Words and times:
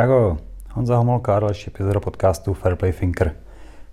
Čau, 0.00 0.36
Honza 0.72 0.96
Homolka 0.96 1.36
a 1.36 1.40
další 1.40 1.70
epizoda 1.70 2.00
podcastu 2.00 2.54
Fairplay 2.54 2.92
Thinker. 2.92 3.34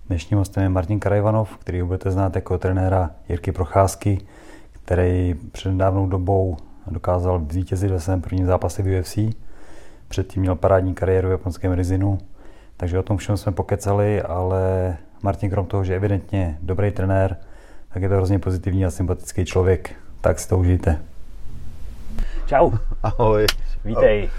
Dnešním 0.06 0.38
hostem 0.38 0.62
je 0.62 0.68
Martin 0.68 1.00
Karajvanov, 1.00 1.56
který 1.58 1.82
budete 1.82 2.10
znát 2.10 2.34
jako 2.34 2.58
trenéra 2.58 3.10
Jirky 3.28 3.52
Procházky, 3.52 4.18
který 4.72 5.34
před 5.52 5.70
nedávnou 5.70 6.06
dobou 6.06 6.56
dokázal 6.86 7.46
zvítězit 7.50 7.90
ve 7.90 8.00
svém 8.00 8.20
prvním 8.20 8.46
zápase 8.46 8.82
v 8.82 9.00
UFC. 9.00 9.18
Předtím 10.08 10.42
měl 10.42 10.54
parádní 10.54 10.94
kariéru 10.94 11.28
v 11.28 11.32
japonském 11.32 11.72
Rizinu, 11.72 12.18
takže 12.76 12.98
o 12.98 13.02
tom 13.02 13.16
všem 13.16 13.36
jsme 13.36 13.52
pokecali, 13.52 14.22
ale 14.22 14.96
Martin 15.22 15.50
krom 15.50 15.66
toho, 15.66 15.84
že 15.84 15.92
je 15.92 15.96
evidentně 15.96 16.58
dobrý 16.62 16.90
trenér, 16.90 17.36
tak 17.92 18.02
je 18.02 18.08
to 18.08 18.14
hrozně 18.14 18.38
pozitivní 18.38 18.84
a 18.84 18.90
sympatický 18.90 19.44
člověk. 19.44 19.94
Tak 20.20 20.38
si 20.38 20.48
to 20.48 20.58
užijte. 20.58 21.02
Čau. 22.46 22.70
Ahoj. 23.02 23.46
Vítej. 23.84 24.30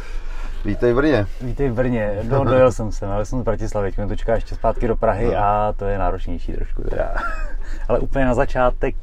Vítej 0.65 0.93
v 0.93 0.95
Brně. 0.95 1.25
Vítej 1.41 1.69
v 1.69 1.73
Brně. 1.73 2.19
No, 2.23 2.43
dojel 2.43 2.71
jsem 2.71 2.91
se, 2.91 3.05
ale 3.05 3.25
jsem 3.25 3.39
z 3.39 3.43
Bratislavy, 3.43 3.91
mě 3.97 4.07
to 4.07 4.15
čeká 4.15 4.35
ještě 4.35 4.55
zpátky 4.55 4.87
do 4.87 4.95
Prahy 4.95 5.27
no. 5.27 5.37
a 5.37 5.73
to 5.73 5.85
je 5.85 5.97
náročnější 5.97 6.53
trošku 6.53 6.81
teda. 6.81 7.13
ale 7.87 7.99
úplně 7.99 8.25
na 8.25 8.33
začátek 8.33 8.95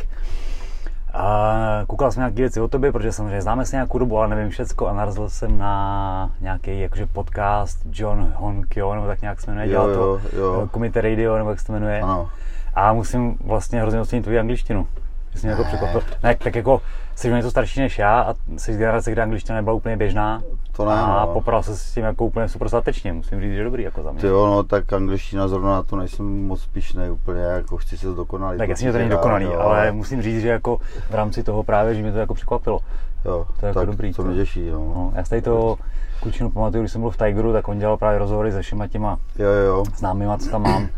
a 1.16 1.84
koukal 1.86 2.12
jsem 2.12 2.20
nějaké 2.20 2.36
věci 2.36 2.60
o 2.60 2.68
tobě, 2.68 2.92
protože 2.92 3.12
samozřejmě 3.12 3.42
známe 3.42 3.64
se 3.64 3.76
nějakou 3.76 3.98
dobu, 3.98 4.18
ale 4.18 4.28
nevím 4.28 4.50
všecko 4.50 4.86
a 4.86 4.92
narazil 4.92 5.30
jsem 5.30 5.58
na 5.58 6.30
nějaký 6.40 6.80
jakože 6.80 7.06
podcast 7.06 7.78
John 7.92 8.32
Honkyo, 8.36 8.94
nebo 8.94 9.06
tak 9.06 9.22
nějak 9.22 9.40
se 9.40 9.50
jmenuje, 9.50 9.68
dělal 9.68 9.94
to 9.94 10.20
jo. 10.32 10.68
Comité 10.72 11.00
Radio, 11.00 11.38
nebo 11.38 11.50
jak 11.50 11.60
se 11.60 11.66
to 11.66 11.72
jmenuje. 11.72 12.00
Ano. 12.00 12.30
A 12.74 12.92
musím 12.92 13.38
vlastně 13.44 13.80
hrozně 13.80 14.00
ocenit 14.00 14.22
tvoji 14.22 14.38
angličtinu. 14.38 14.86
Jsi 15.36 15.46
mě 15.46 15.50
jako 15.50 15.64
překvapil. 15.64 16.02
Ne, 16.22 16.34
tak 16.34 16.56
jako 16.56 16.82
jsi 17.14 17.32
něco 17.32 17.50
starší 17.50 17.80
než 17.80 17.98
já 17.98 18.20
a 18.20 18.34
jsi 18.56 18.74
z 18.74 18.78
generace, 18.78 19.12
kde 19.12 19.22
angličtina 19.22 19.56
nebyla 19.56 19.74
úplně 19.74 19.96
běžná. 19.96 20.42
To 20.72 20.84
ne, 20.84 20.92
A 20.92 21.26
no. 21.26 21.32
popral 21.32 21.62
se 21.62 21.76
s 21.76 21.94
tím 21.94 22.04
jako 22.04 22.24
úplně 22.24 22.48
super 22.48 22.68
statečně, 22.68 23.12
musím 23.12 23.40
říct, 23.40 23.54
že 23.54 23.64
dobrý 23.64 23.82
jako 23.82 24.02
za 24.02 24.12
mě. 24.12 24.20
Ty 24.20 24.26
jo, 24.26 24.46
no 24.46 24.62
tak 24.62 24.92
angličtina 24.92 25.48
zrovna 25.48 25.70
na 25.70 25.82
to 25.82 25.96
nejsem 25.96 26.46
moc 26.46 26.60
spíšnej 26.60 27.10
úplně, 27.10 27.40
jako 27.40 27.76
chci 27.76 27.98
se 27.98 28.06
dokonalý. 28.06 28.58
Tak 28.58 28.68
jasně, 28.68 28.86
že 28.86 28.92
to 28.92 28.98
není 28.98 29.10
dokonalý, 29.10 29.44
jo, 29.44 29.60
ale 29.60 29.92
musím 29.92 30.22
říct, 30.22 30.40
že 30.40 30.48
jako 30.48 30.78
v 31.10 31.14
rámci 31.14 31.42
toho 31.42 31.62
právě, 31.62 31.94
že 31.94 32.02
mě 32.02 32.12
to 32.12 32.18
jako 32.18 32.34
překvapilo. 32.34 32.80
Jo, 33.24 33.46
to 33.60 33.66
je 33.66 33.68
jako 33.68 33.80
tak 33.80 33.86
dobrý. 33.86 34.12
to 34.12 34.22
mě 34.22 34.36
těší, 34.36 34.70
no. 34.70 34.78
no. 34.78 35.12
Já 35.16 35.22
tady 35.22 35.42
to 35.42 35.76
klučinu 36.20 36.50
pamatuju, 36.50 36.82
když 36.82 36.92
jsem 36.92 37.00
byl 37.00 37.10
v 37.10 37.16
Tigeru, 37.16 37.52
tak 37.52 37.68
on 37.68 37.78
dělal 37.78 37.96
právě 37.96 38.18
rozhovory 38.18 38.52
se 38.52 38.62
všema 38.62 38.86
těma 38.86 39.16
jo, 39.38 39.50
jo. 39.50 39.84
známýma, 39.96 40.38
co 40.38 40.50
tam 40.50 40.62
mám, 40.62 40.88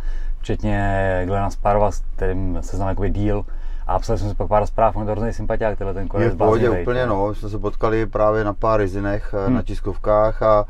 včetně 0.40 1.22
Glena 1.26 1.50
Sparva, 1.50 1.90
s 1.90 2.02
kterým 2.16 2.58
se 2.60 2.76
znám 2.76 2.88
jako 2.88 3.08
díl. 3.08 3.44
A 3.88 3.98
psal 3.98 4.18
jsem 4.18 4.28
si 4.28 4.34
pak 4.34 4.48
pár 4.48 4.66
zpráv, 4.66 4.96
on 4.96 5.02
je 5.02 5.06
to 5.06 5.12
hrozný 5.12 5.32
sympatiák, 5.32 5.78
tenhle 5.78 5.94
ten 5.94 6.08
konec. 6.08 6.24
Je 6.24 6.30
v 6.30 6.36
pohodě 6.36 6.70
úplně, 6.70 7.06
no, 7.06 7.34
jsme 7.34 7.48
se 7.48 7.58
potkali 7.58 8.06
právě 8.06 8.44
na 8.44 8.52
pár 8.52 8.80
rizinech, 8.80 9.34
hmm. 9.46 9.54
na 9.54 9.62
tiskovkách 9.62 10.42
a, 10.42 10.64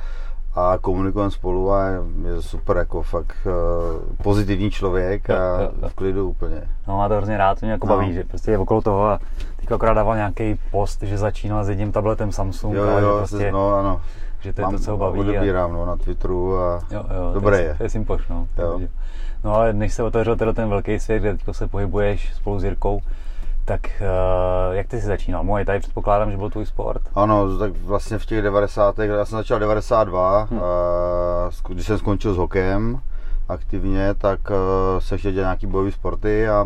a 0.55 0.79
komunikujeme 0.81 1.31
spolu 1.31 1.73
a 1.73 1.85
je, 1.87 1.99
je 2.25 2.43
super, 2.43 2.77
jako 2.77 3.03
fakt 3.03 3.37
uh, 3.47 4.17
pozitivní 4.23 4.71
člověk 4.71 5.31
a 5.31 5.61
jo, 5.61 5.71
jo, 5.83 5.89
v 5.89 5.95
klidu 5.95 6.29
úplně. 6.29 6.63
No 6.89 6.97
má 6.97 7.09
to 7.09 7.15
hrozně 7.17 7.37
rád, 7.37 7.61
to 7.61 7.67
mě 7.67 7.73
jako 7.73 7.87
no. 7.87 7.97
baví, 7.97 8.13
že 8.13 8.25
prostě 8.25 8.51
je 8.51 8.59
okolo 8.59 8.83
toho 8.83 9.07
a 9.07 9.21
teď 9.57 9.73
akorát 9.73 9.95
dával 9.95 10.17
nějaký 10.17 10.59
post, 10.71 11.03
že 11.03 11.19
začínal 11.19 11.65
s 11.65 11.69
jedním 11.69 11.93
tabletem 11.93 12.33
Samsung 12.33 12.75
jo, 12.75 12.83
jo, 12.83 12.97
a 12.97 13.01
že 13.01 13.07
prostě, 13.07 13.53
no, 13.53 13.75
ano. 13.75 14.01
že 14.41 14.53
to 14.53 14.61
je 14.61 14.63
Mám, 14.63 14.73
to, 14.73 14.79
co 14.79 14.91
ho 14.91 14.97
baví. 14.97 15.21
Odebírám, 15.21 15.73
no, 15.73 15.87
na 15.87 15.97
Twitteru 15.97 16.59
a 16.59 16.81
jo, 16.91 17.05
jo, 17.17 17.31
dobré 17.35 17.57
to 17.57 17.63
je. 17.63 17.75
To 17.75 17.83
je 17.83 17.89
simpoš, 17.89 18.29
no. 18.29 18.49
Jo. 18.59 18.81
No 19.45 19.55
ale 19.55 19.73
než 19.73 19.95
se 19.95 20.03
otevřel 20.03 20.37
teda 20.37 20.53
ten 20.53 20.69
velký 20.69 20.99
svět, 20.99 21.21
kde 21.21 21.55
se 21.55 21.69
pohybuješ 21.69 22.35
spolu 22.35 22.59
s 22.59 22.65
Jirkou, 22.65 23.01
tak 23.65 23.81
uh, 24.01 24.75
jak 24.75 24.87
ty 24.87 25.01
jsi 25.01 25.07
začínal? 25.07 25.45
Moje 25.45 25.65
tady 25.65 25.81
předpokládám, 25.81 26.31
že 26.31 26.37
byl 26.37 26.51
tvůj 26.51 26.67
sport. 26.67 27.03
Ano, 27.15 27.59
tak 27.59 27.73
vlastně 27.73 28.19
v 28.19 28.27
těch 28.27 28.43
90. 28.43 28.99
já 28.99 29.25
jsem 29.25 29.39
začal 29.39 29.59
92, 29.59 30.49
hmm. 30.51 30.61
uh, 30.61 31.75
když 31.75 31.87
jsem 31.87 31.99
skončil 31.99 32.35
s 32.35 32.37
hokejem 32.37 33.01
aktivně, 33.49 34.15
tak 34.15 34.41
uh, 34.51 34.57
jsem 35.01 35.19
chtěl 35.19 35.33
dělat 35.33 35.45
nějaký 35.45 35.67
bojové 35.67 35.93
sporty 35.93 36.49
a, 36.49 36.65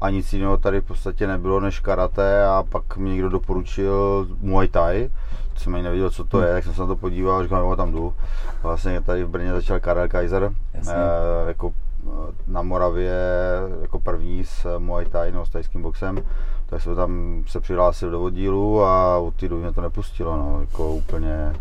a 0.00 0.10
nic 0.10 0.32
jiného 0.32 0.56
tady 0.56 0.80
v 0.80 0.84
podstatě 0.84 1.26
nebylo 1.26 1.60
než 1.60 1.80
karate 1.80 2.46
a 2.46 2.64
pak 2.68 2.96
mi 2.96 3.10
někdo 3.10 3.28
doporučil 3.28 4.26
Muay 4.40 4.68
Thai, 4.68 5.10
co 5.54 5.64
jsem 5.64 5.74
ani 5.74 5.84
nevěděl, 5.84 6.10
co 6.10 6.24
to 6.24 6.42
je, 6.42 6.52
tak 6.52 6.64
jsem 6.64 6.74
se 6.74 6.80
na 6.80 6.86
to 6.86 6.96
podíval 6.96 7.38
a 7.38 7.42
říkal, 7.42 7.60
jo, 7.60 7.76
tam 7.76 7.92
jdu. 7.92 8.14
Vlastně 8.62 9.00
tady 9.00 9.24
v 9.24 9.28
Brně 9.28 9.52
začal 9.52 9.80
Karel 9.80 10.08
Kaiser, 10.08 10.42
uh, 10.42 10.92
jako 11.48 11.72
na 12.46 12.62
Moravě 12.62 13.14
jako 13.82 13.98
první 14.00 14.44
s 14.44 14.78
Muay 14.78 15.04
Thai 15.04 15.32
nebo 15.32 15.46
s 15.46 15.50
tajským 15.50 15.82
boxem, 15.82 16.18
tak 16.66 16.82
jsme 16.82 16.94
tam 16.94 17.42
se 17.46 17.60
přihlásil 17.60 18.10
do 18.10 18.22
oddílu 18.22 18.84
a 18.84 19.18
od 19.18 19.34
té 19.34 19.48
doby 19.48 19.62
mě 19.62 19.72
to 19.72 19.80
nepustilo, 19.80 20.36
no, 20.36 20.60
jako 20.60 20.92
úplně 20.92 21.52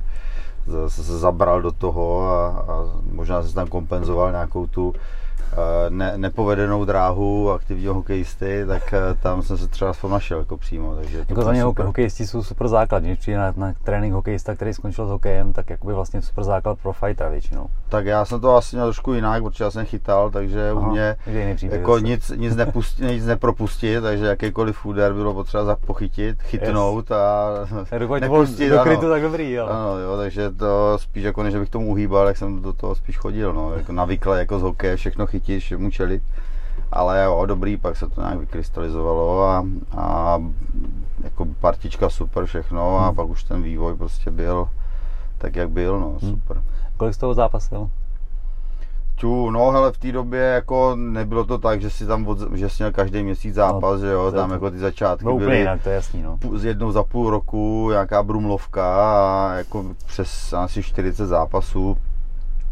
se 0.88 1.20
zabral 1.20 1.62
do 1.62 1.72
toho 1.72 2.30
a, 2.30 2.48
a 2.48 2.86
možná 3.12 3.44
se 3.44 3.54
tam 3.54 3.68
kompenzoval 3.68 4.32
nějakou 4.32 4.68
tu 4.68 4.94
ne, 5.90 6.14
nepovedenou 6.18 6.86
dráhu 6.86 7.52
aktivního 7.52 7.94
hokejisty, 7.94 8.64
tak 8.68 8.94
tam 9.22 9.42
jsem 9.42 9.58
se 9.58 9.68
třeba 9.68 9.92
aspoň 9.92 10.12
našel 10.12 10.40
jako 10.40 10.58
přímo. 10.58 10.96
Takže 10.96 11.26
jako 11.30 11.42
za 11.42 11.52
mě 11.52 11.62
super. 11.62 11.86
hokejisti 11.86 12.28
jsou 12.28 12.44
super 12.44 12.68
základ. 12.68 13.04
Když 13.04 13.20
přijde 13.20 13.38
na, 13.38 13.54
na 13.56 13.74
trénink 13.84 14.14
hokejista, 14.14 14.56
který 14.56 14.74
skončil 14.74 15.06
s 15.08 15.10
hokejem, 15.10 15.54
tak 15.54 15.70
jakoby 15.70 15.94
vlastně 15.94 16.22
super 16.22 16.44
základ 16.44 16.80
pro 16.84 16.94
fightera 16.94 17.30
většinou. 17.30 17.68
Tak 17.90 18.06
já 18.06 18.26
jsem 18.26 18.42
to 18.42 18.56
asi 18.56 18.76
měl 18.76 18.86
trošku 18.86 19.14
jinak, 19.14 19.44
protože 19.44 19.64
já 19.64 19.72
jsem 19.72 19.86
chytal, 19.86 20.32
takže 20.32 20.70
Aha, 20.70 20.80
u 20.80 20.92
mě 20.92 21.16
jako 21.62 22.00
nic, 22.00 22.30
nic, 22.36 22.56
nepustí, 22.56 23.06
nic 23.06 23.26
nepropustit, 23.26 24.04
takže 24.04 24.26
jakýkoliv 24.26 24.86
úder 24.86 25.14
bylo 25.14 25.34
potřeba 25.34 25.76
pochytit, 25.76 26.42
chytnout 26.42 27.12
yes. 27.12 27.18
a 27.18 28.20
nepustit. 28.20 28.70
Do 28.70 28.80
krytu 28.80 29.10
tak 29.10 29.22
dobrý, 29.22 29.52
jo. 29.52 29.68
Ano, 29.68 29.98
jo, 29.98 30.18
takže 30.18 30.50
to 30.50 30.98
spíš 30.98 31.24
jako 31.24 31.44
než 31.44 31.56
bych 31.56 31.70
tomu 31.70 31.88
uhýbal, 31.88 32.28
jak 32.28 32.38
jsem 32.38 32.62
do 32.62 32.74
toho 32.74 32.96
spíš 32.96 33.18
chodil, 33.18 33.54
no, 33.54 33.74
jako 33.74 33.92
navykle 33.92 34.40
jako 34.40 34.60
z 34.60 34.62
hokeje 34.62 34.96
všechno 34.96 35.28
chytit, 35.40 35.64
všemu 35.64 35.92
čelit. 35.92 36.24
Ale 36.92 37.24
jo, 37.24 37.46
dobrý, 37.46 37.78
pak 37.78 37.98
se 37.98 38.10
to 38.10 38.22
nějak 38.22 38.40
vykrystalizovalo 38.40 39.44
a, 39.44 39.66
a 39.98 40.38
jako 41.24 41.46
partička 41.46 42.10
super 42.10 42.46
všechno 42.46 43.00
a 43.00 43.06
hmm. 43.06 43.16
pak 43.16 43.28
už 43.28 43.44
ten 43.44 43.62
vývoj 43.62 43.96
prostě 43.96 44.32
byl 44.32 44.70
tak, 45.38 45.56
jak 45.56 45.70
byl, 45.70 46.00
no, 46.00 46.20
super. 46.20 46.58
Hmm. 46.58 46.66
Kolik 46.98 47.14
z 47.14 47.18
toho 47.18 47.34
zápasil? 47.34 47.90
Tu, 49.16 49.50
no 49.52 49.72
hele, 49.72 49.92
v 49.92 49.98
té 49.98 50.12
době 50.12 50.40
jako 50.42 50.96
nebylo 50.96 51.44
to 51.44 51.58
tak, 51.58 51.82
že 51.82 51.90
si 51.90 52.06
tam 52.06 52.28
od, 52.28 52.56
že 52.56 52.70
jsi 52.70 52.84
měl 52.84 52.92
každý 52.92 53.24
měsíc 53.24 53.56
zápas, 53.56 53.94
no, 53.94 53.98
že 53.98 54.08
jo, 54.08 54.32
tam 54.32 54.50
to, 54.50 54.54
jako 54.54 54.72
ty 54.72 54.78
začátky 54.78 55.26
no, 55.26 55.38
byly 55.38 55.58
jinak, 55.58 55.84
to 55.84 55.90
je 55.90 55.96
jasný, 55.96 56.22
no. 56.22 56.40
z 56.56 56.66
jednou 56.66 56.92
za 56.92 57.04
půl 57.04 57.30
roku 57.30 57.90
nějaká 57.92 58.24
brumlovka 58.24 58.96
a 58.96 59.54
jako 59.54 59.86
přes 60.06 60.54
asi 60.54 60.84
40 60.84 61.26
zápasů 61.26 61.98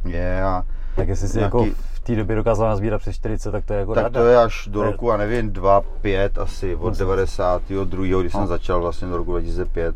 je 0.05 0.43
a 0.43 0.63
tak 0.95 1.07
jestli 1.07 1.27
si 1.27 1.37
nějaký, 1.37 1.57
jako 1.57 1.75
té 2.05 2.15
době 2.15 2.35
dokázal 2.35 2.69
nazbírat 2.69 2.99
přes 2.99 3.15
40, 3.15 3.51
tak 3.51 3.65
to 3.65 3.73
je 3.73 3.79
jako 3.79 3.93
Tak 3.93 4.03
rada. 4.03 4.19
to 4.19 4.27
je 4.27 4.37
až 4.37 4.67
do 4.71 4.83
roku, 4.83 5.11
a 5.11 5.17
nevím, 5.17 5.51
2-5 5.51 6.29
asi, 6.41 6.75
od 6.75 6.97
92. 6.97 8.21
kdy 8.21 8.29
jsem 8.29 8.41
no. 8.41 8.47
začal 8.47 8.81
vlastně 8.81 9.07
do 9.07 9.17
roku 9.17 9.31
2005, 9.31 9.95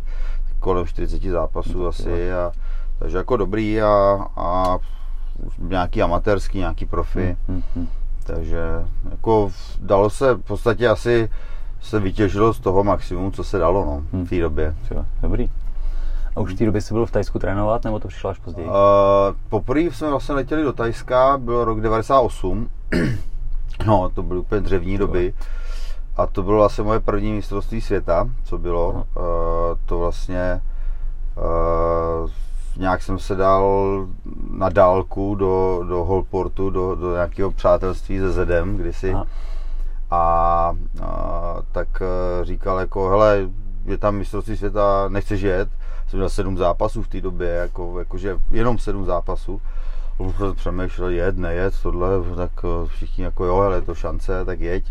kolem 0.59 0.85
40 0.85 1.23
zápasů 1.23 1.83
no, 1.83 1.87
asi 1.87 2.33
a 2.33 2.51
takže 2.99 3.17
jako 3.17 3.37
dobrý 3.37 3.81
a, 3.81 4.19
a 4.35 4.77
nějaký 5.57 6.01
amatérský, 6.01 6.57
nějaký 6.57 6.85
profi. 6.85 7.37
Hmm, 7.47 7.55
hmm, 7.55 7.63
hmm. 7.75 7.87
Takže 8.23 8.59
jako 9.11 9.51
dalo 9.79 10.09
se 10.09 10.33
v 10.33 10.41
podstatě 10.41 10.87
asi 10.87 11.29
se 11.81 11.99
vytěžilo 11.99 12.53
z 12.53 12.59
toho 12.59 12.83
maximum, 12.83 13.31
co 13.31 13.43
se 13.43 13.57
dalo 13.57 13.85
no, 13.85 14.23
v 14.25 14.29
té 14.29 14.39
době. 14.39 14.75
Dobrý. 15.21 15.49
A 16.35 16.39
už 16.39 16.53
v 16.53 16.57
té 16.57 16.65
době 16.65 16.81
jsi 16.81 16.93
byl 16.93 17.05
v 17.05 17.11
Tajsku 17.11 17.39
trénovat, 17.39 17.83
nebo 17.83 17.99
to 17.99 18.07
přišlo 18.07 18.29
až 18.29 18.39
později? 18.39 18.67
Uh, 18.67 18.73
poprvé 19.49 19.81
jsme 19.81 20.09
vlastně 20.09 20.35
letěli 20.35 20.63
do 20.63 20.73
Tajska, 20.73 21.37
byl 21.37 21.65
rok 21.65 21.81
98. 21.81 22.69
no, 23.85 24.09
to 24.09 24.23
byly 24.23 24.39
úplně 24.39 24.61
dřevní 24.61 24.97
doby. 24.97 25.33
A 26.17 26.25
to 26.27 26.43
bylo 26.43 26.57
vlastně 26.57 26.83
moje 26.83 26.99
první 26.99 27.31
mistrovství 27.31 27.81
světa, 27.81 28.29
co 28.43 28.57
bylo. 28.57 28.91
Uh, 28.91 29.03
to 29.85 29.99
vlastně 29.99 30.61
uh, 31.37 32.29
nějak 32.77 33.01
jsem 33.01 33.19
se 33.19 33.35
dal 33.35 34.07
na 34.51 34.69
dálku 34.69 35.35
do, 35.35 35.83
do 35.87 36.03
Holportu, 36.03 36.69
do, 36.69 36.95
do 36.95 37.13
nějakého 37.13 37.51
přátelství 37.51 38.19
se 38.19 38.31
Zedem 38.31 38.77
kdysi. 38.77 39.15
A, 40.11 40.75
a 41.01 41.55
tak 41.71 41.87
říkal 42.43 42.79
jako, 42.79 43.09
hele, 43.09 43.49
je 43.85 43.97
tam 43.97 44.15
mistrovství 44.15 44.57
světa, 44.57 45.05
nechceš 45.09 45.41
jet? 45.41 45.69
Jsem 46.09 46.19
měl 46.19 46.29
sedm 46.29 46.57
zápasů 46.57 47.03
v 47.03 47.07
té 47.07 47.21
době, 47.21 47.49
jako, 47.49 47.99
jakože 47.99 48.37
jenom 48.51 48.77
sedm 48.77 49.05
zápasů. 49.05 49.61
Přemýšlel, 50.55 51.09
jet, 51.09 51.37
nejet, 51.37 51.73
tohle, 51.83 52.09
tak 52.35 52.51
všichni 52.85 53.23
jako 53.23 53.45
jo, 53.45 53.59
hele, 53.59 53.75
je 53.77 53.81
to 53.81 53.95
šance, 53.95 54.45
tak 54.45 54.59
jeď. 54.59 54.85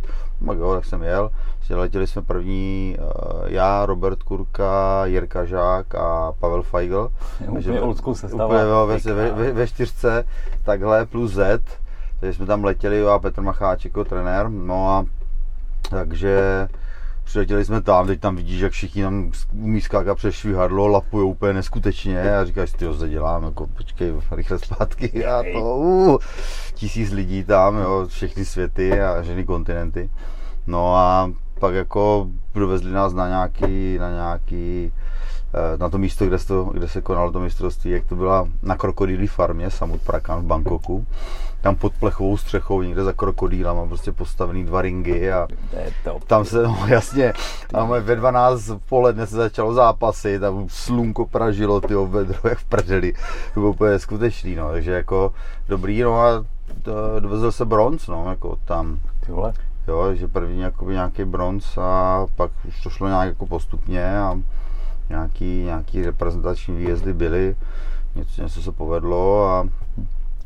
Tak 0.46 0.58
jo, 0.58 0.74
tak 0.74 0.84
jsem 0.84 1.02
jel. 1.02 1.30
Letěli 1.70 2.06
jsme 2.06 2.22
první, 2.22 2.96
já, 3.46 3.86
Robert 3.86 4.22
Kurka, 4.22 5.06
Jirka 5.06 5.44
Žák 5.44 5.94
a 5.94 6.32
Pavel 6.32 6.62
Feigl. 6.62 7.10
Úplně 7.48 7.80
old 7.80 7.96
school 7.96 8.14
sestava. 8.14 8.46
Úplně, 8.46 8.60
jo, 8.60 8.86
ve, 8.86 9.14
ve, 9.14 9.32
ve, 9.32 9.52
ve, 9.52 9.66
čtyřce, 9.66 10.24
takhle 10.64 11.06
plus 11.06 11.32
Z. 11.32 11.62
Takže 12.20 12.36
jsme 12.36 12.46
tam 12.46 12.64
letěli, 12.64 12.98
jo, 12.98 13.08
a 13.08 13.18
Petr 13.18 13.40
Macháček 13.42 13.90
jako 13.90 14.04
trenér. 14.04 14.48
No 14.48 14.90
a 14.90 15.04
takže 15.90 16.68
přiletěli 17.28 17.64
jsme 17.64 17.80
tam, 17.82 18.06
teď 18.06 18.20
tam 18.20 18.36
vidíš, 18.36 18.60
jak 18.60 18.72
všichni 18.72 19.02
tam 19.02 19.32
umí 19.52 19.80
skákat 19.80 20.16
přes 20.16 20.34
švihadlo, 20.34 20.86
lapujou 20.86 21.30
úplně 21.30 21.52
neskutečně 21.52 22.36
a 22.36 22.44
říkáš, 22.44 22.72
ty 22.72 22.84
to 22.84 23.08
dělám, 23.08 23.44
jako 23.44 23.66
počkej, 23.66 24.12
rychle 24.30 24.58
zpátky 24.58 25.26
a 25.26 25.42
to, 25.52 25.76
uh, 25.76 26.16
tisíc 26.74 27.12
lidí 27.12 27.44
tam, 27.44 27.76
jo, 27.76 28.06
všechny 28.08 28.44
světy 28.44 29.00
a 29.00 29.22
všechny 29.22 29.44
kontinenty. 29.44 30.10
No 30.66 30.96
a 30.96 31.32
pak 31.60 31.74
jako 31.74 32.26
dovezli 32.54 32.92
nás 32.92 33.14
na 33.14 33.28
nějaký, 33.28 33.98
na 33.98 34.10
nějaký, 34.10 34.92
eh, 35.54 35.78
na 35.78 35.88
to 35.88 35.98
místo, 35.98 36.26
kde 36.26 36.38
se, 36.38 36.46
to, 36.48 36.64
kde 36.64 36.88
se 36.88 37.02
konalo 37.02 37.32
to 37.32 37.40
mistrovství, 37.40 37.90
jak 37.90 38.04
to 38.04 38.16
byla 38.16 38.48
na 38.62 38.76
krokodýlí 38.76 39.26
farmě, 39.26 39.70
Samut 39.70 40.02
Prakan 40.02 40.40
v 40.40 40.44
Bangkoku. 40.44 41.06
Tam 41.60 41.76
pod 41.76 41.92
plechovou 42.00 42.36
střechou, 42.36 42.82
někde 42.82 43.04
za 43.04 43.12
krokodýlama, 43.12 43.86
prostě 43.86 44.12
postavený 44.12 44.64
dva 44.64 44.82
ringy 44.82 45.32
a 45.32 45.48
tam 46.26 46.44
se, 46.44 46.62
no 46.62 46.84
jasně, 46.86 47.32
tam 47.68 47.88
ve 47.88 48.16
12 48.16 48.68
v 48.68 48.78
poledne 48.88 49.26
se 49.26 49.36
začalo 49.36 49.74
zápasy, 49.74 50.38
tam 50.38 50.66
slunko 50.68 51.26
pražilo, 51.26 51.80
ty 51.80 51.94
vedro 51.94 52.38
jak 52.48 52.58
v 52.58 52.64
prdeli, 52.64 53.12
to 53.54 53.60
bylo 53.60 53.70
úplně 53.70 53.98
skutečný, 53.98 54.54
no, 54.54 54.70
takže 54.70 54.90
jako 54.90 55.32
dobrý, 55.68 56.02
no 56.02 56.20
a 56.20 56.44
dovezl 57.20 57.52
se 57.52 57.64
bronz, 57.64 58.06
no, 58.08 58.30
jako 58.30 58.58
tam. 58.64 58.98
Ty 59.26 59.32
vole. 59.32 59.52
Jo, 59.88 60.14
že 60.14 60.28
první 60.28 60.60
jakoby 60.60 60.92
nějaký 60.92 61.24
bronz 61.24 61.78
a 61.78 62.26
pak 62.36 62.50
už 62.68 62.82
to 62.82 62.90
šlo 62.90 63.08
nějak 63.08 63.28
jako 63.28 63.46
postupně 63.46 64.18
a 64.18 64.40
nějaký, 65.08 65.62
nějaký 65.62 66.02
reprezentační 66.02 66.76
výjezdy 66.76 67.12
byly, 67.12 67.56
něco, 68.14 68.42
něco 68.42 68.62
se 68.62 68.72
povedlo, 68.72 69.48
a, 69.48 69.68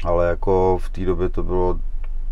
ale 0.05 0.29
jako 0.29 0.79
v 0.83 0.89
té 0.89 1.05
době 1.05 1.29
to 1.29 1.43
bylo 1.43 1.79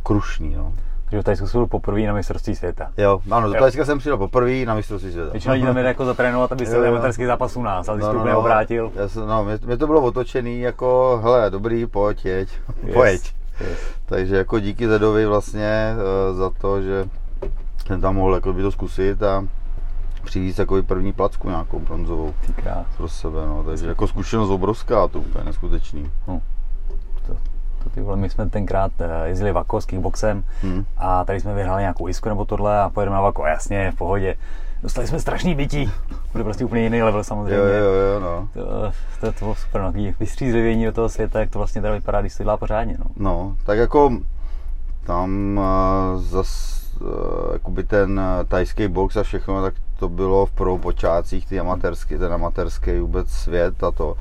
krušný, 0.02 0.54
no. 0.54 0.72
Takže 1.10 1.22
v 1.22 1.24
Tajsku 1.24 1.46
jsem 1.46 1.60
byl 1.60 1.66
poprvé 1.66 2.00
na 2.00 2.14
mistrovství 2.14 2.56
světa. 2.56 2.90
Jo, 2.96 3.20
ano, 3.30 3.48
do 3.48 3.54
Tajska 3.54 3.84
jsem 3.84 3.98
přijel 3.98 4.16
poprvé 4.16 4.64
na 4.64 4.74
mistrovství 4.74 5.12
světa. 5.12 5.30
Většina 5.30 5.54
lidí 5.54 5.66
tam 5.66 5.74
jde 5.74 5.82
jako 5.82 6.04
zatrénovat, 6.04 6.52
aby 6.52 6.66
se 6.66 6.88
amatérský 6.88 7.24
zápas 7.24 7.56
u 7.56 7.62
nás, 7.62 7.88
ale 7.88 7.98
ty 7.98 8.04
no, 8.04 8.10
jsi 8.10 8.18
no, 8.18 8.24
no, 8.24 8.38
obrátil. 8.38 8.92
Já 8.94 9.08
jsem, 9.08 9.26
no, 9.26 9.44
mě, 9.44 9.58
mě, 9.64 9.76
to 9.76 9.86
bylo 9.86 10.00
otočený 10.00 10.60
jako, 10.60 11.20
hele, 11.22 11.50
dobrý, 11.50 11.86
pojď, 11.86 12.24
jeď, 12.24 12.48
yes. 12.82 12.94
pojď. 12.94 13.34
Yes. 13.60 13.78
Takže 14.06 14.36
jako 14.36 14.58
díky 14.58 14.88
Zedovi 14.88 15.26
vlastně 15.26 15.94
uh, 16.30 16.36
za 16.36 16.50
to, 16.50 16.82
že 16.82 17.04
jsem 17.86 18.00
tam 18.00 18.16
mohl 18.16 18.34
jako 18.34 18.52
by 18.52 18.62
to 18.62 18.70
zkusit 18.70 19.22
a 19.22 19.44
přijít 20.24 20.58
jako 20.58 20.82
první 20.82 21.12
placku 21.12 21.48
nějakou 21.48 21.78
bronzovou 21.78 22.34
pro 22.96 23.08
sebe, 23.08 23.46
no, 23.46 23.64
takže 23.64 23.86
jako 23.86 24.06
zkušenost 24.06 24.50
obrovská, 24.50 25.08
to 25.08 25.18
úplně 25.18 25.44
neskutečný. 25.44 26.10
No. 26.28 26.42
To, 27.84 27.90
ty 27.90 28.00
vole, 28.00 28.16
my 28.16 28.30
jsme 28.30 28.50
tenkrát 28.50 28.92
uh, 29.00 29.06
jezdili 29.24 29.52
Vako 29.52 29.80
s 29.80 29.86
kickboxem 29.86 30.44
hmm. 30.62 30.84
a 30.96 31.24
tady 31.24 31.40
jsme 31.40 31.54
vyhráli 31.54 31.82
nějakou 31.82 32.08
isku 32.08 32.28
nebo 32.28 32.44
tohle 32.44 32.80
a 32.80 32.88
pojedeme 32.88 33.14
na 33.14 33.20
Vako, 33.20 33.46
jasně, 33.46 33.92
v 33.92 33.96
pohodě. 33.96 34.34
Dostali 34.82 35.06
jsme 35.06 35.20
strašný 35.20 35.54
bytí, 35.54 35.90
bude 36.32 36.44
prostě 36.44 36.64
úplně 36.64 36.82
jiný 36.82 37.02
level 37.02 37.24
samozřejmě. 37.24 37.56
Jo, 37.56 37.64
jo, 37.64 37.92
jo, 37.92 38.20
no. 38.20 38.48
To, 38.54 38.92
to, 39.20 39.32
to 39.32 39.38
bylo 39.38 39.54
super, 39.54 39.82
no, 39.82 39.92
vystřízlivění 40.20 40.84
do 40.84 40.92
toho 40.92 41.08
světa, 41.08 41.40
jak 41.40 41.50
to 41.50 41.58
vlastně 41.58 41.80
teda 41.82 41.94
vypadá, 41.94 42.20
když 42.20 42.36
to 42.36 42.42
dělá 42.42 42.56
pořádně, 42.56 42.96
no. 42.98 43.04
No, 43.16 43.56
tak 43.64 43.78
jako 43.78 44.18
tam 45.06 45.58
uh, 45.58 46.22
zas 46.22 46.80
Eh, 47.00 47.52
jakoby 47.52 47.84
ten 47.84 48.20
eh, 48.20 48.44
tajský 48.44 48.88
box 48.88 49.16
a 49.16 49.22
všechno, 49.22 49.62
tak 49.62 49.74
to 49.98 50.08
bylo 50.08 50.46
v 50.46 50.52
prvou 50.52 50.78
počátcích 50.78 51.46
ty 51.46 51.60
amatérský, 51.60 52.18
ten 52.18 52.32
amatérský 52.32 52.98
vůbec 52.98 53.28
svět 53.30 53.84
a 53.84 53.90
to. 53.90 54.16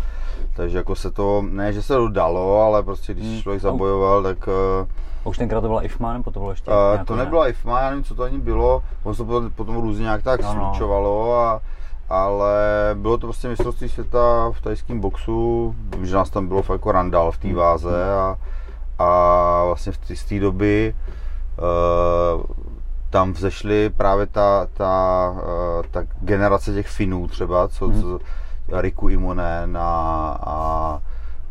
Takže 0.60 0.78
jako 0.78 0.96
se 0.96 1.12
to, 1.12 1.44
ne, 1.50 1.74
že 1.74 1.82
se 1.82 1.94
to 1.94 2.08
dalo, 2.08 2.62
ale 2.62 2.84
prostě 2.84 3.14
když 3.14 3.28
hmm. 3.28 3.42
člověk 3.42 3.62
zabojoval, 3.62 4.24
tak... 4.24 4.48
A 4.48 4.52
eh, 4.82 4.88
už 5.24 5.38
tenkrát 5.38 5.62
to 5.62 5.68
byla 5.68 5.82
IFMA, 5.82 6.14
nebo 6.14 6.32
to 6.32 6.40
bylo 6.40 6.52
ještě? 6.52 6.72
Uh, 6.72 7.06
to 7.06 7.16
nebyla 7.16 7.44
ne? 7.44 7.50
IFMA, 7.50 7.82
já 7.82 7.90
nevím, 7.90 8.04
co 8.04 8.16
to 8.16 8.24
ani 8.24 8.40
bylo, 8.40 8.84
on 9.04 9.16
se 9.16 9.24
potom, 9.24 9.52
potom 9.52 9.82
různě 9.82 10.04
nějak 10.04 10.24
tak 10.24 10.42
no, 10.42 10.54
no. 10.54 10.62
slučovalo 10.64 11.40
a 11.40 11.62
ale 12.10 12.56
bylo 12.94 13.18
to 13.18 13.28
prostě 13.28 13.48
mistrovství 13.48 13.90
světa 13.90 14.52
v 14.52 14.62
tajském 14.62 15.00
boxu, 15.00 15.76
že 16.02 16.16
nás 16.16 16.30
tam 16.30 16.48
bylo 16.48 16.62
fakt 16.62 16.76
jako 16.76 16.92
randal 16.92 17.32
v 17.32 17.38
té 17.38 17.54
váze 17.54 18.14
a, 18.14 18.38
a 19.00 19.64
vlastně 19.66 19.92
v 19.92 20.30
té 20.30 20.40
doby 20.40 20.96
uh, 21.58 22.44
tam 23.10 23.34
vzešly 23.34 23.90
právě 23.90 24.26
ta, 24.26 24.68
ta, 24.74 25.34
uh, 25.34 25.84
ta 25.92 26.04
generace 26.22 26.74
těch 26.74 26.88
Finů 26.88 27.28
třeba, 27.28 27.68
co, 27.68 27.88
hmm. 27.88 28.02
co 28.02 28.20
Riku 28.72 29.10
Imonen 29.10 29.78
a, 29.78 30.38
a 30.46 31.00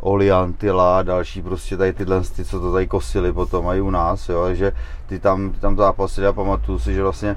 Oli 0.00 0.32
Antila 0.32 0.98
a 0.98 1.02
další 1.02 1.42
prostě 1.42 1.76
tady 1.76 1.92
tyhle, 1.92 2.20
ty, 2.20 2.44
co 2.44 2.60
to 2.60 2.72
tady 2.72 2.86
kosili 2.86 3.32
potom 3.32 3.64
mají 3.64 3.80
u 3.80 3.90
nás, 3.90 4.28
jo, 4.28 4.54
že 4.54 4.72
ty 5.06 5.18
tam, 5.18 5.50
ty 5.50 5.60
tam 5.60 5.76
zápasili 5.76 6.26
a 6.26 6.32
pamatuju 6.32 6.78
si, 6.78 6.94
že 6.94 7.02
vlastně 7.02 7.36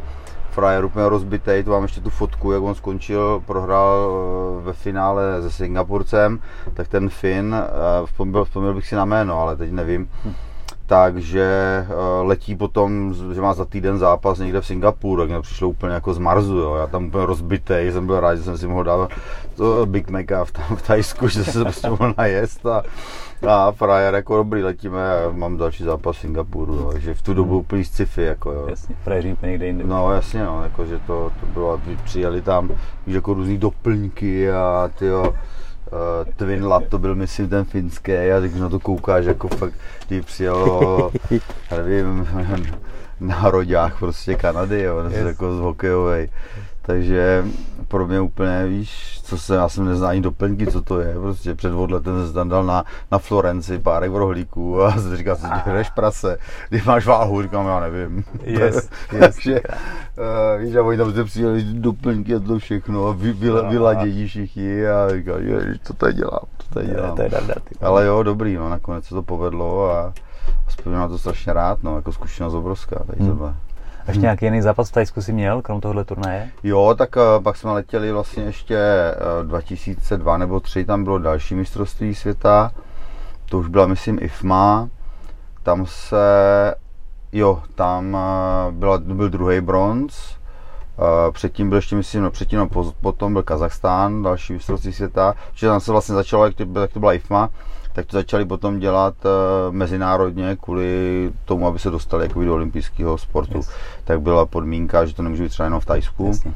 frajer 0.51 0.85
úplně 0.85 1.09
rozbitej, 1.09 1.63
tu 1.63 1.71
mám 1.71 1.83
ještě 1.83 2.01
tu 2.01 2.09
fotku, 2.09 2.51
jak 2.51 2.63
on 2.63 2.75
skončil, 2.75 3.43
prohrál 3.45 4.11
eh, 4.59 4.63
ve 4.65 4.73
finále 4.73 5.41
se 5.41 5.51
Singapurcem, 5.51 6.39
tak 6.73 6.87
ten 6.87 7.09
Fin, 7.09 7.55
eh, 7.55 8.05
vzpomněl, 8.05 8.45
vzpomněl 8.45 8.73
bych 8.73 8.87
si 8.87 8.95
na 8.95 9.05
jméno, 9.05 9.39
ale 9.39 9.55
teď 9.55 9.71
nevím, 9.71 10.09
hm 10.25 10.33
takže 10.91 11.43
eh, 11.87 11.93
letí 12.21 12.55
potom, 12.55 13.13
že 13.33 13.41
má 13.41 13.53
za 13.53 13.65
týden 13.65 13.97
zápas 13.97 14.39
někde 14.39 14.61
v 14.61 14.65
Singapuru, 14.65 15.21
tak 15.21 15.29
mě 15.29 15.41
přišlo 15.41 15.69
úplně 15.69 15.93
jako 15.93 16.13
z 16.13 16.17
Marzu, 16.17 16.57
jo. 16.57 16.75
já 16.75 16.87
tam 16.87 17.05
úplně 17.05 17.25
rozbitý, 17.25 17.73
jsem 17.91 18.05
byl 18.05 18.19
rád, 18.19 18.35
že 18.35 18.43
jsem 18.43 18.57
si 18.57 18.67
mohl 18.67 18.83
dávat 18.83 19.11
to 19.55 19.85
Big 19.85 20.09
Maca 20.09 20.45
v, 20.45 20.51
v 20.75 20.81
Tajsku, 20.87 21.27
že 21.27 21.43
se 21.43 21.63
prostě 21.63 21.89
mohl 21.89 22.13
najest 22.17 22.65
a, 22.65 22.83
a 23.47 23.71
frajer 23.71 24.15
jako 24.15 24.37
dobrý, 24.37 24.63
letíme 24.63 25.11
a 25.11 25.31
mám 25.31 25.57
další 25.57 25.83
zápas 25.83 26.17
v 26.17 26.19
Singapuru, 26.19 26.75
jo. 26.75 26.89
takže 26.91 27.13
v 27.13 27.21
tu 27.21 27.33
dobu 27.33 27.51
hmm. 27.51 27.59
úplně 27.59 27.85
sci-fi, 27.85 28.23
jako 28.23 28.51
jo. 28.51 28.67
Jasně, 28.69 28.95
úplně 29.33 29.51
někde 29.51 29.65
jinde. 29.65 29.83
No 29.83 30.13
jasně, 30.13 30.43
no, 30.43 30.63
jako, 30.63 30.85
že 30.85 30.99
to, 30.99 31.31
to 31.39 31.45
bylo, 31.45 31.81
přijeli 32.03 32.41
tam, 32.41 32.71
víš, 33.07 33.15
jako 33.15 33.33
různý 33.33 33.57
doplňky 33.57 34.51
a 34.51 34.89
ty 34.99 35.05
jo, 35.05 35.33
uh, 35.91 36.33
Twin 36.35 36.65
Lab, 36.65 36.83
to 36.89 36.99
byl 36.99 37.15
myslím 37.15 37.49
ten 37.49 37.65
finský 37.65 38.11
a 38.11 38.39
když 38.39 38.53
na 38.53 38.69
to 38.69 38.79
koukáš 38.79 39.25
jako 39.25 39.47
fakt, 39.47 39.73
kdy 40.07 40.21
přijelo, 40.21 41.11
nevím, 41.71 42.27
na 43.19 43.49
roďách 43.49 43.99
prostě 43.99 44.35
Kanady, 44.35 44.81
jo, 44.81 45.03
yes. 45.09 45.25
jako 45.25 45.57
z 45.57 45.59
hokejovej. 45.59 46.29
Takže 46.81 47.45
pro 47.87 48.07
mě 48.07 48.21
úplně, 48.21 48.65
víš, 48.67 49.21
co 49.23 49.37
se, 49.37 49.55
já 49.55 49.69
jsem 49.69 49.85
neznal 49.85 50.09
ani 50.09 50.21
doplňky, 50.21 50.67
co 50.67 50.81
to 50.81 50.99
je, 50.99 51.13
prostě 51.13 51.55
před 51.55 51.73
odletem 51.73 52.25
jsem 52.25 52.33
tam 52.33 52.49
dal 52.49 52.63
na, 52.63 52.83
na 53.11 53.17
Florenci 53.17 53.79
párek 53.79 54.11
rohlíků 54.11 54.83
a 54.83 54.91
jsem 54.99 55.17
říkal, 55.17 55.37
že 55.65 55.73
jdeš 55.73 55.89
prase, 55.89 56.37
když 56.69 56.83
máš 56.83 57.05
váhu, 57.05 57.41
říkám, 57.41 57.67
já 57.67 57.79
nevím. 57.79 58.23
Yes, 58.43 58.59
yes. 59.11 59.19
Takže, 59.19 59.61
uh, 59.61 60.61
víš, 60.61 60.75
a 60.75 60.83
oni 60.83 60.97
tam 60.97 61.13
se 61.13 61.23
přijeli 61.23 61.63
doplňky 61.63 62.35
a 62.35 62.39
to 62.39 62.59
všechno 62.59 63.07
a 63.07 63.11
vy, 63.11 63.33
vy, 63.33 63.49
vyladění 63.69 64.27
všichni 64.27 64.87
a 64.87 65.09
říkal, 65.09 65.41
že 65.41 65.59
to 65.87 65.93
tady 65.93 66.13
dělám, 66.13 66.45
to 66.57 66.73
tady 66.73 66.87
dělám. 66.87 67.15
To 67.15 67.21
je, 67.21 67.29
to 67.29 67.35
je 67.35 67.55
Ale 67.81 68.05
jo, 68.05 68.23
dobrý, 68.23 68.55
no, 68.55 68.69
nakonec 68.69 69.05
se 69.05 69.15
to 69.15 69.23
povedlo 69.23 69.91
a, 69.91 70.13
a 71.03 71.07
to 71.07 71.17
strašně 71.17 71.53
rád, 71.53 71.83
no, 71.83 71.95
jako 71.95 72.11
zkušenost 72.11 72.53
obrovská 72.53 73.03
tady 73.03 73.19
hmm. 73.19 73.29
tohle. 73.29 73.55
Ještě 74.07 74.11
hmm. 74.11 74.21
nějaký 74.21 74.45
jiný 74.45 74.61
zápas 74.61 74.89
v 74.89 74.93
Tajsku 74.93 75.21
si 75.21 75.33
měl, 75.33 75.61
krom 75.61 75.81
tohohle 75.81 76.05
turnaje? 76.05 76.49
Jo, 76.63 76.95
tak 76.97 77.15
uh, 77.15 77.43
pak 77.43 77.57
jsme 77.57 77.71
letěli 77.71 78.11
vlastně 78.11 78.43
ještě 78.43 78.77
uh, 79.41 79.47
2002 79.47 80.37
nebo 80.37 80.59
3, 80.59 80.85
tam 80.85 81.03
bylo 81.03 81.19
další 81.19 81.55
mistrovství 81.55 82.15
světa. 82.15 82.71
To 83.49 83.57
už 83.57 83.67
byla, 83.67 83.87
myslím, 83.87 84.19
IFMA. 84.21 84.89
Tam 85.63 85.85
se, 85.85 86.25
jo, 87.31 87.63
tam 87.75 88.13
uh, 88.13 88.73
byla, 88.73 88.97
byl 88.97 89.29
druhý 89.29 89.61
bronz. 89.61 90.41
Předtím 91.31 91.69
byl 91.69 91.75
ještě, 91.75 91.95
myslím, 91.95 92.23
no, 92.23 92.31
předtím, 92.31 92.59
no, 92.59 92.67
potom 93.01 93.33
byl 93.33 93.43
Kazachstán, 93.43 94.23
další 94.23 94.53
mistrovství 94.53 94.93
světa. 94.93 95.35
Čiže 95.53 95.67
tam 95.67 95.79
se 95.79 95.91
vlastně 95.91 96.15
začalo, 96.15 96.45
jak 96.45 96.55
to, 96.55 96.79
jak 96.79 96.93
to 96.93 96.99
byla 96.99 97.13
IFMA 97.13 97.49
tak 97.93 98.05
to 98.05 98.17
začali 98.17 98.45
potom 98.45 98.79
dělat 98.79 99.13
uh, 99.25 99.75
mezinárodně 99.75 100.57
kvůli 100.61 101.31
tomu, 101.45 101.67
aby 101.67 101.79
se 101.79 101.89
dostali 101.89 102.25
jako 102.25 102.43
do 102.43 102.53
olympijského 102.53 103.17
sportu. 103.17 103.57
Yes. 103.57 103.69
Tak 104.03 104.21
byla 104.21 104.45
podmínka, 104.45 105.05
že 105.05 105.15
to 105.15 105.23
nemůže 105.23 105.43
být 105.43 105.49
třeba 105.49 105.65
jenom 105.65 105.79
v 105.79 105.85
Tajsku. 105.85 106.27
Jasně. 106.27 106.53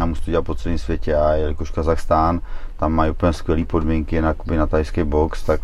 A 0.00 0.06
musí 0.06 0.22
to 0.24 0.30
dělat 0.30 0.44
po 0.44 0.54
celém 0.54 0.78
světě 0.78 1.16
a 1.16 1.32
jelikož 1.32 1.70
Kazachstán, 1.70 2.40
tam 2.76 2.92
mají 2.92 3.10
úplně 3.10 3.32
skvělé 3.32 3.64
podmínky 3.64 4.20
na, 4.20 4.34
na 4.56 4.66
tajský 4.66 5.04
box, 5.04 5.42
tak 5.42 5.60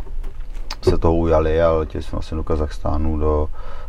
se 0.83 0.99
toho 0.99 1.15
ujali 1.15 1.63
a 1.63 1.71
letěli 1.71 2.03
jsme 2.03 2.17
vlastně 2.17 2.37
do 2.37 2.45
Kazachstánu, 2.45 3.19
do 3.19 3.49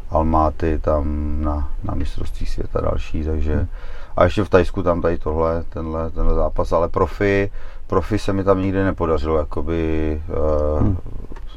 Almáty, 0.10 0.80
tam 0.80 1.36
na, 1.42 1.72
na 1.84 1.96
mistrovství 1.96 2.46
světa 2.46 2.82
další, 2.82 3.24
takže 3.24 3.56
hmm. 3.56 3.68
a 4.18 4.24
ještě 4.24 4.44
v 4.44 4.50
Tajsku 4.50 4.84
tam 4.84 5.02
tady 5.02 5.18
tohle, 5.18 5.64
tenhle, 5.70 6.12
tenhle 6.12 6.36
zápas, 6.36 6.72
ale 6.72 6.90
profi, 6.90 7.52
profi 7.88 8.20
se 8.20 8.34
mi 8.34 8.44
tam 8.44 8.62
nikdy 8.62 8.84
nepodařilo 8.84 9.38
jakoby 9.38 10.22
uh, 10.30 10.82
hmm. 10.82 10.98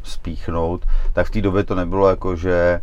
spíchnout, 0.03 0.87
tak 1.13 1.27
v 1.27 1.31
té 1.31 1.41
době 1.41 1.65
to 1.65 1.75
nebylo 1.75 2.09
jako, 2.09 2.37
že 2.37 2.81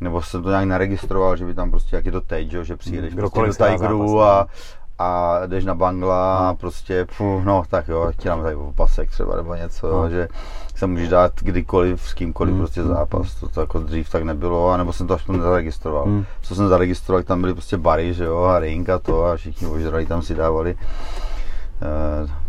nebo 0.00 0.22
jsem 0.22 0.42
to 0.42 0.48
nějak 0.48 0.64
neregistroval, 0.64 1.36
že 1.36 1.44
by 1.44 1.54
tam 1.54 1.70
prostě, 1.70 1.96
jak 1.96 2.06
je 2.06 2.12
to 2.12 2.20
teď, 2.20 2.50
že, 2.50 2.76
přijedeš 2.76 3.14
hmm, 3.14 3.30
prostě 3.30 3.40
do 3.40 3.66
Tigeru 3.66 4.22
a, 4.22 4.46
a 4.98 5.40
jdeš 5.46 5.64
na 5.64 5.74
bangla 5.74 6.36
a 6.36 6.54
prostě, 6.54 7.06
půh, 7.16 7.44
no 7.44 7.62
tak 7.70 7.88
jo, 7.88 8.12
ti 8.16 8.28
dáme 8.28 8.42
tady 8.42 8.54
opasek 8.56 9.10
třeba 9.10 9.36
nebo 9.36 9.54
něco, 9.54 9.92
no. 9.92 10.10
že 10.10 10.28
se 10.74 10.86
můžeš 10.86 11.08
dát 11.08 11.32
kdykoliv 11.40 12.08
s 12.08 12.14
kýmkoliv 12.14 12.54
mm. 12.54 12.60
prostě 12.60 12.82
zápas, 12.82 13.34
to, 13.34 13.48
to 13.48 13.60
jako 13.60 13.78
dřív 13.78 14.10
tak 14.10 14.22
nebylo, 14.22 14.70
anebo 14.70 14.92
jsem 14.92 15.06
to 15.06 15.14
aspoň 15.14 15.36
nezaregistroval. 15.36 16.06
Mm. 16.06 16.24
Co 16.42 16.54
jsem 16.54 16.68
zaregistroval, 16.68 17.22
tam 17.22 17.40
byly 17.40 17.52
prostě 17.52 17.76
bary, 17.76 18.14
že 18.14 18.24
jo, 18.24 18.42
a 18.42 18.58
ring 18.58 18.88
a 18.88 18.98
to 18.98 19.24
a 19.24 19.36
všichni 19.36 19.66
ožrali 19.66 20.06
tam 20.06 20.22
si 20.22 20.34
dávali 20.34 20.76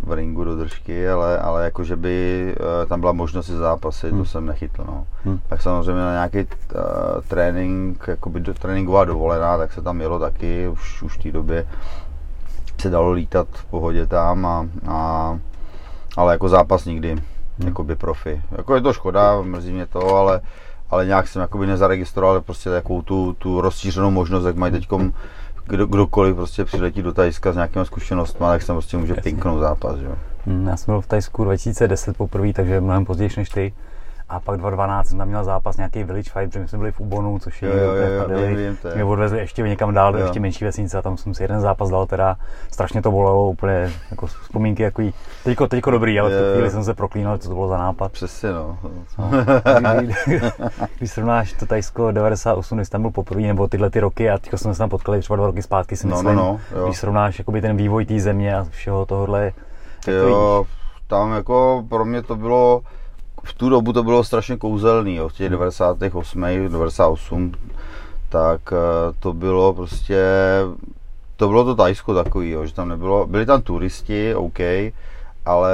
v 0.03 0.13
ringu 0.13 0.43
do 0.43 0.55
držky, 0.55 1.09
ale, 1.09 1.39
ale 1.39 1.63
jako, 1.63 1.83
že 1.83 1.95
by 1.95 2.55
uh, 2.59 2.89
tam 2.89 2.99
byla 2.99 3.11
možnost 3.11 3.45
si 3.45 3.51
zápasit, 3.51 4.11
mm. 4.11 4.19
to 4.19 4.25
jsem 4.25 4.45
nechytl, 4.45 4.83
no. 4.87 5.07
Mm. 5.25 5.39
Tak 5.47 5.61
samozřejmě 5.61 6.01
na 6.01 6.11
nějaký 6.11 6.37
uh, 6.37 6.45
trénink, 7.27 8.07
jakoby 8.07 8.39
do, 8.39 8.53
tréninková 8.53 9.05
dovolená, 9.05 9.57
tak 9.57 9.73
se 9.73 9.81
tam 9.81 10.01
jelo 10.01 10.19
taky 10.19 10.67
už, 10.67 11.01
už 11.01 11.17
v 11.17 11.23
té 11.23 11.31
době 11.31 11.67
se 12.81 12.89
dalo 12.89 13.11
lítat 13.11 13.47
v 13.51 13.65
pohodě 13.65 14.05
tam, 14.07 14.45
a, 14.45 14.67
a, 14.87 15.39
ale 16.17 16.33
jako 16.33 16.49
zápas 16.49 16.85
nikdy, 16.85 17.11
hmm. 17.11 17.67
jakoby 17.67 17.95
profi. 17.95 18.41
Jako 18.51 18.75
je 18.75 18.81
to 18.81 18.93
škoda, 18.93 19.41
mrzí 19.41 19.73
mě 19.73 19.85
to, 19.85 20.15
ale, 20.15 20.41
ale 20.89 21.05
nějak 21.05 21.27
jsem 21.27 21.41
jakoby 21.41 21.67
nezaregistroval 21.67 22.41
prostě 22.41 22.69
takovou 22.69 23.01
tu, 23.01 23.33
tu 23.33 23.61
rozšířenou 23.61 24.11
možnost, 24.11 24.45
jak 24.45 24.55
mají 24.55 24.73
teď 24.73 24.87
kdo, 25.67 25.85
kdokoliv 25.85 26.35
prostě 26.35 26.65
přiletí 26.65 27.01
do 27.01 27.13
Tajska 27.13 27.51
s 27.51 27.55
nějakými 27.55 27.85
zkušenostmi, 27.85 28.45
tak 28.45 28.61
se 28.61 28.73
prostě 28.73 28.97
může 28.97 29.13
pinknout 29.13 29.59
zápas. 29.59 29.99
Že? 29.99 30.07
Hmm, 30.45 30.67
já 30.67 30.77
jsem 30.77 30.93
byl 30.93 31.01
v 31.01 31.07
Tajsku 31.07 31.43
2010 31.43 32.17
poprvé, 32.17 32.53
takže 32.53 32.81
mnohem 32.81 33.05
později 33.05 33.29
než 33.37 33.49
ty. 33.49 33.73
A 34.29 34.39
pak 34.39 34.57
2012 34.57 35.07
jsem 35.07 35.17
tam 35.17 35.27
měl 35.27 35.43
zápas 35.43 35.77
nějaký 35.77 36.03
Village 36.03 36.31
Fight, 36.31 36.49
protože 36.49 36.59
my 36.59 36.67
jsme 36.67 36.77
byli 36.77 36.91
v 36.91 36.99
Ubonu, 36.99 37.39
což 37.39 37.61
je 37.61 37.69
jo, 37.69 37.75
jo, 37.75 38.37
jo, 38.39 38.91
Mě 38.95 39.03
odvezli 39.03 39.39
ještě 39.39 39.61
někam 39.61 39.93
dál, 39.93 40.13
do 40.13 40.19
ještě 40.19 40.39
menší 40.39 40.65
vesnice 40.65 40.97
a 40.97 41.01
tam 41.01 41.17
jsem 41.17 41.33
si 41.33 41.43
jeden 41.43 41.61
zápas 41.61 41.89
dal, 41.89 42.05
teda. 42.05 42.37
Strašně 42.71 43.01
to 43.01 43.11
bolelo, 43.11 43.49
úplně 43.49 43.91
jako 44.11 44.27
vzpomínky 44.27 44.83
jako 44.83 45.01
teďko, 45.43 45.67
teďko 45.67 45.91
dobrý, 45.91 46.19
ale 46.19 46.29
v 46.29 46.33
tu 46.33 46.53
chvíli 46.53 46.71
jsem 46.71 46.83
se 46.83 46.93
proklínal, 46.93 47.37
co 47.37 47.49
to 47.49 47.55
bylo 47.55 47.67
za 47.67 47.77
nápad. 47.77 48.11
Přesně 48.11 48.51
no. 48.51 48.77
no. 49.17 49.31
když 50.97 51.11
srovnáš 51.11 51.53
to 51.53 51.65
Tajsko 51.65 52.11
98, 52.11 52.77
když 52.77 52.89
tam 52.89 53.01
byl 53.01 53.11
poprvé, 53.11 53.41
nebo 53.41 53.67
tyhle 53.67 53.89
ty 53.89 53.99
roky 53.99 54.29
a 54.29 54.37
teďko 54.37 54.57
jsme 54.57 54.73
se 54.73 54.77
tam 54.77 54.89
potkali 54.89 55.19
třeba 55.19 55.37
dva 55.37 55.45
roky 55.45 55.61
zpátky, 55.61 55.97
si 55.97 56.07
myslím, 56.07 56.25
no, 56.25 56.33
no, 56.33 56.59
no, 56.75 56.85
když 56.85 56.97
srovnáš 56.97 57.39
jakoby 57.39 57.61
ten 57.61 57.77
vývoj 57.77 58.05
té 58.05 58.19
země 58.19 58.57
a 58.57 58.63
všeho 58.69 59.05
tohohle, 59.05 59.51
jo, 60.07 60.65
tam 61.07 61.33
jako 61.33 61.85
pro 61.89 62.05
mě 62.05 62.21
to 62.21 62.35
bylo, 62.35 62.81
v 63.45 63.53
tu 63.53 63.69
dobu 63.69 63.93
to 63.93 64.03
bylo 64.03 64.23
strašně 64.23 64.57
kouzelný, 64.57 65.15
jo, 65.15 65.29
v 65.29 65.33
těch 65.33 65.49
98, 65.49 66.41
98, 66.41 67.51
tak 68.29 68.61
eh, 68.73 69.13
to 69.19 69.33
bylo 69.33 69.73
prostě, 69.73 70.25
to 71.35 71.47
bylo 71.47 71.63
to 71.63 71.75
Tajsko 71.75 72.13
takový, 72.13 72.49
jo, 72.49 72.65
že 72.65 72.73
tam 72.73 72.89
nebylo, 72.89 73.27
byli 73.27 73.45
tam 73.45 73.61
turisti, 73.61 74.35
OK, 74.35 74.59
ale 75.45 75.73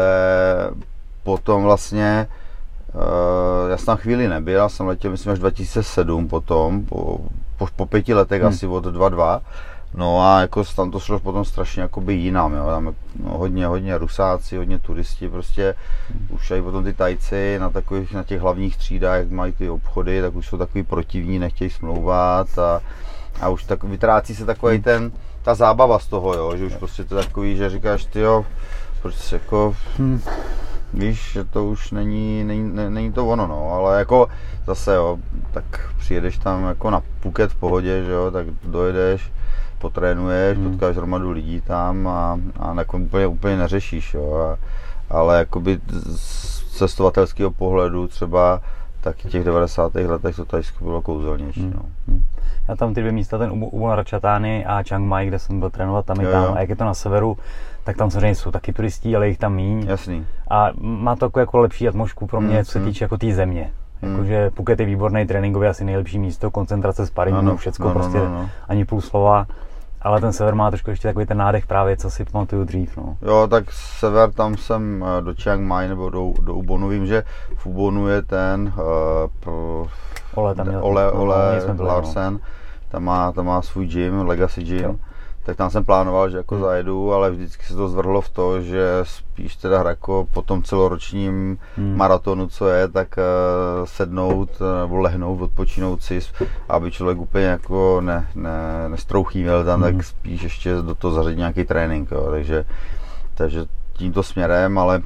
potom 1.23 1.63
vlastně, 1.63 2.27
uh, 2.93 3.69
já 3.69 3.77
jsem 3.77 3.85
tam 3.85 3.97
chvíli 3.97 4.27
nebyl, 4.27 4.53
já 4.53 4.69
jsem 4.69 4.87
letěl 4.87 5.11
myslím 5.11 5.33
až 5.33 5.39
2007 5.39 6.27
potom, 6.27 6.85
po, 6.85 7.19
po, 7.57 7.67
po 7.75 7.85
pěti 7.85 8.13
letech 8.13 8.41
hmm. 8.41 8.49
asi 8.49 8.67
od 8.67 8.85
2.2, 8.85 9.41
No 9.93 10.21
a 10.21 10.41
jako 10.41 10.63
tam 10.75 10.91
to 10.91 10.99
šlo 10.99 11.19
potom 11.19 11.45
strašně 11.45 11.81
jakoby 11.81 12.13
jinam, 12.13 12.53
jo. 12.53 12.65
Tam 12.65 12.95
no, 13.23 13.37
hodně, 13.37 13.67
hodně 13.67 13.97
rusáci, 13.97 14.57
hodně 14.57 14.79
turisti, 14.79 15.29
prostě 15.29 15.75
hmm. 16.09 16.27
už 16.31 16.51
i 16.51 16.61
potom 16.61 16.83
ty 16.83 16.93
tajci 16.93 17.59
na 17.59 17.69
takových, 17.69 18.13
na 18.13 18.23
těch 18.23 18.41
hlavních 18.41 18.77
třídách, 18.77 19.17
jak 19.17 19.31
mají 19.31 19.51
ty 19.51 19.69
obchody, 19.69 20.21
tak 20.21 20.35
už 20.35 20.47
jsou 20.47 20.57
takový 20.57 20.83
protivní, 20.83 21.39
nechtějí 21.39 21.69
smlouvat 21.69 22.59
a, 22.59 22.81
a 23.41 23.49
už 23.49 23.63
tak 23.63 23.83
vytrácí 23.83 24.35
se 24.35 24.45
takový 24.45 24.73
hmm. 24.75 24.83
ten, 24.83 25.11
ta 25.41 25.55
zábava 25.55 25.99
z 25.99 26.07
toho, 26.07 26.33
jo, 26.33 26.57
že 26.57 26.65
už 26.65 26.75
prostě 26.75 27.03
to 27.03 27.15
takový, 27.15 27.57
že 27.57 27.69
říkáš, 27.69 28.05
ty 28.05 28.19
jo, 28.19 28.45
prostě 29.01 29.35
jako, 29.35 29.75
hmm. 29.97 30.21
víš, 30.93 31.31
že 31.31 31.43
to 31.43 31.65
už 31.65 31.91
není, 31.91 32.43
není, 32.43 32.71
není 32.89 33.11
to 33.11 33.27
ono, 33.27 33.47
no, 33.47 33.73
ale 33.73 33.99
jako 33.99 34.27
zase, 34.67 34.95
jo, 34.95 35.17
tak 35.51 35.93
přijedeš 35.97 36.37
tam 36.37 36.63
jako 36.63 36.89
na 36.89 37.01
Phuket 37.19 37.51
v 37.51 37.55
pohodě, 37.55 38.03
že 38.03 38.11
jo, 38.11 38.31
tak 38.31 38.47
dojedeš, 38.63 39.31
potrénuješ, 39.81 40.57
hmm. 40.57 40.71
potkáš 40.71 40.95
hromadu 40.95 41.31
lidí 41.31 41.61
tam 41.61 42.07
a, 42.07 42.39
a 42.59 42.73
jako 42.77 42.97
úplně, 42.97 43.27
úplně 43.27 43.57
neřešíš, 43.57 44.13
jo. 44.13 44.33
A, 44.33 44.57
ale 45.17 45.37
jakoby 45.37 45.79
z 46.15 46.77
cestovatelského 46.77 47.51
pohledu 47.51 48.07
třeba 48.07 48.61
tak 49.01 49.17
těch 49.17 49.43
90. 49.43 49.95
letech 49.95 50.35
to 50.35 50.45
tady 50.45 50.63
bylo 50.81 51.01
kouzelnější. 51.01 51.61
Hmm. 51.61 51.73
No. 51.75 51.81
Hmm. 52.07 52.23
Já 52.67 52.75
tam 52.75 52.93
ty 52.93 52.99
dvě 52.99 53.11
místa, 53.11 53.37
ten 53.37 53.51
Ubon 53.51 53.91
Ratchatány 53.91 54.65
a 54.65 54.83
Chiang 54.83 55.05
Mai, 55.05 55.27
kde 55.27 55.39
jsem 55.39 55.59
byl 55.59 55.69
trénovat 55.69 56.05
tam 56.05 56.21
i 56.21 56.25
tam. 56.25 56.43
Jo. 56.43 56.53
A 56.55 56.59
jak 56.59 56.69
je 56.69 56.75
to 56.75 56.85
na 56.85 56.93
severu, 56.93 57.37
tak 57.83 57.97
tam 57.97 58.11
samozřejmě 58.11 58.35
jsou 58.35 58.51
taky 58.51 58.73
turistí, 58.73 59.15
ale 59.15 59.27
jich 59.27 59.37
tam 59.37 59.55
míň. 59.55 59.85
Jasný. 59.87 60.25
A 60.49 60.69
má 60.81 61.15
to 61.15 61.25
jako, 61.25 61.39
jako 61.39 61.57
lepší 61.57 61.87
atmosféru 61.87 62.27
pro 62.27 62.41
mě, 62.41 62.55
hmm. 62.55 62.65
co 62.65 62.71
se 62.71 62.79
hmm. 62.79 62.87
týče 62.87 63.03
jako 63.05 63.17
té 63.17 63.33
země. 63.33 63.71
Hmm. 64.01 64.11
Jakože 64.11 64.49
Phuket 64.49 64.79
je 64.79 64.85
výborný 64.85 65.27
tréninkový, 65.27 65.67
asi 65.67 65.85
nejlepší 65.85 66.19
místo, 66.19 66.51
koncentrace 66.51 67.07
sparingu, 67.07 67.41
no, 67.41 67.57
všechno 67.57 67.85
no, 67.85 67.93
no, 67.93 67.99
prostě 67.99 68.17
no, 68.17 68.29
no. 68.29 68.49
ani 68.67 68.85
půl 68.85 69.01
slova. 69.01 69.47
Ale 70.01 70.21
ten 70.21 70.33
sever 70.33 70.55
má 70.55 70.71
trošku 70.71 70.89
ještě 70.89 71.07
takový 71.07 71.25
ten 71.25 71.37
nádech 71.37 71.65
právě, 71.65 71.97
co 71.97 72.09
si 72.09 72.25
pamatuju 72.25 72.63
dřív. 72.63 72.97
No. 72.97 73.17
Jo, 73.21 73.47
tak 73.47 73.71
sever 73.71 74.31
tam 74.31 74.57
jsem 74.57 75.05
eh, 75.07 75.21
do 75.21 75.33
Chiang 75.33 75.67
Mai 75.67 75.87
nebo 75.87 76.09
do, 76.09 76.33
do 76.41 76.55
Ubonu. 76.55 76.87
Vím, 76.87 77.05
že 77.05 77.23
v 77.55 77.65
Ubonu 77.65 78.07
je 78.07 78.21
ten 78.21 78.73
uh, 79.47 79.87
Ole, 80.33 80.55
tam 80.55 80.67
měl, 80.67 80.85
Ole, 80.85 81.11
Ole 81.11 81.61
no, 81.77 81.83
Larsen. 81.83 82.33
No. 82.33 82.39
Tam 82.89 83.03
má, 83.03 83.31
tam 83.31 83.45
má 83.45 83.61
svůj 83.61 83.87
gym, 83.87 84.27
Legacy 84.27 84.63
Gym. 84.63 84.83
Jo 84.83 84.95
tak 85.43 85.57
tam 85.57 85.69
jsem 85.69 85.85
plánoval, 85.85 86.29
že 86.29 86.37
jako 86.37 86.55
hmm. 86.55 86.63
zajedu, 86.63 87.13
ale 87.13 87.31
vždycky 87.31 87.63
se 87.65 87.75
to 87.75 87.87
zvrhlo 87.87 88.21
v 88.21 88.29
to, 88.29 88.61
že 88.61 88.99
spíš 89.03 89.55
teda 89.55 89.83
jako 89.89 90.27
po 90.33 90.41
tom 90.41 90.63
celoročním 90.63 91.57
hmm. 91.77 91.97
maratonu, 91.97 92.47
co 92.47 92.67
je, 92.67 92.87
tak 92.87 93.17
uh, 93.17 93.85
sednout 93.85 94.49
uh, 94.61 94.81
nebo 94.81 94.97
lehnout, 94.97 95.41
odpočinout 95.41 96.03
si, 96.03 96.19
aby 96.69 96.91
člověk 96.91 97.17
úplně 97.17 97.45
jako 97.45 98.01
ne, 98.01 98.27
ne, 98.35 98.89
nestrouchýval 98.89 99.63
tam, 99.63 99.83
hmm. 99.83 99.93
tak 99.93 100.03
spíš 100.03 100.41
ještě 100.41 100.75
do 100.75 100.95
toho 100.95 101.13
zařadit 101.13 101.37
nějaký 101.37 101.63
trénink, 101.63 102.11
jo. 102.11 102.27
Takže, 102.31 102.65
takže 103.35 103.65
tímto 103.93 104.23
směrem, 104.23 104.77
ale 104.77 105.01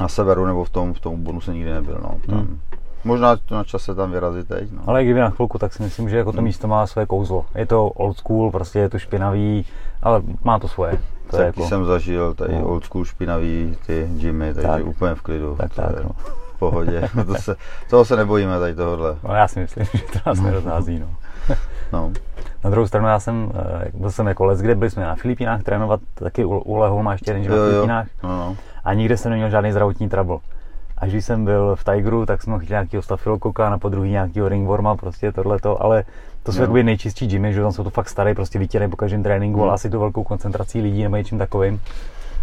na 0.00 0.08
severu 0.08 0.46
nebo 0.46 0.64
v 0.64 0.70
tom, 0.70 0.94
v 0.94 1.00
tom 1.00 1.22
bonusu 1.22 1.52
nikdy 1.52 1.70
nebyl, 1.70 1.98
no. 2.02 2.20
Tam, 2.26 2.38
hmm. 2.38 2.60
Možná 3.04 3.36
to 3.36 3.54
na 3.54 3.64
čase 3.64 3.94
tam 3.94 4.10
vyrazit 4.10 4.48
teď. 4.48 4.72
No. 4.72 4.82
Ale 4.86 5.04
kdyby 5.04 5.20
na 5.20 5.30
chvilku, 5.30 5.58
tak 5.58 5.72
si 5.72 5.82
myslím, 5.82 6.08
že 6.08 6.16
jako 6.16 6.32
to 6.32 6.38
hmm. 6.38 6.44
místo 6.44 6.68
má 6.68 6.86
své 6.86 7.06
kouzlo. 7.06 7.44
Je 7.54 7.66
to 7.66 7.86
old 7.86 8.16
school, 8.16 8.50
prostě 8.50 8.78
je 8.78 8.88
to 8.88 8.98
špinavý, 8.98 9.66
ale 10.02 10.22
má 10.44 10.58
to 10.58 10.68
svoje. 10.68 10.98
To 11.30 11.36
Taky 11.36 11.46
jako... 11.46 11.68
jsem 11.68 11.84
zažil 11.84 12.34
tady 12.34 12.54
no. 12.54 12.66
old 12.66 12.84
school 12.84 13.04
špinavý 13.04 13.76
ty 13.86 14.08
gymy, 14.10 14.54
takže 14.54 14.68
tak. 14.68 14.86
úplně 14.86 15.14
v 15.14 15.22
klidu. 15.22 15.56
Tak, 15.56 15.74
tak, 15.74 16.04
no. 16.04 16.10
V 16.54 16.58
pohodě. 16.58 17.08
to 17.26 17.34
se, 17.34 17.56
toho 17.90 18.04
se 18.04 18.16
nebojíme 18.16 18.58
tady 18.58 18.74
tohohle. 18.74 19.16
No 19.28 19.34
já 19.34 19.48
si 19.48 19.60
myslím, 19.60 19.86
že 19.92 19.98
to 20.12 20.18
nás 20.26 20.40
nerozhází. 20.40 20.98
No. 20.98 21.06
no. 21.92 22.12
Na 22.64 22.70
druhou 22.70 22.86
stranu 22.86 23.08
já 23.08 23.20
jsem, 23.20 23.52
eh, 23.54 23.90
byl 23.94 24.10
jsem 24.10 24.26
jako 24.26 24.44
les, 24.44 24.60
kde 24.60 24.74
byli 24.74 24.90
jsme 24.90 25.04
na 25.04 25.14
Filipínách 25.14 25.62
trénovat, 25.62 26.00
taky 26.14 26.44
u, 26.44 26.58
u 26.58 26.76
Lehol 26.76 27.02
má 27.02 27.12
ještě 27.12 27.30
jeden, 27.30 27.50
na 27.50 27.56
Filipínách. 27.56 28.06
No, 28.22 28.28
no. 28.28 28.56
A 28.84 28.94
nikde 28.94 29.16
jsem 29.16 29.30
neměl 29.30 29.50
žádný 29.50 29.72
zdravotní 29.72 30.08
trouble. 30.08 30.38
A 31.02 31.06
když 31.06 31.24
jsem 31.24 31.44
byl 31.44 31.76
v 31.76 31.84
Tigeru, 31.84 32.26
tak 32.26 32.42
jsem 32.42 32.58
chytil 32.58 32.74
nějakého 32.74 33.02
stafilokoka, 33.02 33.70
na 33.70 33.78
podruhý 33.78 34.10
nějakého 34.10 34.48
ringworma, 34.48 34.96
prostě 34.96 35.32
tohleto, 35.32 35.82
ale 35.82 36.04
to 36.42 36.52
jsou 36.52 36.58
no. 36.58 36.62
jakoby 36.62 36.82
nejčistší 36.82 37.26
gymy, 37.26 37.52
že 37.52 37.60
tam 37.62 37.72
jsou 37.72 37.84
to 37.84 37.90
fakt 37.90 38.08
staré, 38.08 38.34
prostě 38.34 38.58
vytěrají 38.58 38.90
po 38.90 38.96
každém 38.96 39.22
tréninku, 39.22 39.58
hmm. 39.58 39.64
ale 39.64 39.74
asi 39.74 39.90
to 39.90 40.00
velkou 40.00 40.24
koncentrací 40.24 40.80
lidí 40.80 41.02
nebo 41.02 41.16
něčím 41.16 41.38
takovým. 41.38 41.80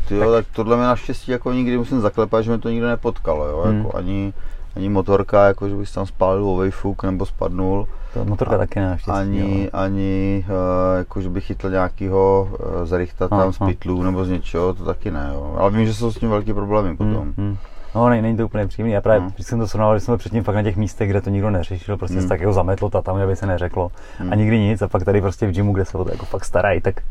Ty 0.07 0.15
jo, 0.15 0.19
tak... 0.19 0.29
tak 0.45 0.55
tohle 0.55 0.77
mě 0.77 0.85
naštěstí 0.85 1.31
jako 1.31 1.51
nikdy 1.51 1.77
musím 1.77 2.01
zaklepat, 2.01 2.43
že 2.43 2.51
mi 2.51 2.57
to 2.57 2.69
nikdy 2.69 2.87
nepotkalo, 2.87 3.47
jo, 3.47 3.61
hmm. 3.65 3.77
jako 3.77 3.97
ani, 3.97 4.33
ani 4.75 4.89
motorka, 4.89 5.47
jako 5.47 5.69
že 5.69 5.75
bys 5.75 5.91
tam 5.91 6.05
spálil 6.05 6.49
ovejfuk 6.49 7.03
nebo 7.03 7.25
spadnul. 7.25 7.87
To 8.13 8.25
motorka 8.25 8.55
a, 8.55 8.57
taky 8.57 8.79
naštěstí. 8.79 9.11
Ani, 9.11 9.63
jo. 9.63 9.69
ani 9.73 10.45
uh, 10.47 10.97
jako, 10.97 11.21
že 11.21 11.29
bych 11.29 11.45
chytl 11.45 11.69
nějakýho 11.69 12.49
uh, 12.51 12.85
zarichta 12.85 13.27
tam 13.27 13.53
z 13.53 13.57
pytlů 13.57 14.03
nebo 14.03 14.25
z 14.25 14.29
něčeho, 14.29 14.73
to 14.73 14.85
taky 14.85 15.11
ne, 15.11 15.31
jo. 15.33 15.55
Ale 15.57 15.71
vím, 15.71 15.85
že 15.85 15.93
jsou 15.93 16.11
s 16.11 16.19
tím 16.19 16.29
velký 16.29 16.53
problémy 16.53 16.97
potom. 16.97 17.13
Hmm. 17.13 17.33
Hmm. 17.37 17.57
No, 17.95 18.09
ne, 18.09 18.21
není 18.21 18.37
to 18.37 18.45
úplně 18.45 18.67
příjemný. 18.67 18.93
Já 18.93 19.01
právě, 19.01 19.21
hmm. 19.21 19.31
když 19.35 19.47
jsem 19.47 19.59
to 19.59 19.67
srovnal, 19.67 19.99
že 19.99 20.05
byl 20.05 20.17
předtím 20.17 20.43
fakt 20.43 20.55
na 20.55 20.63
těch 20.63 20.75
místech, 20.75 21.09
kde 21.09 21.21
to 21.21 21.29
nikdo 21.29 21.49
neřešil, 21.49 21.97
prostě 21.97 22.13
hmm. 22.13 22.21
se 22.23 22.29
tak 22.29 22.39
jako 22.39 22.53
zametlo 22.53 22.89
a 22.93 23.01
tam, 23.01 23.15
aby 23.15 23.35
se 23.35 23.45
neřeklo. 23.45 23.91
Hmm. 24.17 24.31
A 24.31 24.35
nikdy 24.35 24.59
nic. 24.59 24.81
A 24.81 24.87
pak 24.87 25.03
tady 25.03 25.21
prostě 25.21 25.47
v 25.47 25.51
gymu, 25.51 25.73
kde 25.73 25.85
se 25.85 25.97
o 25.97 26.03
to 26.03 26.11
jako 26.11 26.25
fakt 26.25 26.45
starají, 26.45 26.81
tak 26.81 27.01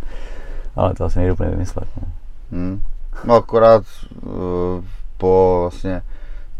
ale 0.76 0.94
to 0.94 1.04
asi 1.04 1.18
nejde 1.18 1.32
úplně 1.32 1.50
vymyslet. 1.50 1.88
No. 1.97 2.08
Hmm. 2.52 2.82
No 3.25 3.35
akorát 3.35 3.82
uh, 4.23 4.32
po 5.16 5.58
vlastně, 5.61 6.02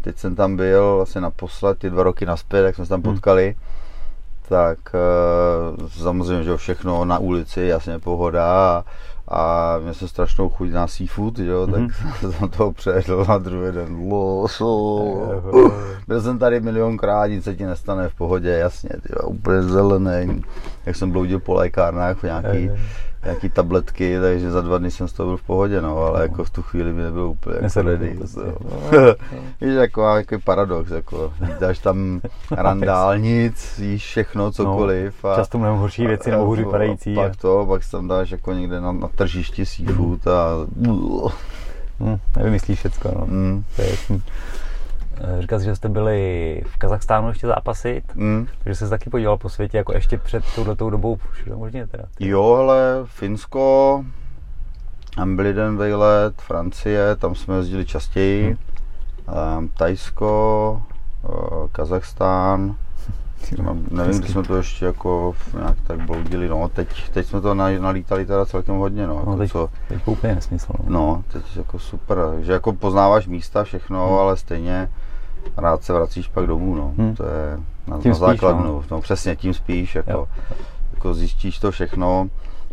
teď 0.01 0.17
jsem 0.17 0.35
tam 0.35 0.55
byl 0.55 0.95
vlastně 0.95 1.21
naposled, 1.21 1.77
ty 1.77 1.89
dva 1.89 2.03
roky 2.03 2.25
naspět, 2.25 2.65
jak 2.65 2.75
jsme 2.75 2.85
se 2.85 2.89
tam 2.89 3.01
hmm. 3.01 3.13
potkali, 3.13 3.55
tak 4.49 4.77
uh, 4.93 5.87
samozřejmě, 5.87 6.43
že 6.43 6.57
všechno 6.57 7.05
na 7.05 7.17
ulici, 7.17 7.61
jasně 7.61 7.99
pohoda 7.99 8.45
a, 8.45 8.83
a 9.27 9.77
měl 9.77 9.93
jsem 9.93 10.07
strašnou 10.07 10.49
chuť 10.49 10.69
na 10.69 10.87
seafood, 10.87 11.39
jo, 11.39 11.67
mm-hmm. 11.67 11.71
tak 11.71 11.81
mhm. 12.21 12.31
jsem 12.31 12.49
to 12.49 12.71
přejel 12.71 13.25
na 13.27 13.37
druhý 13.37 13.71
den. 13.71 14.09
Byl 16.07 16.21
jsem 16.21 16.39
tady 16.39 16.59
milionkrát, 16.59 17.29
nic 17.29 17.43
se 17.43 17.55
ti 17.55 17.65
nestane 17.65 18.09
v 18.09 18.15
pohodě, 18.15 18.49
jasně, 18.49 18.89
tyjo, 18.89 19.29
úplně 19.29 19.63
zelený, 19.63 20.43
jak 20.85 20.95
jsem 20.95 21.11
bloudil 21.11 21.39
po 21.39 21.53
lékárnách 21.53 22.17
v 22.17 22.23
nějaký, 22.23 22.71
nějaký 23.23 23.49
tabletky, 23.49 24.19
takže 24.19 24.51
za 24.51 24.61
dva 24.61 24.77
dny 24.77 24.91
jsem 24.91 25.07
z 25.07 25.13
toho 25.13 25.27
byl 25.29 25.37
v 25.37 25.43
pohodě, 25.43 25.81
no, 25.81 25.97
ale 25.97 26.21
jako 26.21 26.43
v 26.43 26.49
tu 26.49 26.61
chvíli 26.61 26.93
mi 26.93 27.01
nebylo 27.01 27.29
úplně 27.29 27.55
jako 27.61 27.81
ready. 27.81 28.15
prostě. 28.17 28.41
Víš, 29.61 29.73
jako 29.75 30.03
jako 30.03 30.39
paradox, 30.43 30.91
jako 30.91 31.33
dáš 31.59 31.79
tam 31.79 32.21
randálnic, 32.51 33.79
jíš 33.79 34.05
všechno, 34.05 34.51
cokoliv. 34.51 35.25
A, 35.25 35.35
Často 35.35 35.57
mnohem 35.57 35.77
horší 35.77 36.07
věci 36.07 36.31
nebo 36.31 36.45
hůř 36.45 36.59
vypadající. 36.59 37.15
Pak 37.15 37.35
to, 37.35 37.65
pak 37.67 37.83
si 37.83 37.91
tam 37.91 38.07
dáš 38.07 38.31
jako 38.31 38.53
někde 38.53 38.81
na, 38.81 38.91
na 38.91 39.07
tržišti 39.07 39.65
seafood 39.65 40.27
a... 40.27 40.49
Hm, 41.99 42.17
nevymyslíš 42.37 42.79
všecko, 42.79 43.11
no. 43.15 43.25
Mm. 43.25 43.63
To 43.75 43.81
je 43.81 43.89
jasný. 43.89 44.21
Eh, 45.21 45.41
Říkal 45.41 45.59
jsi, 45.59 45.65
že 45.65 45.75
jste 45.75 45.89
byli 45.89 46.61
v 46.67 46.77
Kazachstánu 46.77 47.27
ještě 47.29 47.47
zápasit, 47.47 48.03
Mm. 48.15 48.47
takže 48.63 48.75
jsi 48.75 48.83
se 48.83 48.89
taky 48.89 49.09
podíval 49.09 49.37
po 49.37 49.49
světě, 49.49 49.77
jako 49.77 49.93
ještě 49.93 50.17
před 50.17 50.43
touhletou 50.55 50.89
dobou, 50.89 51.17
všude 51.31 51.55
možně 51.55 51.87
teda. 51.87 52.03
Jo, 52.19 52.53
ale 52.53 52.83
Finsko, 53.05 54.05
jeden 55.43 55.77
vejlet, 55.77 56.41
Francie, 56.41 57.15
tam 57.15 57.35
jsme 57.35 57.55
jezdili 57.55 57.85
častěji, 57.85 58.57
um, 59.57 59.69
Tajsko, 59.77 60.81
uh, 61.29 61.67
Kazachstán, 61.71 62.75
nevím, 63.91 64.19
kdy 64.19 64.27
jsme 64.29 64.43
to 64.43 64.55
ještě 64.57 64.85
jako 64.85 65.35
nějak 65.57 65.77
tak 65.87 65.99
bloudili, 66.05 66.49
no, 66.49 66.69
teď, 66.69 67.09
teď 67.09 67.27
jsme 67.27 67.41
to 67.41 67.53
na- 67.53 67.79
nalítali 67.79 68.25
teda 68.25 68.45
celkem 68.45 68.75
hodně, 68.75 69.07
no, 69.07 69.15
jako 69.15 69.31
No, 69.31 69.37
teď, 69.37 69.51
co, 69.51 69.69
teď 69.87 69.99
úplně 70.05 70.35
nesmysl. 70.35 70.73
No. 70.83 70.89
no, 70.99 71.23
teď 71.33 71.57
jako 71.57 71.79
super, 71.79 72.17
že 72.39 72.51
jako 72.51 72.73
poznáváš 72.73 73.27
místa, 73.27 73.63
všechno, 73.63 74.07
Hmm. 74.07 74.17
ale 74.17 74.37
stejně 74.37 74.89
rád 75.57 75.83
se 75.83 75.93
vracíš 75.93 76.27
pak 76.27 76.45
domů, 76.47 76.75
no, 76.75 76.93
Hmm. 76.97 77.15
to 77.15 77.23
je 77.23 77.57
na, 77.87 77.97
Tím 77.99 78.11
na 78.11 78.15
spíš, 78.15 78.19
základnu, 78.19 78.63
no. 78.63 78.83
no. 78.91 79.01
přesně, 79.01 79.35
tím 79.35 79.53
spíš, 79.53 79.95
jako, 79.95 80.11
Jo. 80.11 80.27
jako 80.93 81.13
zjistíš 81.13 81.59
to 81.59 81.71
všechno, 81.71 82.29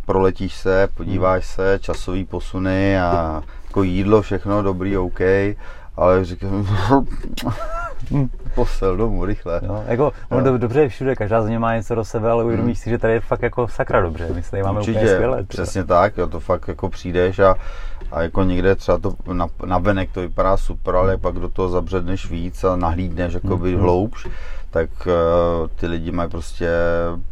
proletíš 0.06 0.54
se, 0.54 0.88
podíváš 0.94 1.46
se, 1.46 1.78
časový 1.82 2.24
posuny 2.24 3.00
a 3.00 3.42
jako 3.66 3.82
jídlo, 3.82 4.22
všechno 4.22 4.62
dobrý, 4.62 4.96
OK, 4.98 5.20
ale 5.96 6.24
říkám, 6.24 6.66
posel 8.54 8.96
domů, 8.96 9.24
rychle. 9.24 9.60
Jo, 9.64 9.84
jako, 9.86 10.12
Jo. 10.30 10.40
do, 10.40 10.58
dobře 10.58 10.80
je 10.80 10.88
všude, 10.88 11.14
každá 11.16 11.42
země 11.42 11.58
má 11.58 11.76
něco 11.76 11.94
do 11.94 12.04
sebe, 12.04 12.30
ale 12.30 12.44
uvědomíš 12.44 12.78
si, 12.78 12.90
že 12.90 12.98
tady 12.98 13.12
je 13.12 13.20
fakt 13.20 13.42
jako 13.42 13.68
sakra 13.68 14.00
dobře. 14.00 14.28
My 14.34 14.42
se 14.42 14.50
tady 14.50 14.62
máme 14.62 14.80
úplně 14.80 15.08
skvěle. 15.08 15.42
přesně 15.44 15.84
tak, 15.84 16.16
jo, 16.16 16.26
to 16.26 16.40
fakt 16.40 16.68
jako 16.68 16.88
přijdeš 16.88 17.38
a, 17.38 17.54
a 18.12 18.22
jako 18.22 18.42
někde 18.42 18.74
třeba 18.74 18.98
to 18.98 19.14
na, 19.32 19.46
na 19.66 19.78
venek 19.78 20.10
to 20.12 20.20
vypadá 20.20 20.56
super, 20.56 20.96
ale 20.96 21.16
pak 21.16 21.34
do 21.34 21.48
toho 21.48 21.68
zabředneš 21.68 22.30
víc 22.30 22.64
a 22.64 22.76
nahlídneš 22.76 23.34
jakoby 23.34 23.72
Mhm. 23.72 23.80
hloubš, 23.80 24.26
tak 24.70 24.90
uh, 25.06 25.68
ty 25.76 25.86
lidi 25.86 26.12
mají 26.12 26.30
prostě 26.30 26.68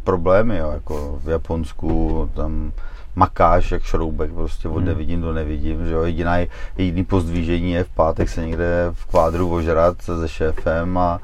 problémy, 0.03 0.57
jo, 0.57 0.71
jako 0.71 1.19
v 1.23 1.29
Japonsku 1.29 2.29
tam 2.33 2.71
makáš 3.15 3.71
jak 3.71 3.83
šroubek, 3.83 4.31
prostě 4.33 4.67
od 4.69 4.75
Hmm. 4.77 4.85
nevidím 4.85 5.21
do 5.21 5.33
nevidím, 5.33 5.85
že 5.85 5.93
jo, 5.93 6.03
jediná, 6.03 6.37
jediný 6.77 7.03
pozdvížení 7.03 7.71
je 7.71 7.83
v 7.83 7.89
pátek 7.89 8.29
se 8.29 8.45
někde 8.45 8.87
v 8.93 9.05
kvádru 9.05 9.53
ožrat 9.53 10.01
se 10.01 10.27
šéfem 10.27 10.97
a 10.97 11.19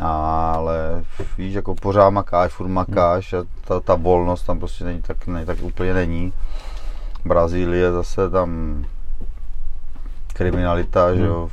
ale 0.00 1.04
víš, 1.38 1.54
jako 1.54 1.74
pořád 1.74 2.10
makáš, 2.10 2.52
furt 2.52 2.68
makáš 2.68 3.32
a 3.32 3.44
ta, 3.64 3.80
ta 3.80 3.94
volnost 3.94 4.42
tam 4.42 4.58
prostě 4.58 4.84
není 4.84 5.02
tak, 5.02 5.26
ne, 5.26 5.46
tak 5.46 5.62
úplně 5.62 5.94
není. 5.94 6.32
Brazílie 7.24 7.92
zase 7.92 8.30
tam 8.30 8.82
kriminalita, 10.32 11.14
že 11.14 11.22
jo. 11.26 11.48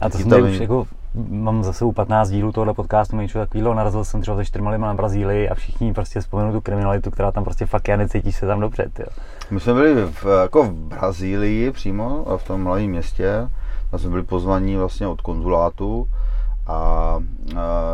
A 0.00 0.08
to 0.08 0.18
jsem 0.18 0.44
už 0.44 0.60
jako, 0.60 0.86
mám 1.28 1.64
za 1.64 1.72
sebou 1.72 1.92
15 1.92 2.30
dílů 2.30 2.52
tohohle 2.52 2.74
podcastu, 2.74 3.16
něco 3.16 3.38
takového, 3.38 3.74
narazil 3.74 4.04
jsem 4.04 4.20
třeba 4.20 4.36
se 4.36 4.44
čtyřma 4.44 4.70
lidma 4.70 4.86
na 4.86 4.94
Brazílii 4.94 5.48
a 5.48 5.54
všichni 5.54 5.94
prostě 5.94 6.20
vzpomenou 6.20 6.52
tu 6.52 6.60
kriminalitu, 6.60 7.10
která 7.10 7.32
tam 7.32 7.44
prostě 7.44 7.66
fakt 7.66 7.88
je 7.88 7.96
necítíš 7.96 8.36
se 8.36 8.46
tam 8.46 8.60
dobře, 8.60 8.90
tyjo. 8.92 9.08
My 9.50 9.60
jsme 9.60 9.74
byli 9.74 10.06
v, 10.06 10.26
jako 10.42 10.64
v 10.64 10.72
Brazílii 10.72 11.70
přímo, 11.70 12.26
v 12.36 12.44
tom 12.44 12.64
hlavním 12.64 12.90
městě. 12.90 13.48
Tam 13.90 14.00
jsme 14.00 14.10
byli 14.10 14.22
pozvaní 14.22 14.76
vlastně 14.76 15.06
od 15.06 15.20
konzulátu 15.20 16.08
a, 16.66 16.72
a 16.72 17.18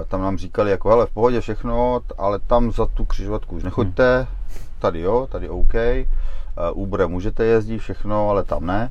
tam 0.09 0.23
nám 0.23 0.39
říkali 0.39 0.71
jako 0.71 0.89
hele 0.89 1.07
v 1.07 1.11
pohodě 1.11 1.41
všechno, 1.41 2.01
ale 2.19 2.39
tam 2.39 2.73
za 2.73 2.87
tu 2.87 3.05
křižovatku 3.05 3.57
už 3.57 3.63
nechoďte, 3.63 4.27
tady 4.79 5.01
jo, 5.01 5.29
tady 5.31 5.49
OK, 5.49 5.75
uh, 6.73 6.83
Uber 6.83 7.09
můžete 7.09 7.45
jezdit 7.45 7.79
všechno, 7.79 8.31
ale 8.31 8.45
tam 8.45 8.67
ne. 8.67 8.91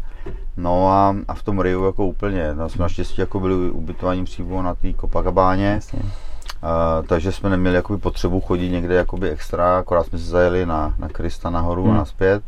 No 0.58 0.88
a, 0.90 1.16
a 1.28 1.34
v 1.34 1.44
tom 1.44 1.60
Riu 1.60 1.86
jako 1.86 2.06
úplně, 2.06 2.56
tam 2.56 2.70
jsme 2.70 2.82
naštěstí 2.82 3.22
jako 3.22 3.40
byli 3.40 3.70
ubytovaní 3.70 4.24
přímo 4.24 4.62
na 4.62 4.76
té 4.76 4.94
Copacabáně, 4.94 5.68
Jasně. 5.68 6.00
Uh, 6.00 7.06
takže 7.08 7.32
jsme 7.32 7.50
neměli 7.50 7.76
jakoby 7.76 8.00
potřebu 8.00 8.42
chodit 8.42 8.70
někde 8.70 8.96
jakoby 8.96 9.30
extra, 9.30 9.78
akorát 9.78 10.06
jsme 10.06 10.18
si 10.20 10.26
zajeli 10.26 10.66
na, 10.66 10.94
na 11.00 11.10
Krista 11.10 11.50
nahoru 11.50 11.84
Hmm. 11.84 11.94
a 11.94 11.98
naspět, 11.98 12.44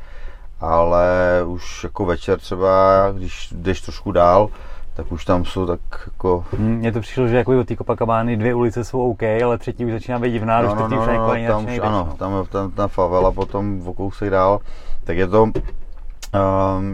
ale 0.60 1.08
už 1.46 1.84
jako 1.84 2.06
večer 2.06 2.40
třeba, 2.40 2.68
když 3.12 3.50
jdeš 3.52 3.82
trošku 3.82 4.12
dál, 4.12 4.50
tak 4.94 5.12
už 5.12 5.26
tam 5.26 5.46
jsou 5.46 5.66
tak 5.66 5.80
jako... 6.06 6.46
Hm, 6.58 6.76
Mně 6.76 6.92
to 6.92 7.00
přišlo, 7.00 7.28
že 7.28 7.38
jako 7.38 7.60
od 7.60 7.68
té 7.68 7.76
Copacabány 7.76 8.38
dvě 8.38 8.54
ulice 8.54 8.84
jsou 8.84 9.12
OK, 9.12 9.24
ale 9.24 9.58
třetí 9.58 9.86
už 9.86 9.92
začíná 9.92 10.20
být 10.20 10.32
divná, 10.32 10.62
no, 10.62 10.76
no, 10.76 10.88
no, 10.88 11.12
jako 11.12 11.32
ani 11.32 11.48
tam 11.48 11.66
už, 11.66 11.80
ano, 11.80 12.08
no. 12.10 12.16
tam, 12.18 12.46
tam 12.52 12.72
ta 12.72 12.88
favela 12.88 13.32
potom 13.32 13.80
v 13.80 13.94
kousek 13.94 14.30
dál, 14.30 14.60
tak 15.08 15.18
je 15.18 15.28
to, 15.28 15.44
um, 15.44 15.52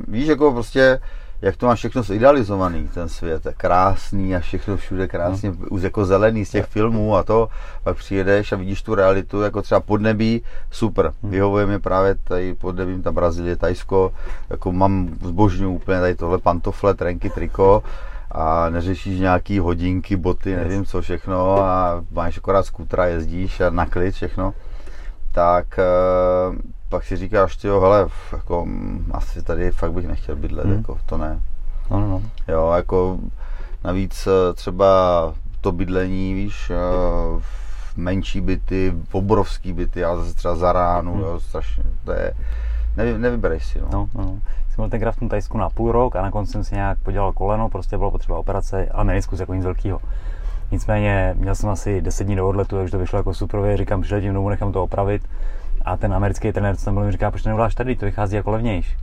víš, 0.08 0.28
jako 0.28 0.52
prostě, 0.54 1.00
jak 1.42 1.58
to 1.58 1.66
máš 1.66 1.80
všechno 1.80 2.04
zidealizovaný, 2.04 2.88
ten 2.94 3.10
svět, 3.10 3.46
je 3.46 3.54
krásný 3.58 4.36
a 4.36 4.40
všechno 4.40 4.78
všude 4.78 5.08
krásně, 5.08 5.50
No. 5.50 5.56
už 5.70 5.82
jako 5.82 6.06
zelený 6.06 6.46
z 6.46 6.50
těch 6.50 6.66
filmů 6.66 7.16
a 7.16 7.24
to, 7.24 7.50
pak 7.84 7.98
přijedeš 7.98 8.52
a 8.52 8.56
vidíš 8.56 8.82
tu 8.82 8.96
realitu, 8.96 9.42
jako 9.42 9.62
třeba 9.62 9.80
podnebí, 9.80 10.42
super, 10.72 11.12
Hmm. 11.22 11.32
vyhovuje 11.32 11.66
mi 11.66 11.80
právě 11.80 12.16
tady 12.24 12.54
podnebím, 12.56 13.02
ta 13.04 13.12
Brazílie, 13.12 13.56
Tajsko, 13.56 14.14
jako 14.50 14.72
mám 14.72 15.10
zbožňuji 15.22 15.76
úplně 15.76 16.00
tady 16.00 16.16
tohle 16.16 16.38
pantofle, 16.38 16.94
trenky, 16.94 17.30
triko, 17.30 17.84
a 18.32 18.70
neřešíš 18.70 19.20
nějaký 19.20 19.60
hodinky, 19.60 20.16
boty, 20.16 20.56
nevím 20.56 20.86
co 20.86 21.02
všechno 21.02 21.58
a 21.64 22.04
máš 22.12 22.38
akorát 22.38 22.66
skutra, 22.66 23.06
jezdíš 23.06 23.62
a 23.62 23.70
na 23.70 23.86
klid 23.86 24.16
všechno, 24.16 24.54
tak 25.32 25.80
eh, 25.80 25.84
pak 26.94 27.04
si 27.04 27.18
říkáš, 27.18 27.56
ty 27.58 27.68
jo, 27.68 27.80
hele, 27.80 28.08
jako, 28.34 28.66
mm, 28.66 29.12
asi 29.14 29.42
tady 29.44 29.72
fakt 29.72 29.92
bych 29.92 30.08
nechtěl 30.08 30.36
bydlet, 30.36 30.66
Hmm. 30.66 30.76
jako 30.76 30.98
to 31.06 31.18
ne. 31.18 31.42
No, 31.92 32.00
no, 32.00 32.08
no. 32.08 32.22
Jo, 32.48 32.72
jako 32.76 33.18
navíc 33.84 34.28
eh, 34.28 34.54
třeba 34.54 34.88
to 35.62 35.72
bydlení, 35.72 36.34
víš, 36.34 36.70
eh, 36.70 36.76
v 37.40 37.98
menší 37.98 38.42
byty, 38.42 38.94
obrovský 39.12 39.74
byty, 39.74 40.04
ale 40.04 40.18
zase 40.18 40.34
třeba 40.34 40.56
za 40.56 40.74
ránu, 40.74 41.14
Hmm. 41.14 41.22
jo, 41.22 41.40
strašně, 41.40 41.84
to 42.06 42.12
je, 42.12 42.34
nevy, 42.98 43.18
nevybereš 43.18 43.66
si, 43.66 43.80
no. 43.82 43.88
No, 43.94 44.10
no. 44.16 44.24
no. 44.24 44.32
Jsem 44.70 44.76
byl 44.84 44.90
tenkrát 44.90 45.12
v 45.12 45.20
tom 45.20 45.30
Tajsku 45.30 45.58
na 45.58 45.70
půl 45.70 45.92
rok 45.92 46.16
a 46.16 46.22
nakonec 46.22 46.50
jsem 46.52 46.64
si 46.64 46.76
nějak 46.76 46.98
podělal 47.00 47.34
koleno, 47.34 47.70
prostě 47.70 47.98
bylo 47.98 48.12
potřeba 48.12 48.38
operace, 48.38 48.88
ale 48.92 49.04
meniskus 49.04 49.40
jako 49.40 49.54
nic 49.54 49.64
velkého. 49.64 50.00
Nicméně 50.72 51.36
měl 51.38 51.56
jsem 51.56 51.70
asi 51.70 52.02
10 52.02 52.24
dní 52.24 52.36
do 52.36 52.48
odletu, 52.50 52.76
takže 52.76 52.92
to 52.92 53.00
vyšlo 53.00 53.20
jako 53.20 53.34
superově, 53.34 53.78
říkám, 53.78 54.02
přiletím 54.02 54.34
domů, 54.34 54.50
nechám 54.50 54.72
to 54.72 54.84
opravit. 54.84 55.22
A 55.86 55.98
ten 55.98 56.14
americký 56.14 56.52
trenér, 56.52 56.76
co 56.76 56.86
tam 56.86 56.94
byl, 56.94 57.04
mi 57.04 57.12
říká, 57.12 57.32
proč 57.32 57.44
to 57.44 57.50
neuděláš 57.50 57.76
tady, 57.76 57.96
to 57.96 58.06
vychází 58.06 58.36
jako 58.36 58.52
levnějš. 58.52 58.98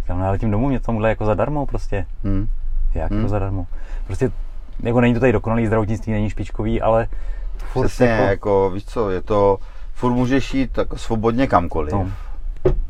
Říkám, 0.00 0.18
no 0.18 0.24
já 0.24 0.30
letím 0.30 0.50
domů, 0.50 0.68
mě 0.68 0.80
tomuhle 0.80 1.08
jako 1.08 1.24
zadarmo 1.24 1.66
prostě. 1.66 2.06
Hmm. 2.24 2.48
Jak 2.94 3.10
Hmm. 3.10 3.20
jako 3.20 3.30
zadarmo? 3.30 3.66
Prostě, 4.06 4.30
jako 4.82 5.00
není 5.00 5.14
to 5.14 5.20
tady 5.20 5.32
dokonalý 5.32 5.66
zdravotnictví, 5.66 6.12
není 6.12 6.30
špičkový, 6.30 6.80
ale 6.82 7.08
furt 7.72 7.86
Přesně, 7.86 8.06
jako, 8.06 8.24
jako, 8.24 8.70
víš 8.70 8.84
co, 8.84 9.10
je 9.10 9.22
to, 9.22 9.58
furt 9.92 10.12
můžeš 10.12 10.54
jít 10.54 10.78
jako 10.78 10.98
svobodně 10.98 11.46
kamkoliv. 11.46 11.92
No. 11.92 12.10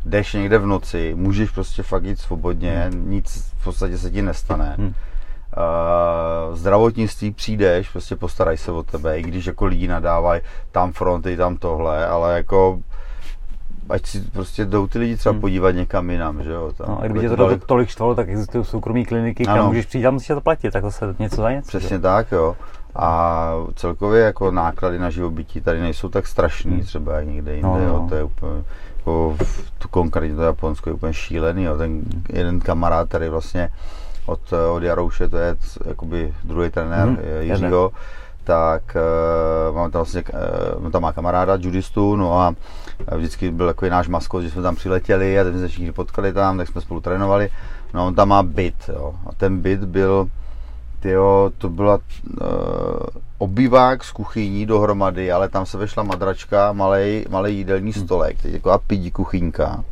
Jdeš 0.04 0.32
někde 0.32 0.58
v 0.58 0.66
noci, 0.66 1.14
můžeš 1.14 1.50
prostě 1.50 1.82
fakt 1.82 2.04
jít 2.04 2.20
svobodně, 2.20 2.90
nic 2.94 3.52
v 3.58 3.64
podstatě 3.64 3.98
se 3.98 4.10
ti 4.10 4.22
nestane. 4.22 4.74
Hmm. 4.78 4.86
Uh, 4.86 6.56
zdravotnictví 6.56 7.30
přijdeš, 7.30 7.88
prostě 7.88 8.16
postaraj 8.16 8.56
se 8.56 8.72
o 8.72 8.82
tebe, 8.82 9.18
i 9.18 9.22
když 9.22 9.46
jako 9.46 9.66
lidi 9.66 9.88
nadávají 9.88 10.40
tam 10.72 10.92
fronty, 10.92 11.36
tam 11.36 11.56
tohle, 11.56 12.06
ale 12.06 12.36
jako 12.36 12.80
ať 13.88 14.06
si 14.06 14.20
prostě 14.20 14.64
jdou 14.64 14.86
ty 14.86 14.98
lidi 14.98 15.16
třeba 15.16 15.30
Hmm. 15.32 15.40
podívat 15.40 15.70
někam 15.70 16.10
jinam, 16.10 16.42
že 16.42 16.50
jo. 16.50 16.72
Tam, 16.76 16.86
No, 16.88 16.98
a 17.00 17.04
kdyby 17.04 17.20
tě 17.20 17.28
to 17.28 17.36
daleko- 17.36 17.60
to, 17.60 17.66
tolik 17.66 17.88
štvalo, 17.88 18.14
tak 18.14 18.28
existují 18.28 18.64
soukromé 18.64 19.04
kliniky, 19.04 19.44
kam 19.44 19.54
Ano. 19.58 19.66
můžeš 19.66 19.86
přijít 19.86 20.06
a 20.06 20.10
musíš 20.10 20.28
to 20.28 20.40
platit, 20.40 20.70
tak 20.70 20.82
zase 20.84 21.14
něco 21.18 21.36
za 21.36 21.50
něco. 21.52 21.68
Přesně 21.68 21.88
že? 21.88 21.98
tak, 21.98 22.32
jo. 22.32 22.56
A 22.96 23.52
celkově 23.74 24.22
jako 24.22 24.50
náklady 24.50 24.98
na 24.98 25.10
živobytí 25.10 25.60
tady 25.60 25.80
nejsou 25.80 26.08
tak 26.08 26.26
strašný, 26.26 26.72
Hmm. 26.72 26.82
třeba 26.84 27.16
jak 27.16 27.26
někde 27.26 27.54
jinde, 27.54 27.68
No, 27.68 27.78
no, 27.78 27.84
jo. 27.84 27.98
no. 28.02 28.08
To 28.08 28.14
je 28.14 28.22
úplně, 28.24 28.52
jako 28.98 29.36
v, 29.44 29.70
tu 29.78 29.88
konkrétně 29.88 30.36
to 30.36 30.42
Japonsko 30.42 30.90
je 30.90 30.94
úplně 30.94 31.12
šílený, 31.14 31.62
jo. 31.64 31.76
Ten 31.78 31.90
Hmm. 31.90 32.22
jeden 32.28 32.60
kamarád 32.60 33.08
tady 33.08 33.28
vlastně 33.28 33.68
od, 34.26 34.40
od 34.74 34.82
Jarouše, 34.82 35.28
to 35.28 35.36
je 35.38 35.56
jakoby 35.84 36.34
druhý 36.44 36.70
trenér 36.70 37.06
Mhm, 37.06 37.16
mm, 37.16 37.42
Jiřího, 37.42 37.90
tak 38.44 38.96
uh, 39.70 39.76
mám 39.76 39.90
tam 39.90 39.98
vlastně, 39.98 40.22
uh, 40.82 40.90
tam 40.90 41.02
má 41.02 41.12
kamaráda, 41.12 41.58
judistu, 41.60 42.16
no 42.16 42.40
a 42.40 42.54
vždycky 43.16 43.50
byl 43.50 43.66
takový 43.66 43.90
náš 43.90 44.08
maskot, 44.08 44.42
že 44.42 44.50
jsme 44.50 44.62
tam 44.62 44.76
přiletěli 44.76 45.40
a 45.40 45.44
teď 45.44 45.52
jsme 45.52 45.60
se 45.60 45.68
všichni 45.68 45.92
potkali 45.92 46.32
tam, 46.32 46.58
tak 46.58 46.68
jsme 46.68 46.80
spolu 46.80 47.00
trénovali. 47.00 47.48
No 47.94 48.06
on 48.06 48.14
tam 48.14 48.28
má 48.28 48.42
byt, 48.42 48.74
jo. 48.88 49.14
A 49.26 49.34
ten 49.34 49.60
byt 49.60 49.84
byl 49.84 50.28
tyjo, 51.00 51.50
to 51.58 51.68
byla 51.68 51.94
uh, 51.96 52.46
obývák 53.38 54.04
s 54.04 54.12
kuchyní 54.12 54.66
dohromady, 54.66 55.32
ale 55.32 55.48
tam 55.48 55.66
se 55.66 55.78
vešla 55.78 56.02
madračka, 56.02 56.72
malý, 56.72 57.24
malý 57.28 57.56
jídelní 57.56 57.92
Hmm. 57.92 58.04
stolek, 58.04 58.42
teď 58.42 58.52
jako 58.52 58.80
pidi 58.86 59.10
kuchyňka. 59.10 59.84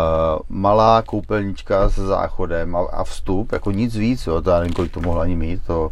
Uh, 0.00 0.38
malá 0.48 1.02
koupelnička 1.02 1.90
se 1.90 2.06
záchodem 2.06 2.76
a, 2.76 2.80
a 2.92 3.04
vstup, 3.04 3.52
jako 3.52 3.70
nic 3.70 3.96
víc, 3.96 4.26
jo, 4.26 4.42
to 4.42 4.50
já 4.50 4.58
nevím, 4.58 4.72
kolik 4.74 4.92
to 4.92 5.00
mohla 5.00 5.22
ani 5.22 5.36
mít, 5.36 5.66
to, 5.66 5.90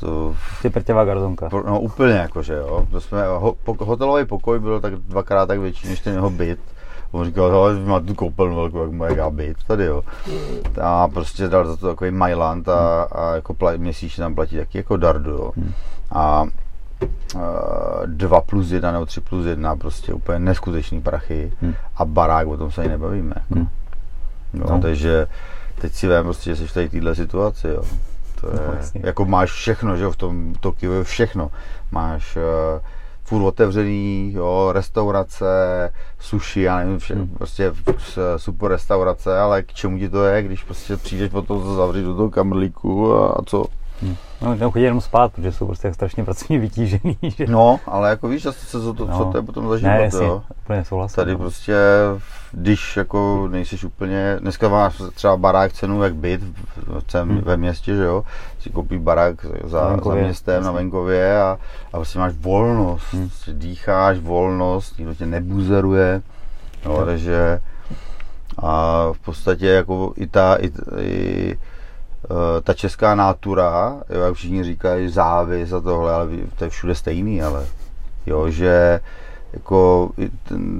to 0.00 0.34
Ty 0.62 0.70
prťavá 0.70 1.04
garzonka. 1.04 1.48
No 1.66 1.80
úplně 1.80 2.12
jakože 2.14 2.54
jo. 2.54 2.86
To 2.90 3.00
jsme, 3.00 3.26
ho, 3.26 3.54
po, 3.64 3.84
hotelový 3.84 4.24
pokoj 4.24 4.58
byl 4.58 4.80
tak 4.80 4.94
dvakrát 4.94 5.46
tak 5.46 5.58
větší 5.60 5.88
než 5.88 6.00
ten 6.00 6.14
jeho 6.14 6.30
byt. 6.30 6.60
On 7.12 7.24
říkal, 7.24 7.74
vy 7.74 7.80
máte 7.80 8.06
tu 8.06 8.14
koupelnu 8.14 8.56
velkou, 8.56 8.82
jak 8.82 8.92
moje 8.92 9.16
byt 9.30 9.56
tady 9.66 9.84
jo. 9.84 10.02
A 10.82 11.08
prostě 11.08 11.48
dal 11.48 11.66
za 11.66 11.76
to 11.76 11.86
takový 11.86 12.10
Mailand 12.10 12.68
a, 12.68 13.02
a 13.02 13.34
jako 13.34 13.54
pla, 13.54 13.72
měsíčně 13.76 14.22
tam 14.22 14.34
platí 14.34 14.56
taky 14.56 14.78
jako 14.78 14.96
dardu 14.96 15.30
jo. 15.30 15.52
A 16.12 16.44
uh, 17.34 17.40
2 18.06 18.40
plus 18.40 18.70
1 18.70 18.92
nebo 18.92 19.06
3 19.06 19.20
plus 19.20 19.46
1, 19.46 19.76
prostě 19.76 20.12
úplně 20.12 20.38
neskutečný 20.38 21.00
prachy 21.00 21.52
Hmm. 21.60 21.74
a 21.96 22.04
barák, 22.04 22.46
o 22.48 22.56
tom 22.56 22.70
se 22.72 22.80
ani 22.80 22.90
nebavíme. 22.90 23.34
Jako. 23.36 23.54
Hmm. 23.54 23.68
No, 24.54 24.66
No. 24.70 24.80
takže 24.80 25.26
teď 25.80 25.92
si 25.92 26.08
vím 26.08 26.22
prostě, 26.22 26.50
že 26.50 26.56
jsi 26.56 26.66
v 26.66 26.74
tady 26.74 26.88
téhle 26.88 27.14
situaci, 27.14 27.68
jo. 27.68 27.82
To 28.40 28.46
je, 28.46 28.60
No, 28.68 28.74
jasně. 28.76 29.00
jako 29.04 29.24
máš 29.24 29.52
všechno, 29.52 29.96
že 29.96 30.04
jo, 30.04 30.10
v 30.12 30.16
tom 30.16 30.54
Tokiu 30.60 30.92
je 30.92 31.04
všechno. 31.04 31.50
Máš 31.92 32.36
uh, 32.36 32.42
furt 33.24 33.42
otevřený, 33.42 34.32
jo, 34.36 34.70
restaurace, 34.72 35.46
sushi, 36.18 36.60
já 36.62 36.78
nevím, 36.78 36.98
vše, 36.98 37.14
Hmm. 37.14 37.28
prostě 37.28 37.72
super 38.36 38.68
restaurace, 38.70 39.38
ale 39.40 39.62
k 39.62 39.72
čemu 39.72 39.98
ti 39.98 40.08
to 40.08 40.24
je, 40.24 40.42
když 40.42 40.64
prostě 40.64 40.96
přijdeš 40.96 41.30
potom 41.30 41.62
to 41.62 41.74
zavřít 41.74 42.02
do 42.02 42.16
toho 42.16 42.30
kamrlíku 42.30 43.14
a, 43.14 43.28
a 43.28 43.42
co? 43.42 43.64
No, 44.42 44.56
tam 44.58 44.70
chodí 44.70 44.84
jenom 44.84 45.00
spát, 45.00 45.32
protože 45.32 45.52
jsou 45.52 45.66
prostě 45.66 45.88
tak 45.88 45.94
strašně 45.94 46.24
pracovně 46.24 46.58
vytížený, 46.58 47.18
že... 47.22 47.46
No, 47.46 47.80
ale 47.86 48.10
jako 48.10 48.28
víš, 48.28 48.42
zase 48.42 48.66
co, 48.66 48.94
to, 48.94 49.06
co 49.06 49.10
No. 49.12 49.32
to 49.32 49.38
je 49.38 49.42
potom 49.42 49.68
za 49.68 49.76
život, 49.76 49.90
ne, 49.90 50.02
jasně, 50.02 50.26
jo? 50.26 50.42
úplně 50.64 50.84
souhlasím. 50.84 51.16
Tady 51.16 51.32
no. 51.32 51.38
prostě, 51.38 51.76
když 52.52 52.96
jako 52.96 53.48
nejsiš 53.50 53.84
úplně, 53.84 54.36
dneska 54.40 54.68
máš 54.68 55.02
třeba 55.14 55.36
barák 55.36 55.72
cenu 55.72 56.02
jak 56.02 56.14
byt 56.14 56.42
v, 56.42 56.52
v, 57.00 57.14
Hmm. 57.14 57.40
ve 57.40 57.56
městě, 57.56 57.94
že 57.96 58.02
jo, 58.04 58.24
si 58.60 58.70
koupí 58.70 58.98
barák 58.98 59.44
za, 59.44 59.50
Na 59.80 59.84
za 59.84 59.88
venkově, 59.88 60.24
městem 60.24 60.62
na 60.62 60.68
jasně. 60.68 60.78
venkově 60.82 61.40
a, 61.42 61.58
a 61.92 61.96
prostě 61.96 62.18
máš 62.18 62.32
volnost, 62.40 63.12
Hmm. 63.12 63.30
dýcháš 63.52 64.18
volnost, 64.18 64.98
nikdo 64.98 65.14
tě 65.14 65.26
nebuzeruje, 65.26 66.22
Jo. 66.84 67.02
takže 67.06 67.60
a 68.62 69.04
v 69.12 69.18
podstatě 69.18 69.66
jako 69.66 70.12
i 70.16 70.26
ta, 70.26 70.54
i, 70.54 70.70
i 71.00 71.58
ta 72.62 72.74
česká 72.74 73.14
nátura, 73.14 73.96
jo, 74.10 74.20
jak 74.20 74.34
všichni 74.34 74.64
říkají 74.64 75.08
závis 75.08 75.72
a 75.72 75.80
tohle, 75.80 76.14
ale 76.14 76.28
to 76.56 76.64
je 76.64 76.70
všude 76.70 76.94
stejný, 76.94 77.42
ale 77.42 77.66
jo, 78.26 78.50
že 78.50 79.00
jako 79.52 80.10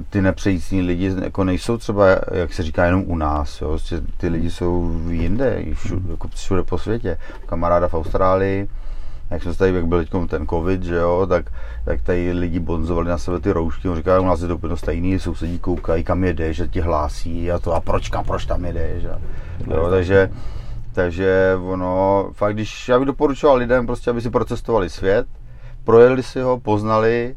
ty 0.09 0.21
nepřejícní 0.21 0.81
lidi 0.81 1.15
jako 1.23 1.43
nejsou 1.43 1.77
třeba, 1.77 2.05
jak 2.31 2.53
se 2.53 2.63
říká, 2.63 2.85
jenom 2.85 3.03
u 3.07 3.15
nás, 3.15 3.61
jo, 3.61 3.69
prostě 3.69 4.01
ty 4.17 4.27
lidi 4.27 4.51
jsou 4.51 4.91
jinde, 5.09 5.65
všude, 5.73 6.11
jako 6.11 6.27
všude 6.27 6.63
po 6.63 6.77
světě. 6.77 7.17
Kamaráda 7.45 7.87
v 7.87 7.93
Austrálii, 7.93 8.69
jak 9.29 9.43
jsme 9.43 9.53
se 9.53 9.59
tady, 9.59 9.73
jak 9.73 9.87
byl 9.87 9.99
teď 9.99 10.09
ten 10.29 10.47
covid, 10.47 10.83
že 10.83 10.95
jo, 10.95 11.25
tak, 11.29 11.45
tak 11.85 12.01
tady 12.01 12.31
lidi 12.31 12.59
bonzovali 12.59 13.09
na 13.09 13.17
sebe 13.17 13.39
ty 13.39 13.51
roušky, 13.51 13.89
on 13.89 13.95
říká, 13.95 14.19
u 14.19 14.25
nás 14.25 14.41
je 14.41 14.47
to 14.47 14.55
úplně 14.55 14.77
stejný, 14.77 15.19
sousedí 15.19 15.59
koukají, 15.59 16.03
kam 16.03 16.23
jedeš, 16.23 16.57
že 16.57 16.67
ti 16.67 16.81
hlásí 16.81 17.51
a 17.51 17.59
to, 17.59 17.73
a 17.73 17.81
proč, 17.81 18.09
kam, 18.09 18.25
proč 18.25 18.45
tam 18.45 18.65
jedeš, 18.65 19.05
a, 19.05 19.19
jo, 19.73 19.89
takže, 19.89 20.31
takže 20.99 21.57
ono, 21.65 22.29
fakt, 22.33 22.53
když 22.53 22.89
já 22.89 22.99
bych 22.99 23.05
doporučoval 23.05 23.57
lidem 23.57 23.85
prostě, 23.85 24.09
aby 24.09 24.21
si 24.21 24.29
procestovali 24.29 24.89
svět, 24.89 25.27
projeli 25.83 26.23
si 26.23 26.41
ho, 26.41 26.59
poznali, 26.59 27.35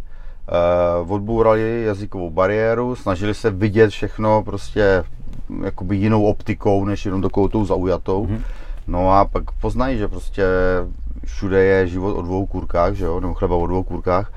uh, 1.03 1.13
odbourali 1.13 1.85
jazykovou 1.85 2.31
bariéru, 2.31 2.97
snažili 2.97 3.35
se 3.35 3.51
vidět 3.51 3.91
všechno 3.91 4.43
prostě 4.43 5.05
mm, 5.49 5.65
jakoby 5.65 5.97
jinou 5.97 6.25
optikou, 6.25 6.85
než 6.85 7.05
jenom 7.05 7.23
takovou 7.23 7.49
tou 7.49 7.65
zaujatou. 7.65 8.27
Mhm. 8.27 8.43
No 8.87 9.13
a 9.13 9.25
pak 9.25 9.51
poznají, 9.61 9.99
že 9.99 10.09
prostě 10.09 10.45
všude 11.25 11.65
je 11.65 11.87
život 11.87 12.15
o 12.15 12.23
dvou 12.23 12.47
kůrkách, 12.47 12.95
že 12.95 13.05
jo, 13.05 13.21
nebo 13.21 13.35
chleba 13.35 13.57
o 13.57 13.67
dvou 13.67 13.83
kůrkách 13.83 14.33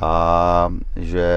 a 0.00 0.68
že 0.96 1.28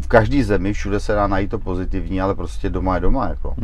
v 0.00 0.06
každé 0.06 0.44
zemi 0.44 0.72
všude 0.72 1.00
se 1.00 1.14
dá 1.14 1.26
najít 1.26 1.50
to 1.50 1.58
pozitivní, 1.58 2.20
ale 2.20 2.34
prostě 2.34 2.70
doma 2.70 2.94
je 2.94 3.00
doma, 3.00 3.28
jako. 3.28 3.54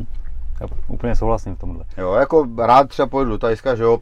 Já 0.60 0.66
úplně 0.88 1.16
souhlasím 1.16 1.56
v 1.56 1.58
tomhle. 1.58 1.84
Jo, 1.98 2.12
jako 2.12 2.48
rád 2.58 2.88
třeba 2.88 3.08
pojedu 3.08 3.30
do 3.30 3.38
Tajska, 3.38 3.74
že 3.74 3.82
jo, 3.82 3.98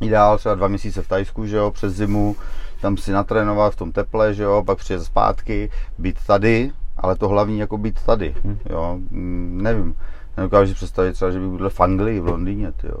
ideál 0.00 0.38
třeba 0.38 0.54
dva 0.54 0.68
měsíce 0.68 1.02
v 1.02 1.08
Tajsku, 1.08 1.46
že 1.46 1.56
jo, 1.56 1.70
přes 1.70 1.92
zimu, 1.94 2.36
tam 2.80 2.96
si 2.96 3.12
natrénovat 3.12 3.72
v 3.72 3.76
tom 3.76 3.92
teple, 3.92 4.34
že 4.34 4.42
jo, 4.42 4.62
pak 4.66 4.78
přijet 4.78 5.02
zpátky, 5.02 5.70
být 5.98 6.16
tady, 6.26 6.70
ale 6.96 7.16
to 7.16 7.28
hlavní 7.28 7.58
jako 7.58 7.78
být 7.78 8.02
tady, 8.06 8.34
Hm. 8.44 8.58
jo, 8.70 8.98
mm, 9.10 9.58
nevím, 9.62 9.94
nedokážu 10.36 10.68
si 10.68 10.74
představit 10.74 11.12
třeba, 11.12 11.30
že 11.30 11.40
bych 11.40 11.48
byl 11.48 11.70
v 11.70 11.80
Anglii, 11.80 12.20
v 12.20 12.26
Londýně, 12.26 12.72
ty 12.72 12.86
jo. 12.86 12.98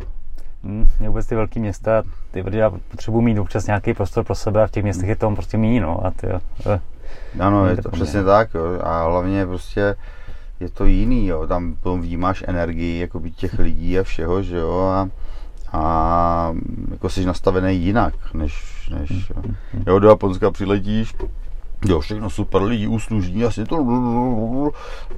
Hmm, 0.64 0.88
mě 0.98 1.08
vůbec 1.08 1.26
ty 1.26 1.34
velké 1.34 1.60
města, 1.60 2.02
ty, 2.30 2.44
já 2.50 2.70
potřebuji 2.70 3.20
mít 3.20 3.38
občas 3.38 3.66
nějaký 3.66 3.94
prostor 3.94 4.24
pro 4.24 4.34
sebe 4.34 4.62
a 4.62 4.66
v 4.66 4.70
těch 4.70 4.82
městech 4.82 5.08
je 5.08 5.16
to 5.16 5.30
prostě 5.30 5.56
míň, 5.58 5.82
no. 5.82 6.06
A 6.06 6.10
ty, 6.10 6.26
jo, 6.26 6.40
Ano, 7.40 7.66
je 7.66 7.76
to 7.76 7.90
přesně 7.90 8.24
tak, 8.24 8.54
jo. 8.54 8.62
A 8.82 9.04
hlavně 9.04 9.46
prostě 9.46 9.96
je 10.60 10.68
to 10.68 10.84
jiný, 10.84 11.26
jo. 11.26 11.46
Tam 11.46 11.74
potom 11.74 12.02
vnímáš 12.02 12.44
energii 12.46 13.00
jakoby 13.00 13.30
těch 13.30 13.58
lidí 13.58 13.98
a 13.98 14.02
všeho, 14.02 14.42
že 14.42 14.56
jo. 14.56 14.78
A, 14.78 15.08
a 15.72 16.54
jako 16.90 17.08
jsi 17.08 17.24
nastavený 17.24 17.76
jinak, 17.76 18.14
než, 18.34 18.88
než 18.90 19.32
jo, 19.86 19.98
do 19.98 20.08
Japonska 20.08 20.50
přiletíš, 20.50 21.14
jo, 21.84 22.00
všechno 22.00 22.30
super, 22.30 22.62
lidi 22.62 22.86
uslužní, 22.86 23.44
asi 23.44 23.64
to 23.64 23.84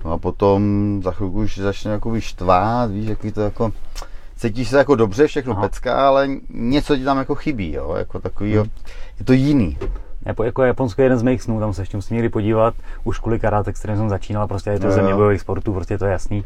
no 0.05 0.12
a 0.12 0.18
potom 0.18 1.01
za 1.05 1.11
chvilku 1.11 1.38
už 1.38 1.59
začne 1.59 1.90
jako 1.90 2.20
štvát, 2.20 2.90
víš, 2.90 3.09
jaký 3.09 3.33
to 3.33 3.40
jako, 3.40 3.72
cítíš 4.37 4.68
se 4.68 4.79
jako 4.79 4.94
dobře, 4.94 5.27
všechno 5.27 5.53
Aha. 5.53 5.62
pecká, 5.62 6.09
ale 6.09 6.29
něco 6.48 6.96
ti 6.96 7.05
tam 7.05 7.18
jako 7.18 7.35
chybí, 7.35 7.72
jo, 7.72 7.94
jako 7.98 8.18
takový, 8.18 8.53
jo, 8.53 8.64
je 9.18 9.24
to 9.24 9.33
jiný. 9.33 9.79
Jako, 10.27 10.45
jako 10.45 10.63
Japonsko 10.63 11.01
je 11.03 11.05
jeden 11.05 11.19
z 11.19 11.23
mých 11.23 11.43
snů, 11.43 11.61
tam 11.61 11.73
se 11.73 11.83
ještě 11.83 11.97
musím 11.97 12.15
někdy 12.15 12.29
podívat, 12.29 12.75
už 13.05 13.19
kvůli 13.19 13.39
karate, 13.41 13.73
kterým 13.73 13.97
jsem 13.97 14.09
začínal, 14.09 14.47
prostě 14.47 14.71
je 14.71 14.81
to 14.81 14.87
Jo, 14.87 14.93
země 14.93 15.11
jo. 15.11 15.17
bojových 15.17 15.41
sportů, 15.41 15.73
prostě 15.73 15.99
to 15.99 16.05
je 16.05 16.13
jasný. 16.13 16.45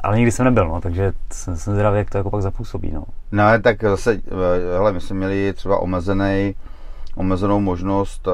Ale 0.00 0.16
nikdy 0.16 0.32
jsem 0.32 0.44
nebyl, 0.44 0.68
no, 0.68 0.80
takže 0.80 1.12
jsem, 1.32 1.56
jsem 1.56 1.72
zvědavý, 1.72 1.98
jak 1.98 2.10
to 2.10 2.18
jako 2.18 2.30
pak 2.30 2.42
zapůsobí, 2.42 2.90
no. 2.90 3.04
No, 3.32 3.44
tak 3.62 3.82
zase, 3.82 4.12
eh, 4.14 4.74
hele, 4.76 4.92
my 4.92 5.00
jsme 5.00 5.16
měli 5.16 5.52
třeba 5.52 5.78
omezený, 5.78 6.54
omezenou 7.16 7.60
možnost 7.60 8.26
uh, 8.26 8.32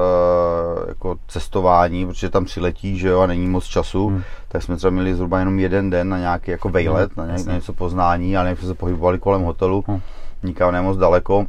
jako 0.87 1.15
cestování, 1.27 2.07
protože 2.07 2.29
tam 2.29 2.45
přiletí, 2.45 2.97
že 2.99 3.07
jo, 3.07 3.19
a 3.19 3.27
není 3.27 3.47
moc 3.47 3.65
času, 3.65 4.07
Hmm. 4.07 4.21
tak 4.47 4.63
jsme 4.63 4.77
třeba 4.77 4.91
měli 4.91 5.15
zhruba 5.15 5.39
jenom 5.39 5.59
jeden 5.59 5.89
den 5.89 6.09
na 6.09 6.17
nějaký 6.17 6.51
jako 6.51 6.69
vejlet, 6.69 7.11
Hmm, 7.15 7.27
na, 7.27 7.33
nějak, 7.33 7.47
na 7.47 7.53
něco 7.53 7.73
poznání, 7.73 8.37
ale 8.37 8.55
jsme 8.55 8.67
se 8.67 8.73
pohybovali 8.73 9.19
kolem 9.19 9.41
hotelu, 9.41 9.83
Hmm. 9.87 10.01
nikam 10.43 10.73
ne 10.73 10.81
moc 10.81 10.97
daleko. 10.97 11.45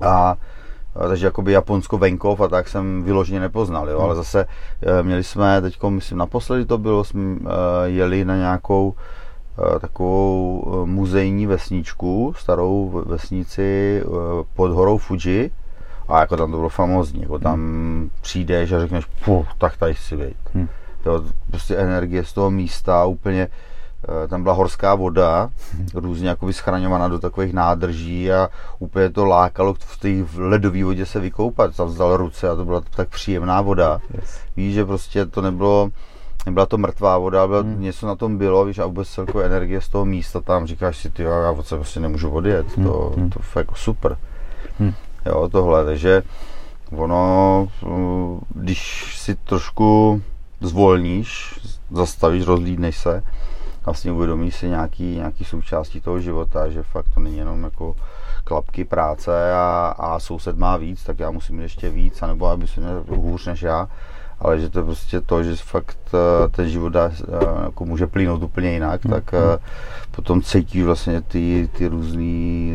A 0.00 0.08
a 0.08 0.36
takže 1.08 1.26
jakoby 1.26 1.52
Japonsko 1.52 1.98
venkov 1.98 2.40
a 2.40 2.48
tak 2.48 2.68
jsem 2.68 3.02
vyloženě 3.02 3.40
nepoznal, 3.40 3.88
jo, 3.88 3.96
Hmm. 3.98 4.04
ale 4.06 4.14
zase 4.14 4.46
eh, 4.82 5.02
měli 5.02 5.24
jsme 5.24 5.60
teď, 5.60 5.82
myslím 5.88 6.18
naposledy 6.18 6.64
to 6.64 6.78
bylo, 6.78 7.04
jsme 7.04 7.36
eh, 7.40 7.48
jeli 7.84 8.24
na 8.24 8.36
nějakou 8.36 8.94
eh, 8.94 9.78
takovou 9.78 10.86
muzejní 10.86 11.46
vesničku, 11.46 12.34
starou 12.36 13.04
vesnici 13.06 14.02
pod 14.54 14.70
horou 14.72 14.98
Fuji 14.98 15.50
a 16.08 16.20
jako 16.20 16.36
tam 16.36 16.50
to 16.50 16.56
bylo 16.56 16.68
famózní, 16.68 17.22
jako 17.22 17.38
tam 17.38 18.10
přijdeš 18.20 18.72
a 18.72 18.80
řekneš, 18.80 19.04
puh, 19.24 19.46
tak 19.58 19.76
tady 19.76 19.94
chci 19.94 20.16
být. 20.16 20.36
Hmm. 20.54 20.68
Jo, 21.06 21.22
prostě 21.50 21.76
energie 21.76 22.24
z 22.24 22.32
toho 22.32 22.50
místa 22.50 23.04
úplně, 23.04 23.48
tam 24.28 24.42
byla 24.42 24.54
horská 24.54 24.94
voda, 24.94 25.50
různě 25.94 26.28
jakoby 26.28 26.52
schraňovaná 26.52 27.08
do 27.08 27.18
takových 27.18 27.52
nádrží 27.52 28.32
a 28.32 28.48
úplně 28.78 29.10
to 29.10 29.24
lákalo 29.24 29.74
v 29.74 29.98
té 29.98 30.08
ledové 30.42 30.84
vodě 30.84 31.06
se 31.06 31.20
vykoupat. 31.20 31.76
Tam 31.76 31.88
vzal 31.88 32.16
ruce 32.16 32.48
a 32.48 32.54
to 32.54 32.64
byla 32.64 32.80
tak 32.80 33.08
příjemná 33.08 33.60
voda. 33.60 34.00
Yes. 34.14 34.38
Víš, 34.56 34.74
že 34.74 34.84
prostě 34.84 35.26
to 35.26 35.42
nebylo, 35.42 35.90
nebyla 36.46 36.66
to 36.66 36.78
mrtvá 36.78 37.18
voda, 37.18 37.46
byla, 37.46 37.60
Hmm. 37.60 37.80
něco 37.80 38.06
na 38.06 38.14
tom 38.16 38.38
bylo, 38.38 38.64
víš, 38.64 38.78
a 38.78 38.86
vůbec 38.86 39.08
celkově 39.08 39.46
energie 39.46 39.80
z 39.80 39.88
toho 39.88 40.04
místa 40.04 40.40
tam, 40.40 40.66
říkáš 40.66 40.96
si, 40.96 41.10
ty, 41.10 41.22
já 41.22 41.54
se 41.62 41.76
prostě 41.76 42.00
nemůžu 42.00 42.30
odjet, 42.30 42.76
Hmm, 42.76 42.86
to, 42.86 43.12
hmm. 43.16 43.30
to 43.30 43.38
je 43.40 43.60
jako 43.60 43.74
super. 43.74 44.16
Hmm. 44.78 44.92
Jo, 45.26 45.48
tohle, 45.52 45.84
takže 45.84 46.22
ono, 46.96 47.68
uh, 47.86 48.40
když 48.54 49.12
si 49.18 49.34
trošku 49.34 50.22
zvolníš, 50.60 51.60
zastavíš, 51.90 52.46
rozlídneš 52.46 52.98
se, 52.98 53.22
vlastně 53.84 54.12
uvědomíš 54.12 54.56
si 54.56 54.68
nějaký, 54.68 55.16
nějaký 55.16 55.44
součástí 55.44 56.00
toho 56.00 56.20
života, 56.20 56.68
že 56.68 56.82
fakt 56.82 57.06
to 57.14 57.20
není 57.20 57.36
jenom 57.38 57.64
jako 57.64 57.94
klapky 58.44 58.84
práce 58.84 59.52
a, 59.54 59.94
a 59.98 60.18
soused 60.18 60.56
má 60.58 60.76
víc, 60.76 61.04
tak 61.04 61.18
já 61.18 61.30
musím 61.30 61.56
mít 61.56 61.62
ještě 61.62 61.90
víc, 61.90 62.22
anebo 62.22 62.46
aby 62.46 62.66
se 62.66 62.80
měl 62.80 63.04
hůř 63.08 63.46
než 63.46 63.62
já. 63.62 63.88
ale 64.40 64.60
že 64.60 64.68
to 64.70 64.78
je 64.78 64.84
prostě 64.84 65.20
to, 65.20 65.42
že 65.44 65.56
fakt 65.56 65.98
eh, 66.14 66.48
ten 66.48 66.68
život 66.68 66.88
dá, 66.88 67.10
eh, 67.28 67.64
jako 67.64 67.84
může 67.84 68.06
plynout 68.06 68.42
úplně 68.42 68.72
jinak, 68.72 69.04
Hmm. 69.04 69.14
tak 69.14 69.34
eh, 69.34 69.58
potom 70.10 70.42
cítíš 70.42 70.82
vlastně 70.82 71.20
ty, 71.20 71.68
ty 71.78 71.86
různý 71.88 72.72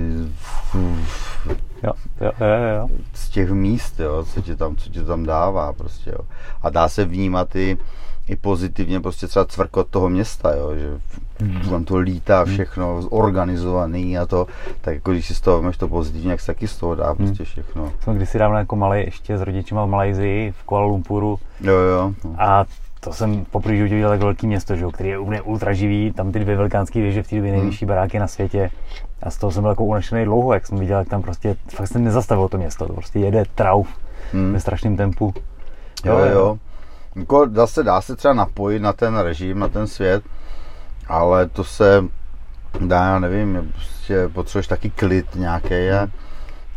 Jo, 1.84 1.92
jo, 2.22 2.32
jo, 2.40 2.48
jo. 2.78 2.88
z 3.14 3.30
těch 3.30 3.52
míst, 3.52 4.00
jo, 4.00 4.26
co 4.34 4.42
tě 4.42 4.56
tam, 4.56 4.76
co 4.76 4.90
tě 4.90 5.04
tam 5.04 5.24
dává 5.26 5.74
prostě, 5.74 6.10
jo. 6.10 6.20
A 6.62 6.70
dá 6.70 6.90
se 6.90 7.06
vnímat 7.06 7.56
i, 7.56 7.78
i 8.28 8.36
pozitivně 8.36 9.00
prostě 9.00 9.28
třeba 9.28 9.46
cvrkot 9.46 9.88
toho 9.88 10.10
města, 10.10 10.54
jo, 10.56 10.76
že 10.76 10.90
tam 11.70 11.84
to 11.86 11.98
lítá 11.98 12.46
všechno 12.46 13.02
organizovaný 13.10 14.18
a 14.18 14.26
to, 14.26 14.48
tak 14.82 14.94
jako 14.96 15.12
když 15.12 15.28
si 15.28 15.36
z 15.36 15.42
toho 15.42 15.62
máš 15.62 15.78
to 15.78 15.88
pozitivně, 15.88 16.32
jak 16.32 16.40
se 16.40 16.48
taky 16.48 16.68
z 16.68 16.78
toho 16.78 16.96
dá 16.96 17.16
prostě 17.16 17.44
všechno. 17.44 17.92
Jsem 18.04 18.16
kdysi 18.16 18.38
dávno 18.40 18.58
jako 18.58 18.76
malý 18.76 19.00
ještě 19.02 19.38
s 19.38 19.42
rodičima 19.42 19.86
v 19.86 19.90
Malajzii, 19.90 20.52
v 20.52 20.64
Kuala 20.64 20.86
Lumpuru 20.86 21.40
Jo, 21.62 21.74
jo. 21.74 22.14
no. 22.26 22.36
a 22.38 22.66
to 23.00 23.14
jsem 23.14 23.46
poprvé 23.46 23.84
viděl 23.84 24.10
tak 24.10 24.20
velký 24.20 24.48
město, 24.48 24.76
že, 24.76 24.84
jo, 24.84 24.92
který 24.92 25.10
je 25.10 25.20
úplně 25.20 25.42
ultra 25.42 25.74
živý, 25.74 26.12
tam 26.12 26.32
ty 26.32 26.40
dvě 26.40 26.56
velikánské 26.58 27.00
věže 27.02 27.24
v 27.24 27.28
té 27.30 27.36
době 27.36 27.52
nejvyšší 27.52 27.86
baráky 27.86 28.20
na 28.20 28.28
světě. 28.28 28.70
A 29.24 29.30
z 29.32 29.38
toho 29.38 29.52
jsem 29.52 29.62
byl 29.64 29.70
jako 29.70 29.84
unešený 29.86 30.26
dlouho, 30.26 30.54
jak 30.54 30.68
jsem 30.68 30.78
viděl, 30.78 31.00
jak 31.00 31.10
tam 31.10 31.22
prostě 31.22 31.56
fakt 31.76 31.88
se 31.88 32.00
nezastavilo 32.00 32.50
to 32.50 32.58
město, 32.58 32.88
to 32.88 32.94
prostě 32.94 33.20
jede 33.20 33.44
trauf 33.56 33.88
Hmm. 34.34 34.54
ve 34.54 34.60
strašném 34.60 34.98
tempu. 34.98 35.34
Jo, 36.06 36.18
jo. 36.18 36.58
Jako 37.18 37.46
dá 37.46 37.68
se, 37.68 37.84
dá 37.84 38.02
se 38.02 38.16
třeba 38.16 38.34
napojit 38.34 38.82
na 38.82 38.94
ten 38.94 39.18
režim, 39.18 39.60
na 39.60 39.68
ten 39.68 39.88
svět, 39.88 40.24
ale 41.08 41.48
to 41.48 41.64
se 41.64 42.04
dá, 42.80 43.06
já 43.06 43.20
nevím, 43.20 43.72
prostě 43.76 44.30
potřebuješ 44.34 44.68
taky 44.68 44.90
klid 44.90 45.36
nějaký. 45.36 45.74
A, 45.92 46.08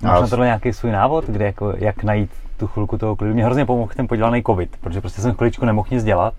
Máš 0.03 0.21
na 0.21 0.27
tohle 0.27 0.47
nějaký 0.47 0.73
svůj 0.73 0.93
návod, 0.93 1.25
kde 1.27 1.45
jako, 1.45 1.75
jak 1.77 2.03
najít 2.03 2.31
tu 2.57 2.67
chvilku 2.67 2.99
toho 2.99 3.17
klidu? 3.17 3.35
Mě 3.35 3.45
hrozně 3.45 3.67
pomohl 3.67 3.93
ten 3.97 4.09
podělaný 4.09 4.43
covid, 4.43 4.77
protože 4.81 5.01
prostě 5.01 5.21
jsem 5.23 5.35
chviličku 5.35 5.65
nemohl 5.65 5.89
nic 5.91 6.05
dělat. 6.05 6.35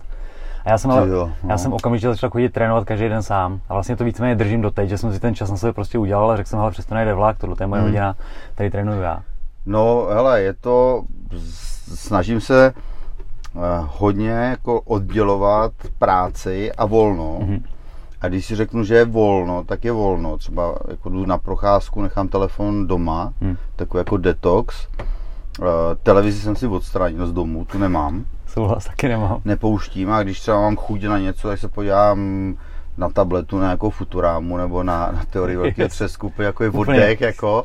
A 0.65 0.69
já 0.69 0.77
jsem, 0.77 0.91
ale, 0.91 1.09
jo, 1.09 1.31
no. 1.43 1.49
já 1.49 1.57
jsem 1.57 1.73
okamžitě 1.73 2.07
začal 2.07 2.29
chodit 2.29 2.49
trénovat 2.49 2.85
každý 2.85 3.09
den 3.09 3.23
sám. 3.23 3.59
A 3.69 3.73
vlastně 3.73 3.95
to 3.95 4.03
víceméně 4.03 4.35
držím 4.35 4.61
doteď, 4.61 4.89
že 4.89 4.97
jsem 4.97 5.13
si 5.13 5.19
ten 5.19 5.35
čas 5.35 5.51
na 5.51 5.57
sebe 5.57 5.73
prostě 5.73 5.97
udělal 5.97 6.31
a 6.31 6.37
řekl 6.37 6.49
jsem, 6.49 6.59
ale 6.59 6.71
přesto 6.71 6.95
nejde 6.95 7.13
vlak, 7.13 7.37
tohle 7.37 7.55
je 7.59 7.67
moje 7.67 7.81
Hmm. 7.81 7.89
hodina, 7.89 8.15
tady 8.55 8.69
trénuju 8.71 9.01
já. 9.01 9.21
No, 9.65 10.07
hele, 10.13 10.41
je 10.41 10.53
to, 10.53 11.03
snažím 11.95 12.41
se 12.41 12.73
hodně 13.87 14.29
jako 14.29 14.81
oddělovat 14.81 15.71
práci 15.99 16.71
a 16.71 16.85
volno. 16.85 17.37
Mhm. 17.41 17.63
A 18.21 18.27
když 18.27 18.45
si 18.45 18.55
řeknu, 18.55 18.83
že 18.83 18.95
je 18.95 19.05
volno, 19.05 19.63
tak 19.63 19.85
je 19.85 19.91
volno. 19.91 20.37
Třeba 20.37 20.75
jako 20.87 21.09
jdu 21.09 21.25
na 21.25 21.37
procházku, 21.37 22.01
nechám 22.01 22.27
telefon 22.27 22.87
doma, 22.87 23.33
Hmm. 23.41 23.57
takový 23.75 23.99
jako 23.99 24.17
detox. 24.17 24.87
Eh, 25.61 25.65
Televizi 26.03 26.39
jsem 26.41 26.55
si 26.55 26.67
odstranil 26.67 27.27
z 27.27 27.33
domu, 27.33 27.65
tu 27.65 27.77
nemám. 27.77 28.25
Souhlas 28.47 28.85
taky 28.85 29.07
nemám. 29.07 29.41
Nepouštím 29.45 30.11
a 30.11 30.23
když 30.23 30.39
třeba 30.41 30.61
mám 30.61 30.75
chuť 30.75 31.03
na 31.03 31.17
něco, 31.19 31.47
tak 31.47 31.59
se 31.59 31.67
podívám 31.67 32.19
na 32.97 33.09
tabletu 33.09 33.57
na 33.57 33.63
nějakou 33.63 33.89
Futurámu 33.89 34.57
nebo 34.57 34.83
na, 34.83 35.11
na 35.11 35.21
teorii 35.29 35.57
velkého 35.57 35.89
třesku, 35.95 36.33
jako 36.39 36.63
je 36.63 36.69
oddech, 36.69 37.21
jako, 37.21 37.63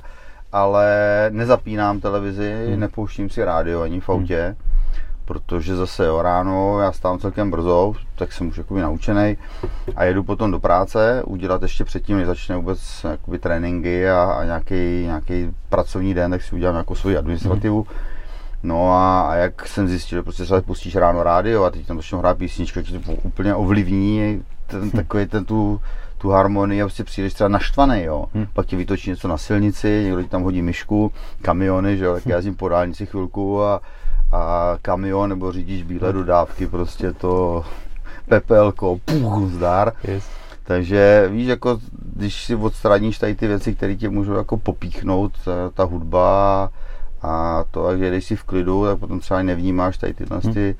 ale 0.53 0.87
nezapínám 1.33 2.01
televizi, 2.01 2.66
Hmm. 2.70 2.81
nepouštím 2.81 3.31
si 3.31 3.44
rádio 3.44 3.81
ani 3.83 4.01
v 4.01 4.09
autě, 4.09 4.57
protože 5.26 5.76
zase 5.76 6.06
jo, 6.06 6.22
ráno 6.22 6.80
já 6.80 6.92
stávám 6.92 7.18
celkem 7.18 7.50
brzo, 7.50 7.92
tak 8.14 8.32
jsem 8.32 8.48
už 8.48 8.56
jakoby 8.56 8.80
naučený 8.80 9.36
a 9.96 10.04
jedu 10.04 10.24
potom 10.24 10.50
do 10.50 10.60
práce, 10.60 11.22
udělat 11.26 11.62
ještě 11.62 11.84
předtím, 11.84 12.16
než 12.16 12.26
začne 12.26 12.56
vůbec 12.56 13.06
jakoby 13.10 13.38
tréninky 13.38 14.08
a, 14.10 14.22
a 14.22 14.44
nějaký, 14.44 15.02
nějaký 15.02 15.50
pracovní 15.68 16.14
den, 16.14 16.30
tak 16.30 16.42
si 16.42 16.54
udělám 16.54 16.74
nějakou 16.74 16.94
svoji 16.94 17.16
administrativu. 17.16 17.86
No 18.62 18.92
a, 18.92 19.20
a 19.20 19.34
jak 19.34 19.66
jsem 19.66 19.88
zjistil, 19.88 20.18
že 20.18 20.22
prostě 20.22 20.44
třeba 20.44 20.60
pustíš 20.60 20.96
ráno 20.96 21.22
rádio 21.22 21.64
a 21.64 21.70
teď 21.70 21.86
tam 21.86 21.96
začnou 21.96 22.18
hrát 22.18 22.38
ti 22.38 22.98
to 22.98 23.12
úplně 23.12 23.54
ovlivní 23.54 24.42
ten, 24.66 24.90
takový 24.90 25.26
ten 25.26 25.44
tu, 25.44 25.80
tu 26.18 26.30
harmonii 26.30 26.82
a 26.82 26.84
prostě 26.84 27.04
přijdeš 27.04 27.34
třeba 27.34 27.48
naštvaný, 27.48 28.02
jo. 28.02 28.26
Hmm. 28.34 28.46
Pak 28.52 28.66
ti 28.66 28.76
vytočí 28.76 29.10
něco 29.10 29.28
na 29.28 29.36
silnici, 29.38 30.00
někdo 30.04 30.22
ti 30.22 30.28
tam 30.28 30.42
hodí 30.42 30.62
myšku, 30.62 31.12
kamiony, 31.42 31.96
že 31.96 32.04
jo, 32.04 32.14
tak 32.14 32.26
já 32.26 32.36
jezdím 32.36 32.54
po 32.54 32.68
dálnici 32.68 33.06
chvilku 33.06 33.62
a, 33.62 33.80
a 34.32 34.76
kamion 34.82 35.30
nebo 35.30 35.52
řidič 35.52 35.82
bílé 35.82 36.12
dodávky, 36.12 36.66
prostě 36.66 37.12
to 37.12 37.64
pepelko, 38.28 38.98
puch, 39.04 39.50
zdar. 39.50 39.92
Yes. 40.04 40.24
Takže 40.64 41.28
víš, 41.32 41.46
jako 41.46 41.78
když 42.16 42.44
si 42.44 42.54
odstraníš 42.54 43.18
tady 43.18 43.34
ty 43.34 43.46
věci, 43.46 43.74
které 43.74 43.96
tě 43.96 44.08
můžou 44.08 44.32
jako 44.32 44.56
popíchnout, 44.56 45.32
ta, 45.44 45.70
ta 45.74 45.84
hudba 45.84 46.70
a 47.22 47.64
to, 47.70 47.86
a 47.86 47.96
že 47.96 48.08
když 48.10 48.24
jsi 48.24 48.36
v 48.36 48.44
klidu, 48.44 48.86
tak 48.86 48.98
potom 48.98 49.20
třeba 49.20 49.42
nevnímáš 49.42 49.98
tady 49.98 50.14
tyhle, 50.14 50.40
Hmm. 50.44 50.54
ty, 50.54 50.76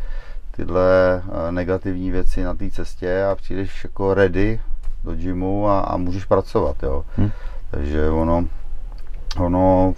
tyhle 0.56 1.22
eh, 1.48 1.52
negativní 1.52 2.11
věci 2.11 2.44
na 2.44 2.54
té 2.54 2.70
cestě 2.70 3.24
a 3.24 3.35
přijdeš 3.35 3.85
jako 3.85 4.14
ready 4.14 4.61
do 5.04 5.14
gymu 5.14 5.68
a, 5.68 5.80
a 5.80 5.96
můžeš 5.96 6.24
pracovat, 6.24 6.82
jo. 6.82 7.04
Hmm. 7.16 7.30
Takže 7.70 8.11
ono, 8.11 8.44
ono 9.38 9.94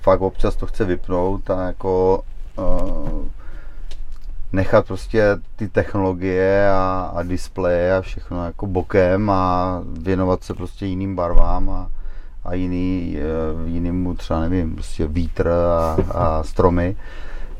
fakt 0.00 0.20
občas 0.20 0.56
to 0.56 0.66
chce 0.66 0.84
vypnout 0.84 1.50
a 1.50 1.66
jako 1.66 2.22
nechat 4.52 4.86
prostě 4.86 5.24
ty 5.56 5.68
technologie 5.68 6.70
a, 6.70 7.12
a 7.14 7.22
displeje 7.22 7.96
a 7.96 8.00
všechno 8.00 8.44
jako 8.44 8.66
bokem 8.66 9.30
a 9.30 9.80
věnovat 10.00 10.44
se 10.44 10.54
prostě 10.54 10.86
jiným 10.86 11.16
barvám 11.16 11.70
a, 11.70 11.88
a 12.44 12.54
jiný, 12.54 13.16
eh, 13.18 13.70
jinému 13.70 14.14
třeba 14.14 14.40
nevím, 14.40 14.74
prostě 14.74 15.06
vítr 15.06 15.48
a, 15.48 15.96
a 16.10 16.42
stromy 16.42 16.96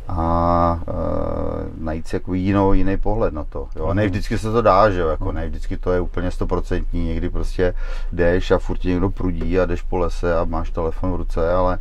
a 0.09 0.81
uh, 0.89 1.85
najít 1.85 2.09
si 2.09 2.17
jako 2.17 2.35
jinou, 2.35 2.73
jiný 2.73 2.97
pohled 2.97 3.35
na 3.35 3.45
to. 3.45 3.69
Jo? 3.77 3.87
A 3.87 3.95
ne 3.95 4.07
vždycky 4.07 4.39
se 4.39 4.53
to 4.53 4.63
dá, 4.63 4.91
že 4.91 5.01
jo? 5.01 5.09
Jako 5.09 5.33
ne 5.33 5.49
vždycky 5.49 5.77
to 5.77 5.93
je 5.93 6.01
úplně 6.01 6.31
stoprocentní, 6.31 7.05
někdy 7.05 7.31
prostě 7.31 7.75
jdeš 8.13 8.51
a 8.51 8.59
furt 8.59 8.85
někdo 8.85 9.11
prudí 9.11 9.61
a 9.61 9.67
jdeš 9.67 9.83
po 9.83 9.99
lese 9.99 10.39
a 10.39 10.45
máš 10.45 10.71
telefon 10.71 11.13
v 11.13 11.17
ruce, 11.17 11.53
ale, 11.53 11.79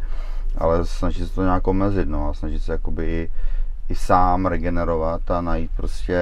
ale 0.58 0.86
snažit 0.86 1.28
se 1.28 1.36
to 1.36 1.44
nějak 1.44 1.68
omezit, 1.68 2.10
no 2.10 2.30
a 2.30 2.34
snažit 2.34 2.64
se 2.64 2.72
jakoby 2.72 3.06
i, 3.06 3.32
i 3.90 3.96
sám 3.96 4.46
regenerovat 4.46 5.32
a 5.32 5.42
najít 5.42 5.72
prostě, 5.78 6.20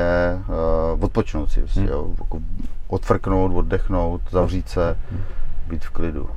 uh, 0.95 1.03
odpočnout 1.03 1.51
si, 1.51 1.59
prostě, 1.59 1.79
Hmm. 1.79 1.89
jo? 1.89 2.11
Jako 2.19 2.39
odfrknout, 2.87 3.51
oddechnout, 3.55 4.21
zavřít 4.31 4.69
se, 4.69 4.97
být 5.67 5.85
v 5.85 5.89
klidu. 5.89 6.29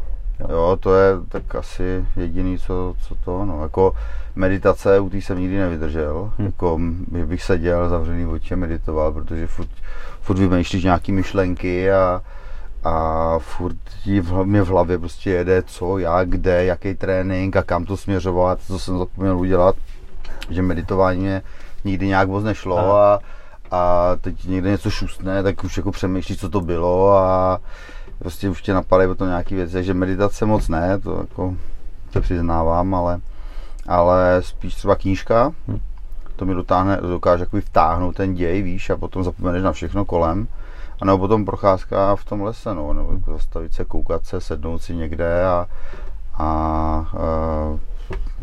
Jo. 0.49 0.77
To 0.81 0.95
je 0.95 1.13
tak 1.29 1.55
asi 1.55 2.05
jediný, 2.17 2.59
co, 2.59 2.95
co 3.09 3.15
to, 3.15 3.45
no, 3.45 3.63
jako 3.63 3.95
meditace, 4.35 5.01
u 5.01 5.11
té 5.11 5.17
jsem 5.17 5.39
nikdy 5.39 5.59
nevydržel, 5.59 6.33
Hmm. 6.39 6.47
jako, 6.47 6.81
bych 7.27 7.43
seděl 7.43 7.89
zavřený 7.89 8.27
oči 8.27 8.55
a 8.55 8.57
meditoval, 8.57 9.13
protože 9.13 9.47
furt, 9.47 9.69
furt 10.21 10.39
vymýšlíš 10.39 10.85
nějaký 10.85 11.13
myšlenky 11.13 11.93
a, 11.93 12.23
a 12.85 13.35
furt 13.39 13.77
ti 14.05 14.21
v, 14.21 14.45
mě 14.45 14.63
v 14.63 14.69
hlavě 14.69 14.99
prostě 14.99 15.31
jede 15.31 15.63
co, 15.63 15.99
jak, 15.99 16.29
kde, 16.29 16.65
jaký 16.65 16.95
trénink 16.95 17.57
a 17.57 17.63
kam 17.63 17.85
to 17.85 17.97
směřovat, 17.97 18.61
co 18.67 18.79
jsem 18.79 18.99
zapomněl 18.99 19.39
udělat, 19.39 19.77
že 20.51 20.63
meditování 20.63 21.21
mě 21.21 21.43
nikdy 21.85 22.07
nějak 22.07 22.29
moc 22.29 22.45
nešlo 22.45 22.97
a, 22.97 23.21
a 23.71 24.11
teď 24.21 24.45
někde 24.45 24.71
něco 24.71 24.91
šustne, 24.91 25.43
tak 25.43 25.65
už 25.65 25.77
jako 25.77 25.91
přemýšlíš, 25.93 26.41
co 26.41 26.49
to 26.49 26.61
bylo 26.61 27.17
a 27.17 27.61
prostě 28.19 28.49
už 28.51 28.63
tě 28.63 28.75
napadají 28.75 29.09
potom 29.09 29.29
nějaké 29.29 29.55
věci, 29.55 29.73
takže 29.73 29.95
meditace 29.95 30.47
moc 30.47 30.69
ne, 30.69 30.99
to 30.99 31.19
jako 31.21 31.55
se 32.13 32.21
přiznávám, 32.21 32.95
ale, 32.95 33.21
ale 33.89 34.41
spíš 34.41 34.75
třeba 34.75 34.97
knížka, 34.97 35.53
Hm. 35.69 35.79
to 36.37 36.47
mi 36.47 36.55
dotáhne, 36.55 36.97
dokáže 36.97 37.43
jakoby 37.43 37.63
vtáhnout 37.63 38.17
ten 38.17 38.35
děj, 38.35 38.63
víš, 38.63 38.91
a 38.91 38.97
potom 38.97 39.25
zapomeneš 39.25 39.63
na 39.63 39.73
všechno 39.73 40.05
kolem. 40.05 40.49
A 41.03 41.05
nebo 41.05 41.19
potom 41.19 41.45
procházka 41.45 42.17
v 42.17 42.25
tom 42.25 42.43
lese, 42.43 42.75
no, 42.75 42.93
nebo 42.93 43.13
jako 43.13 43.33
zastavit 43.33 43.75
se, 43.75 43.85
koukat 43.85 44.25
se, 44.25 44.41
sednout 44.41 44.83
si 44.83 44.95
někde 44.95 45.45
a, 45.45 45.67
a, 46.35 46.45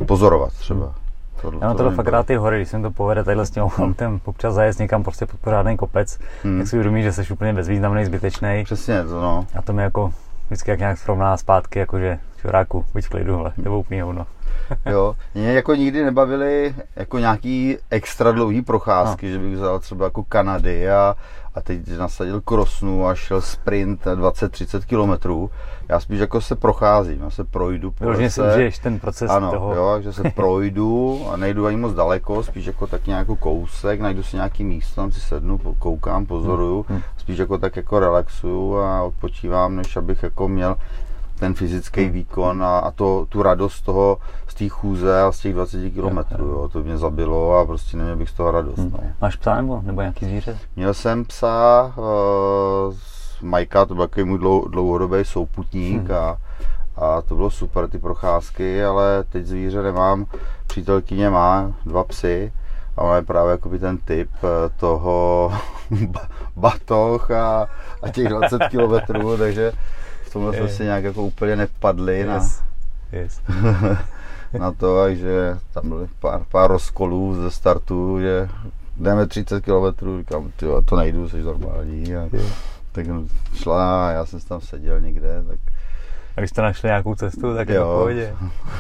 a 0.02 0.06
pozorovat 0.06 0.54
třeba. 0.54 0.94
Tohle, 1.42 1.60
Já 1.62 1.74
mám 1.74 1.86
mě 1.88 1.96
fakt 1.96 2.08
rád 2.08 2.26
ty 2.26 2.36
hory, 2.36 2.58
když 2.58 2.70
se 2.70 2.78
mi 2.78 2.84
to 2.84 2.92
povede 2.92 3.24
tadyhle 3.24 3.46
s 3.46 3.52
tím 3.52 3.64
autem 3.64 4.20
občas 4.26 4.54
zajet 4.54 4.80
někam 4.80 5.04
prostě 5.04 5.26
pod 5.26 5.40
pořádný 5.40 5.78
kopec, 5.78 6.20
Hmm. 6.44 6.58
tak 6.60 6.68
si 6.68 6.76
uvědomíš, 6.76 7.04
že 7.04 7.14
jsi 7.14 7.34
úplně 7.34 7.54
bezvýznamný, 7.54 8.06
zbytečný. 8.06 8.64
Přesně 8.64 9.04
to, 9.04 9.22
no. 9.22 9.46
A 9.56 9.62
to 9.62 9.74
mi 9.74 9.82
jako 9.84 10.14
vždycky 10.48 10.72
jak 10.72 10.80
nějak 10.80 10.98
srovná 10.98 11.38
zpátky, 11.38 11.80
jakože 11.80 12.20
čuráku, 12.42 12.86
buď 12.94 13.06
v 13.06 13.10
klidu, 13.10 13.36
hele, 13.38 13.52
nebo 13.58 13.80
úplně 13.80 14.04
hovno. 14.04 14.26
Jo, 14.86 15.16
mě 15.34 15.54
jako 15.54 15.76
nikdy 15.76 16.04
nebavily 16.04 16.76
jako 16.96 17.20
nějaký 17.20 17.78
extra 17.90 18.32
dlouhý 18.32 18.62
procházky, 18.62 19.26
no. 19.26 19.32
že 19.32 19.40
bych 19.40 19.54
vzal 19.56 19.80
třeba 19.80 20.06
jako 20.06 20.24
Kanady 20.24 20.92
a, 20.92 21.16
a 21.56 21.62
teď 21.62 21.98
nasadil 21.98 22.42
krosnu 22.42 23.08
a 23.08 23.16
šel 23.16 23.42
sprint 23.42 24.06
20-30 24.06 24.82
kilometrů. 24.86 25.50
Já 25.90 26.00
spíš 26.00 26.20
jako 26.20 26.42
se 26.42 26.56
procházím, 26.56 27.22
já 27.22 27.30
se 27.30 27.44
projdu 27.44 27.92
po 27.92 28.04
Vyloženě 28.04 28.30
si 28.30 28.42
užiješ 28.42 28.80
ten 28.80 29.00
proces 29.00 29.32
Ano, 29.32 29.52
toho. 29.52 29.76
jo, 29.76 30.02
že 30.02 30.14
se 30.14 30.24
projdu 30.30 31.22
a 31.32 31.38
nejdu 31.38 31.66
ani 31.66 31.78
moc 31.78 31.94
daleko, 31.94 32.44
spíš 32.44 32.66
jako 32.66 32.88
tak 32.88 33.08
nějakou 33.08 33.36
kousek, 33.36 34.00
najdu 34.02 34.24
si 34.24 34.36
nějaký 34.36 34.64
místo, 34.64 34.96
tam 35.02 35.12
si 35.12 35.20
sednu, 35.20 35.58
koukám, 35.80 36.26
pozoruju, 36.26 36.86
Hmm. 36.90 37.02
spíš 37.18 37.38
jako 37.38 37.58
tak 37.58 37.76
jako 37.76 38.00
relaxuju 38.00 38.78
a 38.78 39.04
odpočívám, 39.04 39.76
než 39.76 39.98
abych 39.98 40.24
jako 40.24 40.48
měl 40.48 40.76
ten 41.40 41.54
fyzický 41.54 42.10
výkon 42.10 42.64
a, 42.64 42.80
a 42.80 42.92
to, 42.92 43.26
tu 43.30 43.44
radost 43.44 43.82
toho 43.82 44.18
z 44.48 44.54
té 44.54 44.70
chůze 44.70 45.22
a 45.22 45.32
z 45.32 45.40
těch 45.40 45.54
20 45.54 45.90
kilometrů, 45.90 46.46
jo, 46.46 46.70
to 46.74 46.84
mě 46.84 46.98
zabilo 46.98 47.58
a 47.58 47.66
prostě 47.66 47.98
neměl 47.98 48.16
bych 48.16 48.30
z 48.30 48.34
toho 48.34 48.52
radost. 48.52 48.78
Hmm. 48.80 48.92
No. 48.92 49.00
Máš 49.22 49.36
psa 49.36 49.56
nebo, 49.56 49.82
nebo 49.84 50.02
nějaký 50.02 50.26
zvíře? 50.26 50.58
Měl 50.76 50.94
jsem 50.94 51.26
psa, 51.26 51.94
uh, 51.98 52.94
Majka, 53.42 53.86
to 53.86 53.96
byl 53.96 54.08
takový 54.08 54.26
můj 54.26 54.40
dlou, 54.40 54.68
dlouhodobý 54.68 55.26
souputník 55.26 56.08
hmm. 56.08 56.18
a, 56.18 56.38
a 56.96 57.22
to 57.22 57.36
bylo 57.36 57.52
super, 57.52 57.88
ty 57.88 57.98
procházky, 57.98 58.84
ale 58.84 59.24
teď 59.24 59.46
zvíře 59.46 59.82
nemám. 59.82 60.26
Přítelkyně 60.68 61.30
má 61.30 61.74
dva 61.86 62.04
psy 62.04 62.52
a 62.98 63.02
ona 63.02 63.16
je 63.16 63.22
právě 63.22 63.52
jakoby 63.52 63.80
ten 63.80 63.98
typ 63.98 64.30
eh, 64.44 64.70
toho 64.80 65.54
batoh 66.56 67.32
a, 67.32 67.68
a 68.04 68.10
těch 68.10 68.28
20 68.28 68.62
kilometrů, 68.70 69.38
takže 69.38 69.72
v 70.30 70.34
tomhle 70.34 70.54
jsme 70.54 70.68
si 70.68 70.84
nějak 70.84 71.04
jako 71.04 71.24
úplně 71.24 71.56
nepadli 71.56 72.18
yes. 72.18 72.28
na, 72.28 72.40
yes. 73.20 73.42
na 74.60 74.72
to, 74.72 75.04
takže 75.04 75.58
tam 75.74 75.90
byly 75.90 76.08
pár, 76.20 76.42
pár 76.52 76.72
rozkolů 76.72 77.36
ze 77.36 77.52
startu, 77.52 78.20
že 78.20 78.50
jdeme 78.98 79.28
30 79.28 79.64
km, 79.64 80.18
říkám, 80.20 80.52
tyjo, 80.56 80.82
to 80.82 80.96
nejdu, 80.96 81.30
jsi 81.30 81.42
normální. 81.42 82.16
A, 82.16 82.30
yes. 82.34 82.54
tak 82.92 83.06
šla 83.54 84.08
a 84.08 84.12
já 84.12 84.26
jsem 84.26 84.40
tam 84.40 84.62
seděl 84.62 85.02
někde, 85.02 85.44
tak 85.48 85.60
a 86.38 86.42
když 86.42 86.50
jste 86.50 86.62
našli 86.62 86.88
nějakou 86.88 87.16
cestu, 87.16 87.56
tak 87.56 87.70
jo. 87.70 87.76
je 87.76 87.80
pohodě. 87.80 88.36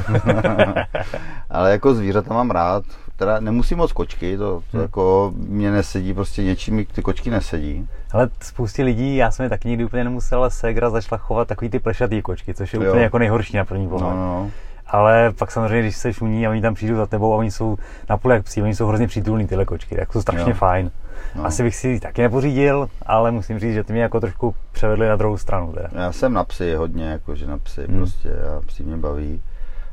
Ale 1.49 1.71
jako 1.71 1.93
zvířata 1.93 2.33
mám 2.33 2.51
rád. 2.51 2.83
Teda 3.19 3.39
nemusím 3.39 3.77
moc 3.77 3.91
kočky, 3.91 4.37
to, 4.37 4.43
to 4.43 4.63
hmm. 4.73 4.81
jako 4.81 5.31
mě 5.35 5.71
nesedí, 5.71 6.13
prostě 6.13 6.43
něčím 6.43 6.85
ty 6.85 7.01
kočky 7.01 7.29
nesedí. 7.29 7.87
Ale 8.11 8.29
spoustě 8.41 8.83
lidí, 8.83 9.15
já 9.15 9.31
jsem 9.31 9.43
je 9.43 9.49
taky 9.49 9.67
nikdy 9.67 9.85
úplně 9.85 10.03
nemusel, 10.03 10.39
ale 10.39 10.51
Segra 10.51 10.89
začala 10.89 11.19
chovat 11.19 11.47
takový 11.47 11.69
ty 11.69 11.79
plešatý 11.79 12.21
kočky, 12.21 12.53
což 12.53 12.73
je 12.73 12.79
jo. 12.79 12.89
úplně 12.89 13.03
jako 13.03 13.17
nejhorší 13.17 13.57
na 13.57 13.65
první 13.65 13.87
pohled. 13.87 14.15
No, 14.15 14.15
no. 14.15 14.51
Ale 14.87 15.33
pak 15.39 15.51
samozřejmě, 15.51 15.81
když 15.81 15.97
se 15.97 16.13
šuní 16.13 16.47
a 16.47 16.49
oni 16.49 16.61
tam 16.61 16.73
přijdou 16.73 16.95
za 16.95 17.05
tebou 17.05 17.33
a 17.33 17.37
oni 17.37 17.51
jsou 17.51 17.77
na 18.09 18.17
půl 18.17 18.31
jak 18.31 18.43
psí, 18.43 18.61
oni 18.61 18.75
jsou 18.75 18.87
hrozně 18.87 19.07
přítulní 19.07 19.47
tyhle 19.47 19.65
kočky, 19.65 19.95
tak 19.95 20.13
jsou 20.13 20.21
strašně 20.21 20.51
jo. 20.51 20.55
fajn. 20.55 20.91
No. 21.35 21.45
Asi 21.45 21.63
bych 21.63 21.75
si 21.75 21.99
taky 21.99 22.21
nepořídil, 22.21 22.89
ale 23.05 23.31
musím 23.31 23.59
říct, 23.59 23.73
že 23.73 23.83
ty 23.83 23.93
mě 23.93 24.01
jako 24.01 24.19
trošku 24.19 24.55
převedli 24.71 25.07
na 25.07 25.15
druhou 25.15 25.37
stranu. 25.37 25.73
Teda. 25.73 25.89
Já 25.93 26.11
jsem 26.11 26.33
na 26.33 26.43
psy 26.43 26.75
hodně, 26.75 27.05
jakože 27.05 27.47
na 27.47 27.57
psy 27.57 27.85
hmm. 27.87 27.97
prostě, 27.97 28.29
a 28.29 28.61
psy 28.65 28.83
mě 28.83 28.97
baví. 28.97 29.41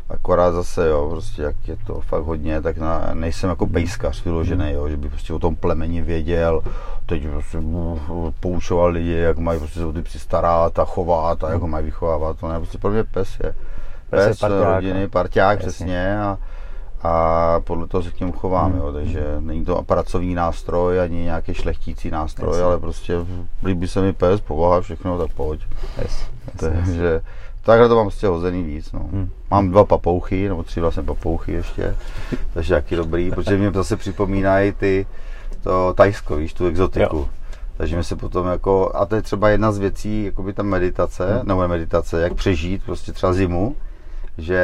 Akorát 0.08 0.52
zase, 0.52 0.88
jo, 0.88 1.08
prostě 1.10 1.42
jak 1.42 1.68
je 1.68 1.76
to 1.86 2.00
fakt 2.00 2.22
hodně, 2.22 2.62
tak 2.62 2.78
na, 2.78 3.10
nejsem 3.14 3.50
jako 3.50 3.66
pejskař 3.66 4.24
vyložený, 4.24 4.72
jo, 4.72 4.88
že 4.88 4.96
bych 4.96 5.10
prostě 5.10 5.32
o 5.32 5.38
tom 5.38 5.56
plemeni 5.56 6.02
věděl, 6.02 6.62
teď 7.06 7.28
prostě 7.28 7.58
poučoval 8.40 8.88
lidi, 8.88 9.12
jak 9.12 9.38
mají 9.38 9.58
prostě 9.58 9.84
o 9.84 9.92
ty 9.92 10.02
psy 10.02 10.18
starat 10.18 10.78
a 10.78 10.84
chovat 10.84 11.44
a 11.44 11.50
jak 11.50 11.60
ho 11.60 11.68
mají 11.68 11.84
vychovávat, 11.84 12.38
to 12.40 12.48
ne, 12.48 12.58
prostě 12.58 12.78
pro 12.78 12.90
mě 12.90 13.04
pes 13.04 13.38
je 13.44 13.54
pes, 14.10 14.26
pes 14.26 14.38
parťák, 14.38 14.74
rodiny, 14.74 15.02
no. 15.02 15.08
parťák, 15.08 15.58
přesně, 15.58 16.20
a, 16.20 16.38
a 17.02 17.60
podle 17.60 17.86
toho 17.86 18.02
se 18.02 18.10
k 18.10 18.20
němu 18.20 18.32
chovám, 18.32 18.70
hmm. 18.72 18.80
jo, 18.80 18.92
takže 18.92 19.36
není 19.40 19.64
to 19.64 19.82
pracovní 19.82 20.34
nástroj 20.34 21.00
ani 21.00 21.16
nějaký 21.16 21.54
šlechtící 21.54 22.10
nástroj, 22.10 22.54
yes. 22.54 22.62
ale 22.62 22.78
prostě 22.78 23.14
líbí 23.64 23.88
se 23.88 24.00
mi 24.00 24.12
pes, 24.12 24.40
povaha, 24.40 24.80
všechno, 24.80 25.18
tak 25.18 25.32
pojď. 25.32 25.60
Yes. 26.02 26.26
Takže 26.56 27.20
takhle 27.66 27.88
to 27.88 27.96
mám 27.96 28.06
prostě 28.06 28.26
hozený 28.26 28.62
víc, 28.62 28.92
no. 28.92 29.00
Hmm. 29.12 29.30
Mám 29.50 29.70
dva 29.70 29.84
papouchy, 29.84 30.48
nebo 30.48 30.62
tři 30.62 30.80
vlastně 30.80 31.02
papouchy 31.02 31.52
ještě, 31.52 31.96
takže 32.54 32.74
jaký 32.74 32.96
dobrý, 32.96 33.30
protože 33.30 33.58
mě 33.58 33.70
zase 33.70 33.96
připomínají 33.96 34.72
ty, 34.72 35.06
to 35.62 35.94
Tajsko, 35.96 36.36
víš, 36.36 36.52
tu 36.52 36.66
exotiku. 36.66 37.16
Jo. 37.16 37.28
Takže 37.76 37.96
mi 37.96 38.04
se 38.04 38.16
potom 38.16 38.46
jako, 38.46 38.92
a 38.94 39.06
to 39.06 39.14
je 39.14 39.22
třeba 39.22 39.48
jedna 39.48 39.72
z 39.72 39.78
věcí, 39.78 40.24
jako 40.24 40.42
by 40.42 40.52
ta 40.52 40.62
meditace, 40.62 41.34
hmm. 41.34 41.48
nebo 41.48 41.68
meditace, 41.68 42.22
jak 42.22 42.34
přežít 42.34 42.84
prostě 42.84 43.12
třeba 43.12 43.32
zimu, 43.32 43.76
že 44.38 44.60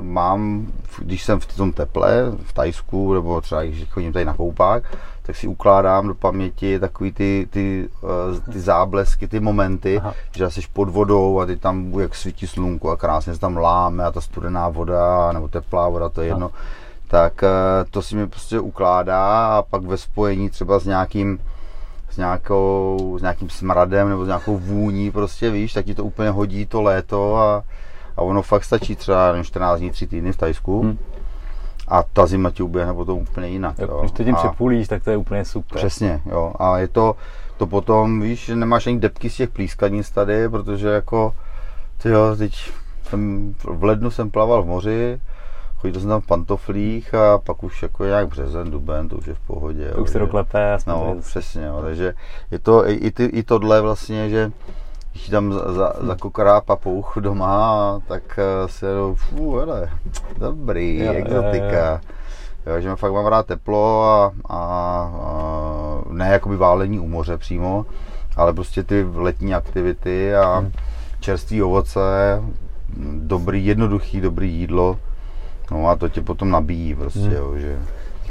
mám, 0.00 0.66
když 0.98 1.24
jsem 1.24 1.40
v 1.40 1.46
tom 1.46 1.72
teple, 1.72 2.32
v 2.44 2.52
Tajsku, 2.52 3.14
nebo 3.14 3.40
třeba 3.40 3.62
když 3.62 3.90
chodím 3.90 4.12
tady 4.12 4.24
na 4.24 4.34
koupák, 4.34 4.82
tak 5.22 5.36
si 5.36 5.46
ukládám 5.46 6.08
do 6.08 6.14
paměti 6.14 6.78
takový 6.78 7.12
ty, 7.12 7.48
ty, 7.50 7.88
eh, 8.04 8.52
ty 8.52 8.60
záblesky, 8.60 9.28
ty 9.28 9.40
momenty, 9.40 9.98
Aha. 9.98 10.14
že 10.36 10.50
jsi 10.50 10.60
pod 10.72 10.88
vodou 10.88 11.40
a 11.40 11.46
ty 11.46 11.56
tam, 11.56 12.00
jak 12.00 12.14
svítí 12.14 12.46
slunku 12.46 12.90
a 12.90 12.96
krásně 12.96 13.34
se 13.34 13.40
tam 13.40 13.56
láme 13.56 14.04
a 14.04 14.10
ta 14.10 14.20
studená 14.20 14.68
voda, 14.68 15.32
nebo 15.32 15.48
teplá 15.48 15.88
voda, 15.88 16.08
to 16.08 16.20
je 16.20 16.28
jedno, 16.28 16.46
Aha. 16.54 16.64
tak 17.08 17.42
eh, 17.42 17.48
to 17.90 18.02
si 18.02 18.16
mi 18.16 18.26
prostě 18.26 18.60
ukládá 18.60 19.46
a 19.46 19.62
pak 19.62 19.82
ve 19.82 19.96
spojení 19.96 20.50
třeba 20.50 20.78
s 20.78 20.86
nějakým 20.86 21.38
s, 22.10 22.16
nějakou, 22.16 23.16
s 23.18 23.22
nějakým 23.22 23.50
smradem 23.50 24.08
nebo 24.08 24.24
s 24.24 24.26
nějakou 24.26 24.58
vůní, 24.58 25.10
prostě 25.10 25.50
víš, 25.50 25.72
tak 25.72 25.84
ti 25.84 25.94
to 25.94 26.04
úplně 26.04 26.30
hodí 26.30 26.66
to 26.66 26.82
léto 26.82 27.36
a, 27.36 27.62
a 28.16 28.22
ono 28.22 28.42
fakt 28.42 28.64
stačí 28.64 28.96
třeba 28.96 29.26
nevím, 29.26 29.44
14 29.44 29.78
dní, 29.78 29.90
3 29.90 30.06
týdny 30.06 30.32
v 30.32 30.36
Tajsku. 30.36 30.82
Hmm. 30.82 30.98
A 31.88 32.02
ta 32.02 32.26
zima 32.26 32.50
ti 32.50 32.62
uběhne 32.62 32.94
potom 32.94 33.18
úplně 33.18 33.48
jinak. 33.48 33.78
Jo, 33.78 33.98
Když 34.00 34.12
to 34.12 34.24
tím 34.24 34.34
a 34.34 34.38
přepůlíš, 34.38 34.88
tak 34.88 35.04
to 35.04 35.10
je 35.10 35.16
úplně 35.16 35.44
super. 35.44 35.78
Přesně, 35.78 36.20
jo. 36.26 36.52
A 36.58 36.78
je 36.78 36.88
to, 36.88 37.16
to 37.56 37.66
potom, 37.66 38.20
víš, 38.20 38.44
že 38.44 38.56
nemáš 38.56 38.86
ani 38.86 38.98
depky 38.98 39.30
z 39.30 39.36
těch 39.36 39.50
plískanic 39.50 40.10
tady, 40.10 40.48
protože 40.48 40.88
jako, 40.88 41.34
ty 42.02 42.08
jo, 42.08 42.36
teď 42.38 42.72
jsem, 43.08 43.54
v 43.64 43.84
lednu 43.84 44.10
jsem 44.10 44.30
plaval 44.30 44.62
v 44.62 44.66
moři, 44.66 45.20
chodil 45.76 46.00
jsem 46.00 46.10
tam 46.10 46.20
v 46.20 46.26
pantoflích 46.26 47.14
a 47.14 47.38
pak 47.38 47.62
už 47.62 47.82
jako 47.82 48.04
nějak 48.04 48.28
březen, 48.28 48.70
duben, 48.70 49.08
to 49.08 49.16
už 49.16 49.26
je 49.26 49.34
v 49.34 49.40
pohodě. 49.40 49.90
To 49.94 50.02
už 50.02 50.10
se 50.10 50.18
doklepe. 50.18 50.78
No, 50.86 51.16
přesně, 51.20 51.64
jo. 51.64 51.78
takže 51.82 52.14
je 52.50 52.58
to 52.58 52.88
i, 52.88 52.92
i, 52.92 53.10
ty, 53.10 53.24
i 53.24 53.42
tohle 53.42 53.80
vlastně, 53.80 54.30
že 54.30 54.52
když 55.12 55.28
tam 55.28 55.52
za, 55.52 55.72
za, 55.72 55.92
zakokrá 56.00 56.60
papouch 56.60 57.14
doma, 57.20 58.00
tak 58.08 58.38
eh, 58.38 58.68
si 58.68 58.86
jedu, 58.86 59.14
fů, 59.14 59.56
hele, 59.56 59.90
dobrý, 60.38 60.98
jo, 60.98 61.12
exotika. 61.12 61.90
Jo, 61.90 61.98
jo. 62.66 62.74
jo, 62.74 62.80
že 62.80 62.96
fakt 62.96 63.12
mám 63.12 63.26
rád 63.26 63.46
teplo 63.46 64.04
a, 64.04 64.32
a, 64.48 64.56
a 64.56 65.42
ne 66.10 66.28
jakoby 66.28 66.56
válení 66.56 66.98
u 67.00 67.08
moře 67.08 67.38
přímo, 67.38 67.86
ale 68.36 68.52
prostě 68.52 68.82
ty 68.82 69.06
letní 69.14 69.54
aktivity 69.54 70.34
a 70.34 70.58
hmm. 70.58 70.72
čerstvé 71.20 71.62
ovoce, 71.62 72.42
dobrý, 73.14 73.66
jednoduchý, 73.66 74.20
dobrý 74.20 74.54
jídlo, 74.54 74.98
no 75.70 75.88
a 75.88 75.96
to 75.96 76.08
tě 76.08 76.20
potom 76.20 76.50
nabíjí 76.50 76.94
prostě, 76.94 77.20
hmm. 77.20 77.32
jo, 77.32 77.52
že 77.56 77.78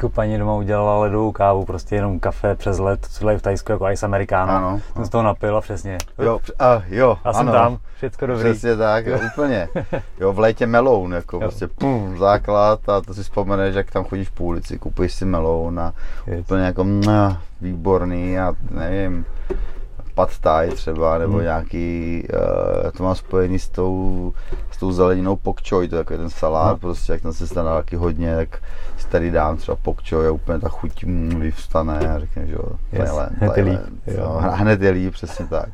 jako 0.01 0.09
paní 0.09 0.37
doma 0.37 0.55
udělala 0.55 0.99
ledovou 0.99 1.31
kávu, 1.31 1.65
prostě 1.65 1.95
jenom 1.95 2.19
kafe 2.19 2.55
přes 2.55 2.79
led, 2.79 3.05
co 3.05 3.29
je 3.29 3.37
v 3.37 3.41
Tajsku 3.41 3.71
jako 3.71 3.89
ice 3.89 4.05
americano. 4.05 4.53
Ano, 4.53 4.81
jsem 4.93 5.05
z 5.05 5.09
toho 5.09 5.23
napil 5.23 5.57
a 5.57 5.61
přesně. 5.61 5.97
Jo, 6.19 6.39
a, 6.59 6.81
jo, 6.87 7.17
a 7.23 7.33
jsem 7.33 7.49
ano, 7.49 7.51
tam, 7.51 7.77
všecko 7.95 8.25
dobrý. 8.25 8.43
Přesně 8.43 8.75
tak, 8.75 9.05
jo, 9.05 9.19
úplně. 9.33 9.69
Jo, 10.19 10.33
v 10.33 10.39
létě 10.39 10.67
meloun, 10.67 11.13
jako 11.13 11.35
jo. 11.35 11.41
prostě 11.41 11.67
pum, 11.67 12.17
základ 12.17 12.89
a 12.89 13.01
to 13.01 13.13
si 13.13 13.23
vzpomeneš, 13.23 13.75
jak 13.75 13.91
tam 13.91 14.03
chodíš 14.03 14.29
po 14.29 14.43
ulici, 14.43 14.79
kupuješ 14.79 15.13
si 15.13 15.25
meloun 15.25 15.79
a 15.79 15.93
yes. 16.27 16.39
úplně 16.39 16.63
jako 16.63 16.83
mh, 16.83 17.37
výborný 17.61 18.39
a 18.39 18.53
nevím, 18.71 19.25
pad 20.15 20.39
thai 20.39 20.69
třeba, 20.69 21.17
nebo 21.17 21.33
hmm. 21.33 21.43
nějaký, 21.43 22.23
uh, 22.33 22.91
to 22.91 23.03
mám 23.03 23.15
spojený 23.15 23.59
s 23.59 23.69
tou, 23.69 24.33
s 24.71 24.77
tou 24.77 24.91
zeleninou 24.91 25.35
pok 25.35 25.69
choi, 25.69 25.87
to 25.87 25.95
je 25.95 26.03
takový 26.03 26.19
ten 26.19 26.29
salát, 26.29 26.71
no. 26.71 26.77
prostě 26.77 27.11
jak 27.11 27.21
tam 27.21 27.33
se 27.33 27.47
stane 27.47 27.69
taky 27.69 27.95
hodně, 27.95 28.35
tak 28.35 28.61
si 28.97 29.07
tady 29.07 29.31
dám 29.31 29.57
třeba 29.57 29.77
pok 29.81 30.09
choi 30.09 30.27
a 30.27 30.31
úplně 30.31 30.59
ta 30.59 30.69
chuť 30.69 31.03
mm, 31.03 31.39
vyvstane 31.39 31.99
a 32.15 32.19
řekne, 32.19 32.47
že 32.47 32.53
jo, 32.53 32.63
yes. 32.91 33.09
Thailand, 33.09 33.31
hned 33.37 33.57
je 33.57 33.63
líp. 33.63 33.79
No, 34.17 34.41
hned 34.51 34.81
je 34.81 34.91
líp, 34.91 35.13
přesně 35.13 35.47
tak. 35.47 35.69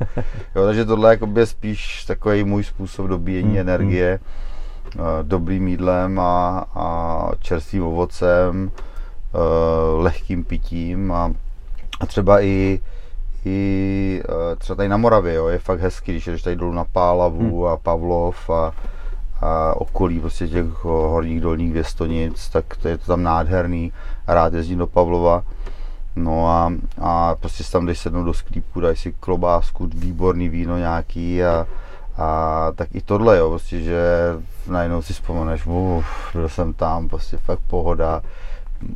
jo, 0.55 0.65
takže 0.65 0.85
tohle 0.85 1.17
je 1.35 1.45
spíš 1.45 2.05
takový 2.05 2.43
můj 2.43 2.63
způsob 2.63 3.07
dobíjení 3.07 3.49
hmm. 3.49 3.59
energie, 3.59 4.19
uh, 4.95 5.01
dobrým 5.21 5.67
jídlem 5.67 6.19
a, 6.19 6.65
a 6.75 7.29
čerstvým 7.39 7.83
ovocem, 7.83 8.71
uh, 9.33 10.03
lehkým 10.03 10.43
pitím 10.43 11.11
a, 11.11 11.31
a 11.99 12.05
třeba 12.05 12.41
i 12.41 12.79
i 13.47 14.21
eh, 14.29 14.55
třeba 14.55 14.75
tady 14.75 14.89
na 14.89 14.97
Moravě, 14.97 15.33
jo, 15.33 15.47
je 15.47 15.59
fakt 15.59 15.79
hezký, 15.79 16.11
když 16.11 16.27
jdeš 16.27 16.41
tady 16.41 16.55
dolů 16.55 16.73
na 16.73 16.83
Pálavu 16.83 17.63
hmm. 17.63 17.73
a 17.73 17.77
Pavlov 17.77 18.49
a, 18.49 18.71
a 19.41 19.73
okolí 19.77 20.19
prostě 20.19 20.47
těch 20.47 20.83
horních 20.83 21.41
dolních 21.41 21.73
věstonic, 21.73 22.49
tak 22.49 22.65
to 22.81 22.87
je 22.87 22.97
to 22.97 23.05
tam 23.05 23.23
nádherný. 23.23 23.91
Rád 24.27 24.53
jezdím 24.53 24.77
do 24.77 24.87
Pavlova. 24.87 25.43
No 26.15 26.47
a, 26.47 26.73
a 27.01 27.35
prostě 27.35 27.63
tam 27.71 27.85
jdeš 27.85 27.99
sednout 27.99 28.23
do 28.23 28.33
sklípku, 28.33 28.79
dají 28.79 28.95
si 28.95 29.13
klobásku, 29.19 29.89
výborný 29.95 30.49
víno 30.49 30.77
nějaký 30.77 31.43
a, 31.43 31.67
a 32.17 32.71
tak 32.75 32.95
i 32.95 33.01
tohle, 33.01 33.37
jo, 33.37 33.49
prostě, 33.49 33.79
že 33.81 34.01
najednou 34.67 35.01
si 35.01 35.13
vzpomeneš, 35.13 35.65
uf, 35.65 36.05
byl 36.33 36.49
jsem 36.49 36.73
tam, 36.73 37.09
prostě 37.09 37.37
fakt 37.37 37.61
pohoda 37.67 38.21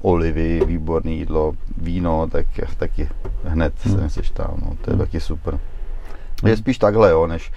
olivy, 0.02 0.62
výborné 0.65 1.12
jídlo, 1.12 1.54
víno, 1.78 2.28
tak 2.32 2.46
taky 2.78 3.10
hned 3.44 3.74
hmm. 3.84 3.96
jsem 3.96 4.10
se 4.10 4.34
tam, 4.34 4.54
no, 4.62 4.76
to 4.82 4.89
je 4.89 4.96
hmm. 4.96 5.06
taky 5.06 5.20
super. 5.20 5.60
Je 6.46 6.58
spíš 6.58 6.78
takhle, 6.78 7.10
jo, 7.12 7.28
než 7.28 7.52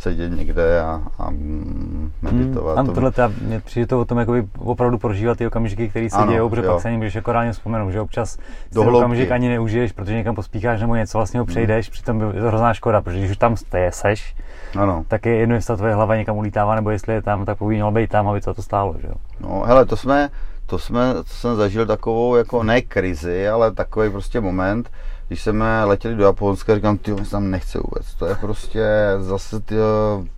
sedět 0.00 0.28
někde 0.28 0.80
a, 0.80 1.02
a 1.18 1.30
mm, 1.30 2.12
meditovat. 2.22 2.78
Hmm, 2.78 2.94
tohle 2.94 3.10
ta, 3.10 3.32
mě 3.40 3.60
přijde 3.60 3.86
to 3.86 4.00
o 4.00 4.04
tom 4.04 4.18
jakoby 4.18 4.46
opravdu 4.58 4.98
prožívat 4.98 5.38
ty 5.38 5.46
okamžiky, 5.46 5.88
které 5.88 6.10
se 6.10 6.26
dějou, 6.28 6.48
protože 6.48 6.66
jo. 6.66 6.72
pak 6.72 6.82
se 6.82 6.88
ani 6.88 6.96
můžeš 6.96 7.14
jako 7.14 7.32
reálně 7.32 7.52
vzpomenout, 7.52 7.90
že 7.90 8.00
občas 8.00 8.38
ten 8.72 8.88
okamžik 8.88 9.30
ani 9.30 9.48
neužiješ, 9.48 9.92
protože 9.92 10.14
někam 10.14 10.34
pospícháš 10.34 10.80
nebo 10.80 10.94
něco 10.94 11.18
vlastně 11.18 11.40
ho 11.40 11.44
hmm. 11.44 11.50
přejdeš, 11.50 11.86
hmm. 11.86 11.92
přitom 11.92 12.20
je 12.20 12.40
to 12.40 12.48
hrozná 12.48 12.74
škoda, 12.74 13.00
protože 13.00 13.18
když 13.18 13.30
už 13.30 13.36
tam 13.36 13.56
seš, 13.90 14.36
ano. 14.78 15.04
tak 15.08 15.26
je 15.26 15.36
jedno, 15.36 15.54
jestli 15.54 15.66
ta 15.66 15.76
tvoje 15.76 15.94
hlava 15.94 16.16
někam 16.16 16.36
ulítává, 16.36 16.74
nebo 16.74 16.90
jestli 16.90 17.14
je 17.14 17.22
tam, 17.22 17.44
tak 17.44 17.58
by 17.62 17.74
mělo 17.74 17.90
být 17.90 18.10
tam, 18.10 18.28
aby 18.28 18.40
to, 18.40 18.54
to 18.54 18.62
stálo. 18.62 18.96
Že 19.00 19.06
jo? 19.06 19.14
No 19.40 19.62
hele, 19.66 19.84
to 19.84 19.96
jsme, 19.96 20.28
to 20.70 20.78
jsme, 20.78 21.14
to 21.14 21.24
jsem 21.24 21.56
zažil 21.56 21.86
takovou 21.86 22.36
jako 22.36 22.62
ne 22.62 22.82
krizi, 22.82 23.48
ale 23.48 23.70
takový 23.70 24.10
prostě 24.10 24.40
moment, 24.40 24.90
když 25.28 25.42
jsme 25.42 25.84
letěli 25.84 26.14
do 26.14 26.24
Japonska, 26.24 26.74
říkám, 26.74 26.98
ty 26.98 27.14
tam 27.30 27.50
nechce 27.50 27.78
vůbec. 27.78 28.14
To 28.14 28.26
je 28.26 28.34
prostě 28.34 28.86
zase 29.18 29.60
ty 29.60 29.74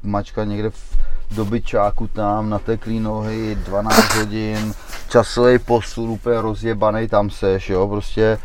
mačka 0.02 0.44
někde 0.44 0.70
v 0.70 0.96
dobyčáku 1.30 2.06
tam, 2.06 2.50
nateklý 2.50 3.00
nohy, 3.00 3.54
12 3.54 4.14
hodin, 4.14 4.74
časový 5.08 5.58
posun 5.58 6.10
úplně 6.10 6.40
rozjebaný, 6.40 7.08
tam 7.08 7.30
seš, 7.30 7.70
jo, 7.70 7.88
prostě 7.88 8.38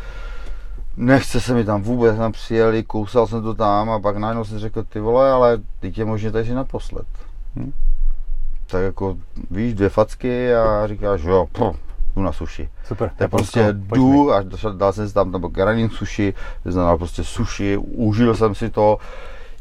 nechce 0.96 1.40
se 1.40 1.54
mi 1.54 1.64
tam 1.64 1.82
vůbec, 1.82 2.16
tam 2.16 2.32
přijeli, 2.32 2.82
kousal 2.82 3.26
jsem 3.26 3.42
to 3.42 3.54
tam 3.54 3.90
a 3.90 4.00
pak 4.00 4.16
najednou 4.16 4.44
jsem 4.44 4.58
řekl, 4.58 4.82
ty 4.82 5.00
vole, 5.00 5.30
ale 5.30 5.58
teď 5.80 5.98
je 5.98 6.04
možně 6.04 6.30
tady 6.32 6.54
naposled. 6.54 7.06
Hm? 7.56 7.72
Tak 8.70 8.82
jako, 8.82 9.16
víš, 9.50 9.74
dvě 9.74 9.88
facky 9.88 10.54
a 10.54 10.86
říkáš, 10.86 11.22
jo, 11.22 11.46
pff, 11.52 11.78
jdu 12.16 12.22
na 12.22 12.32
sushi. 12.32 12.68
Super. 12.84 13.10
Tak 13.16 13.30
prostě 13.30 13.68
jdu 13.72 14.32
a 14.32 14.42
dal 14.76 14.92
jsem 14.92 15.08
si 15.08 15.14
tam, 15.14 15.32
tam 15.32 15.40
granin 15.40 15.90
sushi, 15.90 16.34
znamená 16.64 16.96
prostě 16.96 17.24
sushi, 17.24 17.76
užil 17.76 18.34
jsem 18.34 18.54
si 18.54 18.70
to, 18.70 18.98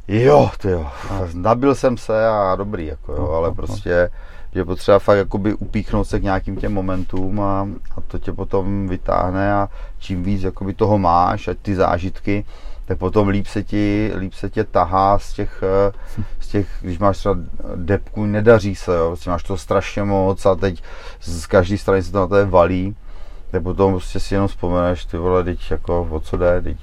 jo, 0.08 0.50
ty 0.58 0.70
jo, 0.70 0.88
nabil 1.34 1.76
jsem 1.76 1.98
se 1.98 2.28
a 2.28 2.56
dobrý, 2.56 2.86
jako 2.86 3.14
jo, 3.14 3.30
ale 3.30 3.52
prostě 3.52 4.10
je 4.56 4.66
potřeba 4.66 5.00
fakt 5.00 5.18
jakoby 5.18 5.54
upíchnout 5.54 6.08
se 6.08 6.20
k 6.20 6.24
nějakým 6.24 6.56
těm 6.56 6.74
momentům 6.74 7.42
a, 7.42 7.68
a 7.98 8.02
to 8.08 8.20
tě 8.20 8.34
potom 8.34 8.88
vytáhne 8.88 9.54
a 9.54 9.70
čím 10.00 10.24
víc 10.24 10.44
jakoby 10.44 10.74
toho 10.74 10.98
máš 10.98 11.48
a 11.48 11.54
ty 11.62 11.76
zážitky, 11.76 12.46
tak 12.88 12.98
potom 12.98 13.28
líp 13.28 13.48
se 13.48 13.64
ti, 13.64 14.12
líp 14.18 14.34
se 14.34 14.50
tě 14.50 14.64
tahá 14.64 15.20
z 15.20 15.34
těch, 15.34 15.64
z 16.40 16.48
těch, 16.48 16.68
když 16.82 17.00
máš 17.00 17.18
třeba 17.18 17.36
depku, 17.76 18.26
nedaří 18.26 18.76
se, 18.76 18.96
jo, 18.96 19.08
prostě 19.08 19.30
máš 19.30 19.44
to 19.44 19.58
strašně 19.58 20.04
moc 20.04 20.46
a 20.46 20.56
teď 20.56 20.84
z 21.22 21.46
každé 21.46 21.78
strany 21.78 22.04
se 22.04 22.12
to 22.12 22.20
na 22.20 22.28
to 22.28 22.48
valí, 22.48 22.96
tak 23.52 23.64
potom 23.64 23.92
prostě 23.92 24.20
si 24.20 24.34
jenom 24.34 24.48
vzpomeneš, 24.48 25.06
ty 25.06 25.18
vole, 25.18 25.44
teď 25.44 25.72
jako, 25.72 26.08
o 26.12 26.20
co 26.20 26.38
jde, 26.38 26.62
teď 26.62 26.78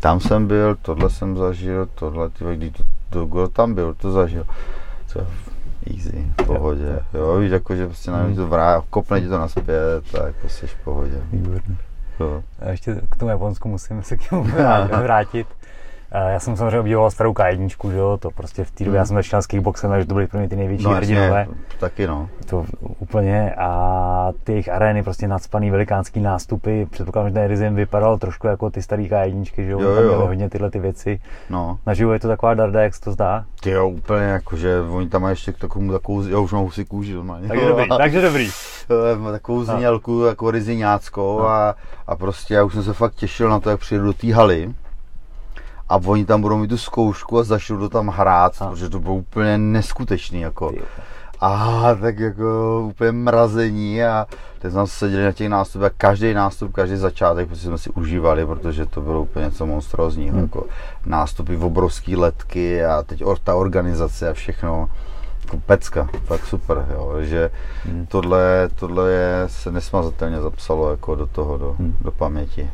tam 0.00 0.20
jsem 0.20 0.46
byl, 0.46 0.76
tohle 0.82 1.10
jsem 1.10 1.36
zažil, 1.36 1.88
tohle, 1.94 2.30
ty 2.30 2.44
když 2.56 2.72
to, 2.72 2.84
to, 3.10 3.26
kdo 3.26 3.48
tam 3.48 3.74
byl, 3.74 3.94
to 3.94 4.12
zažil. 4.12 4.46
To, 5.12 5.20
easy, 5.94 6.32
v 6.42 6.46
pohodě, 6.46 7.00
jo, 7.14 7.36
víš, 7.36 7.50
jako, 7.50 7.76
že 7.76 7.86
prostě 7.86 8.10
najednou 8.10 8.36
to 8.36 8.46
vrá, 8.46 8.82
kopne 8.90 9.20
ti 9.20 9.28
to 9.28 9.38
naspět, 9.38 10.04
tak 10.12 10.22
jako 10.26 10.48
jsi 10.48 10.66
v 10.66 10.76
pohodě. 10.84 11.22
Výborný. 12.18 12.42
A 12.60 12.70
ještě 12.70 13.00
k 13.10 13.16
tomu 13.16 13.30
Japonsku 13.30 13.68
musím 13.68 14.02
se 14.02 14.16
k 14.16 14.30
němu 14.30 14.44
vrátit. 15.02 15.46
Já 16.14 16.40
jsem 16.40 16.56
samozřejmě 16.56 16.80
obdivoval 16.80 17.10
starou 17.10 17.32
K1, 17.32 17.90
že 17.90 17.98
jo, 17.98 18.18
to 18.20 18.30
prostě 18.30 18.64
v 18.64 18.70
té 18.70 18.84
době, 18.84 18.98
mm. 18.98 19.00
já 19.00 19.06
jsem 19.06 19.16
začínal 19.16 19.42
s 19.42 19.46
kickboxem, 19.46 19.90
takže 19.90 20.06
to 20.06 20.14
byly 20.14 20.26
pro 20.26 20.38
mě 20.38 20.48
ty 20.48 20.56
největší 20.56 20.84
no, 20.84 20.90
hrdinové. 20.90 21.46
taky 21.78 22.06
no. 22.06 22.28
To 22.46 22.64
úplně 22.98 23.54
a 23.54 24.32
ty 24.44 24.52
jejich 24.52 24.68
arény, 24.68 25.02
prostě 25.02 25.28
nadspaný 25.28 25.70
velikánský 25.70 26.20
nástupy, 26.20 26.86
předpokládám, 26.90 27.30
že 27.30 27.34
ten 27.34 27.48
Rizim 27.48 27.74
vypadal 27.74 28.18
trošku 28.18 28.46
jako 28.46 28.70
ty 28.70 28.82
staré 28.82 29.02
K1, 29.02 29.44
že 29.56 29.70
jo, 29.70 29.80
jo, 29.80 29.94
tam 29.94 30.04
byly 30.04 30.26
hodně 30.26 30.50
tyhle 30.50 30.70
ty 30.70 30.78
věci. 30.78 31.20
No. 31.50 31.78
Naživo 31.86 32.12
je 32.12 32.20
to 32.20 32.28
taková 32.28 32.54
darda, 32.54 32.82
jak 32.82 32.94
se 32.94 33.00
to 33.00 33.12
zdá? 33.12 33.44
Ty 33.60 33.70
jo, 33.70 33.88
úplně 33.88 34.24
jako, 34.24 34.56
že 34.56 34.80
oni 34.80 35.08
tam 35.08 35.22
mají 35.22 35.32
ještě 35.32 35.52
takovou, 35.52 35.92
takovou, 35.92 36.22
já 36.22 36.38
už 36.38 36.52
mám 36.52 36.70
si 36.70 36.84
kůži 36.84 37.14
normálně. 37.14 37.48
Takže 37.48 37.66
dobrý, 37.66 37.88
takže 37.98 38.20
dobrý. 38.20 38.50
takovou 39.32 39.64
znělku, 39.64 40.24
jako 40.24 40.50
riziňáckou 40.50 41.38
no. 41.38 41.48
a, 41.48 41.74
a 42.06 42.16
prostě 42.16 42.54
já 42.54 42.64
už 42.64 42.72
jsem 42.72 42.82
se 42.82 42.92
fakt 42.92 43.14
těšil 43.14 43.48
na 43.48 43.60
to, 43.60 43.70
jak 43.70 43.80
přijdu 43.80 44.04
do 44.04 44.12
té 44.12 44.34
haly 44.34 44.74
a 45.88 45.96
oni 45.96 46.24
tam 46.24 46.40
budou 46.42 46.58
mít 46.58 46.68
tu 46.68 46.78
zkoušku 46.78 47.38
a 47.38 47.42
začnou 47.42 47.78
to 47.78 47.88
tam 47.88 48.08
hrát, 48.08 48.56
a. 48.60 48.70
protože 48.70 48.88
to 48.88 49.00
bylo 49.00 49.14
úplně 49.14 49.58
neskutečný 49.58 50.40
jako. 50.40 50.72
A 51.40 51.82
tak 52.00 52.18
jako 52.18 52.80
úplně 52.88 53.12
mrazení 53.12 54.04
a 54.04 54.26
teď 54.58 54.72
jsme 54.72 54.86
seděli 54.86 55.24
na 55.24 55.32
těch 55.32 55.48
nástupech 55.48 55.92
a 55.92 55.94
každý 55.98 56.34
nástup, 56.34 56.72
každý 56.72 56.96
začátek 56.96 57.46
prostě 57.46 57.66
jsme 57.66 57.78
si 57.78 57.90
užívali, 57.90 58.46
protože 58.46 58.86
to 58.86 59.00
bylo 59.00 59.22
úplně 59.22 59.44
něco 59.44 59.66
monstrózního, 59.66 60.32
hmm. 60.32 60.42
jako 60.42 60.66
nástupy 61.06 61.56
v 61.56 61.64
obrovský 61.64 62.16
letky 62.16 62.84
a 62.84 63.02
teď 63.02 63.22
ta 63.44 63.54
organizace 63.54 64.30
a 64.30 64.32
všechno 64.32 64.88
jako 65.44 65.56
pecka, 65.66 66.08
fakt 66.24 66.46
super, 66.46 66.86
jo, 66.94 67.16
že 67.20 67.50
hmm. 67.84 68.06
tohle, 68.06 68.68
tohle 68.74 69.10
je, 69.10 69.44
se 69.46 69.72
nesmazatelně 69.72 70.40
zapsalo 70.40 70.90
jako 70.90 71.14
do 71.14 71.26
toho, 71.26 71.58
do, 71.58 71.76
hmm. 71.78 71.96
do 72.00 72.10
paměti. 72.10 72.70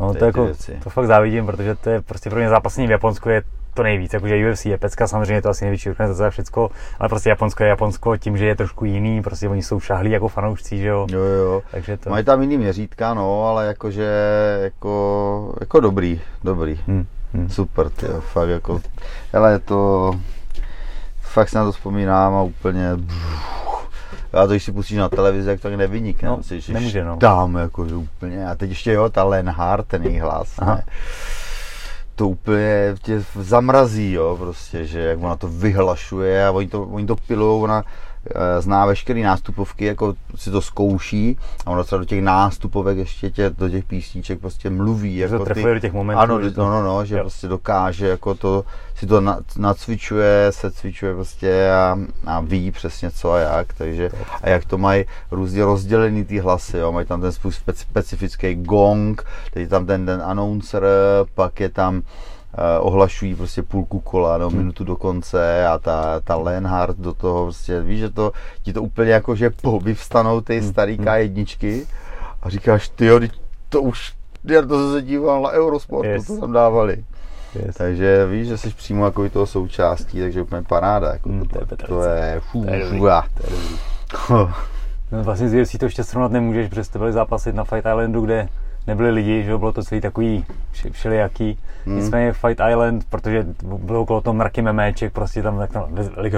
No 0.00 0.14
to, 0.14 0.24
jako, 0.24 0.48
to 0.84 0.90
fakt 0.90 1.06
závidím, 1.06 1.46
protože 1.46 1.74
to 1.74 1.90
je 1.90 2.00
prostě 2.00 2.30
pro 2.30 2.38
mě 2.38 2.48
zápasení 2.48 2.86
v 2.86 2.90
Japonsku 2.90 3.28
je 3.28 3.42
to 3.78 3.82
nejvíc, 3.82 4.12
jakože 4.12 4.50
UFC 4.50 4.66
je 4.66 4.78
pecka, 4.78 5.06
samozřejmě 5.06 5.34
je 5.34 5.42
to 5.42 5.48
asi 5.48 5.64
největší 5.64 5.90
organizace 5.90 6.26
a 6.26 6.30
všecko, 6.30 6.70
ale 6.98 7.08
prostě 7.08 7.28
Japonsko 7.28 7.62
je 7.62 7.68
Japonsko 7.68 8.16
tím, 8.16 8.36
že 8.36 8.46
je 8.46 8.56
trošku 8.56 8.84
jiný, 8.84 9.22
prostě 9.22 9.48
oni 9.48 9.62
jsou 9.62 9.80
šahlí 9.80 10.10
jako 10.10 10.28
fanoušci, 10.28 10.78
že 10.78 10.88
jo. 10.88 11.06
Jo, 11.10 11.20
jo. 11.20 11.62
Takže 11.70 11.96
to... 11.96 12.10
Mají 12.10 12.24
tam 12.24 12.42
jiný 12.42 12.58
měřítka, 12.58 13.14
no, 13.14 13.44
ale 13.46 13.66
jakože 13.66 14.08
jako, 14.62 15.54
jako 15.60 15.80
dobrý, 15.80 16.20
dobrý. 16.44 16.80
Hmm. 16.86 17.06
Hmm. 17.34 17.48
Super, 17.48 17.90
ty, 17.90 18.06
fakt 18.20 18.48
jako, 18.48 18.80
ale 19.32 19.58
to, 19.58 20.12
fakt 21.20 21.48
si 21.48 21.56
na 21.56 21.64
to 21.64 21.72
vzpomínám 21.72 22.34
a 22.34 22.42
úplně, 22.42 22.90
a 24.32 24.46
to, 24.46 24.52
když 24.52 24.64
si 24.64 24.72
pustíš 24.72 24.98
na 24.98 25.08
televizi, 25.08 25.50
jak 25.50 25.60
to 25.60 25.68
tak 25.68 25.78
nevynikne. 25.78 26.28
No, 26.28 26.42
si, 26.42 26.72
nemůže, 26.72 27.04
no. 27.04 27.16
Tam, 27.16 27.56
jako 27.56 27.82
úplně. 27.82 28.48
A 28.48 28.54
teď 28.54 28.70
ještě 28.70 28.92
jo, 28.92 29.08
ta 29.08 29.24
Lenhard, 29.24 29.86
ten 29.86 30.02
její 30.02 30.18
hlas, 30.18 30.60
ne? 30.60 30.82
to 32.18 32.28
úplně 32.28 32.94
tě 33.02 33.24
zamrazí, 33.34 34.12
jo, 34.12 34.36
prostě, 34.36 34.86
že 34.86 35.00
jak 35.00 35.18
ona 35.22 35.36
to 35.36 35.48
vyhlašuje 35.48 36.46
a 36.46 36.50
oni 36.50 36.68
to, 36.68 36.82
oni 36.82 37.06
to 37.06 37.16
pilou, 37.16 37.62
ona 37.62 37.84
zná 38.58 38.86
veškeré 38.86 39.20
nástupovky, 39.20 39.84
jako 39.84 40.14
si 40.34 40.50
to 40.50 40.60
zkouší 40.60 41.38
a 41.66 41.70
ono 41.70 41.84
třeba 41.84 41.98
do 41.98 42.04
těch 42.04 42.22
nástupovek 42.22 42.98
ještě 42.98 43.30
tě, 43.30 43.50
do 43.50 43.68
těch 43.68 43.84
písniček 43.84 44.40
prostě 44.40 44.70
mluví. 44.70 45.16
Jako 45.16 45.38
to 45.38 45.54
ty, 45.54 45.62
do 45.62 45.78
těch 45.78 45.92
momentů. 45.92 46.20
Ano, 46.20 46.38
no, 46.38 46.70
no, 46.70 46.82
no, 46.82 47.04
že 47.04 47.14
jo. 47.14 47.20
prostě 47.20 47.48
dokáže, 47.48 48.08
jako 48.08 48.34
to, 48.34 48.64
si 48.94 49.06
to 49.06 49.22
nacvičuje, 49.58 50.46
se 50.50 50.70
cvičuje 50.70 51.14
prostě 51.14 51.70
a, 51.70 51.98
a 52.26 52.40
ví 52.40 52.70
přesně 52.70 53.10
co 53.10 53.32
a 53.32 53.38
jak, 53.38 53.72
takže 53.72 54.10
a 54.42 54.48
jak 54.48 54.64
to 54.64 54.78
mají 54.78 55.04
různě 55.30 55.64
rozdělený 55.64 56.24
ty 56.24 56.38
hlasy, 56.38 56.78
jo, 56.78 56.92
mají 56.92 57.06
tam 57.06 57.20
ten 57.20 57.32
svůj 57.32 57.52
specifický 57.72 58.54
gong, 58.54 59.24
teď 59.52 59.60
je 59.60 59.68
tam 59.68 59.86
ten, 59.86 60.06
ten 60.06 60.22
announcer, 60.22 60.84
pak 61.34 61.60
je 61.60 61.68
tam 61.68 62.02
Eh, 62.02 62.37
ohlašují 62.80 63.34
prostě 63.34 63.62
půlku 63.62 64.00
kola 64.00 64.38
nebo 64.38 64.50
hmm. 64.50 64.58
minutu 64.58 64.84
do 64.84 64.96
konce 64.96 65.66
a 65.66 65.78
ta, 65.78 66.20
ta 66.20 66.36
Lenhard 66.36 66.96
do 66.96 67.14
toho 67.14 67.44
prostě, 67.44 67.80
víš, 67.80 67.98
že 67.98 68.10
to 68.10 68.32
ti 68.62 68.72
to 68.72 68.82
úplně 68.82 69.10
jako, 69.10 69.34
že 69.34 69.50
vyvstanou 69.82 70.40
ty 70.40 70.60
hmm. 70.60 70.68
starý 70.68 70.96
hmm. 70.96 71.06
K1 71.06 71.86
a 72.42 72.50
říkáš, 72.50 72.88
ty 72.88 73.30
to 73.68 73.82
už, 73.82 74.14
já 74.44 74.62
to 74.62 74.92
se 74.92 75.02
díval 75.02 75.42
na 75.42 75.50
Eurosportu, 75.50 76.08
yes. 76.08 76.26
to 76.26 76.40
tam 76.40 76.52
dávali. 76.52 77.04
Yes. 77.54 77.76
Takže 77.76 78.26
víš, 78.26 78.48
že 78.48 78.58
jsi 78.58 78.70
přímo 78.70 79.04
jako 79.04 79.28
toho 79.28 79.46
součástí, 79.46 80.20
takže 80.20 80.42
úplně 80.42 80.62
paráda. 80.62 81.12
Jako 81.12 81.28
mm, 81.28 81.46
to, 81.46 81.66
to, 81.66 81.76
to, 81.76 82.02
je, 82.02 82.40
fů, 82.40 82.64
to 82.64 82.70
je, 82.70 82.86
fů, 82.86 82.98
to 82.98 83.46
je 84.30 84.48
No, 85.12 85.24
vlastně 85.24 85.48
z 85.48 85.62
UFC 85.62 85.78
to 85.78 85.84
ještě 85.84 86.04
srovnat 86.04 86.32
nemůžeš, 86.32 86.68
protože 86.68 86.84
jste 86.84 86.98
byli 86.98 87.12
zápasit 87.12 87.54
na 87.54 87.64
Fight 87.64 87.86
Islandu, 87.86 88.20
kde 88.20 88.48
nebyli 88.86 89.10
lidi, 89.10 89.42
že 89.42 89.58
bylo 89.58 89.72
to 89.72 89.82
celý 89.82 90.00
takový 90.00 90.44
všelijaký. 90.90 91.58
Hmm. 91.86 91.96
Nicméně 91.96 92.32
Fight 92.32 92.60
Island, 92.70 93.04
protože 93.10 93.46
bylo 93.62 94.00
okolo 94.00 94.20
toho 94.20 94.34
mraky 94.34 94.62
meméček, 94.62 95.12
prostě 95.12 95.42
tam, 95.42 95.58
tak 95.58 95.72
tam 95.72 95.84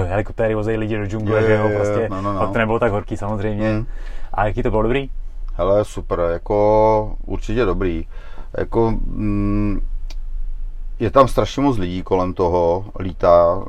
helikoptéry 0.07 0.55
vozejí 0.55 0.79
lidi 0.79 0.99
do 0.99 1.07
džungle, 1.07 1.43
že 1.43 1.55
jo, 1.55 1.71
prostě, 1.77 2.09
no, 2.11 2.23
no, 2.23 2.33
no. 2.33 2.41
pak 2.41 2.53
to 2.53 2.59
nebylo 2.59 2.79
tak 2.79 2.93
horký 2.93 3.17
samozřejmě. 3.17 3.71
Hmm. 3.71 3.87
A 4.35 4.47
jaký 4.47 4.63
to 4.63 4.71
bylo 4.71 4.83
dobrý? 4.83 5.11
Hele, 5.55 5.85
super, 5.85 6.21
jako 6.33 7.17
určitě 7.27 7.65
dobrý. 7.65 8.07
Jako, 8.59 8.91
mm, 8.91 9.81
je 10.99 11.11
tam 11.11 11.29
strašně 11.29 11.63
moc 11.63 11.79
lidí 11.79 12.03
kolem 12.03 12.35
toho, 12.35 12.85
lítá, 12.99 13.63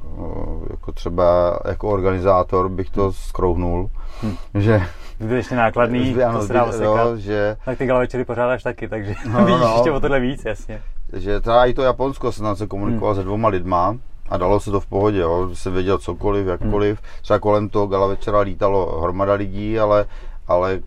jako 0.70 0.92
třeba 0.92 1.60
jako 1.66 1.90
organizátor 1.90 2.70
bych 2.70 2.90
to 2.90 3.14
skrouhnul, 3.14 3.90
hmm. 4.22 4.38
že 4.56 4.82
ještě 5.30 5.56
nákladný, 5.56 6.24
ano, 6.24 6.40
to 6.40 6.48
se 6.48 6.54
dá 6.54 6.72
jo, 6.82 7.18
že... 7.18 7.58
Tak 7.66 7.78
ty 7.78 7.88
večery 7.88 8.26
pořádáš 8.26 8.64
taky, 8.64 8.88
takže 8.88 9.16
no, 9.30 9.46
víš 9.46 9.56
no, 9.62 9.74
ještě 9.76 9.92
o 9.92 10.00
tohle 10.00 10.20
víc, 10.20 10.46
jasně. 10.46 10.82
Že 11.14 11.40
třeba 11.40 11.66
i 11.66 11.74
to 11.74 11.82
Japonsko 11.82 12.32
se 12.32 12.44
nám 12.44 12.56
se 12.56 12.68
komunikoval 12.68 13.14
hmm. 13.14 13.22
se 13.22 13.26
dvoma 13.26 13.48
lidma 13.48 13.98
a 14.30 14.38
dalo 14.38 14.60
se 14.60 14.72
to 14.72 14.80
v 14.80 14.86
pohodě, 14.86 15.20
jo. 15.20 15.50
se 15.54 15.70
věděl 15.70 15.98
cokoliv, 15.98 16.48
jakkoliv. 16.48 17.00
Hmm. 17.00 17.22
Třeba 17.22 17.40
kolem 17.40 17.70
toho 17.70 17.88
gala 17.88 18.08
večera 18.08 18.40
lítalo 18.40 19.02
hromada 19.02 19.34
lidí, 19.34 19.80
ale, 19.80 20.06
ale 20.48 20.80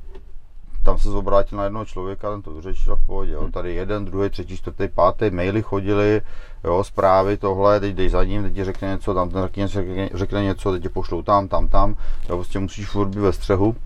tam 0.85 0.99
se 0.99 1.11
zobrátil 1.11 1.59
na 1.59 1.65
jednoho 1.65 1.85
člověka, 1.85 2.31
ten 2.31 2.43
to 2.43 2.51
vyřešil 2.51 2.97
v 2.97 3.07
pohodě. 3.07 3.33
Jo. 3.33 3.49
Tady 3.53 3.75
jeden, 3.75 4.05
druhý, 4.05 4.31
třetí, 4.31 4.57
čtvrtý, 4.57 4.89
pátý, 4.89 5.31
maily 5.31 5.63
chodili, 5.63 6.21
jo, 6.65 6.85
zprávy, 6.85 7.37
tohle, 7.37 7.81
teď 7.81 7.95
jdeš 7.95 8.13
za 8.13 8.25
ním, 8.25 8.43
teď 8.43 8.55
ti 8.55 8.65
řekne 8.65 8.89
něco, 8.89 9.15
tam 9.15 9.31
ten 9.31 9.43
řekne 9.43 9.63
něco, 9.63 9.73
řekne, 9.73 10.09
řekne 10.15 10.43
něco, 10.43 10.73
teď 10.73 10.83
tě 10.83 10.89
pošlou 10.89 11.23
tam, 11.23 11.49
tam, 11.49 11.69
tam, 11.69 11.95
jo, 12.29 12.37
prostě 12.37 12.59
musíš 12.59 12.89
furt 12.89 13.09
být 13.09 13.19
ve 13.21 13.33
střehu. 13.33 13.77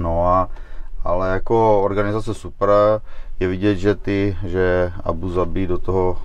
No 0.00 0.26
a, 0.26 0.48
ale 1.04 1.30
jako 1.30 1.82
organizace 1.82 2.34
super, 2.34 2.70
je 3.40 3.48
vidět, 3.48 3.76
že 3.76 3.94
ty, 3.94 4.36
že 4.44 4.92
Abu 5.04 5.30
Zabi 5.30 5.66
do 5.66 5.78
toho 5.78 6.18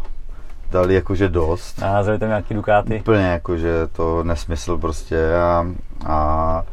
dali 0.72 0.96
jakože 0.96 1.30
dost. 1.30 1.84
A 1.84 2.04
zali 2.04 2.20
tam 2.20 2.30
nějaký 2.30 2.54
dukáty. 2.54 3.00
Úplně 3.00 3.24
jakože 3.24 3.88
to 3.88 4.24
nesmysl 4.24 4.78
prostě 4.78 5.36
a, 5.36 5.68
a 6.06 6.64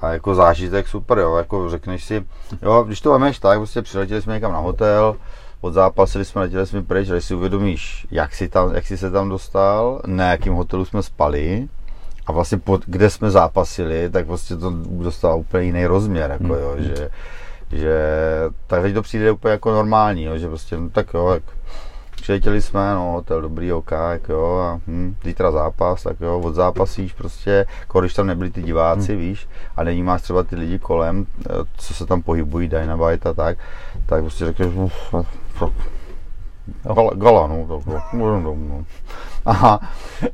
a 0.00 0.08
jako 0.08 0.34
zážitek 0.34 0.88
super, 0.88 1.18
jo, 1.18 1.36
jako 1.36 1.70
řekneš 1.70 2.04
si, 2.04 2.24
jo, 2.62 2.82
když 2.82 3.00
to 3.00 3.12
vemeš 3.12 3.38
tak, 3.38 3.58
prostě 3.58 3.82
přiletěli 3.82 4.22
jsme 4.22 4.34
někam 4.34 4.52
na 4.52 4.58
hotel, 4.58 5.16
zápasili 5.72 6.24
jsme, 6.24 6.40
letěli 6.40 6.66
jsme 6.66 6.82
pryč, 6.82 7.08
když 7.08 7.24
si 7.24 7.34
uvědomíš, 7.34 8.06
jak 8.10 8.34
jsi, 8.34 8.48
tam, 8.48 8.74
jak 8.74 8.86
jsi 8.86 8.98
se 8.98 9.10
tam 9.10 9.28
dostal, 9.28 10.00
na 10.06 10.30
jakém 10.30 10.54
hotelu 10.54 10.84
jsme 10.84 11.02
spali 11.02 11.68
a 12.26 12.32
vlastně 12.32 12.58
pod, 12.58 12.82
kde 12.86 13.10
jsme 13.10 13.30
zápasili, 13.30 14.10
tak 14.10 14.26
prostě 14.26 14.56
to 14.56 14.70
dostalo 14.86 15.36
úplně 15.36 15.64
jiný 15.64 15.86
rozměr, 15.86 16.30
jako 16.30 16.54
jo, 16.54 16.74
hmm. 16.76 16.84
že, 16.84 17.10
že 17.72 17.98
tak 18.66 18.82
teď 18.82 18.94
to 18.94 19.02
přijde 19.02 19.30
úplně 19.30 19.52
jako 19.52 19.72
normální, 19.72 20.24
jo, 20.24 20.38
že 20.38 20.48
prostě, 20.48 20.76
no, 20.76 20.88
tak 20.90 21.14
jo, 21.14 21.28
jak, 21.28 21.42
přiletěli 22.16 22.62
jsme, 22.62 22.94
no, 22.94 23.12
hotel 23.12 23.42
dobrý, 23.42 23.72
ok, 23.72 23.90
jak 24.12 24.28
jo, 24.28 24.58
a 24.58 24.80
hm, 24.86 25.16
zítra 25.24 25.50
zápas, 25.50 26.02
tak 26.02 26.20
jo, 26.20 26.40
od 26.40 26.54
zápasíš 26.54 27.12
prostě, 27.12 27.66
jako 27.80 28.00
když 28.00 28.14
tam 28.14 28.26
nebyli 28.26 28.50
ty 28.50 28.62
diváci, 28.62 29.12
hmm. 29.12 29.20
víš, 29.20 29.48
a 29.76 29.84
není 29.84 30.02
máš 30.02 30.22
třeba 30.22 30.42
ty 30.42 30.56
lidi 30.56 30.78
kolem, 30.78 31.26
eh, 31.50 31.52
co 31.76 31.94
se 31.94 32.06
tam 32.06 32.22
pohybují, 32.22 32.68
Dynamite 32.68 33.28
a 33.28 33.32
tak, 33.32 33.58
tak 34.06 34.20
prostě 34.20 34.44
řekneš, 34.44 34.68
Gala, 36.82 37.10
gala 37.14 37.46
no, 37.46 37.66
to 37.66 37.82
bylo, 38.12 38.40
no. 38.40 38.84
Aha, 39.46 39.80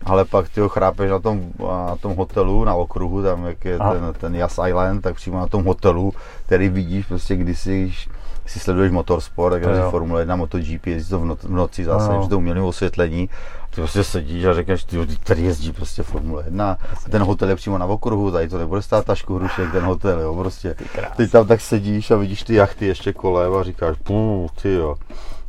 ale 0.05 0.25
pak 0.25 0.49
ty 0.49 0.61
ho 0.61 0.69
chrápeš 0.69 1.11
na 1.11 1.19
tom, 1.19 1.53
na 1.61 1.97
tom 1.97 2.17
hotelu, 2.17 2.65
na 2.65 2.75
okruhu, 2.75 3.23
tam 3.23 3.47
jak 3.47 3.65
je 3.65 3.79
ten, 3.79 4.15
ten 4.21 4.35
Yas 4.35 4.61
Island, 4.69 5.01
tak 5.01 5.15
přímo 5.15 5.39
na 5.39 5.47
tom 5.47 5.65
hotelu, 5.65 6.13
který 6.47 6.69
vidíš 6.69 7.07
prostě, 7.07 7.37
když 7.37 7.59
si 7.59 8.61
sleduješ 8.61 8.93
motorsport, 8.93 9.53
tak 9.53 9.63
je 9.63 9.91
Formule 9.91 10.21
1, 10.21 10.37
MotoGP, 10.37 10.87
jezdí 10.87 11.11
to 11.11 11.19
v, 11.19 11.25
no, 11.25 11.37
v 11.37 11.51
noci 11.51 11.85
zase, 11.85 12.13
že 12.23 12.29
to 12.29 12.39
umělé 12.39 12.61
osvětlení, 12.61 13.29
ty 13.75 13.81
prostě 13.81 14.05
sedíš 14.05 14.45
a 14.45 14.55
řekneš, 14.55 14.85
ty, 14.85 15.17
tady 15.17 15.43
jezdí 15.43 15.73
prostě 15.73 16.03
Formule 16.03 16.45
1 16.45 16.79
a 17.07 17.11
ten 17.11 17.23
hotel 17.23 17.49
je 17.49 17.57
přímo 17.57 17.79
na 17.79 17.87
okruhu, 17.87 18.31
tady 18.31 18.49
to 18.49 18.59
nebude 18.59 18.83
stát 18.83 19.05
tašku 19.05 19.35
hrušek, 19.35 19.73
ten 19.73 19.85
hotel, 19.85 20.21
jo, 20.21 20.35
prostě. 20.35 20.75
Ty 21.17 21.29
tam 21.29 21.47
tak 21.47 21.61
sedíš 21.61 22.11
a 22.11 22.17
vidíš 22.17 22.43
ty 22.43 22.55
jachty 22.55 22.87
ještě 22.87 23.13
kolem 23.13 23.55
a 23.55 23.63
říkáš, 23.63 23.97
půl, 24.03 24.49
ty 24.63 24.73
jo. 24.73 24.97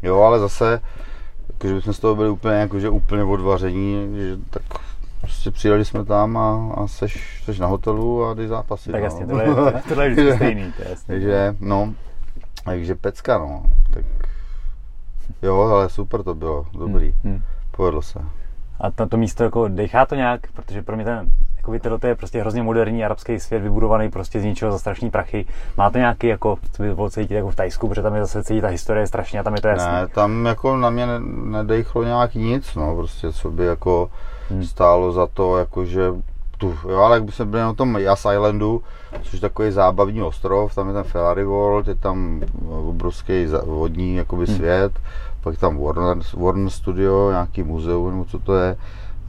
Jo, 0.02 0.22
ale 0.22 0.40
zase, 0.40 0.82
když 1.60 1.74
bychom 1.74 1.94
z 1.94 2.00
toho 2.00 2.16
byli 2.16 2.30
úplně, 2.30 2.56
jakože 2.56 2.90
úplně 2.90 3.24
odvaření, 3.24 4.16
že 4.16 4.38
tak 4.50 4.64
prostě 5.22 5.52
přijeli 5.52 5.86
jsme 5.86 6.06
tam 6.06 6.38
a, 6.38 6.74
a 6.76 6.88
seš, 6.88 7.44
seš 7.46 7.60
na 7.60 7.68
hotelu 7.68 8.26
a 8.26 8.36
ty 8.36 8.48
zápasy. 8.48 8.92
Tak 8.92 9.02
no. 9.02 9.06
jasně, 9.06 9.26
tohle, 9.26 9.44
je, 9.44 9.82
tohle 9.90 10.06
je 10.06 10.10
vždycky 10.10 10.36
stejný. 10.36 10.74
To 10.78 10.82
je 10.82 10.90
jasný. 10.90 11.06
Takže, 11.08 11.56
no, 11.60 11.94
takže 12.66 12.96
pecka, 12.96 13.38
no. 13.38 13.64
Tak 13.94 14.06
jo, 15.42 15.60
ale 15.60 15.90
super 15.90 16.24
to 16.24 16.36
bylo, 16.36 16.66
dobrý. 16.74 17.16
Hmm, 17.24 17.34
hmm. 17.34 17.44
Povedlo 17.78 18.02
se. 18.02 18.20
A 18.80 18.92
to, 18.92 19.08
to 19.08 19.18
místo 19.18 19.44
jako 19.44 19.68
dechá 19.68 20.06
to 20.06 20.16
nějak, 20.16 20.52
protože 20.52 20.82
pro 20.82 20.96
mě 20.96 21.06
ten 21.06 21.30
jako 21.68 22.00
to 22.00 22.08
je 22.08 22.16
prostě 22.16 22.42
hrozně 22.42 22.64
moderní 22.64 23.06
arabský 23.06 23.40
svět, 23.40 23.60
vybudovaný 23.60 24.10
prostě 24.10 24.40
z 24.40 24.44
ničeho 24.44 24.72
za 24.72 24.80
strašný 24.80 25.10
prachy. 25.10 25.46
Má 25.78 25.90
to 25.90 25.98
nějaký, 25.98 26.28
jako, 26.28 26.58
co 26.72 26.84
by 26.84 26.96
bylo 26.96 27.10
cítit 27.10 27.36
jako 27.36 27.50
v 27.50 27.56
Tajsku, 27.56 27.88
protože 27.88 28.02
tam 28.02 28.16
je 28.16 28.22
zase 28.22 28.44
cítit 28.44 28.62
ta 28.62 28.68
historie 28.68 29.08
strašně 29.08 29.40
a 29.40 29.44
tam 29.44 29.56
je 29.56 29.62
to 29.62 29.68
jasné. 29.68 30.02
Ne, 30.02 30.08
tam 30.08 30.46
jako 30.46 30.78
na 30.78 30.90
mě 30.90 31.08
nedechlo 31.44 32.04
nějak 32.04 32.36
nic, 32.36 32.76
no, 32.76 32.96
prostě 32.96 33.32
co 33.32 33.52
by 33.52 33.66
jako 33.66 34.10
hmm. 34.50 34.64
stálo 34.64 35.12
za 35.12 35.28
to, 35.28 35.58
jakože 35.58 36.12
tu, 36.58 36.78
jo, 36.90 36.98
ale 36.98 37.16
jak 37.16 37.24
by 37.24 37.32
jsme 37.32 37.46
byli 37.46 37.62
na 37.62 37.74
tom 37.74 37.98
Yas 37.98 38.20
Islandu, 38.20 38.84
což 39.22 39.34
je 39.34 39.40
takový 39.40 39.72
zábavní 39.72 40.22
ostrov, 40.22 40.76
tam 40.76 40.88
je 40.88 40.94
ten 40.94 41.04
Ferrari 41.04 41.44
World, 41.44 41.88
je 41.88 41.96
tam 41.96 42.42
obrovský 42.70 43.46
vodní 43.66 44.16
jakoby 44.16 44.46
hmm. 44.46 44.58
Pak 45.44 45.58
tam 45.58 45.78
Warner, 45.78 46.18
Warner 46.34 46.70
Studio, 46.70 47.32
nějaký 47.32 47.64
muzeum, 47.64 48.12
nebo 48.12 48.26
co 48.26 48.40
to 48.40 48.56
je. 48.56 48.76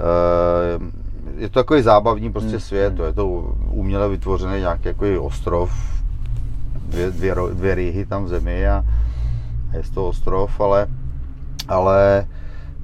Uh, 0.01 0.89
je 1.37 1.49
to 1.49 1.55
takový 1.55 1.83
zábavní 1.83 2.33
prostě 2.33 2.51
hmm. 2.51 2.61
svět, 2.61 2.97
to 2.97 3.05
je 3.05 3.12
to 3.12 3.27
uměle 3.71 4.09
vytvořený 4.09 4.59
nějaký 4.59 4.89
jako 4.89 5.23
ostrov, 5.23 5.73
dvě, 6.89 7.11
dvě, 7.11 7.35
dvě 7.53 7.75
rýhy 7.75 8.07
tam 8.07 8.25
v 8.25 8.29
zemi 8.29 8.69
a, 8.69 8.85
je 9.73 9.83
to 9.95 10.09
ostrov, 10.09 10.61
ale, 10.61 10.87
ale 11.69 12.27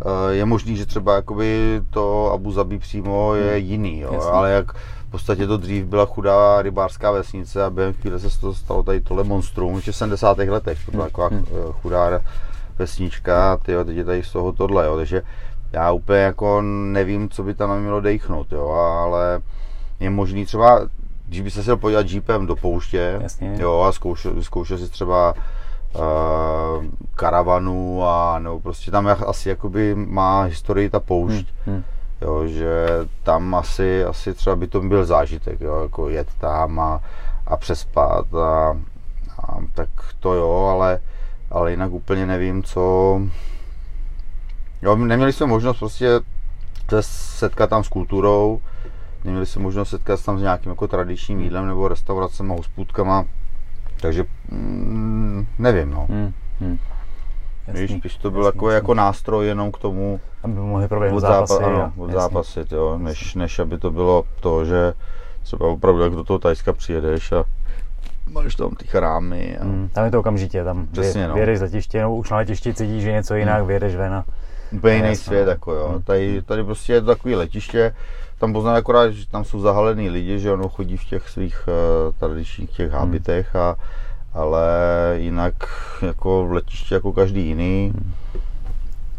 eh, 0.05 0.33
je 0.33 0.45
možný, 0.45 0.77
že 0.77 0.87
třeba 0.87 1.15
jakoby 1.15 1.81
to 1.91 2.33
Abu 2.33 2.53
Zabi 2.53 2.79
přímo 2.79 3.35
je 3.35 3.51
hmm. 3.51 3.67
jiný, 3.71 4.01
jo, 4.01 4.21
ale 4.33 4.51
jak 4.51 4.73
v 5.09 5.11
podstatě 5.11 5.47
to 5.47 5.57
dřív 5.57 5.85
byla 5.85 6.07
chudá 6.07 6.63
rybářská 6.63 7.11
vesnice 7.11 7.65
a 7.65 7.71
během 7.71 7.95
chvíle 7.95 8.19
se 8.19 8.41
to 8.41 8.55
stalo 8.55 8.83
tady 8.83 9.01
tohle 9.01 9.25
monstrum, 9.25 9.81
v 9.81 9.85
70. 9.85 10.39
letech, 10.39 10.85
to 10.85 10.91
byla 10.91 11.05
hmm. 11.05 11.11
taková 11.11 11.29
hmm. 11.29 11.45
Eh, 11.49 11.73
chudá 11.73 12.21
vesnička, 12.81 13.57
tyjo, 13.57 13.85
teď 13.85 13.97
je 13.97 14.05
tady 14.05 14.23
z 14.23 14.33
toho 14.33 14.53
tohle, 14.53 14.87
jo, 14.87 14.97
takže 14.97 15.23
já 15.73 15.93
úplně 15.93 16.19
jako 16.19 16.63
nevím, 16.63 17.29
co 17.29 17.43
by 17.43 17.55
tam 17.55 17.81
mělo 17.81 18.01
dechnout, 18.01 18.53
jo, 18.53 18.69
ale 18.71 19.41
je 20.01 20.11
možný 20.11 20.47
třeba, 20.47 20.81
když 21.27 21.41
by 21.41 21.51
se 21.51 21.63
chtěl 21.63 21.77
podívat 21.77 22.11
jeepem 22.11 22.47
do 22.47 22.57
pouště, 22.57 23.19
Jasně. 23.23 23.57
jo, 23.59 23.81
a 23.81 23.93
zkoušel, 23.93 24.43
zkoušel 24.43 24.79
si 24.79 24.89
třeba 24.89 25.35
uh, 25.95 26.85
karavanu 27.15 28.05
a 28.05 28.39
nebo 28.39 28.61
prostě 28.61 28.91
tam 28.91 29.07
asi 29.27 29.49
jakoby 29.49 29.95
má 29.95 30.43
historii 30.43 30.91
ta 30.91 31.01
poušť, 31.01 31.47
hmm, 31.67 31.75
hmm. 31.75 31.85
jo, 32.21 32.47
že 32.47 32.87
tam 33.23 33.55
asi, 33.55 34.05
asi 34.05 34.35
třeba 34.35 34.57
by 34.57 34.67
to 34.67 34.81
byl 34.81 35.05
zážitek, 35.05 35.61
jo, 35.61 35.83
jako 35.83 36.09
jet 36.09 36.29
tam 36.41 36.81
a, 36.81 37.01
a 37.47 37.57
přespat 37.57 38.35
a, 38.35 38.77
a 39.39 39.59
tak 39.75 39.89
to 40.21 40.35
jo, 40.35 40.69
ale, 40.73 40.99
ale 41.51 41.71
jinak 41.71 41.93
úplně 41.93 42.27
nevím, 42.27 42.63
co, 42.63 43.21
Jo, 44.83 44.97
neměli 44.97 45.33
jsme 45.33 45.47
možnost 45.47 45.79
prostě 45.79 46.21
se 46.91 47.03
setkat 47.03 47.71
tam 47.71 47.85
s 47.85 47.89
kulturou, 47.89 48.61
neměli 49.25 49.47
jsme 49.47 49.63
možnost 49.63 49.89
setkat 49.89 50.25
tam 50.25 50.39
s 50.39 50.43
nějakým 50.43 50.71
jako 50.71 50.89
tradičním 50.89 51.39
hmm. 51.39 51.45
jídlem 51.45 51.67
nebo 51.67 51.89
restauracemi, 51.89 52.55
hospůdkama, 52.57 53.25
takže 54.01 54.25
mm, 54.51 55.47
nevím, 55.59 55.91
no. 55.91 56.07
Hmm. 56.11 56.33
Hmm. 56.61 56.79
Víš, 57.69 57.95
když 57.95 58.17
to 58.17 58.31
byl 58.31 58.45
jako, 58.45 58.71
jako 58.71 58.95
nástroj 58.95 59.47
jenom 59.47 59.73
k 59.73 59.79
tomu, 59.79 60.21
aby 60.43 60.55
mohli 60.55 60.89
proběhnout 60.89 61.21
zápasy, 61.21 61.53
zápa, 61.53 61.67
ano, 61.67 61.93
od 61.97 62.11
zápasy, 62.11 62.61
jo, 62.71 62.99
než, 62.99 63.35
než 63.35 63.59
aby 63.59 63.79
to 63.79 63.91
bylo 63.91 64.25
to, 64.41 64.65
že 64.65 64.95
třeba 65.43 65.69
opravdu 65.69 66.03
jak 66.03 66.13
do 66.13 66.25
toho 66.25 66.39
Tajska 66.39 66.73
přijedeš 66.73 67.33
a 67.33 67.45
máš 68.29 68.55
tam 68.55 68.71
ty 68.71 68.87
chrámy. 68.87 69.59
A... 69.59 69.65
Hmm, 69.65 69.89
tam 69.93 70.05
je 70.05 70.11
to 70.11 70.21
okamžitě, 70.21 70.65
tam 70.65 70.87
Přesně, 70.87 71.29
no. 71.29 71.35
vyjedeš 71.35 71.61
letiště, 71.61 72.03
no 72.03 72.17
už 72.17 72.31
na 72.31 72.37
letišti 72.37 72.75
cítíš, 72.75 73.03
že 73.03 73.13
něco 73.13 73.35
jinak, 73.35 73.59
hmm. 73.59 73.67
vyjedeš 73.67 73.97
ven 73.97 74.15
a 74.15 74.25
Úplně 74.73 74.95
jiný 74.95 75.17
svět, 75.17 75.49
jako 75.49 75.73
jo. 75.73 75.89
Hmm. 75.89 76.03
Tady, 76.03 76.43
tady 76.43 76.65
prostě 76.65 76.93
je 76.93 77.01
to 77.01 77.07
takový 77.07 77.35
letiště, 77.35 77.95
tam 78.39 78.53
poznám 78.53 78.75
akorát, 78.75 79.11
že 79.11 79.29
tam 79.29 79.45
jsou 79.45 79.61
zahalený 79.61 80.11
lidi, 80.11 80.39
že 80.39 80.53
ono 80.53 80.69
chodí 80.69 80.97
v 80.97 81.05
těch 81.05 81.29
svých 81.29 81.69
uh, 81.69 82.15
tradičních 82.15 82.71
těch 82.71 82.91
hmm. 82.91 83.01
habitech, 83.01 83.57
a, 83.57 83.77
ale 84.35 84.69
jinak 85.17 85.55
jako 86.03 86.47
v 86.47 86.53
letiště 86.53 86.95
jako 86.95 87.13
každý 87.13 87.47
jiný, 87.47 87.93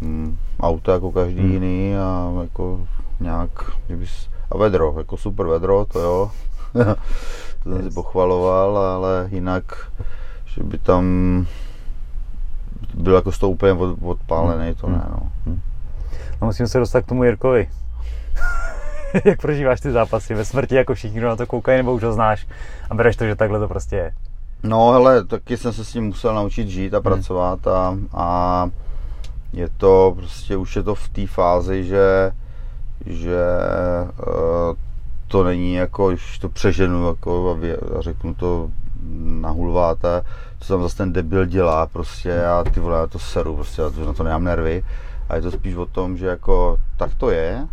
hmm. 0.01 0.37
auto 0.59 0.91
jako 0.91 1.11
každý 1.11 1.41
hmm. 1.41 1.51
jiný 1.51 1.97
a 1.97 2.31
jako 2.41 2.87
nějak, 3.19 3.49
a 4.51 4.57
vedro, 4.57 4.95
jako 4.97 5.17
super 5.17 5.45
vedro, 5.45 5.85
to 5.85 5.99
jo, 5.99 6.31
to 7.63 7.69
jsem 7.69 7.77
yes. 7.77 7.87
si 7.87 7.93
pochvaloval, 7.93 8.77
ale 8.77 9.27
jinak, 9.31 9.63
že 10.45 10.63
by 10.63 10.77
tam 10.77 11.05
byl 12.93 13.15
jako 13.15 13.31
toho 13.31 13.51
úplně 13.51 13.73
od, 13.73 13.97
odpálený, 14.01 14.75
to 14.75 14.89
ne, 14.89 15.05
no. 15.09 15.31
Hmm. 15.45 15.61
No 16.41 16.47
musím 16.47 16.67
se 16.67 16.79
dostat 16.79 17.01
k 17.01 17.07
tomu 17.07 17.23
Jirkovi. 17.23 17.69
Jak 19.25 19.41
prožíváš 19.41 19.81
ty 19.81 19.91
zápasy 19.91 20.33
ve 20.33 20.45
smrti, 20.45 20.75
jako 20.75 20.93
všichni, 20.93 21.17
kdo 21.17 21.27
na 21.27 21.35
to 21.35 21.47
koukají, 21.47 21.77
nebo 21.77 21.93
už 21.93 22.03
ho 22.03 22.13
znáš 22.13 22.47
a 22.89 22.95
bereš 22.95 23.15
to, 23.15 23.25
že 23.25 23.35
takhle 23.35 23.59
to 23.59 23.67
prostě 23.67 23.95
je? 23.95 24.13
No 24.63 24.91
hele, 24.91 25.25
taky 25.25 25.57
jsem 25.57 25.73
se 25.73 25.85
s 25.85 25.93
ním 25.93 26.03
musel 26.03 26.35
naučit 26.35 26.67
žít 26.67 26.93
a 26.93 26.97
hmm. 26.97 27.03
pracovat 27.03 27.67
a, 27.67 27.97
a 28.13 28.69
je 29.53 29.69
to 29.77 30.13
prostě, 30.17 30.57
už 30.57 30.75
je 30.75 30.83
to 30.83 30.95
v 30.95 31.09
té 31.09 31.27
fázi, 31.27 31.83
že, 31.83 32.31
že 33.05 33.43
uh, 34.27 34.75
to 35.31 35.43
není 35.43 35.73
jako, 35.73 36.09
když 36.09 36.39
to 36.39 36.49
přeženu 36.49 37.07
jako 37.07 37.51
a, 37.51 37.97
a 37.97 38.01
řeknu 38.01 38.33
to 38.33 38.69
na 39.23 39.49
hulváta, 39.49 40.21
co 40.59 40.73
tam 40.73 40.81
zase 40.81 40.97
ten 40.97 41.13
debil 41.13 41.45
dělá 41.45 41.85
prostě 41.85 42.45
a 42.45 42.63
ty 42.63 42.79
vole, 42.79 42.97
já 42.97 43.07
to 43.07 43.19
seru 43.19 43.55
prostě, 43.55 43.81
já 43.81 44.05
na 44.05 44.13
to 44.13 44.23
nemám 44.23 44.43
nervy. 44.43 44.83
A 45.29 45.35
je 45.35 45.41
to 45.41 45.51
spíš 45.51 45.75
o 45.75 45.85
tom, 45.85 46.17
že 46.17 46.25
jako 46.27 46.77
tak 46.97 47.15
to 47.15 47.29
je 47.29 47.67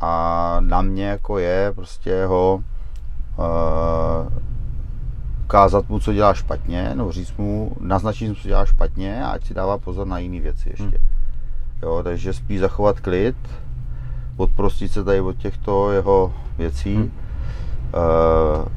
a 0.00 0.56
na 0.60 0.82
mě 0.82 1.06
jako 1.06 1.38
je 1.38 1.72
prostě 1.74 2.24
ho 2.26 2.62
uh, 3.38 4.32
ukázat 5.44 5.88
mu, 5.88 6.00
co 6.00 6.12
dělá 6.12 6.34
špatně, 6.34 6.92
nebo 6.94 7.12
říct 7.12 7.36
mu, 7.36 7.76
naznačit 7.80 8.28
mu, 8.28 8.34
co 8.34 8.48
dělá 8.48 8.66
špatně 8.66 9.24
a 9.24 9.28
ať 9.28 9.46
si 9.46 9.54
dává 9.54 9.78
pozor 9.78 10.06
na 10.06 10.18
jiné 10.18 10.40
věci 10.40 10.68
ještě. 10.68 10.84
Hmm. 10.84 11.08
Jo, 11.82 12.00
takže 12.04 12.32
spíš 12.32 12.60
zachovat 12.60 13.00
klid, 13.00 13.36
odprostit 14.36 14.92
se 14.92 15.04
tady 15.04 15.20
od 15.20 15.36
těchto 15.36 15.92
jeho 15.92 16.34
věcí, 16.58 16.94
hmm. 16.94 17.04
uh, 17.04 18.68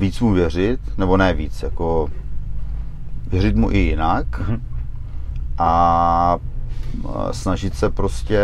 víc 0.00 0.20
mu 0.20 0.32
věřit, 0.32 0.80
nebo 0.98 1.16
ne 1.16 1.34
víc, 1.34 1.62
jako 1.62 2.08
věřit 3.26 3.56
mu 3.56 3.70
i 3.70 3.78
jinak 3.78 4.40
hmm. 4.40 4.62
a 5.58 6.38
snažit 7.30 7.74
se 7.74 7.90
prostě 7.90 8.40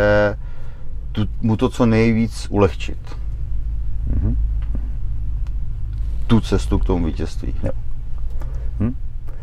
tu, 1.13 1.27
mu 1.41 1.57
to 1.57 1.69
co 1.69 1.87
nejvíc 1.87 2.47
ulehčit. 2.51 3.17
Hmm. 4.21 4.37
Tu 6.27 6.41
cestu 6.41 6.79
k 6.79 6.85
tomu 6.85 7.07
vítězství. 7.07 7.55
Jo. 7.63 7.73
Hm? 8.81 8.97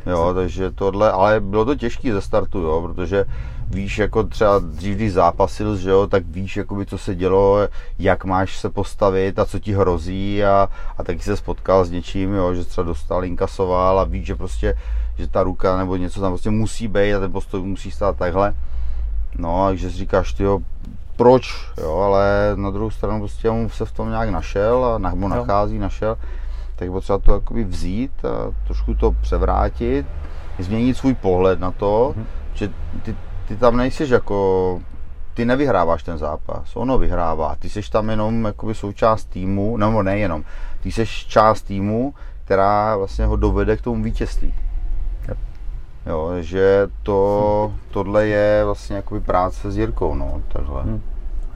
Jo, 0.06 0.34
takže 0.34 0.72
tohle, 0.72 1.12
ale 1.12 1.40
bylo 1.40 1.66
to 1.66 1.76
těžké 1.76 2.14
ze 2.14 2.22
startu, 2.22 2.60
jo, 2.60 2.82
protože 2.82 3.26
víš, 3.72 3.98
jako 3.98 4.24
třeba 4.24 4.60
dřív, 4.60 4.96
když 4.96 5.14
zápasil, 5.14 5.78
že 5.78 5.90
jo, 5.90 6.08
tak 6.08 6.26
víš, 6.26 6.58
jakoby, 6.58 6.86
co 6.86 6.98
se 6.98 7.16
dělo, 7.16 7.58
jak 8.00 8.26
máš 8.26 8.58
se 8.58 8.70
postavit 8.70 9.40
a 9.40 9.46
co 9.46 9.60
ti 9.60 9.74
hrozí 9.74 10.44
a, 10.44 10.70
a 10.98 11.04
taky 11.04 11.20
se 11.20 11.38
spotkal 11.38 11.86
s 11.86 11.92
něčím, 11.92 12.34
jo, 12.34 12.54
že 12.54 12.66
třeba 12.66 12.88
dostal, 12.88 13.26
inkasoval 13.26 14.00
a 14.00 14.04
víš, 14.04 14.26
že 14.26 14.36
prostě, 14.36 14.76
že 15.18 15.28
ta 15.28 15.44
ruka 15.44 15.78
nebo 15.78 15.96
něco 15.96 16.22
tam 16.22 16.32
prostě 16.32 16.50
musí 16.50 16.88
být 16.88 17.14
a 17.14 17.20
ten 17.20 17.32
postoj 17.32 17.62
musí 17.62 17.92
stát 17.92 18.18
takhle. 18.18 18.54
No, 19.38 19.66
takže 19.68 19.92
si 19.92 19.98
říkáš, 19.98 20.34
ty 20.34 20.44
proč, 21.16 21.72
jo, 21.78 21.98
ale 21.98 22.52
na 22.56 22.70
druhou 22.70 22.90
stranu 22.90 23.20
prostě 23.20 23.52
mu 23.52 23.70
se 23.70 23.86
v 23.86 23.92
tom 23.92 24.10
nějak 24.10 24.30
našel 24.30 24.86
a 24.86 24.98
nebo 24.98 25.28
nachází, 25.28 25.80
našel, 25.80 26.18
tak 26.76 26.86
je 26.86 26.92
potřeba 26.92 27.18
to 27.18 27.34
jakoby 27.34 27.64
vzít 27.64 28.26
a 28.26 28.52
trošku 28.68 28.96
to 28.96 29.12
převrátit, 29.12 30.06
změnit 30.60 30.98
svůj 30.98 31.14
pohled 31.14 31.60
na 31.60 31.72
to, 31.72 32.14
mm-hmm. 32.18 32.26
že 32.54 32.70
ty 33.04 33.16
ty 33.52 33.58
tam 33.58 33.78
nejsiš 33.78 34.10
jako, 34.10 34.80
ty 35.34 35.46
nevyhráváš 35.46 36.04
ten 36.04 36.18
zápas, 36.18 36.76
ono 36.76 36.98
vyhrává, 36.98 37.56
ty 37.60 37.70
jsi 37.70 37.82
tam 37.92 38.10
jenom 38.10 38.46
jakoby 38.46 38.76
součást 38.76 39.26
týmu, 39.26 39.78
nebo 39.78 40.04
nejenom, 40.04 40.44
ty 40.84 40.92
jsi 40.92 41.06
část 41.06 41.62
týmu, 41.62 42.14
která 42.46 42.98
vlastně 42.98 43.26
ho 43.26 43.36
dovede 43.36 43.78
k 43.78 43.82
tomu 43.82 44.04
vítězství. 44.04 44.54
Jo, 46.06 46.32
že 46.40 46.88
to, 47.04 47.74
tohle 47.92 48.28
je 48.28 48.66
vlastně 48.66 48.96
jakoby 48.96 49.22
práce 49.22 49.72
s 49.72 49.78
Jirkou, 49.78 50.16
no, 50.16 50.42
takhle. 50.48 50.82
Hmm. 50.82 51.02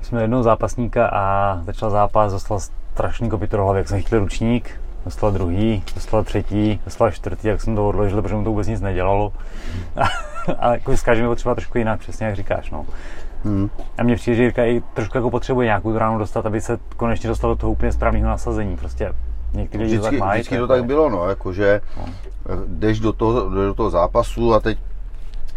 Jsme 0.02 0.22
jednou 0.22 0.44
zápasníka 0.44 1.08
a 1.08 1.58
začal 1.64 1.90
zápas, 1.90 2.32
dostal 2.32 2.60
strašný 2.94 3.30
kopyto 3.30 3.58
hlavy, 3.58 3.80
jak 3.80 3.88
jsem 3.88 4.02
chytil 4.02 4.20
ručník, 4.20 4.82
dostal 5.06 5.32
druhý, 5.32 5.84
dostal 5.96 6.24
třetí, 6.24 6.80
dostal 6.86 7.12
čtvrtý, 7.12 7.48
jak 7.48 7.62
jsem 7.62 7.76
to 7.76 7.88
odložil, 7.88 8.22
protože 8.22 8.36
mu 8.36 8.44
to 8.44 8.50
vůbec 8.50 8.68
nic 8.68 8.82
nedělalo. 8.82 9.34
A, 10.60 10.74
jako 10.74 10.98
s 10.98 11.02
každým 11.02 11.28
potřeba 11.28 11.56
trošku 11.56 11.78
jinak, 11.78 12.00
přesně 12.00 12.26
jak 12.26 12.36
říkáš. 12.36 12.72
No. 12.72 12.86
Hmm. 13.44 13.70
A 13.98 14.04
mně 14.04 14.16
přijde, 14.16 14.36
že 14.38 14.44
Jirka 14.44 14.66
i 14.66 14.84
trošku 14.94 15.18
jako 15.18 15.30
potřebuje 15.32 15.66
nějakou 15.66 15.92
tu 15.92 15.98
ránu 15.98 16.18
dostat, 16.18 16.46
aby 16.46 16.62
se 16.62 16.80
konečně 16.98 17.30
dostal 17.30 17.50
do 17.50 17.56
toho 17.56 17.72
úplně 17.72 17.92
správného 17.92 18.28
nasazení. 18.28 18.78
Prostě 18.78 19.14
někdy 19.54 19.78
lidi 19.78 19.98
vždycky, 19.98 20.06
to 20.06 20.12
tak 20.12 20.20
mají. 20.20 20.42
Vždycky 20.42 20.58
to 20.58 20.68
tak 20.68 20.86
bylo, 20.86 21.10
no, 21.10 21.30
jakože 21.30 21.82
no. 21.98 22.06
jdeš 22.68 23.00
do 23.00 23.14
toho, 23.14 23.50
do 23.50 23.74
toho 23.74 23.90
zápasu 23.90 24.54
a 24.54 24.60
teď 24.60 24.78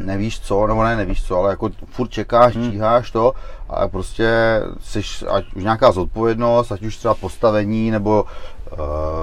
nevíš 0.00 0.40
co, 0.40 0.66
nebo 0.66 0.84
ne 0.84 0.96
nevíš 0.96 1.24
co, 1.24 1.36
ale 1.36 1.50
jako 1.50 1.70
furt 1.86 2.08
čekáš, 2.08 2.56
hmm. 2.56 2.70
číháš 2.70 3.10
to 3.10 3.32
a 3.68 3.88
prostě 3.88 4.60
jsi, 4.80 5.00
ať 5.28 5.54
už 5.54 5.62
nějaká 5.62 5.92
zodpovědnost, 5.92 6.72
ať 6.72 6.82
už 6.82 6.96
třeba 6.96 7.14
postavení 7.14 7.90
nebo 7.90 8.24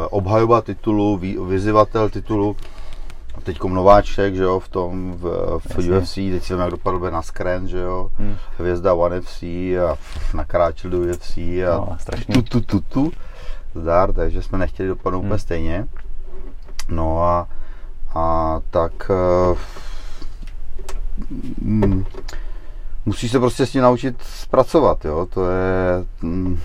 obhajoba 0.10 0.62
titulu, 0.62 1.18
vy, 1.18 1.38
vyzývatel 1.48 2.10
titulu, 2.10 2.56
teď 3.44 3.64
nováček, 3.64 4.36
že 4.36 4.44
jo, 4.44 4.60
v 4.60 4.70
tom, 4.70 5.14
v, 5.14 5.24
v 5.60 5.78
UFC, 5.78 6.16
teď 6.16 6.44
si 6.44 6.54
jak 6.54 6.72
dopadl 6.72 7.12
na 7.12 7.22
Skren, 7.22 7.68
že 7.68 7.80
jo, 7.80 8.10
hmm. 8.18 8.36
hvězda 8.58 8.94
One 8.94 9.22
FC 9.22 9.44
a 9.44 9.98
nakráčil 10.34 10.90
do 10.90 11.00
UFC 11.00 11.38
a 11.38 11.76
no, 11.76 11.98
tu, 12.34 12.42
tu, 12.42 12.62
tu, 12.62 12.80
tu, 12.80 13.12
zdar, 13.76 14.14
takže 14.14 14.42
jsme 14.42 14.58
nechtěli 14.58 14.90
dopadnout 14.90 15.20
hmm. 15.20 15.28
úplně 15.28 15.40
stejně. 15.40 15.88
No 16.90 17.24
a, 17.24 17.48
a 18.16 18.60
tak 18.70 19.12
uh, 19.52 19.58
mm, 21.62 22.06
musíš 23.06 23.32
se 23.32 23.40
prostě 23.40 23.66
s 23.66 23.72
tím 23.72 23.82
naučit 23.82 24.16
zpracovat, 24.22 25.06
jo, 25.06 25.26
to 25.26 25.50
je... 25.50 26.06
Mm, 26.22 26.60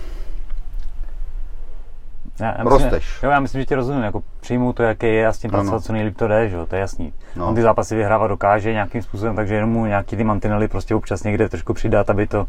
já, 2.41 2.55
já 2.57 2.63
myslím, 2.63 3.01
jo, 3.23 3.29
já 3.29 3.39
myslím, 3.39 3.61
že 3.61 3.65
ti 3.65 3.75
rozumím, 3.75 4.03
jako 4.03 4.23
přijmu 4.39 4.73
to, 4.73 4.83
jaké 4.83 5.07
je 5.07 5.27
a 5.27 5.33
s 5.33 5.37
tím 5.37 5.51
pracovat, 5.51 5.83
co 5.83 5.93
nejlíp 5.93 6.17
to 6.17 6.27
jde, 6.27 6.49
že 6.49 6.55
jo, 6.55 6.65
to 6.65 6.75
je 6.75 6.81
jasný. 6.81 7.13
No. 7.35 7.47
On 7.47 7.55
ty 7.55 7.61
zápasy 7.61 7.95
vyhrávat 7.95 8.29
dokáže 8.29 8.73
nějakým 8.73 9.01
způsobem, 9.01 9.35
takže 9.35 9.55
jenom 9.55 9.69
mu 9.69 9.85
nějaký 9.85 10.15
ty 10.15 10.23
mantinely 10.23 10.67
prostě 10.67 10.95
občas 10.95 11.23
někde 11.23 11.49
trošku 11.49 11.73
přidat, 11.73 12.09
aby 12.09 12.27
to... 12.27 12.47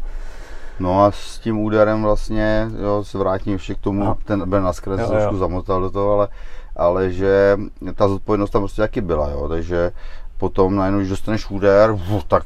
No 0.79 1.03
a 1.03 1.11
s 1.11 1.39
tím 1.39 1.59
úderem 1.59 2.03
vlastně, 2.03 2.67
jo, 2.81 3.03
se 3.03 3.17
vrátím 3.17 3.53
ještě 3.53 3.75
k 3.75 3.79
tomu, 3.79 4.03
no. 4.03 4.17
ten 4.25 4.49
Ben 4.49 4.67
Askren 4.67 4.99
se 4.99 5.07
trošku 5.07 5.37
zamotal 5.37 5.81
do 5.81 5.89
toho, 5.89 6.13
ale, 6.13 6.27
ale 6.75 7.11
že 7.11 7.57
ta 7.95 8.07
zodpovědnost 8.07 8.49
tam 8.49 8.61
prostě 8.61 8.81
taky 8.81 9.01
byla, 9.01 9.29
jo, 9.29 9.49
takže 9.49 9.91
potom 10.37 10.75
najednou, 10.75 10.99
když 10.99 11.09
dostaneš 11.09 11.49
úder, 11.49 11.95
tak 12.27 12.43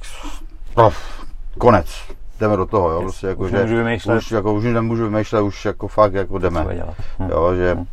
konec, 1.57 1.87
jdeme 2.39 2.57
do 2.57 2.65
toho, 2.65 2.89
jo, 2.89 3.01
prostě 3.01 3.27
jako, 3.27 3.43
už 3.43 3.51
že, 3.51 3.63
vymýšlet. 3.63 4.17
už, 4.17 4.31
jako, 4.31 4.53
už 4.53 4.63
nemůžu 4.63 5.03
vymýšlet, 5.09 5.41
už 5.41 5.65
jako 5.65 5.87
fakt 5.87 6.13
jako 6.13 6.39
jdeme, 6.39 6.65
hm. 7.19 7.29
jo, 7.29 7.55
že 7.55 7.75
hm. 7.75 7.85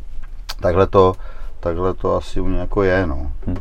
takhle 0.60 0.86
to, 0.86 1.14
takhle 1.60 1.94
to 1.94 2.16
asi 2.16 2.40
u 2.40 2.46
mě 2.46 2.58
jako 2.58 2.82
je, 2.82 3.06
no. 3.06 3.32
Hm. 3.46 3.56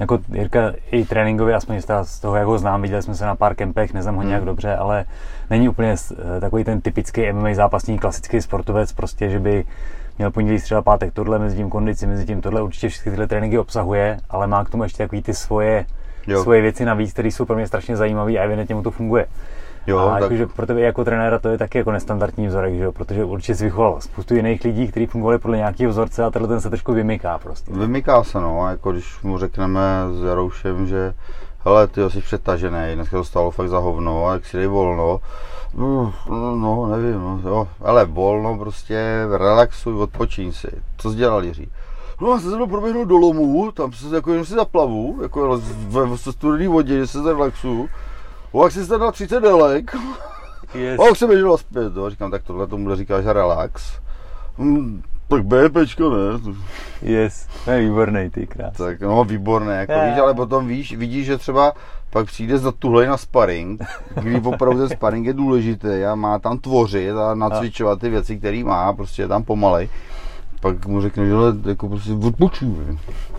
Jako 0.00 0.18
Jirka 0.32 0.72
i 0.90 1.04
tréninkově, 1.04 1.54
aspoň 1.54 1.82
z 2.02 2.20
toho, 2.20 2.36
jak 2.36 2.46
ho 2.46 2.58
znám, 2.58 2.82
viděli 2.82 3.02
jsme 3.02 3.14
se 3.14 3.26
na 3.26 3.34
pár 3.34 3.54
kempech, 3.54 3.94
neznám 3.94 4.14
ho 4.14 4.20
hmm. 4.20 4.28
nějak 4.28 4.44
dobře, 4.44 4.76
ale 4.76 5.04
není 5.50 5.68
úplně 5.68 5.94
eh, 6.36 6.40
takový 6.40 6.64
ten 6.64 6.80
typický 6.80 7.32
MMA 7.32 7.54
zápasník, 7.54 8.00
klasický 8.00 8.42
sportovec, 8.42 8.92
prostě, 8.92 9.30
že 9.30 9.38
by 9.38 9.64
měl 10.18 10.30
pondělí, 10.30 10.58
středa, 10.58 10.82
pátek 10.82 11.12
tohle, 11.12 11.38
mezi 11.38 11.56
tím 11.56 11.70
kondici, 11.70 12.06
mezi 12.06 12.26
tím 12.26 12.40
tohle, 12.40 12.62
určitě 12.62 12.88
všechny 12.88 13.12
tyhle 13.12 13.26
tréninky 13.26 13.58
obsahuje, 13.58 14.18
ale 14.30 14.46
má 14.46 14.64
k 14.64 14.70
tomu 14.70 14.82
ještě 14.82 14.98
takový 14.98 15.22
ty 15.22 15.34
svoje, 15.34 15.86
jo. 16.26 16.42
svoje 16.42 16.62
věci 16.62 16.84
navíc, 16.84 17.12
které 17.12 17.28
jsou 17.28 17.44
pro 17.44 17.56
mě 17.56 17.66
strašně 17.66 17.96
zajímavé 17.96 18.32
a 18.32 18.42
evidentně 18.42 18.74
mu 18.74 18.82
to 18.82 18.90
funguje. 18.90 19.26
Jo, 19.86 19.98
a 19.98 20.10
tak... 20.10 20.22
jakože 20.22 20.46
pro 20.46 20.66
tebe 20.66 20.80
jako 20.80 21.04
trenéra 21.04 21.38
to 21.38 21.48
je 21.48 21.58
taky 21.58 21.78
jako 21.78 21.92
nestandardní 21.92 22.46
vzorek, 22.46 22.74
že 22.74 22.82
jo? 22.82 22.92
protože 22.92 23.24
určitě 23.24 23.54
si 23.54 23.64
vychoval 23.64 24.00
spoustu 24.00 24.34
jiných 24.34 24.64
lidí, 24.64 24.88
kteří 24.88 25.06
fungovali 25.06 25.38
podle 25.38 25.56
nějakého 25.56 25.90
vzorce 25.90 26.24
a 26.24 26.30
tenhle 26.30 26.48
ten 26.48 26.60
se 26.60 26.68
trošku 26.68 26.92
vymyká 26.92 27.38
prostě. 27.38 27.72
Vymyká 27.72 28.24
se, 28.24 28.40
no, 28.40 28.68
jako 28.70 28.92
když 28.92 29.22
mu 29.22 29.38
řekneme 29.38 29.80
s 30.12 30.24
Jaroušem, 30.24 30.86
že 30.86 31.14
hele, 31.64 31.86
ty 31.86 32.10
jsi 32.10 32.20
přetažený, 32.20 32.94
dneska 32.94 33.16
to 33.16 33.24
stalo 33.24 33.50
fakt 33.50 33.68
za 33.68 33.78
hovno, 33.78 34.26
a 34.26 34.32
jak 34.32 34.46
si 34.46 34.56
dej 34.56 34.66
volno, 34.66 35.20
no, 35.74 36.14
no 36.56 36.86
nevím, 36.86 37.20
no, 37.20 37.40
jo, 37.44 37.68
ale 37.80 38.04
volno 38.04 38.58
prostě, 38.58 39.26
relaxuj, 39.38 39.94
odpočíň 39.94 40.52
si. 40.52 40.68
Co 40.98 41.10
jsi 41.10 41.16
dělal, 41.16 41.44
Jiří? 41.44 41.70
No 42.20 42.40
jsem 42.40 42.50
se 42.50 42.66
proběhnout 42.66 43.08
do 43.08 43.16
lomu, 43.16 43.72
tam 43.72 43.92
se 43.92 44.14
jako 44.14 44.30
jenom 44.30 44.46
si 44.46 44.54
zaplavu, 44.54 45.18
jako 45.22 45.60
ve 45.88 46.18
studené 46.18 46.68
vodě, 46.68 46.98
že 46.98 47.06
se 47.06 47.22
zrelaxuju. 47.22 47.88
O, 48.52 48.64
jak 48.64 48.72
jsi 48.72 48.86
se 48.86 48.98
dal 48.98 49.12
30 49.12 49.40
delek, 49.40 49.96
yes. 50.74 51.00
a 51.00 51.06
jak 51.06 51.16
se 51.16 51.26
běžel 51.26 51.56
zpět, 51.56 51.94
no. 51.94 52.10
říkám, 52.10 52.30
tak 52.30 52.42
tohle 52.42 52.66
tomu 52.66 52.96
říkáš 52.96 53.24
relax. 53.24 54.00
Hmm, 54.58 55.02
tak 55.28 55.44
BPčko, 55.44 56.10
ne? 56.10 56.52
Yes, 57.02 57.46
to 57.64 57.70
je 57.70 57.80
výborný, 57.80 58.30
ty 58.30 58.46
krás. 58.46 58.76
Tak 58.76 59.00
no, 59.00 59.24
výborné, 59.24 59.76
jako 59.76 59.92
víš, 59.92 60.18
ale 60.18 60.34
potom 60.34 60.66
víš, 60.66 60.96
vidíš, 60.96 61.26
že 61.26 61.38
třeba 61.38 61.72
pak 62.10 62.26
přijde 62.26 62.58
za 62.58 62.72
tuhle 62.72 63.06
na 63.06 63.16
sparring, 63.16 63.82
kdy 64.22 64.40
opravdu 64.40 64.78
ten 64.78 64.88
sparring 64.88 65.26
je 65.26 65.32
důležitý 65.32 66.04
a 66.04 66.14
má 66.14 66.38
tam 66.38 66.58
tvořit 66.58 67.16
a 67.16 67.34
nacvičovat 67.34 68.00
ty 68.00 68.08
věci, 68.08 68.38
které 68.38 68.64
má, 68.64 68.92
prostě 68.92 69.22
je 69.22 69.28
tam 69.28 69.42
pomalej. 69.42 69.88
Pak 70.60 70.86
mu 70.86 71.00
řekne, 71.00 71.26
že 71.26 71.32
jako 71.64 71.88
prostě 71.88 72.12
odpočívaj. 72.12 72.86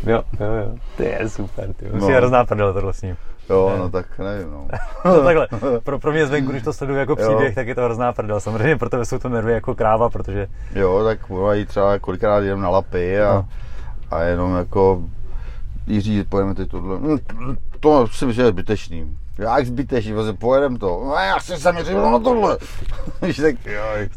Jo, 0.07 0.23
jo, 0.39 0.45
jo, 0.45 0.75
to 0.97 1.03
je 1.03 1.29
super, 1.29 1.73
ty. 1.73 1.85
Musí 1.85 2.11
no. 2.11 2.17
hrozná 2.17 2.45
prdele 2.45 2.73
tohle 2.73 2.93
s 2.93 3.01
ním. 3.01 3.15
Jo, 3.49 3.69
ne. 3.69 3.77
no 3.77 3.89
tak 3.89 4.19
nevím, 4.19 4.51
no. 4.51 4.67
no 5.05 5.23
takhle, 5.23 5.47
pro, 5.83 5.99
pro 5.99 6.11
mě 6.11 6.27
zvenku, 6.27 6.51
když 6.51 6.63
to 6.63 6.73
sleduju 6.73 6.99
jako 6.99 7.15
příběh, 7.15 7.49
jo. 7.49 7.55
tak 7.55 7.67
je 7.67 7.75
to 7.75 7.81
hrozná 7.81 8.13
prdel. 8.13 8.39
Samozřejmě 8.39 8.77
pro 8.77 8.89
tebe 8.89 9.05
jsou 9.05 9.19
to 9.19 9.29
nervy 9.29 9.53
jako 9.53 9.75
kráva, 9.75 10.09
protože... 10.09 10.47
Jo, 10.75 11.03
tak 11.03 11.29
volají 11.29 11.65
třeba 11.65 11.99
kolikrát 11.99 12.39
jdem 12.39 12.61
na 12.61 12.69
lapy 12.69 13.21
a, 13.21 13.33
no. 13.33 13.47
a 14.11 14.23
jenom 14.23 14.55
jako 14.55 15.03
Jiří, 15.87 16.23
pojeme 16.23 16.55
teď 16.55 16.69
tohle. 16.69 16.99
to 17.79 18.07
si 18.07 18.25
myslím, 18.25 18.31
že 18.31 18.41
je 18.41 18.47
zbytečný. 18.47 19.17
Jak 19.37 19.65
zbytečný, 19.65 20.13
vlastně 20.13 20.33
pojedem 20.33 20.77
to. 20.77 21.03
No 21.05 21.13
já 21.13 21.39
se 21.39 21.57
zaměřím 21.57 21.97
na 21.97 22.19
tohle. 22.19 22.57
Víš, 23.21 23.37
tak 23.37 23.55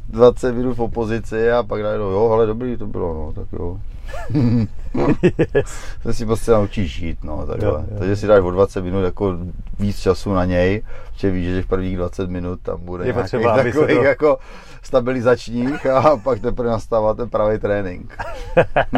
20 0.08 0.52
minut 0.52 0.76
v 0.76 0.80
opozici 0.80 1.50
a 1.52 1.62
pak 1.62 1.82
najednou, 1.82 2.10
jo, 2.10 2.30
ale 2.32 2.46
dobrý 2.46 2.76
to 2.76 2.86
bylo, 2.86 3.14
no, 3.14 3.32
tak 3.32 3.52
jo. 3.52 3.80
To 6.02 6.12
si 6.12 6.26
prostě 6.26 6.50
naučíš 6.50 6.92
žít, 6.92 7.24
no, 7.24 7.46
takhle. 7.46 7.68
Jo, 7.68 7.84
jo. 7.90 7.98
Takže 7.98 8.16
si 8.16 8.26
dáš 8.26 8.42
o 8.42 8.50
20 8.50 8.84
minut 8.84 9.04
jako 9.04 9.36
víc 9.78 10.00
času 10.00 10.34
na 10.34 10.44
něj, 10.44 10.82
že 11.16 11.30
víš, 11.30 11.46
že 11.46 11.62
v 11.62 11.66
prvních 11.66 11.96
20 11.96 12.30
minut 12.30 12.60
tam 12.60 12.80
bude 12.80 13.06
je 13.06 13.12
nějakých 13.12 13.74
takových 13.74 13.98
to... 13.98 14.04
jako 14.04 14.38
stabilizačních 14.82 15.86
a 15.86 16.16
pak 16.24 16.40
teprve 16.40 16.70
nastává 16.70 17.14
ten 17.14 17.28
pravý 17.30 17.58
trénink. 17.58 18.18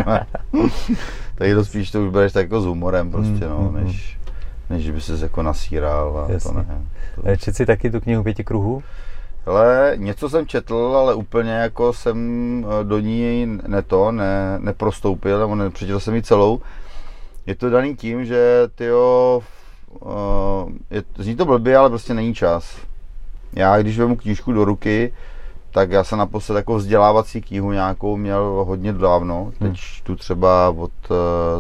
Takže 1.35 1.55
to 1.55 1.65
spíš 1.65 1.91
to 1.91 2.03
už 2.03 2.11
bereš 2.11 2.33
tak 2.33 2.43
jako 2.43 2.61
s 2.61 2.65
humorem 2.65 3.11
prostě, 3.11 3.49
no, 3.49 3.59
mm, 3.59 3.69
mm, 3.69 3.85
než, 3.85 4.19
mm. 4.71 4.77
než 4.77 4.91
by 4.91 5.01
se 5.01 5.19
jako 5.23 5.43
nasíral 5.43 6.27
a 6.29 6.33
Jasně. 6.33 6.51
to 6.51 6.59
ne. 6.59 6.83
To... 7.15 7.37
Četl 7.37 7.57
jsi 7.57 7.67
taky 7.67 7.91
tu 7.91 8.01
knihu 8.01 8.23
pěti 8.23 8.45
kruhů? 8.45 8.83
Ale 9.49 9.93
něco 9.97 10.31
jsem 10.31 10.47
četl, 10.47 10.77
ale 10.77 11.15
úplně 11.15 11.53
jako 11.53 11.93
jsem 11.93 12.17
eh, 12.81 12.85
do 12.85 12.99
ní 12.99 13.47
ne 13.67 13.83
to, 13.83 14.13
ne, 14.13 14.59
neprostoupil, 14.59 15.39
nebo 15.39 15.55
nepřečetl 15.55 16.01
jsem 16.01 16.15
ji 16.15 16.23
celou. 16.23 16.61
Je 17.47 17.55
to 17.55 17.71
daný 17.71 17.97
tím, 17.97 18.25
že 18.25 18.69
tyjo, 18.75 19.43
uh, 20.01 20.11
je, 20.91 21.03
zní 21.19 21.37
to 21.37 21.45
blbě, 21.45 21.77
ale 21.77 21.89
prostě 21.89 22.15
není 22.15 22.35
čas. 22.35 22.77
Já, 23.53 23.79
když 23.79 23.99
vezmu 23.99 24.17
knížku 24.17 24.53
do 24.53 24.65
ruky, 24.65 25.13
tak 25.71 25.91
já 25.91 26.05
jsem 26.05 26.19
naposled 26.19 26.57
jako 26.57 26.75
vzdělávací 26.75 27.41
knihu 27.41 27.73
nějakou 27.73 28.17
měl 28.17 28.65
hodně 28.67 28.93
dávno. 28.93 29.43
Hmm. 29.45 29.53
Teď 29.53 29.81
hmm. 29.81 30.03
tu 30.03 30.17
třeba 30.17 30.69
od 30.71 30.91
uh, 31.11 31.17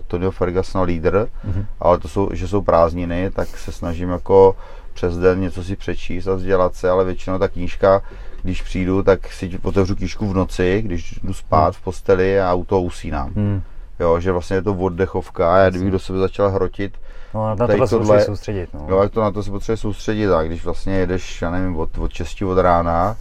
Tonyho 0.07 0.31
Fergusona 0.31 0.85
Leader, 0.85 1.29
hmm. 1.45 1.67
ale 1.81 1.99
to 1.99 2.09
jsou, 2.09 2.29
že 2.33 2.49
jsou 2.49 2.63
prázdniny, 2.63 3.31
tak 3.31 3.49
se 3.49 3.73
snažím 3.73 4.11
jako 4.11 4.57
přes 4.99 5.19
den 5.19 5.41
něco 5.41 5.65
si 5.65 5.77
přečíst 5.77 6.27
a 6.27 6.35
vzdělat 6.35 6.75
se, 6.75 6.91
ale 6.91 7.05
většinou 7.05 7.39
ta 7.39 7.49
knížka, 7.49 8.03
když 8.43 8.63
přijdu, 8.63 9.03
tak 9.03 9.33
si 9.33 9.59
otevřu 9.63 9.97
knížku 9.97 10.29
v 10.29 10.35
noci, 10.35 10.83
když 10.83 11.21
jdu 11.23 11.35
spát 11.35 11.77
v 11.77 11.81
posteli 11.81 12.41
a 12.41 12.59
toho 12.67 12.83
usínám. 12.83 13.33
Hmm. 13.35 13.63
Jo, 14.01 14.21
že 14.21 14.33
vlastně 14.33 14.57
je 14.57 14.63
to 14.63 14.75
oddechovka 14.75 15.55
a 15.55 15.59
já 15.59 15.71
kdybych 15.71 15.91
do 15.91 15.99
sebe 15.99 16.19
začal 16.19 16.51
hrotit, 16.51 16.93
No, 17.35 17.55
na 17.55 17.67
to 17.67 17.87
se 17.87 17.99
tohle, 17.99 18.25
soustředit. 18.25 18.75
No. 18.75 18.87
Jo, 18.89 19.09
to 19.09 19.21
na 19.21 19.31
to 19.31 19.43
se 19.43 19.51
potřebuje 19.51 19.77
soustředit 19.77 20.33
a 20.33 20.43
když 20.43 20.65
vlastně 20.65 20.95
jedeš, 20.95 21.43
já 21.43 21.51
nevím, 21.51 21.77
od, 21.77 21.99
od 21.99 22.13
6 22.13 22.43
od 22.43 22.59
rána, 22.59 23.17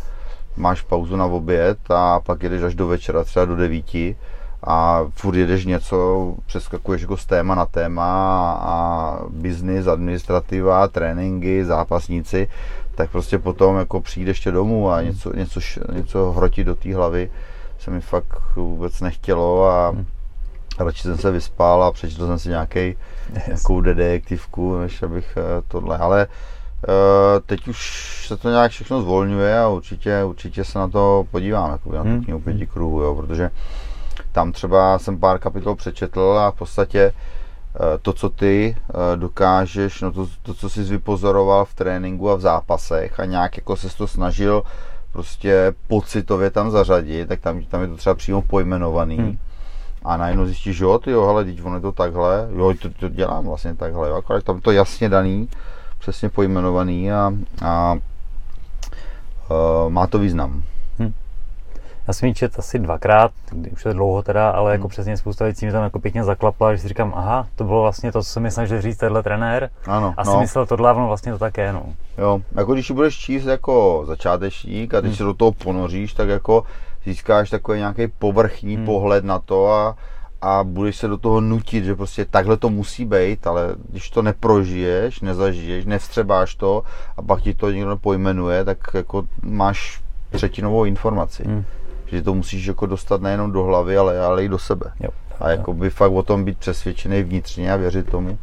máš 0.56 0.82
pauzu 0.82 1.16
na 1.16 1.26
oběd 1.26 1.78
a 1.90 2.20
pak 2.20 2.44
jedeš 2.44 2.62
až 2.62 2.76
do 2.76 2.88
večera, 2.88 3.24
třeba 3.24 3.46
do 3.46 3.56
9 3.56 3.86
a 4.64 5.06
furt 5.14 5.36
jedeš 5.36 5.66
něco, 5.66 6.34
přeskakuješ 6.46 7.02
jako 7.02 7.18
z 7.18 7.26
téma 7.26 7.56
na 7.56 7.66
téma 7.66 8.52
a 8.62 9.20
biznis, 9.30 9.88
administrativa, 9.88 10.88
tréninky, 10.88 11.66
zápasníci, 11.66 12.48
tak 12.96 13.10
prostě 13.12 13.38
potom 13.38 13.78
jako 13.78 14.02
přijde 14.02 14.32
ještě 14.32 14.52
domů 14.52 14.92
a 14.92 15.02
něco, 15.02 15.36
něco, 15.36 15.60
něco 15.94 16.32
hrotit 16.32 16.66
do 16.66 16.76
té 16.76 16.96
hlavy 16.96 17.30
se 17.80 17.92
mi 17.92 18.02
fakt 18.02 18.56
vůbec 18.56 19.02
nechtělo 19.02 19.66
a 19.66 19.90
hmm. 19.90 20.06
radši 20.80 21.02
jsem 21.02 21.18
se 21.18 21.32
vyspal 21.32 21.84
a 21.84 21.92
přečetl 21.92 22.28
jsem 22.28 22.40
si 22.40 22.50
nějaký, 22.50 22.96
nějakou 23.48 23.82
detektivku, 23.82 24.78
než 24.78 25.04
abych 25.04 25.38
eh, 25.38 25.62
tohle, 25.68 25.98
ale 25.98 26.28
Uh, 26.78 27.40
teď 27.46 27.68
už 27.68 28.26
se 28.28 28.38
to 28.38 28.50
nějak 28.50 28.72
všechno 28.72 29.02
zvolňuje 29.02 29.60
a 29.60 29.68
určitě, 29.68 30.24
určitě 30.24 30.64
se 30.64 30.80
na 30.80 30.88
to 30.88 31.26
podívám, 31.32 31.72
jako 31.72 31.92
na 31.92 32.04
tu 32.04 32.10
hmm. 32.10 32.24
knihu 32.24 32.40
pěti 32.40 32.68
kruhů, 32.68 33.02
jo, 33.02 33.16
protože 33.16 33.50
tam 34.38 34.52
třeba 34.52 35.00
jsem 35.00 35.20
pár 35.20 35.40
kapitol 35.40 35.76
přečetl 35.76 36.22
a 36.40 36.52
v 36.52 36.56
podstatě 36.56 37.00
eh, 37.04 37.80
to, 38.02 38.14
co 38.14 38.30
ty 38.30 38.78
eh, 38.78 39.18
dokážeš, 39.18 40.02
no 40.02 40.12
to, 40.12 40.28
to, 40.42 40.54
co 40.54 40.70
jsi 40.70 40.84
vypozoroval 40.84 41.66
v 41.66 41.74
tréninku 41.74 42.30
a 42.30 42.36
v 42.36 42.42
zápasech 42.42 43.20
a 43.20 43.26
nějak 43.26 43.58
jako 43.58 43.76
se 43.76 43.98
to 43.98 44.08
snažil 44.08 44.64
prostě 45.12 45.74
pocitově 45.88 46.50
tam 46.50 46.72
zařadit, 46.72 47.30
tak 47.30 47.40
tam, 47.40 47.62
tam 47.62 47.82
je 47.82 47.88
to 47.88 47.96
třeba 47.96 48.16
přímo 48.16 48.42
pojmenovaný. 48.42 49.18
Hmm. 49.18 49.38
A 50.06 50.18
najednou 50.18 50.46
zjistíš, 50.46 50.78
že 50.78 50.84
jo, 50.84 51.00
ty 51.00 51.12
jo, 51.12 51.26
hele, 51.26 51.46
teď 51.46 51.64
ono 51.64 51.76
je 51.76 51.82
to 51.82 51.92
takhle, 51.92 52.50
jo, 52.56 52.74
to, 52.82 52.90
to 52.90 53.10
dělám 53.10 53.46
vlastně 53.46 53.76
takhle, 53.76 54.10
jo, 54.10 54.16
akorát 54.16 54.44
tam 54.44 54.62
to 54.62 54.72
jasně 54.72 55.10
daný, 55.10 55.50
přesně 56.00 56.30
pojmenovaný 56.30 57.12
a, 57.12 57.34
a 57.66 57.96
uh, 59.50 59.90
má 59.90 60.08
to 60.08 60.20
význam. 60.20 60.64
Já 62.08 62.14
jsem 62.14 62.28
ji 62.28 62.34
čet 62.34 62.60
asi 62.60 62.80
dvakrát, 62.80 63.32
už 63.72 63.86
je 63.86 63.94
dlouho 63.94 64.24
teda, 64.24 64.50
ale 64.50 64.72
jako 64.72 64.84
hmm. 64.84 64.90
přesně 64.90 65.18
spousta 65.18 65.46
věcí 65.46 65.66
mi 65.66 65.72
tam 65.72 65.84
jako 65.84 66.00
pěkně 66.00 66.24
zaklapla, 66.24 66.76
že 66.76 66.82
si 66.82 66.88
říkám, 66.88 67.14
aha, 67.16 67.48
to 67.56 67.64
bylo 67.64 67.82
vlastně 67.82 68.12
to, 68.12 68.24
co 68.24 68.30
jsem 68.30 68.44
mi 68.44 68.52
snažil 68.52 68.82
říct 68.82 68.98
tenhle 68.98 69.24
trenér. 69.24 69.70
Ano, 69.86 70.14
Asi 70.18 70.30
no. 70.30 70.40
myslel 70.40 70.66
tohle, 70.66 70.94
ono 70.94 71.08
vlastně 71.08 71.32
to 71.32 71.38
také, 71.38 71.74
no. 71.74 71.86
Jo, 72.18 72.42
jako 72.56 72.74
když 72.74 72.92
budeš 72.92 73.18
číst 73.18 73.46
jako 73.46 74.04
začátečník 74.08 74.94
a 74.94 75.00
když 75.00 75.12
hmm. 75.12 75.18
se 75.18 75.24
do 75.24 75.34
toho 75.34 75.52
ponoříš, 75.52 76.14
tak 76.14 76.30
jako 76.30 76.64
získáš 77.06 77.50
takový 77.50 77.80
nějaký 77.80 78.08
povrchní 78.08 78.76
hmm. 78.76 78.86
pohled 78.86 79.26
na 79.26 79.40
to 79.40 79.74
a, 79.74 79.96
a 80.42 80.64
budeš 80.64 80.96
se 80.96 81.08
do 81.08 81.18
toho 81.18 81.42
nutit, 81.42 81.84
že 81.84 81.96
prostě 81.96 82.26
takhle 82.26 82.58
to 82.58 82.70
musí 82.70 83.06
být, 83.06 83.48
ale 83.48 83.76
když 83.90 84.10
to 84.10 84.22
neprožiješ, 84.22 85.22
nezažiješ, 85.22 85.86
nevstřebáš 85.86 86.56
to 86.56 86.84
a 87.18 87.22
pak 87.22 87.42
ti 87.42 87.54
to 87.54 87.72
někdo 87.72 87.98
pojmenuje, 87.98 88.66
tak 88.66 88.78
jako 88.94 89.24
máš 89.44 90.02
třetinovou 90.32 90.86
informaci. 90.86 91.44
Hmm 91.44 91.64
že 92.08 92.22
to 92.22 92.34
musíš 92.34 92.66
jako 92.66 92.86
dostat 92.86 93.22
nejenom 93.22 93.52
do 93.52 93.64
hlavy, 93.64 93.98
ale, 93.98 94.20
ale 94.20 94.44
i 94.44 94.50
do 94.50 94.60
sebe. 94.60 94.92
Jo. 95.00 95.10
A 95.40 95.50
jako 95.50 95.74
by 95.74 95.90
fakt 95.90 96.12
o 96.12 96.24
tom 96.24 96.44
být 96.44 96.58
přesvědčený 96.58 97.24
vnitřně 97.24 97.74
a 97.74 97.76
věřit 97.76 98.10
tomu, 98.10 98.38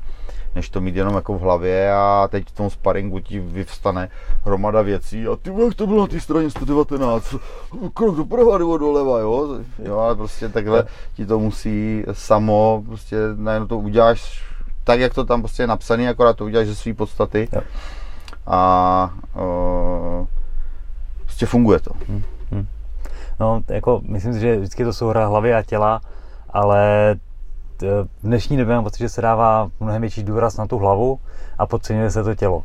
než 0.55 0.69
to 0.69 0.81
mít 0.81 0.97
jenom 0.97 1.15
jako 1.15 1.35
v 1.35 1.41
hlavě 1.41 1.93
a 1.93 2.29
teď 2.31 2.49
v 2.49 2.53
tom 2.53 2.71
sparingu 2.71 3.21
ti 3.21 3.41
vyvstane 3.41 4.09
hromada 4.45 4.83
věcí 4.83 5.27
a 5.27 5.37
ty 5.37 5.51
jak 5.65 5.75
to 5.75 5.87
bylo 5.87 6.01
na 6.01 6.07
té 6.07 6.21
straně 6.21 6.51
119, 6.51 7.35
krok 7.95 8.17
doprava 8.17 8.59
nebo 8.59 8.79
doleva, 8.79 9.19
jo? 9.19 9.59
jo, 9.85 9.99
ale 9.99 10.15
prostě 10.15 10.49
takhle 10.49 10.85
ti 11.15 11.27
to 11.27 11.39
musí 11.39 12.05
samo, 12.13 12.83
prostě 12.87 13.17
najednou 13.37 13.67
to 13.67 13.79
uděláš 13.79 14.45
tak, 14.85 15.01
jak 15.01 15.15
to 15.15 15.25
tam 15.25 15.43
prostě 15.43 15.63
je 15.63 15.67
napsané, 15.67 16.09
akorát 16.09 16.37
to 16.37 16.45
uděláš 16.45 16.67
ze 16.67 16.75
své 16.75 16.95
podstaty 16.95 17.49
jo. 17.53 17.61
a 18.47 19.15
o, 19.35 20.27
prostě 21.25 21.47
funguje 21.47 21.81
to. 21.81 21.91
Hmm. 22.09 22.23
No, 23.41 23.63
jako 23.69 24.01
myslím 24.09 24.33
si, 24.33 24.41
že 24.41 24.57
vždycky 24.57 24.85
to 24.85 24.93
jsou 24.93 25.09
hra 25.09 25.27
hlavy 25.27 25.55
a 25.55 25.63
těla, 25.63 26.01
ale 26.51 27.15
v 27.81 28.09
dnešní 28.23 28.57
době 28.57 28.75
mám 28.75 28.85
pocit, 28.85 28.99
že 28.99 29.09
se 29.09 29.23
dává 29.23 29.71
mnohem 29.81 30.01
větší 30.01 30.23
důraz 30.23 30.57
na 30.57 30.67
tu 30.67 30.79
hlavu 30.79 31.21
a 31.59 31.67
podceňuje 31.67 32.11
se 32.11 32.25
to 32.25 32.35
tělo. 32.35 32.65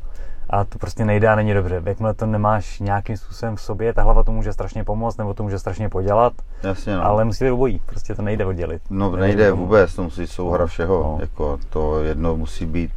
A 0.50 0.64
to 0.64 0.78
prostě 0.80 1.06
nejde 1.06 1.28
a 1.28 1.36
není 1.36 1.54
dobře. 1.54 1.82
Jakmile 1.86 2.14
to 2.14 2.26
nemáš 2.26 2.80
nějakým 2.80 3.18
způsobem 3.18 3.56
v 3.56 3.62
sobě, 3.62 3.94
ta 3.94 4.04
hlava 4.04 4.24
to 4.24 4.32
může 4.32 4.54
strašně 4.54 4.84
pomoct 4.84 5.18
nebo 5.18 5.34
to 5.34 5.44
může 5.44 5.60
strašně 5.60 5.90
podělat. 5.90 6.34
Jasně, 6.64 6.96
no. 6.96 7.06
Ale 7.06 7.26
musí 7.26 7.46
být 7.46 7.52
obojí, 7.52 7.82
prostě 7.86 8.16
to 8.16 8.22
nejde 8.22 8.46
oddělit. 8.46 8.82
No 8.90 9.12
nejde, 9.12 9.28
nejde 9.28 9.52
vůbec, 9.52 9.96
to 9.96 10.04
musí 10.04 10.28
souhra 10.28 10.66
všeho. 10.66 11.04
No. 11.04 11.18
Jako 11.22 11.60
to 11.70 12.04
jedno 12.04 12.36
musí 12.36 12.66
být. 12.66 12.92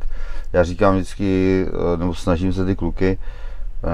Já 0.52 0.64
říkám 0.64 0.94
vždycky, 0.94 1.66
eh, 1.68 1.96
nebo 1.96 2.14
snažím 2.14 2.52
se 2.52 2.64
ty 2.64 2.76
kluky, 2.76 3.18
eh, 3.84 3.88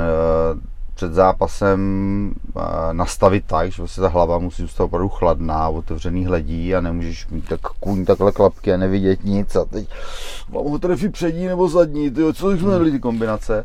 před 0.99 1.13
zápasem 1.13 2.33
nastavit 2.93 3.45
tak, 3.47 3.73
že 3.73 3.83
vlastně 3.83 4.01
ta 4.01 4.09
hlava 4.09 4.39
musí 4.39 4.63
zůstat 4.63 4.85
opravdu 4.85 5.09
chladná, 5.09 5.69
otevřený 5.69 6.27
hledí 6.27 6.75
a 6.75 6.81
nemůžeš 6.81 7.29
mít 7.29 7.49
tak 7.49 7.61
kůň 7.61 8.05
takhle 8.05 8.33
klapky 8.33 8.73
a 8.73 8.77
nevidět 8.77 9.25
nic 9.25 9.57
a 9.57 9.65
teď 9.65 9.89
mám 10.53 10.65
ho 10.65 10.79
trefit 10.79 11.13
přední 11.13 11.47
nebo 11.47 11.69
zadní, 11.69 12.11
tyjo, 12.11 12.33
co 12.33 12.51
jsme 12.51 12.69
měli 12.69 12.91
ty 12.91 12.99
kombinace 12.99 13.65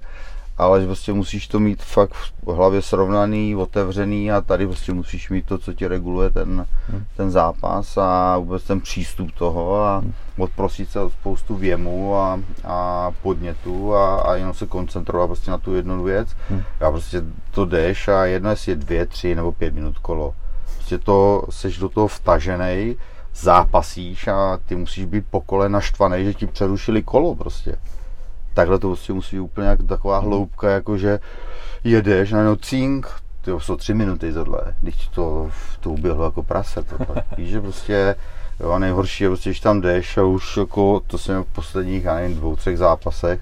ale 0.58 0.86
prostě 0.86 1.14
musíš 1.14 1.48
to 1.48 1.60
mít 1.60 1.84
fakt 1.84 2.14
v 2.46 2.56
hlavě 2.56 2.82
srovnaný, 2.82 3.56
otevřený 3.56 4.32
a 4.32 4.42
tady 4.42 4.68
prostě 4.68 4.94
musíš 4.94 5.30
mít 5.30 5.46
to, 5.46 5.58
co 5.58 5.74
ti 5.74 5.88
reguluje 5.88 6.30
ten, 6.30 6.66
hmm. 6.88 7.04
ten 7.18 7.32
zápas 7.32 7.98
a 7.98 8.38
vůbec 8.38 8.64
ten 8.64 8.82
přístup 8.82 9.32
toho 9.32 9.84
a 9.84 9.98
hmm. 9.98 10.14
odprosit 10.38 10.90
se 10.90 11.00
od 11.00 11.14
spoustu 11.14 11.56
věmů 11.56 12.16
a, 12.16 12.40
a 12.64 13.12
podnětů 13.22 13.96
a, 13.96 14.22
a 14.22 14.36
jenom 14.36 14.54
se 14.54 14.66
koncentrovat 14.66 15.28
prostě 15.28 15.52
na 15.52 15.58
tu 15.58 15.76
jednu 15.76 16.04
věc. 16.04 16.36
Hmm. 16.50 16.64
A 16.82 16.92
prostě 16.92 17.22
to 17.52 17.66
jdeš 17.66 18.08
a 18.08 18.26
jedno 18.26 18.50
je 18.68 18.76
dvě, 18.76 19.06
tři 19.06 19.36
nebo 19.36 19.52
pět 19.52 19.74
minut 19.74 19.98
kolo. 19.98 20.36
Prostě 20.76 20.98
to, 20.98 21.44
seš 21.50 21.78
do 21.78 21.90
toho 21.90 22.08
vtažený, 22.08 22.96
zápasíš 23.36 24.28
a 24.28 24.60
ty 24.66 24.76
musíš 24.76 25.06
být 25.06 25.26
po 25.30 25.42
kole 25.42 25.70
naštvaný, 25.70 26.26
že 26.26 26.34
ti 26.34 26.48
přerušili 26.48 27.04
kolo 27.04 27.36
prostě 27.36 27.76
takhle 28.54 28.80
to 28.80 28.88
prostě 28.88 29.14
musí 29.14 29.36
být 29.36 29.42
úplně 29.42 29.68
jak 29.68 29.84
taková 29.84 30.20
hloubka, 30.20 30.70
jako 30.70 30.98
že 30.98 31.20
jedeš, 31.84 32.32
najednou 32.32 32.56
cink, 32.56 33.08
ty 33.42 33.52
jsou 33.58 33.76
tři 33.76 33.94
minuty 33.94 34.34
tohle, 34.34 34.76
když 34.82 35.08
to, 35.08 35.50
to 35.80 35.90
uběhlo 35.90 36.26
jako 36.26 36.44
prase, 36.44 36.84
tohle. 36.84 37.24
Víš, 37.38 37.50
že 37.50 37.62
prostě, 37.62 38.16
jo, 38.60 38.72
a 38.72 38.80
nejhorší 38.80 39.24
je 39.24 39.30
prostě, 39.30 39.50
když 39.50 39.60
tam 39.60 39.82
jdeš 39.82 40.18
a 40.18 40.24
už 40.24 40.58
jako, 40.58 41.02
to 41.08 41.18
jsem 41.18 41.44
v 41.44 41.48
posledních, 41.48 42.04
já 42.04 42.16
nevím, 42.16 42.38
dvou, 42.38 42.56
třech 42.56 42.78
zápasech, 42.78 43.42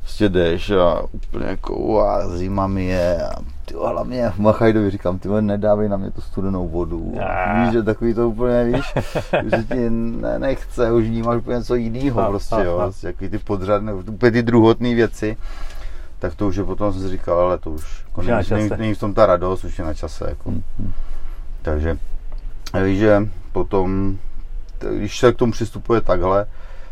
prostě 0.00 0.28
jdeš 0.28 0.70
a 0.70 1.02
úplně 1.12 1.46
jako, 1.46 1.76
uá, 1.76 2.28
zima 2.28 2.66
mi 2.66 2.84
je 2.84 3.22
a 3.26 3.57
ty 3.68 3.74
hlavně 3.74 4.32
Machajdovi 4.38 4.90
říkám, 4.90 5.18
ty 5.18 5.28
nedávej 5.40 5.88
na 5.88 5.96
mě 5.96 6.10
tu 6.10 6.20
studenou 6.20 6.68
vodu. 6.68 7.12
Yeah. 7.14 7.64
Víš, 7.64 7.72
že 7.72 7.82
takový 7.82 8.14
to 8.14 8.28
úplně, 8.28 8.64
víš, 8.64 8.94
že 9.56 9.64
ti 9.64 9.90
ne, 9.90 10.38
nechce, 10.38 10.92
už 10.92 11.04
vnímáš 11.04 11.36
úplně 11.36 11.58
něco 11.58 11.74
jiného 11.74 12.26
prostě, 12.28 12.56
jo, 12.64 12.78
prostě, 12.78 13.06
jaký 13.06 13.28
ty 13.28 13.38
podřadné, 13.38 13.94
úplně 13.94 14.32
ty 14.32 14.42
druhotné 14.42 14.94
věci. 14.94 15.36
Tak 16.18 16.34
to 16.34 16.46
už 16.46 16.56
je 16.56 16.64
potom 16.64 16.92
jsem 16.92 17.02
si 17.02 17.08
říkal, 17.08 17.38
ale 17.38 17.58
to 17.58 17.70
už, 17.70 18.04
jako 18.04 18.22
není, 18.22 18.48
není, 18.50 18.70
není, 18.76 18.94
v 18.94 19.00
tom 19.00 19.14
ta 19.14 19.26
radost, 19.26 19.64
už 19.64 19.78
je 19.78 19.84
na 19.84 19.94
čase. 19.94 20.24
Jako. 20.28 20.50
Mm-hmm. 20.50 20.92
Takže 21.62 21.98
víš, 22.84 22.98
že 22.98 23.28
potom, 23.52 24.18
když 24.96 25.18
se 25.18 25.32
k 25.32 25.36
tomu 25.36 25.52
přistupuje 25.52 26.00
takhle, 26.00 26.46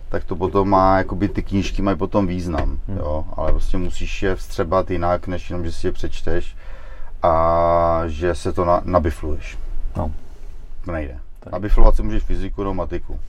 tak 0.08 0.24
to 0.24 0.36
potom 0.36 0.68
má, 0.68 0.98
jakoby 0.98 1.28
ty 1.28 1.42
knížky 1.42 1.82
mají 1.82 1.96
potom 1.96 2.26
význam, 2.26 2.78
hmm. 2.88 2.96
jo, 2.98 3.24
ale 3.36 3.52
prostě 3.52 3.78
musíš 3.78 4.22
je 4.22 4.36
vstřebat 4.36 4.90
jinak, 4.90 5.26
než 5.26 5.50
jenom, 5.50 5.64
že 5.64 5.72
si 5.72 5.86
je 5.86 5.92
přečteš 5.92 6.56
a 7.22 8.02
že 8.06 8.34
se 8.34 8.52
to 8.52 8.64
na, 8.64 8.80
nabifluješ. 8.84 9.58
No. 9.96 10.12
To 10.84 10.92
nejde. 10.92 11.18
Tak. 11.40 11.52
Nabiflovat 11.52 11.96
si 11.96 12.02
můžeš 12.02 12.22
fyziku 12.22 12.62
nebo 12.62 12.74
matiku. 12.74 13.20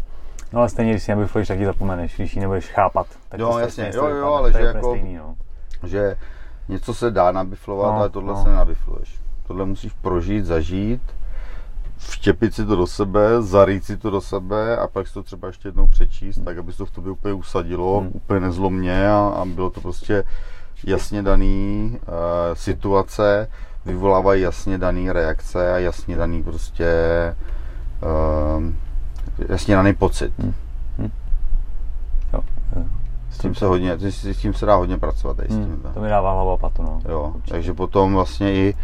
No 0.54 0.60
ale 0.60 0.70
stejně, 0.70 0.92
když 0.92 1.04
si 1.04 1.12
nabifluješ, 1.12 1.48
tak 1.48 1.60
ji 1.60 1.66
zapomeneš, 1.66 2.16
když 2.16 2.36
ji 2.36 2.42
nebudeš 2.42 2.70
chápat. 2.70 3.08
Tak 3.30 3.40
jo, 3.40 3.58
jasně, 3.58 3.92
jo, 3.96 4.06
jo, 4.08 4.34
ale 4.34 4.52
že 4.54 4.60
jako, 4.60 4.90
stejný, 4.90 5.16
no. 5.16 5.36
že 5.84 6.18
něco 6.70 6.94
se 6.94 7.12
dá 7.12 7.32
nabiflovat, 7.32 7.92
no, 7.92 8.00
ale 8.00 8.10
tohle 8.10 8.34
no. 8.34 8.44
se 8.44 8.50
nenabifluješ. 8.50 9.20
Tohle 9.48 9.66
musíš 9.66 9.94
prožít, 9.94 10.46
zažít 10.46 11.02
vštěpit 11.98 12.54
si 12.54 12.66
to 12.66 12.76
do 12.76 12.88
sebe, 12.88 13.42
zarít 13.42 13.84
si 13.84 13.98
to 13.98 14.10
do 14.10 14.22
sebe 14.22 14.78
a 14.78 14.88
pak 14.88 15.08
si 15.08 15.14
to 15.14 15.24
třeba 15.24 15.48
ještě 15.48 15.68
jednou 15.68 15.88
přečíst, 15.88 16.40
tak 16.46 16.58
aby 16.58 16.72
se 16.72 16.78
to 16.78 16.86
v 16.86 16.92
tobě 16.92 17.12
úplně 17.12 17.34
usadilo, 17.34 18.00
hmm. 18.00 18.10
úplně 18.14 18.40
nezlomně 18.40 19.10
a, 19.10 19.18
a 19.18 19.46
bylo 19.46 19.70
to 19.70 19.82
prostě 19.82 20.24
jasně 20.84 21.24
daný 21.24 21.92
uh, 22.02 22.16
situace, 22.54 23.50
vyvolávají 23.86 24.42
jasně 24.42 24.78
daný 24.78 25.12
reakce 25.12 25.74
a 25.74 25.78
jasně 25.78 26.16
daný 26.18 26.44
prostě 26.44 26.88
uh, 28.58 28.64
jasně 29.50 29.76
daný 29.76 29.94
pocit. 29.94 30.34
Hmm. 30.40 30.54
Hmm. 30.98 31.12
Jo. 32.34 32.40
S 33.32 33.38
tím 33.38 33.56
se 33.56 33.66
hodně, 33.66 33.98
s 34.00 34.38
tím 34.38 34.54
se 34.54 34.66
dá 34.66 34.76
hodně 34.76 34.98
pracovat. 34.98 35.38
Tady 35.38 35.50
s 35.50 35.52
tím, 35.52 35.64
hmm. 35.64 35.92
To 35.94 36.00
mi 36.00 36.10
dává 36.10 36.34
hlava 36.34 36.58
patu, 36.58 36.84
no. 36.84 37.02
Jo, 37.10 37.34
takže 37.48 37.74
potom 37.74 38.14
vlastně 38.14 38.54
i, 38.54 38.76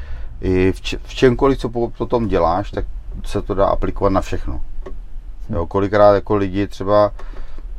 i 0.42 0.72
v, 0.72 0.82
č, 0.82 0.98
v 1.04 1.14
čemkoliv, 1.14 1.58
co 1.58 1.70
potom 1.98 2.28
děláš, 2.28 2.72
tak 2.72 2.86
se 3.26 3.42
to 3.42 3.54
dá 3.54 3.66
aplikovat 3.66 4.10
na 4.10 4.22
všechno. 4.22 4.62
Jo, 5.50 5.66
kolikrát 5.66 6.14
jako 6.14 6.36
lidi 6.36 6.68
třeba, 6.68 7.12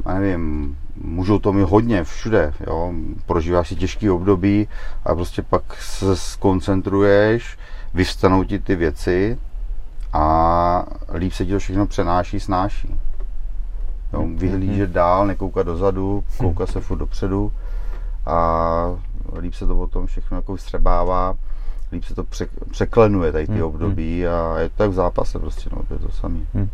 já 0.06 0.14
nevím, 0.14 0.76
můžou 0.96 1.38
to 1.38 1.52
mít 1.52 1.68
hodně, 1.68 2.04
všude, 2.04 2.54
jo, 2.66 2.92
prožíváš 3.26 3.68
si 3.68 3.76
těžký 3.76 4.10
období 4.10 4.68
a 5.04 5.14
prostě 5.14 5.42
pak 5.42 5.62
se 5.80 6.16
skoncentruješ, 6.16 7.58
vyvstanou 7.94 8.44
ti 8.44 8.58
ty 8.58 8.76
věci 8.76 9.38
a 10.12 10.86
líp 11.14 11.32
se 11.32 11.44
ti 11.46 11.52
to 11.52 11.58
všechno 11.58 11.86
přenáší, 11.86 12.40
snáší. 12.40 13.00
Jo, 14.12 14.22
mhm. 14.22 14.36
vyhlížet 14.36 14.90
dál, 14.90 15.26
nekoukat 15.26 15.66
dozadu, 15.66 16.24
koukat 16.38 16.68
se 16.68 16.80
furt 16.80 16.98
dopředu 16.98 17.52
a 18.26 18.96
líp 19.38 19.54
se 19.54 19.66
to 19.66 19.74
potom 19.74 20.06
všechno 20.06 20.36
jako 20.36 20.56
vstřebává 20.56 21.34
líp 21.94 22.04
se 22.04 22.14
to 22.14 22.24
překlenuje 22.70 23.32
tady 23.32 23.46
ty 23.46 23.52
hmm. 23.52 23.62
období 23.62 24.22
hmm. 24.22 24.34
a 24.34 24.58
je 24.58 24.68
to 24.68 24.74
tak 24.76 24.90
v 24.90 24.94
zápase 24.94 25.38
prostě, 25.38 25.70
no, 25.76 25.82
to 25.88 25.94
je 25.94 26.00
to 26.00 26.10
samé. 26.10 26.40
Hmm. 26.54 26.68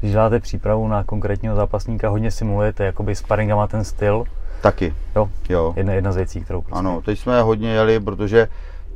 Když 0.00 0.12
děláte 0.12 0.40
přípravu 0.40 0.88
na 0.88 1.04
konkrétního 1.04 1.56
zápasníka, 1.56 2.08
hodně 2.08 2.30
simulujete 2.30 2.84
jakoby 2.84 3.14
sparingama 3.14 3.66
ten 3.66 3.84
styl. 3.84 4.24
Taky. 4.62 4.94
Jo, 5.16 5.28
jo. 5.48 5.72
Jedna, 5.76 5.92
jedna 5.92 6.12
z 6.12 6.16
věcí, 6.16 6.40
kterou 6.40 6.62
prostě... 6.62 6.78
Ano, 6.78 7.02
teď 7.04 7.18
jsme 7.18 7.42
hodně 7.42 7.72
jeli, 7.72 8.00
protože 8.00 8.48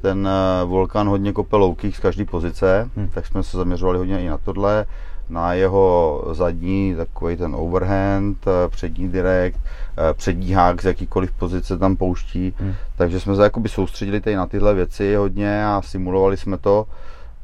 ten 0.02 0.28
eh, 0.28 0.64
Volkan 0.64 1.08
hodně 1.08 1.32
kope 1.32 1.56
z 1.90 1.98
každé 1.98 2.24
pozice, 2.24 2.90
hmm. 2.96 3.08
tak 3.08 3.26
jsme 3.26 3.42
se 3.42 3.56
zaměřovali 3.56 3.98
hodně 3.98 4.20
i 4.20 4.28
na 4.28 4.38
tohle 4.38 4.86
na 5.30 5.52
jeho 5.52 6.24
zadní 6.32 6.94
takový 6.94 7.36
ten 7.36 7.54
overhand, 7.54 8.46
eh, 8.46 8.68
přední 8.68 9.08
direkt, 9.08 9.56
eh, 9.56 10.14
přední 10.14 10.52
hák 10.52 10.82
z 10.82 10.84
jakýkoliv 10.84 11.32
pozice 11.32 11.78
tam 11.78 11.96
pouští. 11.96 12.54
Hmm. 12.58 12.74
Takže 12.96 13.20
jsme 13.20 13.36
se 13.36 13.42
jakoby 13.42 13.68
soustředili 13.68 14.20
tady 14.20 14.36
na 14.36 14.46
tyhle 14.46 14.74
věci 14.74 15.14
hodně 15.14 15.66
a 15.66 15.82
simulovali 15.82 16.36
jsme 16.36 16.58
to 16.58 16.86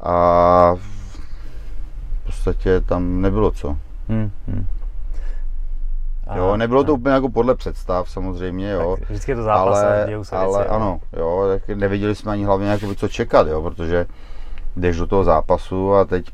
a 0.00 0.74
v 0.74 2.26
podstatě 2.26 2.80
tam 2.80 3.20
nebylo 3.20 3.50
co. 3.50 3.76
Hmm. 4.08 4.30
Hmm. 4.48 4.66
Jo, 6.36 6.56
nebylo 6.56 6.84
to 6.84 6.94
úplně 6.94 7.14
jako 7.14 7.28
podle 7.28 7.54
představ 7.54 8.10
samozřejmě, 8.10 8.70
jo. 8.70 8.96
Tak 9.00 9.08
vždycky 9.10 9.32
je 9.32 9.36
to 9.36 9.42
zápas 9.42 9.78
ale, 9.78 10.04
dějou 10.06 10.24
se 10.24 10.36
ale 10.36 10.58
věci, 10.58 10.70
ano, 10.70 11.00
jo, 11.16 11.44
tak 11.48 11.76
nevěděli 11.76 12.14
jsme 12.14 12.32
ani 12.32 12.44
hlavně 12.44 12.68
jako 12.68 12.94
co 12.94 13.08
čekat, 13.08 13.46
jo, 13.46 13.62
protože 13.62 14.06
jdeš 14.76 14.96
do 14.96 15.06
toho 15.06 15.24
zápasu 15.24 15.94
a 15.94 16.04
teď 16.04 16.26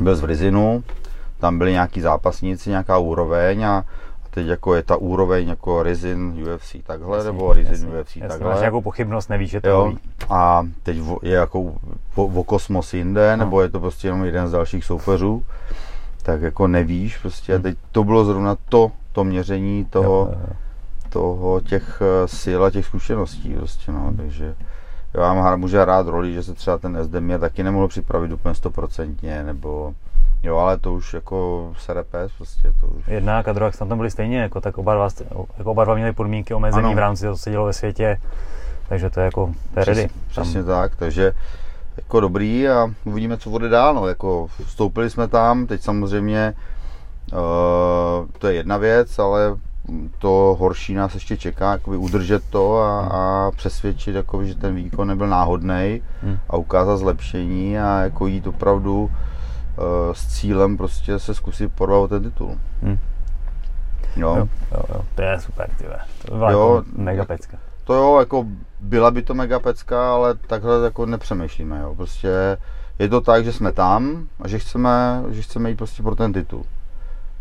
byl 0.00 0.16
z 0.16 0.20
Vrizinu, 0.20 0.84
tam 1.38 1.58
byli 1.58 1.72
nějaký 1.72 2.00
zápasníci, 2.00 2.70
nějaká 2.70 2.98
úroveň 2.98 3.64
a, 3.64 3.84
teď 4.34 4.46
jako 4.46 4.74
je 4.74 4.82
ta 4.82 4.96
úroveň 4.96 5.48
jako 5.48 5.82
Rizin 5.82 6.44
UFC 6.54 6.76
takhle, 6.86 7.16
jasný, 7.16 7.32
nebo 7.32 7.52
Rizin 7.52 7.72
jasný, 7.72 7.88
UFC 7.88 8.16
jasný, 8.16 8.22
takhle. 8.28 8.50
Máš 8.50 8.60
nějakou 8.60 8.80
pochybnost, 8.80 9.28
nevíš, 9.28 9.50
že 9.50 9.60
to 9.60 9.68
jo, 9.68 9.92
A 10.30 10.66
teď 10.82 10.96
je 11.22 11.34
jako 11.34 11.74
o, 12.14 12.44
kosmos 12.44 12.94
jinde, 12.94 13.36
no. 13.36 13.44
nebo 13.44 13.62
je 13.62 13.68
to 13.68 13.80
prostě 13.80 14.08
jenom 14.08 14.24
jeden 14.24 14.48
z 14.48 14.50
dalších 14.50 14.84
soupeřů, 14.84 15.44
tak 16.22 16.42
jako 16.42 16.66
nevíš 16.66 17.18
prostě. 17.18 17.52
A 17.52 17.56
hmm. 17.56 17.62
teď 17.62 17.76
to 17.92 18.04
bylo 18.04 18.24
zrovna 18.24 18.56
to, 18.68 18.92
to 19.12 19.24
měření 19.24 19.84
toho, 19.84 20.28
jo, 20.32 20.38
jo. 20.48 20.56
toho 21.08 21.60
těch 21.60 22.02
eh, 22.02 22.28
sil 22.40 22.60
a 22.64 22.70
těch 22.70 22.86
zkušeností 22.86 23.54
prostě, 23.54 23.92
no, 23.92 24.12
takže 24.16 24.54
já 25.14 25.34
mám, 25.34 25.60
může 25.60 25.80
hrát 25.80 26.06
roli, 26.06 26.32
že 26.32 26.42
se 26.42 26.54
třeba 26.54 26.78
ten 26.78 27.04
SD 27.04 27.14
mě 27.14 27.38
taky 27.38 27.62
nemohl 27.62 27.88
připravit 27.88 28.32
úplně 28.32 28.54
stoprocentně, 28.54 29.42
nebo 29.42 29.94
Jo, 30.42 30.56
ale 30.56 30.78
to 30.78 30.94
už 30.94 31.14
jako 31.14 31.72
serepes 31.78 32.32
prostě 32.32 32.72
to 32.80 32.86
už. 32.86 33.04
Jedna 33.06 33.38
a 33.38 33.52
druhá 33.52 33.70
tam 33.70 33.98
byli 33.98 34.10
stejně, 34.10 34.38
jako, 34.38 34.60
tak 34.60 34.78
oba 34.78 34.94
dva, 34.94 35.08
jako 35.58 35.70
oba 35.70 35.84
dva 35.84 35.94
měli 35.94 36.12
podmínky 36.12 36.54
omezení 36.54 36.86
ano. 36.86 36.94
v 36.94 36.98
rámci 36.98 37.22
toho, 37.22 37.36
co 37.36 37.42
se 37.42 37.50
dělo 37.50 37.66
ve 37.66 37.72
světě, 37.72 38.18
takže 38.88 39.10
to 39.10 39.20
je 39.20 39.24
jako, 39.24 39.54
to 39.74 39.80
je 39.80 39.84
ready. 39.84 40.08
Přesně 40.28 40.64
tak, 40.64 40.96
takže 40.96 41.32
jako 41.96 42.20
dobrý 42.20 42.68
a 42.68 42.90
uvidíme, 43.04 43.36
co 43.36 43.50
bude 43.50 43.68
dál, 43.68 43.94
no, 43.94 44.06
jako 44.06 44.46
vstoupili 44.66 45.10
jsme 45.10 45.28
tam, 45.28 45.66
teď 45.66 45.82
samozřejmě 45.82 46.54
uh, 47.32 47.38
to 48.38 48.46
je 48.46 48.54
jedna 48.54 48.76
věc, 48.76 49.18
ale 49.18 49.56
to 50.18 50.56
horší 50.60 50.94
nás 50.94 51.14
ještě 51.14 51.36
čeká, 51.36 51.72
jakoby 51.72 51.96
udržet 51.96 52.42
to 52.50 52.78
a, 52.78 53.00
a 53.00 53.50
přesvědčit, 53.50 54.14
jakoby, 54.14 54.48
že 54.48 54.54
ten 54.54 54.74
výkon 54.74 55.08
nebyl 55.08 55.26
náhodný 55.26 56.02
hmm. 56.22 56.38
a 56.48 56.56
ukázat 56.56 56.96
zlepšení 56.96 57.78
a 57.78 57.98
jako 57.98 58.26
jít 58.26 58.46
opravdu 58.46 59.02
uh, 59.02 59.10
s 60.12 60.26
cílem 60.26 60.76
prostě 60.76 61.18
se 61.18 61.34
zkusit 61.34 61.72
porvat 61.72 62.10
ten 62.10 62.22
titul. 62.22 62.58
Hmm. 62.82 62.98
Jo. 64.16 64.36
Jo, 64.36 64.48
jo, 64.72 64.82
jo. 64.94 65.04
To 65.14 65.22
je 65.22 65.40
super, 65.40 65.70
tyve. 65.78 65.98
To 66.24 66.36
byla 66.36 66.50
jo, 66.50 66.74
jako 66.76 66.88
mega 66.96 67.24
pecka. 67.24 67.58
To 67.84 67.94
jo, 67.94 68.18
jako 68.18 68.46
byla 68.80 69.10
by 69.10 69.22
to 69.22 69.34
mega 69.34 69.58
pecka, 69.58 70.14
ale 70.14 70.34
takhle 70.34 70.84
jako 70.84 71.06
nepřemýšlíme, 71.06 71.80
jo. 71.80 71.94
Prostě 71.94 72.56
je 72.98 73.08
to 73.08 73.20
tak, 73.20 73.44
že 73.44 73.52
jsme 73.52 73.72
tam 73.72 74.26
a 74.40 74.48
že 74.48 74.58
chceme, 74.58 75.22
že 75.30 75.42
chceme 75.42 75.70
jít 75.70 75.76
prostě 75.76 76.02
pro 76.02 76.14
ten 76.14 76.32
titul. 76.32 76.64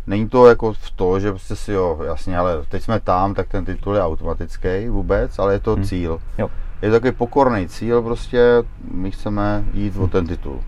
Není 0.07 0.29
to 0.29 0.47
jako 0.47 0.73
v 0.73 0.91
to, 0.91 1.19
že 1.19 1.31
prostě 1.31 1.55
si 1.55 1.71
jo, 1.71 1.99
jasně, 2.05 2.37
ale 2.37 2.63
teď 2.69 2.83
jsme 2.83 2.99
tam, 2.99 3.33
tak 3.33 3.47
ten 3.47 3.65
titul 3.65 3.95
je 3.95 4.03
automatický 4.03 4.89
vůbec, 4.89 5.39
ale 5.39 5.53
je 5.53 5.59
to 5.59 5.75
hmm. 5.75 5.83
cíl. 5.83 6.19
Jo. 6.37 6.49
Je 6.81 6.89
to 6.89 6.95
takový 6.95 7.11
pokorný 7.11 7.67
cíl, 7.67 8.01
prostě 8.01 8.63
my 8.91 9.11
chceme 9.11 9.63
jít 9.73 9.97
o 9.97 10.07
ten 10.07 10.27
titul. 10.27 10.59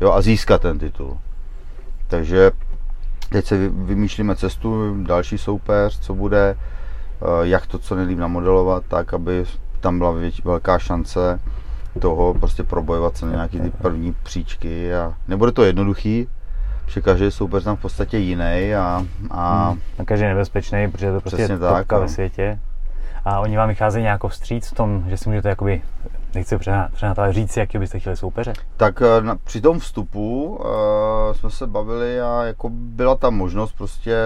Jo, 0.00 0.12
a 0.12 0.20
získat 0.20 0.62
ten 0.62 0.78
titul. 0.78 1.18
Takže 2.06 2.50
teď 3.28 3.46
se 3.46 3.68
vymýšlíme 3.68 4.36
cestu, 4.36 5.02
další 5.02 5.38
soupeř, 5.38 6.00
co 6.00 6.14
bude, 6.14 6.56
eh, 6.56 7.26
jak 7.42 7.66
to 7.66 7.78
co 7.78 7.94
nejlíp 7.94 8.18
namodelovat, 8.18 8.84
tak, 8.88 9.14
aby 9.14 9.44
tam 9.80 9.98
byla 9.98 10.10
větší, 10.10 10.42
velká 10.44 10.78
šance 10.78 11.40
toho 12.00 12.34
prostě 12.34 12.62
probojovat 12.62 13.16
se 13.16 13.26
na 13.26 13.32
nějaký 13.32 13.60
ty 13.60 13.70
první 13.70 14.14
příčky 14.22 14.94
a 14.94 15.14
nebude 15.28 15.52
to 15.52 15.64
jednoduchý, 15.64 16.28
že 16.88 17.00
každý 17.00 17.30
soupeř 17.30 17.64
tam 17.64 17.76
v 17.76 17.80
podstatě 17.80 18.18
jiný 18.18 18.74
a, 18.74 19.06
a, 19.30 19.68
hmm. 19.68 19.80
a 19.98 20.04
každý 20.04 20.22
je 20.22 20.28
nebezpečný, 20.28 20.90
protože 20.90 21.12
to 21.12 21.20
prostě 21.20 21.42
je 21.42 21.58
tak, 21.58 21.92
ve 21.92 22.00
no. 22.00 22.08
světě. 22.08 22.58
A 23.24 23.40
oni 23.40 23.56
vám 23.56 23.68
vycházejí 23.68 24.02
nějak 24.02 24.24
vstříc 24.28 24.68
v 24.68 24.74
tom, 24.74 25.04
že 25.08 25.16
si 25.16 25.28
můžete 25.28 25.48
jakoby, 25.48 25.82
nechci 26.34 26.58
přehnat, 26.58 26.92
přehnat 26.92 27.18
ale 27.18 27.32
říct, 27.32 27.56
jaký 27.56 27.78
byste 27.78 27.98
chtěli 27.98 28.16
soupeře? 28.16 28.52
Tak 28.76 29.02
eh, 29.02 29.20
na, 29.20 29.36
při 29.44 29.60
tom 29.60 29.78
vstupu 29.78 30.46
uh, 30.46 30.66
jsme 31.32 31.50
se 31.50 31.66
bavili 31.66 32.20
a 32.20 32.42
jako 32.42 32.68
byla 32.72 33.14
tam 33.14 33.34
možnost 33.34 33.72
prostě 33.72 34.16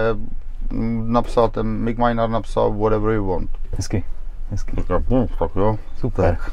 mm, 0.71 1.13
napsal, 1.13 1.49
ten 1.49 1.67
Mick 1.67 1.99
Minard 1.99 2.31
napsal 2.31 2.73
whatever 2.73 3.15
you 3.15 3.27
want. 3.27 3.49
Hezky, 3.77 4.03
hezky. 4.51 4.83
Tak, 4.87 5.03
hm, 5.09 5.27
tak 5.39 5.51
jo. 5.55 5.77
Super. 5.97 6.37
Tak, 6.37 6.51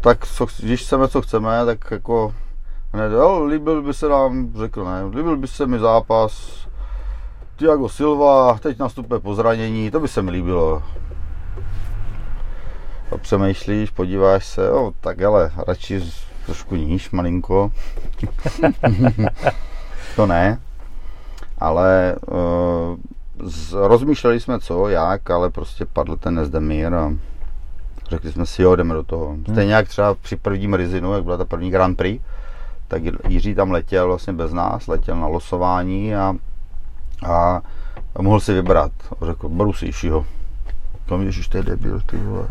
tak 0.00 0.26
co, 0.26 0.46
když 0.62 0.82
chceme, 0.82 1.08
co 1.08 1.22
chceme, 1.22 1.66
tak 1.66 1.90
jako 1.90 2.34
Hned, 2.94 3.12
jo, 3.12 3.44
líbil 3.44 3.82
by 3.82 3.94
se 3.94 4.08
nám, 4.08 4.52
řekl 4.56 4.84
ne, 4.84 5.04
líbil 5.04 5.36
by 5.36 5.46
se 5.46 5.66
mi 5.66 5.78
zápas 5.78 6.62
Tiago 7.56 7.88
Silva, 7.88 8.58
teď 8.58 8.78
nastupuje 8.78 9.20
po 9.20 9.34
zranění, 9.34 9.90
to 9.90 10.00
by 10.00 10.08
se 10.08 10.22
mi 10.22 10.30
líbilo. 10.30 10.82
přemýšlíš, 13.16 13.90
podíváš 13.90 14.46
se, 14.46 14.66
jo, 14.66 14.92
tak 15.00 15.22
ale 15.22 15.52
radši 15.68 16.12
trošku 16.46 16.76
níž, 16.76 17.10
malinko. 17.10 17.72
to 20.16 20.26
ne, 20.26 20.60
ale 21.58 22.16
uh, 22.30 22.96
z, 23.48 23.72
rozmýšleli 23.72 24.40
jsme 24.40 24.60
co, 24.60 24.88
jak, 24.88 25.30
ale 25.30 25.50
prostě 25.50 25.86
padl 25.86 26.16
ten 26.16 26.34
Nezdemír 26.34 26.94
a 26.94 27.12
řekli 28.10 28.32
jsme 28.32 28.46
si, 28.46 28.62
jo, 28.62 28.76
jdeme 28.76 28.94
do 28.94 29.02
toho. 29.02 29.36
Stejně 29.52 29.74
jak 29.74 29.88
třeba 29.88 30.14
při 30.14 30.36
prvním 30.36 30.74
Rizinu, 30.74 31.14
jak 31.14 31.24
byla 31.24 31.36
ta 31.36 31.44
první 31.44 31.70
Grand 31.70 31.96
Prix, 31.96 32.24
tak 32.92 33.02
Jiří 33.28 33.54
tam 33.54 33.70
letěl 33.70 34.06
vlastně 34.06 34.32
bez 34.32 34.52
nás, 34.52 34.86
letěl 34.86 35.16
na 35.16 35.26
losování 35.26 36.14
a, 36.14 36.34
a 37.26 37.62
mohl 38.20 38.40
si 38.40 38.54
vybrat. 38.54 38.92
Řekl, 39.22 39.48
beru 39.48 39.72
si 39.72 39.86
Jišího. 39.86 40.26
Kam 41.08 41.22
ježiš, 41.22 41.48
to 41.48 41.56
je 41.56 41.62
debil, 41.62 42.00
ty 42.00 42.16
vole. 42.16 42.48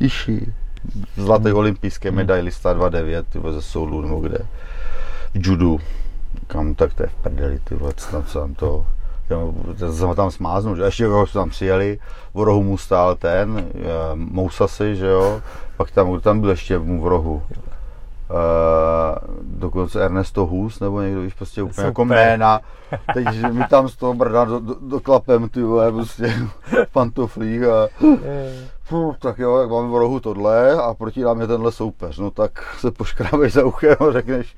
Jiší. 0.00 0.52
Zlatý 1.16 1.48
hmm. 1.48 1.56
olympijský 1.56 2.10
medailista 2.10 2.74
2.9, 2.74 3.24
ty 3.28 3.38
vole, 3.38 3.52
ze 3.52 3.62
Soulu 3.62 4.00
nebo 4.00 4.20
kde. 4.20 4.38
V 5.34 5.46
judu. 5.46 5.80
Kam, 6.46 6.74
tak 6.74 6.94
to 6.94 7.02
je 7.02 7.08
v 7.08 7.14
prdeli, 7.14 7.58
ty 7.58 7.74
vole, 7.74 7.92
co 7.96 8.10
tam, 8.10 8.24
co 8.24 8.40
tam 8.40 8.54
to 8.54 8.86
jsem 9.92 10.08
ho 10.08 10.14
tam 10.14 10.30
smáznul, 10.30 10.76
že 10.76 10.82
ještě 10.82 11.06
ho 11.06 11.26
tam 11.26 11.50
přijeli, 11.50 11.98
v 12.34 12.40
rohu 12.40 12.62
mu 12.62 12.78
stál 12.78 13.16
ten, 13.16 13.66
eh, 13.74 13.80
Mousasy, 14.14 14.96
že 14.96 15.06
jo, 15.06 15.40
pak 15.76 15.90
tam, 15.90 16.20
tam 16.20 16.40
byl 16.40 16.50
ještě 16.50 16.78
mu 16.78 17.00
v 17.00 17.06
rohu, 17.06 17.42
Uh, 18.32 19.18
dokonce 19.42 20.04
Ernesto 20.04 20.46
Hus, 20.46 20.80
nebo 20.80 21.00
někdo, 21.00 21.20
víš, 21.20 21.34
prostě 21.34 21.62
úplně 21.62 21.86
jako 21.86 22.02
Super. 22.02 22.16
jako 22.18 22.28
jména. 22.28 22.60
Teď 23.14 23.42
mi 23.52 23.64
tam 23.70 23.88
z 23.88 23.96
toho 23.96 24.14
brda 24.14 24.44
do, 24.44 24.60
do, 24.60 24.76
do 24.80 25.00
klapem, 25.00 25.48
ty 25.48 25.62
vole, 25.62 25.92
prostě 25.92 26.34
pantoflích 26.92 27.62
a 27.62 27.88
fuh, 28.82 29.18
tak 29.18 29.38
jo, 29.38 29.58
jak 29.58 29.70
máme 29.70 29.88
v 29.88 29.96
rohu 29.96 30.20
tohle 30.20 30.72
a 30.72 30.94
proti 30.94 31.22
nám 31.22 31.40
je 31.40 31.46
tenhle 31.46 31.72
soupeř, 31.72 32.18
no 32.18 32.30
tak 32.30 32.74
se 32.78 32.90
poškrábej 32.90 33.50
za 33.50 33.64
uchem 33.64 33.96
a 34.08 34.12
řekneš, 34.12 34.56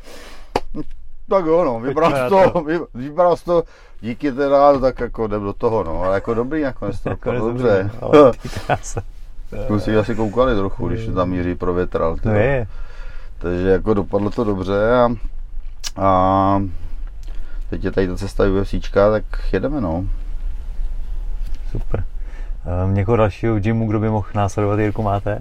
tak 1.29 1.47
jo, 1.47 1.65
no, 1.65 1.81
vybral 1.81 2.29
to, 2.29 2.65
vybral 2.95 3.37
to, 3.45 3.63
díky 4.01 4.33
teda, 4.33 4.73
no, 4.73 4.81
tak 4.81 5.01
jako 5.01 5.27
jdem 5.27 5.43
do 5.43 5.53
toho, 5.53 5.85
no, 5.85 6.03
ale 6.03 6.15
jako 6.15 6.35
dobrý 6.35 6.63
nakonec 6.63 7.01
to 7.03 7.09
jako 7.09 7.33
dobře. 7.33 7.91
Kluci 9.67 9.97
asi 9.97 10.15
koukali 10.15 10.57
trochu, 10.57 10.89
když 10.89 11.09
tam 11.15 11.31
míří 11.31 11.55
provětral. 11.55 12.17
No 12.25 12.35
je. 12.35 12.67
Takže 13.45 13.69
jako 13.69 13.95
dopadlo 13.95 14.31
to 14.31 14.45
dobře 14.45 14.95
a, 14.95 15.09
a 15.97 16.63
teď 17.71 17.85
je 17.85 17.91
tady 17.91 18.09
ta 18.09 18.17
cesta 18.17 18.45
UFCčka, 18.45 19.11
tak 19.11 19.25
jedeme, 19.53 19.81
no. 19.81 20.05
Super. 21.71 22.05
Um, 22.85 22.95
někoho 22.95 23.17
dalšího 23.17 23.55
v 23.55 23.61
gymu, 23.61 23.89
kdo 23.89 24.01
by 24.01 24.11
mohl 24.11 24.27
následovat 24.35 24.79
Jirku 24.79 25.03
máte? 25.03 25.39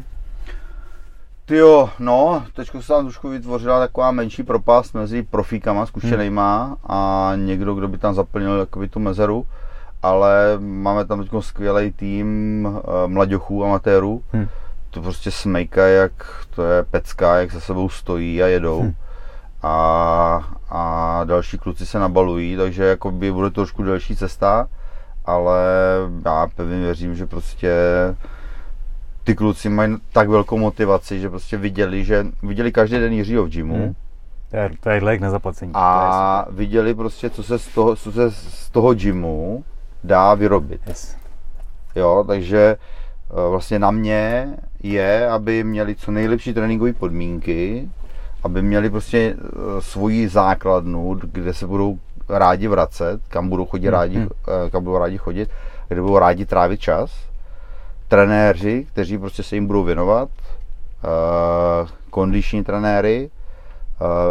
Ty 1.46 1.56
jo, 1.56 1.90
no, 2.00 2.46
teď 2.54 2.72
se 2.80 2.88
tam 2.88 3.06
trošku 3.06 3.30
vytvořila 3.30 3.80
taková 3.80 4.12
menší 4.12 4.44
propast 4.44 4.94
mezi 4.94 5.24
profíkama 5.24 5.86
zkušenýma 5.86 6.66
hmm. 6.66 6.76
a 6.88 7.32
někdo, 7.36 7.76
kdo 7.76 7.88
by 7.88 7.98
tam 7.98 8.14
zaplnil 8.14 8.60
jakoby 8.60 8.88
tu 8.88 9.00
mezeru, 9.00 9.46
ale 10.02 10.58
máme 10.60 11.06
tam 11.06 11.24
teď 11.24 11.32
skvělý 11.40 11.92
tým 11.92 12.66
uh, 12.66 12.82
mladěchů, 13.08 13.66
amatérů, 13.66 14.24
hmm. 14.32 14.48
To 14.94 15.02
prostě 15.02 15.32
smejka, 15.32 15.88
jak 15.88 16.46
to 16.56 16.64
je 16.64 16.84
pecka, 16.84 17.38
jak 17.38 17.52
za 17.52 17.60
sebou 17.60 17.90
stojí 17.90 18.44
a 18.44 18.48
jedou. 18.48 18.82
Hmm. 18.82 18.94
A, 19.64 20.56
a 20.70 21.22
další 21.24 21.58
kluci 21.58 21.86
se 21.86 22.00
nabalují, 22.00 22.58
takže 22.58 22.84
jakoby 22.84 23.32
bude 23.32 23.50
trošku 23.50 23.84
delší 23.84 24.16
cesta, 24.16 24.68
ale 25.26 25.62
já 26.26 26.48
pevně 26.56 26.80
věřím, 26.80 27.16
že 27.16 27.26
prostě 27.26 27.74
ty 29.24 29.36
kluci 29.36 29.70
mají 29.70 29.98
tak 30.12 30.30
velkou 30.30 30.58
motivaci, 30.58 31.20
že 31.20 31.30
prostě 31.30 31.58
viděli, 31.58 32.06
že 32.06 32.26
viděli 32.44 32.72
každý 32.72 33.00
den 33.00 33.14
Jiřího 33.14 33.44
v 33.44 33.50
gymu. 33.50 33.76
Hmm. 33.76 33.94
To 34.52 34.58
je, 34.58 34.72
to 34.80 34.90
je 34.90 35.04
lék 35.04 35.22
na 35.22 35.30
zaplacení. 35.30 35.72
A 35.76 36.46
viděli 36.50 36.94
prostě, 36.94 37.30
co 37.30 37.44
se 37.44 37.60
z 37.60 37.68
toho, 37.68 37.96
co 37.96 38.12
se 38.12 38.32
z 38.32 38.70
toho 38.70 38.94
gymu 38.94 39.64
dá 40.04 40.34
vyrobit. 40.34 40.82
Yes. 40.88 41.18
Jo, 41.96 42.24
takže 42.28 42.78
eh, 43.32 43.50
vlastně 43.50 43.80
na 43.80 43.92
mě 43.92 44.54
je, 44.84 45.30
aby 45.30 45.64
měli 45.64 45.96
co 45.96 46.12
nejlepší 46.12 46.54
tréninkové 46.54 46.94
podmínky, 46.94 47.90
aby 48.44 48.62
měli 48.62 48.90
prostě 48.90 49.36
eh, 49.38 49.82
svoji 49.82 50.28
základnu, 50.28 51.20
kde 51.22 51.54
se 51.54 51.68
budou 51.68 52.00
rádi 52.30 52.68
vracet, 52.68 53.22
kam 53.28 53.50
budou 53.50 53.66
chodit 53.66 53.88
hmm. 53.88 53.94
rádi, 53.94 54.18
hmm. 54.18 54.30
kam 54.72 54.84
budou 54.84 54.98
rádi 54.98 55.18
chodit, 55.18 55.50
kde 55.88 56.02
budou 56.02 56.20
rádi 56.20 56.46
trávit 56.46 56.80
čas 56.80 57.34
trenéři, 58.08 58.88
kteří 58.92 59.18
prostě 59.18 59.44
se 59.44 59.56
jim 59.56 59.68
budou 59.68 59.84
věnovat, 59.84 60.30
uh, 61.04 61.90
kondiční 62.10 62.64
trenéry, 62.64 63.30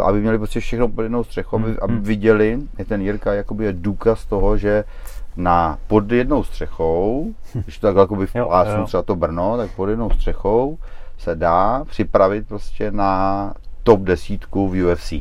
aby 0.03 0.21
měli 0.21 0.37
prostě 0.37 0.59
všechno 0.59 0.87
pod 0.87 1.01
jednou 1.01 1.23
střechou, 1.23 1.55
aby, 1.55 1.75
aby 1.81 1.93
hmm. 1.93 2.03
viděli, 2.03 2.59
je 2.77 2.85
ten 2.85 3.01
Jirka 3.01 3.33
jakoby 3.33 3.65
je 3.65 3.73
důkaz 3.73 4.25
toho, 4.25 4.57
že 4.57 4.83
na 5.35 5.77
pod 5.87 6.11
jednou 6.11 6.43
střechou, 6.43 7.33
když 7.53 7.79
to 7.79 7.87
tak 7.87 7.95
jakoby 7.95 8.27
v 8.27 8.31
plácu, 8.31 8.85
třeba 8.85 9.03
to 9.03 9.15
Brno, 9.15 9.57
tak 9.57 9.71
pod 9.71 9.87
jednou 9.87 10.09
střechou 10.09 10.77
se 11.17 11.35
dá 11.35 11.85
připravit 11.85 12.47
prostě 12.47 12.91
na 12.91 13.53
top 13.83 14.01
desítku 14.01 14.69
v 14.69 14.83
UFC. 14.83 15.13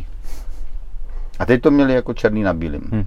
A 1.38 1.46
teď 1.46 1.62
to 1.62 1.70
měli 1.70 1.94
jako 1.94 2.14
černý 2.14 2.42
na 2.42 2.54
bílým. 2.54 2.88
Hmm. 2.92 3.04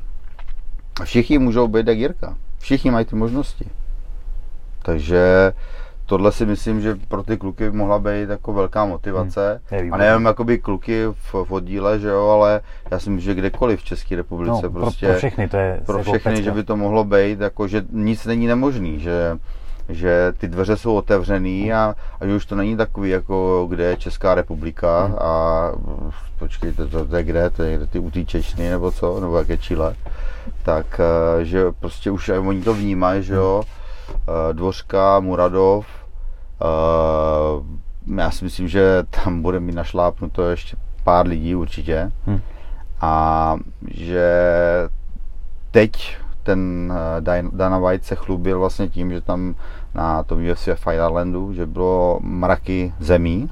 A 1.01 1.05
všichni 1.05 1.37
můžou 1.37 1.67
být 1.67 1.87
jak 1.87 1.97
Jirka. 1.97 2.37
Všichni 2.59 2.91
mají 2.91 3.05
ty 3.05 3.15
možnosti. 3.15 3.65
Takže 4.83 5.53
tohle 6.05 6.31
si 6.31 6.45
myslím, 6.45 6.81
že 6.81 6.97
pro 7.07 7.23
ty 7.23 7.37
kluky 7.37 7.69
mohla 7.71 7.99
být 7.99 8.29
jako 8.29 8.53
velká 8.53 8.85
motivace. 8.85 9.61
Hmm, 9.69 9.93
a 9.93 9.97
nevím, 9.97 10.25
jakoby 10.25 10.57
kluky 10.57 11.05
v, 11.05 11.33
v 11.33 11.51
oddíle, 11.51 11.99
že 11.99 12.07
jo, 12.07 12.27
ale 12.27 12.61
já 12.91 12.99
si 12.99 13.09
myslím, 13.09 13.19
že 13.19 13.39
kdekoliv 13.39 13.79
v 13.79 13.83
České 13.83 14.15
republice 14.15 14.61
no, 14.63 14.69
prostě. 14.69 15.05
Pro, 15.05 15.13
pro 15.13 15.19
všechny 15.19 15.47
to 15.47 15.57
je. 15.57 15.81
Pro 15.85 16.01
všechny, 16.01 16.19
pecka. 16.31 16.41
že 16.41 16.51
by 16.51 16.63
to 16.63 16.77
mohlo 16.77 17.03
být, 17.03 17.39
jako 17.39 17.67
že 17.67 17.85
nic 17.91 18.25
není 18.25 18.47
nemožný, 18.47 18.99
že 18.99 19.37
že 19.89 20.33
ty 20.37 20.47
dveře 20.47 20.77
jsou 20.77 20.95
otevřený 20.95 21.73
a, 21.73 21.95
a 22.19 22.25
že 22.25 22.35
už 22.35 22.45
to 22.45 22.55
není 22.55 22.77
takový, 22.77 23.09
jako 23.09 23.67
kde 23.69 23.83
je 23.83 23.97
Česká 23.97 24.35
republika 24.35 25.05
hmm. 25.05 25.15
a 25.19 25.71
počkejte, 26.39 26.87
to, 26.87 27.05
to 27.05 27.15
je 27.15 27.23
kde, 27.23 27.49
to 27.49 27.63
je 27.63 27.71
někde 27.71 27.87
ty 27.87 27.99
utíčečny 27.99 28.69
nebo 28.69 28.91
co, 28.91 29.19
nebo 29.19 29.37
jaké 29.37 29.57
Chile, 29.57 29.95
tak 30.63 30.99
eh, 30.99 31.45
že 31.45 31.71
prostě 31.79 32.11
už 32.11 32.29
oni 32.29 32.61
to 32.61 32.73
vnímají, 32.73 33.23
že 33.23 33.33
jo, 33.33 33.63
hmm 33.65 33.84
Dvořka, 34.53 35.19
Muradov. 35.19 35.85
Eh, 36.61 38.21
já 38.21 38.31
si 38.31 38.43
myslím, 38.43 38.67
že 38.67 39.03
tam 39.09 39.41
bude 39.41 39.59
mít 39.59 39.75
našlápnuto 39.75 40.49
ještě 40.49 40.77
pár 41.03 41.27
lidí 41.27 41.55
určitě. 41.55 42.11
Hmm. 42.25 42.41
A 43.01 43.55
že 43.87 44.29
teď 45.71 46.17
ten 46.43 46.93
eh, 47.17 47.41
Dana 47.51 47.79
White 47.79 48.05
se 48.05 48.15
chlubil 48.15 48.59
vlastně 48.59 48.87
tím, 48.87 49.11
že 49.11 49.21
tam 49.21 49.55
na 49.93 50.23
tom 50.23 50.49
UFC 50.51 50.63
Fight 50.63 51.01
Islandu, 51.07 51.53
že 51.53 51.65
bylo 51.65 52.19
mraky 52.21 52.93
zemí, 52.99 53.49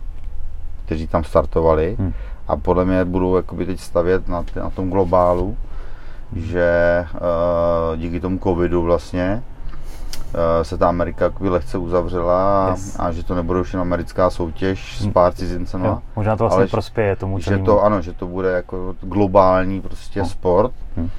kteří 0.86 1.08
tam 1.08 1.24
startovali 1.24 1.96
hmm. 2.00 2.14
a 2.48 2.58
podle 2.58 2.86
mě 2.86 3.06
budou 3.06 3.36
jakoby 3.36 3.66
teď 3.66 3.80
stavět 3.80 4.28
na, 4.28 4.46
na 4.56 4.70
tom 4.70 4.90
globálu, 4.90 5.58
že 6.36 7.06
uh, 7.14 7.98
díky 7.98 8.20
tomu 8.20 8.40
covidu 8.40 8.82
vlastně 8.82 9.44
Eh, 9.44 9.53
se 10.62 10.78
ta 10.78 10.90
Amerika 10.90 11.26
jakoby 11.26 11.50
lehce 11.50 11.78
uzavřela 11.78 12.70
yes. 12.70 12.96
a 13.00 13.12
že 13.12 13.24
to 13.24 13.36
nebude 13.36 13.60
už 13.60 13.74
jen 13.74 13.82
americká 13.82 14.30
soutěž 14.30 14.98
s 15.00 15.06
hm. 15.06 15.12
pár 15.12 15.34
cizincema. 15.34 15.88
Jo, 15.88 16.02
možná 16.16 16.36
to 16.36 16.44
vlastně 16.44 16.62
ale 16.62 16.68
prospěje 16.68 17.16
tomu 17.16 17.40
že 17.40 17.58
to, 17.58 17.84
ano, 17.84 18.02
že 18.02 18.14
to 18.14 18.28
bude 18.28 18.52
jako 18.52 18.96
globální 19.02 19.82
prostě 19.82 20.20
no. 20.20 20.26
sport 20.26 20.72
hmm. 20.98 21.10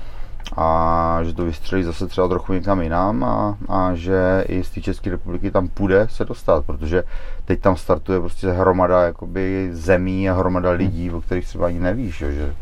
a 0.57 1.19
že 1.23 1.35
to 1.35 1.45
vystřelí 1.45 1.83
zase 1.83 2.07
třeba 2.07 2.29
trochu 2.29 2.53
někam 2.53 2.81
jinam 2.81 3.25
a, 3.25 3.57
a 3.69 3.95
že 3.95 4.45
i 4.49 4.65
z 4.65 4.71
té 4.71 4.81
České 4.81 5.11
republiky 5.11 5.51
tam 5.51 5.69
půjde 5.69 6.07
se 6.11 6.25
dostat, 6.25 6.65
protože 6.65 7.05
teď 7.45 7.61
tam 7.61 7.77
startuje 7.77 8.21
prostě 8.21 8.53
hromada 8.53 9.03
jakoby 9.03 9.69
zemí 9.73 10.31
a 10.31 10.35
hromada 10.35 10.71
hm. 10.71 10.77
lidí, 10.77 11.09
hmm. 11.09 11.19
o 11.19 11.21
kterých 11.21 11.47
třeba 11.47 11.67
ani 11.67 11.81
nevíš, 11.81 12.21
jo, 12.21 12.31
že 12.31 12.55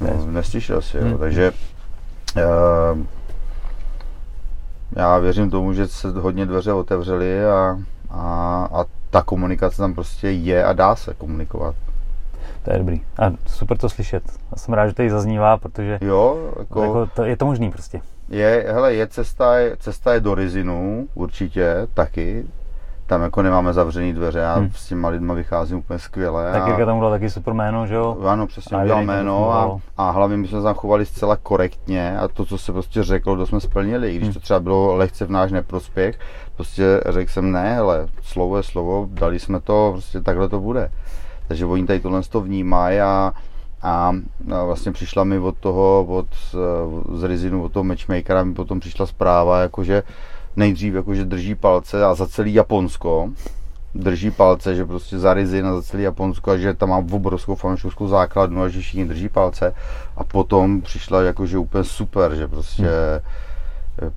no, 0.00 0.26
neslyšel 0.26 0.82
si, 0.82 0.96
jo, 0.96 1.04
hmm. 1.04 1.18
takže 1.18 1.52
uh, 2.36 2.98
já 4.96 5.18
věřím 5.18 5.50
tomu, 5.50 5.72
že 5.72 5.88
se 5.88 6.10
hodně 6.10 6.46
dveře 6.46 6.72
otevřely 6.72 7.44
a, 7.44 7.78
a, 8.10 8.68
a 8.72 8.84
ta 9.10 9.22
komunikace 9.22 9.76
tam 9.76 9.94
prostě 9.94 10.30
je 10.30 10.64
a 10.64 10.72
dá 10.72 10.96
se 10.96 11.14
komunikovat. 11.14 11.74
To 12.64 12.72
je 12.72 12.78
dobrý. 12.78 13.00
A 13.18 13.32
super 13.46 13.78
to 13.78 13.88
slyšet. 13.88 14.22
Já 14.50 14.56
jsem 14.56 14.74
rád, 14.74 14.88
že 14.88 14.94
tady 14.94 15.10
zaznívá, 15.10 15.56
protože 15.56 15.98
jo, 16.00 16.52
jako, 16.58 16.82
jako 16.82 17.06
to, 17.06 17.24
je 17.24 17.36
to 17.36 17.44
možný 17.46 17.70
prostě. 17.70 18.00
Je, 18.28 18.66
hele, 18.68 18.94
je 18.94 19.06
cesta, 19.06 19.54
cesta 19.78 20.14
je 20.14 20.20
do 20.20 20.34
Rizinu, 20.34 21.08
určitě, 21.14 21.86
taky. 21.94 22.44
Tam 23.12 23.22
jako 23.22 23.42
nemáme 23.42 23.72
zavřený 23.72 24.12
dveře, 24.12 24.38
já 24.38 24.54
hmm. 24.54 24.70
s 24.74 24.88
těma 24.88 25.08
lidma 25.08 25.34
vycházím 25.34 25.78
úplně 25.78 25.98
skvěle. 25.98 26.52
Tak 26.52 26.66
Jirka 26.66 26.86
tam 26.86 26.96
udělal 26.96 27.12
taky 27.12 27.30
super 27.30 27.54
jméno, 27.54 27.86
že 27.86 27.94
jo? 27.94 28.16
Ano, 28.26 28.46
přesně 28.46 28.78
udělal 28.78 29.02
jméno 29.02 29.52
a, 29.52 29.78
a 29.96 30.10
hlavně 30.10 30.36
my 30.36 30.48
jsme 30.48 30.58
se 30.58 30.64
tam 30.64 30.74
chovali 30.74 31.06
zcela 31.06 31.36
korektně 31.36 32.18
a 32.18 32.28
to, 32.28 32.44
co 32.44 32.58
se 32.58 32.72
prostě 32.72 33.02
řeklo, 33.02 33.36
to 33.36 33.46
jsme 33.46 33.60
splnili, 33.60 34.14
když 34.14 34.22
hmm. 34.22 34.32
to 34.34 34.40
třeba 34.40 34.60
bylo 34.60 34.96
lehce 34.96 35.26
v 35.26 35.30
náš 35.30 35.52
neprospěch, 35.52 36.18
prostě 36.56 37.00
řekl 37.08 37.32
jsem 37.32 37.52
ne, 37.52 37.78
ale 37.78 38.06
slovo 38.22 38.56
je 38.56 38.62
slovo, 38.62 39.08
dali 39.10 39.38
jsme 39.38 39.60
to, 39.60 39.90
prostě 39.92 40.20
takhle 40.20 40.48
to 40.48 40.60
bude. 40.60 40.90
Takže 41.48 41.66
oni 41.66 41.86
tady 41.86 42.00
tohle 42.00 42.22
to 42.22 42.40
vnímají 42.40 43.00
a, 43.00 43.32
a, 43.82 44.12
a 44.54 44.64
vlastně 44.64 44.92
přišla 44.92 45.24
mi 45.24 45.38
od 45.38 45.56
toho, 45.58 46.04
od, 46.08 46.26
z 47.14 47.24
Rizinu, 47.24 47.64
od 47.64 47.72
toho 47.72 47.84
matchmakera 47.84 48.44
mi 48.44 48.54
potom 48.54 48.80
přišla 48.80 49.06
zpráva, 49.06 49.60
jakože 49.60 50.02
nejdřív 50.56 50.94
jakože 50.94 51.24
drží 51.24 51.54
palce 51.54 52.04
a 52.04 52.14
za 52.14 52.26
celý 52.26 52.54
Japonsko, 52.54 53.30
drží 53.94 54.30
palce, 54.30 54.74
že 54.74 54.84
prostě 54.84 55.18
za 55.18 55.34
Rizin 55.34 55.66
a 55.66 55.74
za 55.74 55.82
celý 55.82 56.02
Japonsko 56.02 56.50
a 56.50 56.56
že 56.56 56.74
tam 56.74 56.88
má 56.88 56.96
obrovskou 56.96 57.54
fanouškovskou 57.54 58.08
základnu 58.08 58.62
a 58.62 58.68
že 58.68 58.80
všichni 58.80 59.04
drží 59.04 59.28
palce 59.28 59.74
a 60.16 60.24
potom 60.24 60.80
přišla 60.80 61.22
jakože 61.22 61.58
úplně 61.58 61.84
super, 61.84 62.34
že 62.34 62.48
prostě 62.48 62.82
hmm 62.82 63.52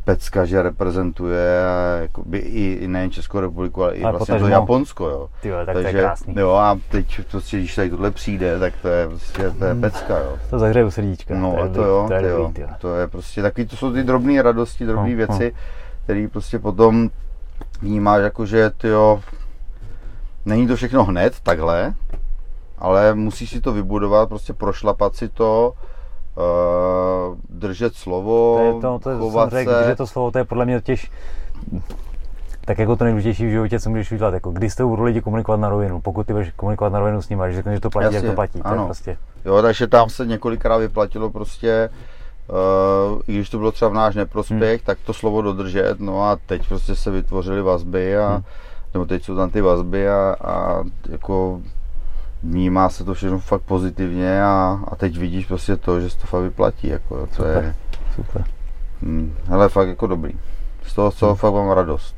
pecka, 0.03 0.45
že 0.45 0.61
reprezentuje 0.61 1.59
jakoby 2.01 2.37
i, 2.37 2.77
i 2.81 2.87
nejen 2.87 3.11
Českou 3.11 3.39
republiku, 3.39 3.83
ale 3.83 3.95
i 3.95 4.03
ale 4.03 4.17
vlastně 4.17 4.39
to 4.39 4.47
Japonsko, 4.47 5.09
jo. 5.09 5.29
Tyhle, 5.41 5.65
tak 5.65 5.75
Takže, 5.75 5.91
to 5.91 5.97
je 5.97 6.03
krásný. 6.03 6.35
Jo, 6.37 6.51
a 6.51 6.79
teď 6.89 7.21
prostě, 7.31 7.57
když 7.57 7.75
tady 7.75 7.89
tohle 7.89 8.11
přijde, 8.11 8.59
tak 8.59 8.73
to 8.81 8.87
je 8.87 9.07
prostě, 9.07 9.51
to 9.59 9.65
je 9.65 9.71
hmm. 9.71 9.81
pecka, 9.81 10.17
jo. 10.17 10.37
To 10.49 10.59
zahřeje 10.59 10.91
srdíčka. 10.91 11.35
No, 11.35 11.55
to, 11.55 11.63
je 11.63 11.69
to 11.69 11.83
jo, 11.83 12.05
to, 12.07 12.13
je, 12.13 12.29
jo. 12.29 12.51
to 12.79 12.95
je 12.95 13.07
prostě 13.07 13.41
takový, 13.41 13.67
to 13.67 13.75
jsou 13.75 13.93
ty 13.93 14.03
drobné 14.03 14.41
radosti, 14.41 14.85
drobné 14.85 15.09
no, 15.09 15.17
věci, 15.17 15.51
no. 15.53 15.59
Které 16.05 16.27
prostě 16.31 16.59
potom 16.59 17.09
vnímáš 17.81 18.21
jako, 18.21 18.45
že 18.45 18.69
ty 18.69 18.87
jo, 18.87 19.21
není 20.45 20.67
to 20.67 20.75
všechno 20.75 21.03
hned, 21.03 21.39
takhle, 21.43 21.93
ale 22.77 23.13
musíš 23.13 23.49
si 23.49 23.61
to 23.61 23.73
vybudovat, 23.73 24.29
prostě 24.29 24.53
prošlapat 24.53 25.15
si 25.15 25.29
to, 25.29 25.73
uh, 26.37 27.37
držet 27.49 27.95
slovo, 27.95 28.57
to 28.57 28.63
je 28.63 28.81
to, 28.81 28.99
to 28.99 29.09
je, 29.09 29.17
chovat 29.17 29.49
se. 29.49 29.65
Držet 29.65 29.97
to 29.97 30.07
slovo, 30.07 30.31
to 30.31 30.37
je 30.37 30.43
podle 30.43 30.65
mě 30.65 30.81
těž 30.81 31.11
tak 32.65 32.79
jako 32.79 32.95
to 32.95 33.03
nejdůležitější 33.03 33.45
v 33.45 33.49
životě, 33.49 33.79
co 33.79 33.89
můžeš 33.89 34.11
udělat, 34.11 34.33
jako 34.33 34.51
když 34.51 34.73
s 34.73 34.81
budou 34.81 35.03
lidi 35.03 35.21
komunikovat 35.21 35.57
na 35.57 35.69
rovinu, 35.69 36.01
pokud 36.01 36.27
ty 36.27 36.33
budeš 36.33 36.51
komunikovat 36.55 36.93
na 36.93 36.99
rovinu 36.99 37.21
s 37.21 37.29
nimi, 37.29 37.43
že 37.47 37.55
řekneš, 37.55 37.75
že 37.75 37.81
to 37.81 37.89
platí, 37.89 38.05
Jasně, 38.05 38.17
jak 38.17 38.25
to 38.25 38.35
platí, 38.35 38.61
ano. 38.61 38.75
to 38.75 38.81
je 38.81 38.85
prostě. 38.85 39.17
Jo, 39.45 39.61
takže 39.61 39.87
tam 39.87 40.09
se 40.09 40.25
několikrát 40.25 40.77
vyplatilo 40.77 41.29
prostě, 41.29 41.89
i 43.27 43.33
když 43.33 43.49
to 43.49 43.57
bylo 43.57 43.71
třeba 43.71 43.89
v 43.89 43.93
náš 43.93 44.15
neprospěch, 44.15 44.81
hmm. 44.81 44.85
tak 44.85 44.97
to 45.05 45.13
slovo 45.13 45.41
dodržet, 45.41 45.99
no 45.99 46.23
a 46.23 46.37
teď 46.45 46.67
prostě 46.67 46.95
se 46.95 47.11
vytvořily 47.11 47.61
vazby 47.61 48.17
a, 48.17 48.29
hmm. 48.29 48.43
nebo 48.93 49.05
teď 49.05 49.23
jsou 49.23 49.35
tam 49.35 49.49
ty 49.49 49.61
vazby 49.61 50.09
a, 50.09 50.35
a 50.43 50.83
jako 51.09 51.61
vnímá 52.43 52.89
se 52.89 53.03
to 53.03 53.13
všechno 53.13 53.39
fakt 53.39 53.61
pozitivně 53.61 54.43
a, 54.43 54.79
a 54.87 54.95
teď 54.95 55.17
vidíš 55.17 55.45
prostě 55.45 55.77
to, 55.77 56.01
že 56.01 56.09
se 56.09 56.17
to 56.17 56.27
fakt 56.27 56.43
vyplatí, 56.43 56.87
jako, 56.87 57.27
to 57.27 57.33
super, 57.35 57.63
je, 57.63 57.75
super. 58.15 58.45
Hm, 59.01 59.35
hele, 59.47 59.69
fakt 59.69 59.87
jako 59.87 60.07
dobrý. 60.07 60.33
Z 60.87 60.93
toho, 60.93 61.11
co 61.11 61.27
hmm. 61.27 61.35
fakt 61.35 61.53
mám 61.53 61.69
radost. 61.69 62.15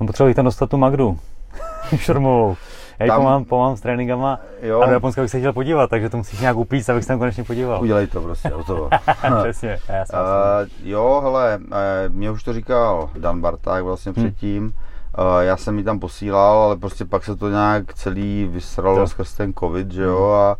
No 0.00 0.06
potřebuji 0.06 0.34
tam 0.34 0.44
dostat 0.44 0.70
tu 0.70 0.76
Magdu, 0.76 1.18
šormovou. 1.96 2.56
Já 2.98 3.06
tam, 3.06 3.16
pomám, 3.16 3.44
pomám 3.44 3.76
s 3.76 3.80
tréninkama 3.80 4.40
jo. 4.62 4.80
a 4.80 4.86
do 4.86 4.92
Japonska 4.92 5.22
bych 5.22 5.30
se 5.30 5.38
chtěl 5.38 5.52
podívat, 5.52 5.90
takže 5.90 6.08
to 6.08 6.16
musíš 6.16 6.40
nějak 6.40 6.56
upít, 6.56 6.90
abych 6.90 7.04
se 7.04 7.08
tam 7.08 7.18
konečně 7.18 7.44
podíval. 7.44 7.82
Udělej 7.82 8.06
to 8.06 8.20
prostě, 8.20 8.52
o 8.54 8.64
to. 8.64 8.88
Přesně, 9.42 9.78
já 9.88 10.04
uh, 10.12 10.68
Jo, 10.82 11.20
hele, 11.22 11.58
uh, 11.58 12.14
mě 12.14 12.30
už 12.30 12.42
to 12.42 12.52
říkal 12.52 13.10
Dan 13.18 13.40
Barták 13.40 13.84
vlastně 13.84 14.12
hmm. 14.16 14.24
předtím, 14.24 14.72
Uh, 15.18 15.40
já 15.40 15.56
jsem 15.56 15.78
ji 15.78 15.84
tam 15.84 15.98
posílal, 15.98 16.62
ale 16.62 16.76
prostě 16.76 17.04
pak 17.04 17.24
se 17.24 17.36
to 17.36 17.48
nějak 17.48 17.94
celý 17.94 18.48
vysralo 18.52 18.96
to. 18.96 19.06
skrz 19.06 19.34
ten 19.34 19.52
covid, 19.54 19.92
že 19.92 20.02
jo, 20.02 20.18
hmm. 20.18 20.34
a, 20.34 20.56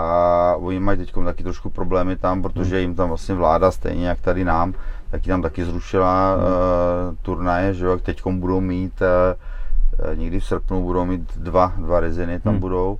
a 0.00 0.56
oni 0.56 0.80
mají 0.80 0.98
teď 0.98 1.12
taky 1.24 1.42
trošku 1.42 1.70
problémy 1.70 2.16
tam, 2.16 2.42
protože 2.42 2.76
hmm. 2.76 2.80
jim 2.80 2.94
tam 2.94 3.08
vlastně 3.08 3.34
vláda, 3.34 3.70
stejně 3.70 4.08
jak 4.08 4.20
tady 4.20 4.44
nám, 4.44 4.74
taky 5.10 5.28
tam 5.28 5.42
taky 5.42 5.64
zrušila 5.64 6.36
uh, 6.36 7.16
turnaje, 7.22 7.74
že 7.74 7.84
jo, 7.84 7.90
jak 7.90 8.02
teď 8.02 8.26
budou 8.26 8.60
mít, 8.60 9.00
uh, 9.00 9.40
někdy 10.14 10.40
v 10.40 10.44
srpnu 10.44 10.82
budou 10.82 11.04
mít 11.04 11.38
dva, 11.38 11.72
dva 11.76 12.00
reziny 12.00 12.40
tam 12.40 12.52
hmm. 12.52 12.60
budou 12.60 12.98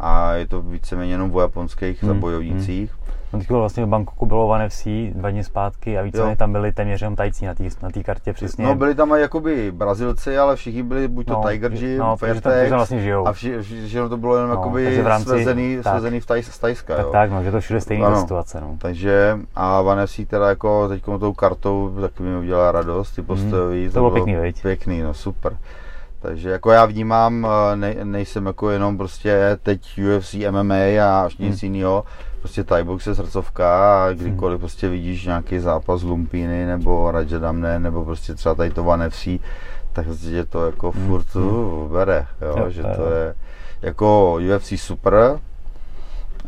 a 0.00 0.32
je 0.32 0.46
to 0.46 0.62
víceméně 0.62 1.12
jenom 1.12 1.34
o 1.34 1.40
japonských 1.40 2.02
hmm. 2.02 2.14
zabojovnících. 2.14 2.90
Hmm. 2.90 3.00
No 3.32 3.38
teď 3.38 3.50
vlastně 3.50 3.84
v 3.84 3.88
Bangkoku 3.88 4.26
bylo 4.26 4.48
One 4.48 4.68
FC 4.68 4.86
dva 5.14 5.30
dny 5.30 5.44
zpátky 5.44 5.98
a 5.98 6.02
víceméně 6.02 6.36
tam 6.36 6.52
byli 6.52 6.72
téměř 6.72 7.02
jenom 7.02 7.16
tajci 7.16 7.46
na 7.46 7.54
té 7.54 7.64
na 7.82 7.88
kartě 8.04 8.32
přesně. 8.32 8.64
No 8.64 8.74
byli 8.74 8.94
tam 8.94 9.10
jakoby 9.10 9.72
Brazilci, 9.72 10.38
ale 10.38 10.56
všichni 10.56 10.82
byli 10.82 11.08
buď 11.08 11.26
to 11.26 11.32
no, 11.32 11.42
Tiger 11.48 11.72
Gym, 11.72 11.98
no, 11.98 12.16
Fairtex, 12.16 12.70
vlastně 12.70 13.00
žijou. 13.00 13.26
a 13.26 13.32
vši, 13.32 13.62
že 13.62 14.08
to 14.08 14.16
bylo 14.16 14.36
jenom 14.36 14.50
no, 14.50 14.56
jakoby 14.56 15.02
v 15.02 15.06
rámci, 15.06 15.28
svezený, 15.28 15.78
tak, 15.82 15.92
svezený 15.92 16.20
v 16.20 16.26
taj, 16.26 16.42
z 16.42 16.58
Tajska. 16.58 16.96
Tak, 16.96 17.06
jo. 17.06 17.12
tak, 17.12 17.30
no, 17.30 17.44
že 17.44 17.50
to 17.50 17.60
všude 17.60 17.80
stejná 17.80 18.20
situace. 18.20 18.60
No. 18.60 18.76
Takže 18.78 19.38
a 19.54 19.80
One 19.80 20.06
FC 20.06 20.20
teda 20.26 20.48
jako 20.48 20.88
teď 20.88 21.04
tou 21.20 21.32
kartou 21.32 21.96
taky 22.00 22.22
mi 22.22 22.36
udělala 22.38 22.72
radost, 22.72 23.12
ty 23.12 23.22
postojový. 23.22 23.82
Mm, 23.82 23.88
to, 23.88 23.94
to 23.94 24.00
bylo 24.00 24.10
pěkný, 24.10 24.34
veď? 24.34 24.62
Pěkný, 24.62 25.02
no 25.02 25.14
super. 25.14 25.56
Takže 26.20 26.50
jako 26.50 26.70
já 26.70 26.84
vnímám, 26.84 27.46
eh, 27.46 27.76
ne, 27.76 27.96
nejsem 28.04 28.46
jako 28.46 28.70
jenom 28.70 28.96
prostě 28.96 29.58
teď 29.62 30.00
UFC, 30.16 30.34
MMA 30.50 30.74
a 31.04 31.28
nic 31.38 31.62
hmm. 31.62 31.74
jiného, 31.74 32.04
prostě 32.38 32.64
Thai 32.64 32.84
box 32.84 33.06
je 33.06 33.14
srdcovka 33.14 34.04
a 34.04 34.12
kdykoliv 34.12 34.54
hmm. 34.54 34.60
prostě 34.60 34.88
vidíš 34.88 35.26
nějaký 35.26 35.58
zápas 35.58 36.02
Lumpíny 36.02 36.66
nebo 36.66 37.10
Rajadamne 37.10 37.78
nebo 37.78 38.04
prostě 38.04 38.34
třeba 38.34 38.54
tady 38.54 38.70
to 38.70 38.84
One 38.84 39.10
FC, 39.10 39.28
tak 39.92 40.04
prostě 40.04 40.44
to 40.44 40.66
jako 40.66 40.90
hmm. 40.90 41.06
furt 41.06 41.36
uh, 41.36 41.92
bere, 41.92 42.26
jo, 42.40 42.54
jo, 42.58 42.70
že 42.70 42.82
to 42.82 43.10
je 43.10 43.34
jako 43.82 44.38
UFC 44.56 44.72
super, 44.76 45.38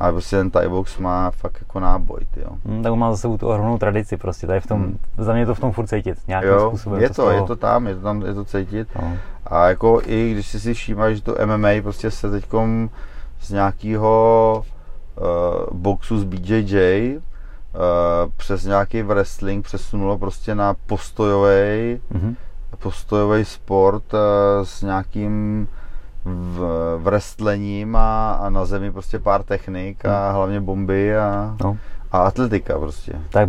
ale 0.02 0.12
prostě 0.12 0.36
ten 0.36 0.50
Thai 0.50 0.68
box 0.68 0.98
má 0.98 1.30
fakt 1.30 1.56
jako 1.60 1.80
náboj, 1.80 2.20
jo. 2.36 2.50
Hmm, 2.66 2.82
tak 2.82 2.94
má 2.94 3.10
za 3.10 3.16
sebou 3.16 3.38
tu 3.38 3.48
ohromnou 3.48 3.78
tradici 3.78 4.16
prostě, 4.16 4.46
tady 4.46 4.60
v 4.60 4.66
tom, 4.66 4.82
hmm. 4.82 4.98
za 5.18 5.32
mě 5.32 5.46
to 5.46 5.54
v 5.54 5.60
tom 5.60 5.72
furt 5.72 5.86
cítit, 5.86 6.18
nějakým 6.28 6.50
jo, 6.50 6.68
způsobem. 6.68 7.02
Je 7.02 7.08
to, 7.08 7.14
to 7.14 7.30
je 7.30 7.42
to 7.42 7.56
tam, 7.56 7.86
je 7.86 7.94
to 7.94 8.00
tam, 8.00 8.22
je 8.22 8.34
to 8.34 8.44
cítit. 8.44 8.88
No. 9.02 9.16
A 9.46 9.68
jako 9.68 10.00
i 10.06 10.32
když 10.32 10.46
si 10.46 10.60
si 10.60 10.74
všímáš, 10.74 11.16
že 11.16 11.22
to 11.22 11.36
MMA 11.46 11.68
prostě 11.82 12.10
se 12.10 12.30
teďkom 12.30 12.90
z 13.40 13.50
nějakého 13.50 14.64
uh, 15.20 15.78
boxu 15.78 16.18
z 16.18 16.24
BJJ 16.24 17.16
uh, 17.16 17.22
eh, 17.74 18.30
přes 18.36 18.64
nějaký 18.64 19.02
wrestling 19.02 19.64
přesunulo 19.64 20.18
prostě 20.18 20.54
na 20.54 20.74
postojový 20.86 22.00
mm-hmm. 22.12 22.34
postojový 22.78 23.44
sport 23.44 24.14
uh, 24.14 24.20
s 24.64 24.82
nějakým 24.82 25.68
v, 26.24 26.98
wrestlením 27.02 27.96
a, 27.96 28.32
a 28.32 28.50
na 28.50 28.64
zemi 28.64 28.92
prostě 28.92 29.18
pár 29.18 29.42
technik 29.42 30.04
a 30.04 30.28
mm. 30.28 30.34
hlavně 30.34 30.60
bomby 30.60 31.16
a, 31.16 31.56
no. 31.64 31.78
a 32.12 32.22
atletika 32.22 32.78
prostě. 32.78 33.12
Tak 33.30 33.48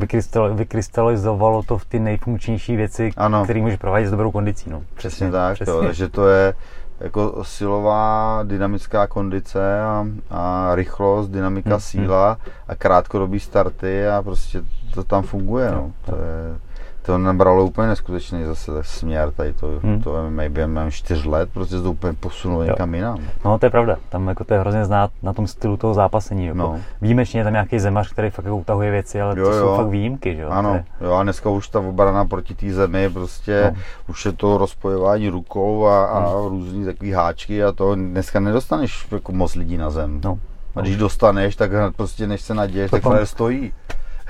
vykrystalizovalo 0.53 1.63
to 1.63 1.77
v 1.77 1.85
ty 1.85 1.99
nejfunkčnější 1.99 2.75
věci, 2.75 3.11
které 3.43 3.61
může 3.61 3.77
provádět 3.77 4.07
s 4.07 4.11
dobrou 4.11 4.31
kondicí. 4.31 4.69
No. 4.69 4.79
Přesně, 4.79 4.95
Přesně 4.95 5.31
tak, 5.31 5.53
přesně. 5.53 5.73
Jo, 5.73 5.81
takže 5.81 6.09
to 6.09 6.27
je 6.27 6.53
jako 6.99 7.43
silová, 7.43 8.39
dynamická 8.43 9.07
kondice 9.07 9.81
a, 9.81 10.07
a 10.29 10.75
rychlost, 10.75 11.29
dynamika, 11.29 11.69
hmm, 11.69 11.79
síla 11.79 12.37
a 12.67 12.75
krátkodobý 12.75 13.39
starty 13.39 14.07
a 14.07 14.21
prostě 14.21 14.61
to 14.93 15.03
tam 15.03 15.23
funguje. 15.23 15.71
No. 15.71 15.91
To 16.05 16.15
je, 16.15 16.59
to 17.05 17.17
nabralo 17.17 17.65
úplně 17.65 17.87
neskutečný 17.87 18.43
zase 18.43 18.71
směr 18.81 19.31
tady 19.31 19.53
to, 19.53 19.79
hmm. 19.83 20.01
to 20.01 20.29
MMA 20.29 20.43
během 20.49 20.79
čtyř 20.89 21.25
let, 21.25 21.49
prostě 21.53 21.81
to 21.81 21.91
úplně 21.91 22.13
posunulo 22.13 22.63
někam 22.63 22.95
jinam. 22.95 23.19
No 23.45 23.59
to 23.59 23.65
je 23.65 23.69
pravda, 23.69 23.97
tam 24.09 24.27
jako 24.27 24.43
to 24.43 24.53
je 24.53 24.59
hrozně 24.59 24.85
znát 24.85 25.11
na 25.23 25.33
tom 25.33 25.47
stylu 25.47 25.77
toho 25.77 25.93
zápasení. 25.93 26.45
Jako 26.45 26.57
no. 26.57 26.79
Výjimečně 27.01 27.39
je 27.39 27.43
tam 27.43 27.53
nějaký 27.53 27.79
zemař, 27.79 28.11
který 28.11 28.29
fakt 28.29 28.45
jako 28.45 28.57
utahuje 28.57 28.91
věci, 28.91 29.21
ale 29.21 29.39
jo, 29.39 29.45
to 29.45 29.51
jo. 29.51 29.59
jsou 29.59 29.75
fakt 29.75 29.87
výjimky. 29.87 30.35
Že 30.35 30.41
jo? 30.41 30.49
Ano, 30.49 30.73
je... 30.73 30.85
jo 31.01 31.13
a 31.13 31.23
dneska 31.23 31.49
už 31.49 31.67
ta 31.67 31.79
obrana 31.79 32.25
proti 32.25 32.55
té 32.55 32.73
zemi, 32.73 33.09
prostě 33.09 33.71
no. 33.75 33.81
už 34.09 34.25
je 34.25 34.31
to 34.31 34.57
rozpojování 34.57 35.29
rukou 35.29 35.85
a, 35.85 36.05
a 36.05 36.21
no. 36.21 36.49
různý 36.49 36.85
takový 36.85 37.11
háčky 37.11 37.63
a 37.63 37.71
to 37.71 37.95
dneska 37.95 38.39
nedostaneš 38.39 39.07
jako 39.11 39.31
moc 39.31 39.55
lidí 39.55 39.77
na 39.77 39.89
zem. 39.89 40.21
No. 40.23 40.39
A 40.75 40.81
když 40.81 40.97
dostaneš, 40.97 41.55
tak 41.55 41.71
prostě 41.95 42.27
než 42.27 42.41
se 42.41 42.53
naděješ, 42.53 42.91
tak 42.91 43.03
to 43.03 43.25
stojí. 43.25 43.73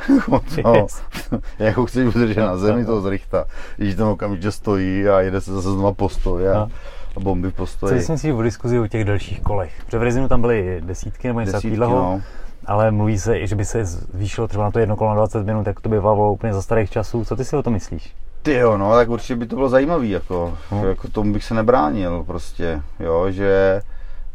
no, 0.64 0.88
jako 1.60 1.86
chceš 1.86 2.16
udržet 2.16 2.42
na 2.42 2.58
zemi 2.58 2.86
toho 2.86 3.02
zrychta, 3.02 3.46
když 3.78 3.96
tam 3.96 4.08
okamžitě 4.08 4.52
stojí 4.52 5.08
a 5.08 5.20
jede 5.22 5.42
se 5.42 5.54
zase 5.54 5.72
znova 5.72 5.94
postoj 5.94 6.50
a, 6.50 6.54
no. 6.54 6.70
a 7.16 7.20
bomby 7.20 7.52
v 7.52 7.54
postoji. 7.54 8.04
Co 8.06 8.18
si 8.18 8.34
o 8.34 8.42
diskuzi 8.42 8.80
o 8.80 8.88
těch 8.88 9.06
dalších 9.06 9.42
kolech? 9.42 9.74
Protože 9.86 9.98
v 9.98 10.04
Rezinu 10.04 10.28
tam 10.28 10.42
byly 10.42 10.82
desítky 10.86 11.28
nebo 11.28 11.40
něco 11.40 11.52
takového, 11.52 11.96
no. 11.96 12.22
ale 12.66 12.92
mluví 12.92 13.20
se, 13.20 13.48
že 13.48 13.56
by 13.56 13.66
se 13.66 13.86
zvýšilo 13.86 14.48
třeba 14.48 14.64
na 14.64 14.72
to 14.72 14.80
jedno 14.80 14.96
kolo 14.96 15.10
na 15.10 15.16
20 15.16 15.46
minut, 15.46 15.68
jak 15.68 15.82
to 15.82 15.90
bývalo 15.90 16.34
úplně 16.34 16.54
za 16.54 16.62
starých 16.62 16.90
časů. 16.90 17.26
Co 17.26 17.36
ty 17.36 17.46
si 17.46 17.56
o 17.56 17.64
to 17.64 17.70
myslíš? 17.70 18.14
Ty 18.42 18.54
jo, 18.54 18.78
no, 18.78 18.94
tak 18.94 19.10
určitě 19.10 19.36
by 19.36 19.46
to 19.46 19.56
bylo 19.56 19.70
zajímavé, 19.70 20.08
jako, 20.08 20.58
hmm. 20.70 20.84
jako 20.84 21.08
tomu 21.08 21.34
bych 21.34 21.44
se 21.44 21.54
nebránil 21.54 22.24
prostě, 22.24 22.82
jo, 23.00 23.32
že 23.32 23.82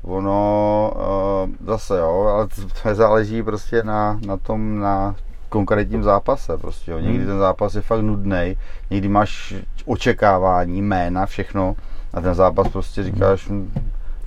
ono 0.02 0.92
uh, 0.96 1.66
zase 1.66 1.98
jo, 1.98 2.26
ale 2.34 2.48
to 2.48 2.94
záleží 2.94 3.42
prostě 3.42 3.82
na, 3.82 4.20
na 4.26 4.36
tom, 4.36 4.78
na 4.78 5.14
konkrétním 5.48 6.02
zápase. 6.02 6.58
Prostě, 6.58 6.90
jo. 6.90 6.98
Někdy 6.98 7.18
hmm. 7.18 7.26
ten 7.26 7.38
zápas 7.38 7.74
je 7.74 7.80
fakt 7.80 8.02
nudný, 8.02 8.56
někdy 8.90 9.08
máš 9.08 9.54
očekávání, 9.84 10.82
jména, 10.82 11.26
všechno 11.26 11.76
A 12.12 12.20
ten 12.20 12.34
zápas 12.34 12.68
prostě 12.68 13.02
říkáš, 13.02 13.48
mm. 13.48 13.72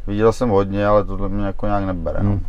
viděl 0.07 0.33
jsem 0.33 0.49
hodně, 0.49 0.85
ale 0.85 1.05
tohle 1.05 1.29
mě 1.29 1.45
jako 1.45 1.65
nějak 1.65 1.85
nebere. 1.85 2.23
No. 2.23 2.31
Mm. 2.31 2.45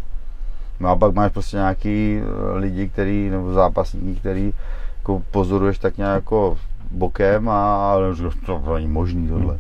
No 0.81 0.89
a 0.89 0.97
pak 0.97 1.15
máš 1.15 1.33
prostě 1.33 1.57
nějaký 1.57 2.21
eh, 2.21 2.59
lidi, 2.59 2.89
který, 2.89 3.31
nebo 3.31 3.53
zápasníky, 3.53 4.21
který 4.21 4.53
jako 4.99 5.23
pozoruješ 5.31 5.79
tak 5.79 5.97
nějak 5.97 6.15
jako 6.15 6.59
bokem 6.91 7.49
a 7.49 7.93
ale 7.93 8.15
říkáš, 8.15 8.35
to 8.47 8.75
není 8.75 8.89
možný 8.89 9.29
tohle. 9.29 9.59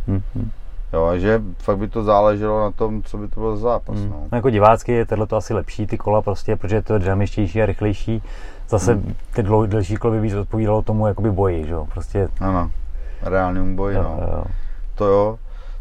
Jo, 0.92 1.04
a 1.04 1.18
že 1.18 1.42
fakt 1.58 1.78
by 1.78 1.88
to 1.88 2.02
záleželo 2.02 2.60
na 2.60 2.70
tom, 2.70 3.02
co 3.02 3.18
by 3.18 3.28
to 3.28 3.40
byl 3.40 3.56
za 3.56 3.62
zápas. 3.62 3.96
Mm. 3.96 4.10
No. 4.10 4.16
No, 4.32 4.36
jako 4.36 4.50
divácky 4.50 4.92
je 4.92 5.06
tohle 5.06 5.26
to 5.26 5.36
asi 5.36 5.54
lepší, 5.54 5.86
ty 5.86 5.98
kola 5.98 6.22
prostě, 6.22 6.56
protože 6.56 6.76
je 6.76 6.82
to 6.82 6.98
dynamičtější 6.98 7.62
a 7.62 7.66
rychlejší. 7.66 8.22
Zase 8.68 8.94
Mm. 8.94 9.14
ty 9.34 9.42
dlou, 9.42 9.66
delší 9.66 9.96
kola 9.96 10.14
by 10.14 10.20
víc 10.20 10.34
odpovídalo 10.34 10.82
tomu 10.82 11.06
jakoby 11.06 11.30
boji, 11.30 11.66
že 11.66 11.72
jo, 11.72 11.86
prostě. 11.92 12.28
Ano, 12.40 12.70
reálnému 13.22 13.76
boji, 13.76 13.96
Jo, 13.96 14.02
no. 14.02 14.26
jo. 14.36 14.44
To 14.94 15.04
jo, 15.04 15.38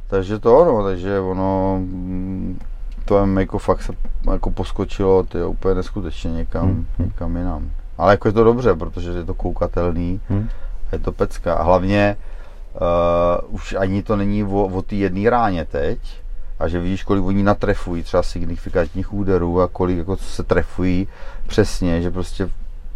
takže 0.07 0.39
to 0.39 0.57
ono, 0.59 0.83
takže 0.83 1.19
ono, 1.19 1.77
mm, 1.79 2.59
to 3.05 3.17
M 3.17 3.37
jako 3.39 3.57
fakt 3.57 3.81
se 3.81 3.93
jako 4.31 4.51
poskočilo, 4.51 5.23
ty 5.23 5.43
úplně 5.43 5.75
neskutečně 5.75 6.31
někam, 6.31 6.67
Hmm. 6.67 6.85
někam 6.99 7.37
jinam. 7.37 7.71
Ale 7.97 8.13
jako 8.13 8.27
je 8.27 8.31
to 8.31 8.43
dobře, 8.43 8.73
protože 8.73 9.09
je 9.11 9.23
to 9.25 9.33
koukatelný, 9.33 10.21
Hm? 10.29 10.49
je 10.91 10.99
to 10.99 11.11
pecka. 11.11 11.53
A 11.53 11.63
hlavně 11.63 12.17
uh, 12.73 13.55
už 13.55 13.75
ani 13.79 14.03
to 14.03 14.15
není 14.15 14.43
o, 14.43 14.63
o 14.65 14.81
té 14.81 14.95
jedné 14.95 15.29
ráně 15.29 15.65
teď, 15.65 15.99
a 16.59 16.67
že 16.67 16.79
vidíš, 16.81 17.03
kolik 17.03 17.23
oni 17.25 17.43
natrefují 17.43 18.03
třeba 18.03 18.23
signifikantních 18.23 19.13
úderů 19.13 19.61
a 19.61 19.67
kolik 19.67 19.97
jako 19.97 20.17
se 20.17 20.43
trefují 20.43 21.07
přesně, 21.47 22.01
že 22.01 22.11
prostě 22.11 22.49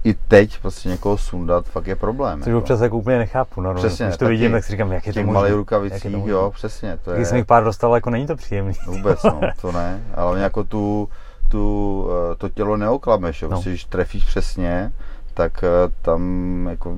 i 0.05 0.13
teď 0.13 0.59
prostě 0.61 0.89
někoho 0.89 1.17
sundat 1.17 1.65
fakt 1.65 1.87
je 1.87 1.95
problém. 1.95 2.39
Což 2.39 2.47
jako. 2.47 2.57
občas 2.57 2.81
jako 2.81 2.97
úplně 2.97 3.17
nechápu, 3.17 3.61
no, 3.61 3.73
no. 3.73 3.79
Přesně, 3.79 4.05
Když 4.05 4.17
to 4.17 4.27
vidím, 4.27 4.51
tak 4.51 4.63
si 4.63 4.71
říkám, 4.71 4.91
jak 4.91 5.07
je 5.07 5.13
to 5.13 5.19
možné. 5.19 5.33
malých 5.33 5.53
rukavicích, 5.53 6.11
to 6.11 6.29
jo, 6.29 6.51
přesně. 6.55 6.97
To 7.03 7.11
je, 7.11 7.25
jsem 7.25 7.37
jich 7.37 7.45
pár 7.45 7.63
dostal, 7.63 7.95
jako 7.95 8.09
není 8.09 8.27
to 8.27 8.35
příjemný. 8.35 8.73
Vůbec, 8.87 9.23
no, 9.23 9.41
to 9.61 9.71
ne. 9.71 10.03
Ale 10.15 10.39
jako 10.39 10.63
tu, 10.63 11.09
tu, 11.49 12.07
eh, 12.31 12.35
to 12.35 12.49
tělo 12.49 12.77
neoklameš, 12.77 13.41
jo. 13.41 13.47
No. 13.49 13.55
Prostě, 13.55 13.69
když 13.69 13.85
trefíš 13.85 14.25
přesně, 14.25 14.91
tak 15.33 15.63
eh, 15.63 15.91
tam 16.01 16.21
jako 16.69 16.95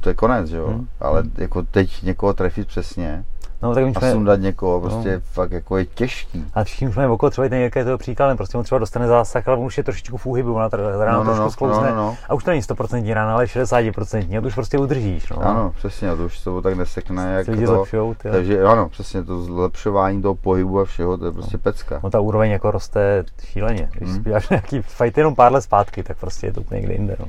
to 0.00 0.08
je 0.08 0.14
konec, 0.14 0.50
jo. 0.50 0.66
Hmm. 0.66 0.88
Ale 1.00 1.22
jako 1.38 1.62
teď 1.62 2.02
někoho 2.02 2.32
trefit 2.32 2.68
přesně 2.68 3.24
No, 3.62 3.74
tak 3.74 3.84
my 3.84 3.92
a 3.96 3.98
jsme, 4.00 4.12
sundat 4.12 4.40
někoho, 4.40 4.80
prostě 4.80 5.14
No. 5.14 5.20
fakt 5.32 5.52
jako 5.52 5.76
je 5.76 5.84
těžký. 5.86 6.44
a 6.54 6.64
všichni 6.64 6.88
už 6.88 6.96
máme 6.96 7.08
okolo, 7.08 7.30
třeba 7.30 7.48
ten 7.48 7.58
Jirka 7.58 7.80
je 7.80 7.84
toho 7.84 7.98
příkladem, 7.98 8.36
prostě 8.36 8.58
on 8.58 8.64
třeba 8.64 8.78
dostane 8.78 9.06
zásah, 9.08 9.48
ale 9.48 9.56
on 9.56 9.64
už 9.66 9.78
je 9.78 9.84
trošičku 9.84 10.16
v 10.16 10.26
úhybu, 10.26 10.54
ona 10.54 10.68
ta 10.68 10.76
rána 10.76 11.12
No, 11.12 11.24
no, 11.24 11.24
trošku 11.24 11.42
no, 11.44 11.50
sklouzne. 11.50 11.90
no, 11.90 11.96
no, 11.96 12.02
no. 12.02 12.16
A 12.28 12.34
už 12.34 12.44
to 12.44 12.50
není 12.50 12.62
100% 12.62 13.14
rána, 13.14 13.34
ale 13.34 13.44
60%, 13.44 14.38
a 14.38 14.40
to 14.40 14.46
už 14.46 14.54
prostě 14.54 14.78
udržíš. 14.78 15.28
No. 15.30 15.38
Ano, 15.46 15.72
přesně, 15.76 16.16
to 16.16 16.24
už 16.24 16.38
se 16.38 16.44
to 16.44 16.62
tak 16.62 16.74
nesekne, 16.76 17.32
jak 17.32 17.48
lidi 17.48 17.66
to. 17.66 17.74
zlepšujou, 17.74 18.14
ty. 18.14 18.30
Takže 18.30 18.62
ano, 18.64 18.88
přesně 18.88 19.22
to 19.24 19.42
zlepšování 19.42 20.22
toho 20.22 20.34
pohybu 20.34 20.80
a 20.80 20.84
všeho, 20.84 21.16
to 21.18 21.26
je 21.26 21.32
prostě 21.32 21.58
pecka. 21.58 22.00
No 22.04 22.10
ta 22.10 22.20
úroveň 22.20 22.50
jako 22.50 22.70
roste 22.70 23.24
šíleně. 23.44 23.88
Když 23.92 24.08
Hmm. 24.10 24.20
spíváš 24.20 24.48
nějaký 24.48 24.82
fight 24.82 25.18
jenom 25.18 25.34
pár 25.34 25.52
let 25.52 25.60
zpátky, 25.62 26.02
tak 26.02 26.16
prostě 26.16 26.46
je 26.46 26.52
to 26.52 26.60
úplně 26.60 26.80
někde 26.80 26.94
jinde. 26.94 27.16
No. 27.20 27.26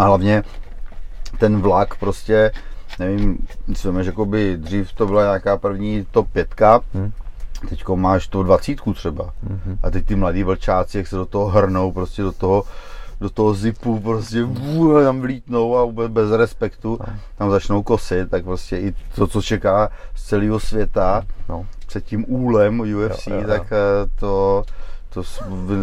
A 0.00 0.04
hlavně 0.04 0.42
ten 1.38 1.60
vlak 1.60 1.96
prostě, 1.96 2.50
nevím, 3.00 3.38
co 3.74 3.92
víš, 3.92 4.06
jakoby 4.06 4.56
dřív 4.56 4.92
to 4.92 5.06
byla 5.06 5.22
nějaká 5.22 5.56
první 5.56 6.06
top 6.10 6.28
pětka, 6.32 6.80
Hmm. 6.94 7.12
teďko 7.68 7.96
máš 7.96 8.28
tu 8.28 8.42
dvacítku 8.42 8.94
třeba. 8.94 9.30
Mhm. 9.42 9.78
A 9.82 9.90
teď 9.90 10.06
ty 10.06 10.14
mladí 10.16 10.42
vlčáci, 10.42 10.98
jak 10.98 11.06
se 11.06 11.16
do 11.16 11.26
toho 11.26 11.46
hrnou, 11.46 11.92
prostě 11.92 12.22
do 12.22 12.32
toho, 12.32 12.64
do 13.20 13.30
toho 13.30 13.54
zipu, 13.54 14.00
prostě 14.00 14.42
vů, 14.44 15.02
tam 15.02 15.20
vlítnou 15.20 15.76
a 15.76 15.84
vůbec 15.84 16.12
bez 16.12 16.30
respektu, 16.30 16.98
tam 17.38 17.50
začnou 17.50 17.82
kosit, 17.82 18.30
tak 18.30 18.44
prostě 18.44 18.76
i 18.78 18.94
to, 19.14 19.26
co 19.26 19.42
čeká 19.42 19.90
z 20.14 20.22
celého 20.24 20.60
světa 20.60 21.22
No. 21.48 21.66
před 21.86 22.04
tím 22.04 22.24
úlem 22.28 22.80
UFC, 22.80 23.26
Jo, 23.26 23.34
jo, 23.36 23.40
jo. 23.40 23.46
tak 23.48 23.62
eh, 23.72 24.10
to, 24.20 24.64
to 25.14 25.22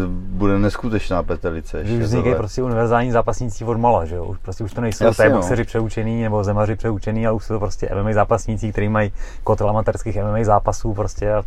bude 0.08 0.58
neskutečná 0.58 1.22
petelice. 1.22 1.80
Už 1.80 1.90
vznikají 1.90 2.34
prostě 2.34 2.62
univerzální 2.62 3.10
zápasníci 3.10 3.64
od 3.64 3.76
mala, 3.78 4.04
že 4.04 4.14
jo? 4.16 4.24
Už 4.24 4.38
prostě 4.38 4.64
už 4.64 4.72
to 4.72 4.80
nejsou 4.80 5.04
Jasně, 5.04 5.24
té 5.24 5.30
no. 5.30 5.36
boxeři 5.36 5.64
přeučený 5.64 6.22
nebo 6.22 6.44
zemaři 6.44 6.76
přeučený, 6.76 7.26
ale 7.26 7.36
už 7.36 7.44
jsou 7.44 7.54
to 7.54 7.60
prostě 7.60 7.88
MMA 8.02 8.12
zápasníci, 8.12 8.72
kteří 8.72 8.88
mají 8.88 9.12
kotel 9.44 9.70
amatérských 9.70 10.16
MMA 10.16 10.44
zápasů 10.44 10.94
prostě 10.94 11.32
a 11.34 11.42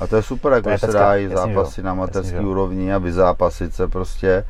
A 0.00 0.06
to 0.06 0.16
je 0.16 0.22
super, 0.22 0.52
jako 0.52 0.78
se 0.78 0.86
dají 0.92 1.28
zápasy 1.28 1.82
na 1.82 1.90
amatérské 1.90 2.40
úrovni 2.40 2.94
a 2.94 2.98
vyzápasit 2.98 3.74
se 3.74 3.88
prostě. 3.88 4.44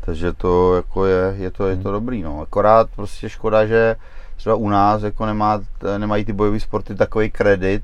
Takže 0.00 0.32
to 0.32 0.76
jako 0.76 1.06
je, 1.06 1.34
je 1.38 1.50
to, 1.50 1.66
je 1.66 1.74
Hmm. 1.74 1.82
to 1.82 1.92
dobrý, 1.92 2.22
no. 2.22 2.40
Akorát 2.40 2.88
prostě 2.96 3.28
škoda, 3.28 3.66
že 3.66 3.96
třeba 4.36 4.54
u 4.54 4.68
nás 4.68 5.02
jako 5.02 5.26
nemá, 5.26 5.60
nemají 5.98 6.24
ty 6.24 6.32
bojové 6.32 6.60
sporty 6.60 6.94
takový 6.94 7.30
kredit, 7.30 7.82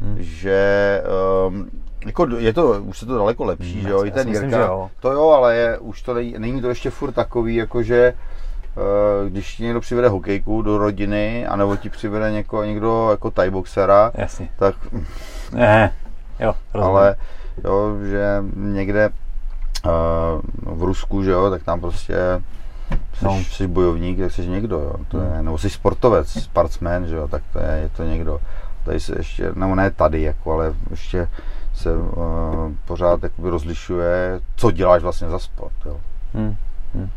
Hmm. 0.00 0.16
že 0.20 1.02
um, 1.48 1.70
jako 2.06 2.26
je 2.38 2.52
to, 2.52 2.68
už 2.82 2.98
se 2.98 3.06
to 3.06 3.18
daleko 3.18 3.44
lepší, 3.44 3.72
Hmm, 3.72 3.82
že 3.82 3.88
jo, 3.90 4.04
i 4.04 4.10
ten 4.10 4.28
myslím, 4.28 4.48
Jirka, 4.50 4.66
jo. 4.66 4.90
to 5.00 5.12
jo, 5.12 5.28
ale 5.30 5.56
je, 5.56 5.78
už 5.78 6.02
to 6.02 6.14
není, 6.14 6.34
není 6.38 6.60
to 6.60 6.68
ještě 6.68 6.90
furt 6.90 7.12
takový, 7.12 7.54
jako 7.56 7.82
že 7.82 8.14
uh, 8.76 9.28
když 9.30 9.56
ti 9.56 9.62
někdo 9.62 9.80
přivede 9.80 10.08
hokejku 10.08 10.62
do 10.62 10.78
rodiny, 10.78 11.46
anebo 11.46 11.76
ti 11.76 11.90
přivede 11.90 12.30
něko, 12.30 12.64
někdo 12.64 13.08
jako 13.10 13.30
thai 13.30 13.50
boxera, 13.50 14.10
jasně. 14.14 14.48
tak 14.58 14.74
Ne, 15.52 15.92
jo, 16.40 16.54
rozumím. 16.74 16.96
ale 16.96 17.16
jo, 17.64 17.96
že 18.04 18.44
někde 18.56 19.08
uh, 19.84 20.76
v 20.78 20.82
Rusku, 20.82 21.22
že 21.22 21.30
jo, 21.30 21.50
tak 21.50 21.62
tam 21.62 21.80
prostě 21.80 22.14
jsi, 23.14 23.24
No. 23.24 23.38
jsi 23.50 23.66
bojovník, 23.66 24.18
tak 24.18 24.32
jsi 24.32 24.46
někdo, 24.46 24.80
jo, 24.80 24.92
to 25.08 25.20
je, 25.20 25.42
nebo 25.42 25.58
jsi 25.58 25.70
sportovec, 25.70 26.28
sportsman, 26.42 27.06
že 27.06 27.14
jo, 27.16 27.28
tak 27.28 27.42
to 27.52 27.58
je, 27.58 27.78
je 27.82 27.88
to 27.96 28.02
někdo. 28.04 28.40
Tady 28.84 29.00
se 29.00 29.14
ještě, 29.18 29.50
nebo 29.54 29.74
ne 29.74 29.90
tady, 29.90 30.22
jako, 30.22 30.52
ale 30.52 30.74
ještě 30.90 31.28
se 31.76 31.96
uh, 31.96 32.04
pořád 32.84 33.22
jakoby 33.22 33.50
rozlišuje, 33.50 34.40
co 34.56 34.70
děláš 34.70 35.02
vlastně 35.02 35.28
za 35.28 35.38
sport, 35.38 35.72
jo. 35.86 36.00
Hmm. 36.34 36.56
Hmm. 36.94 37.08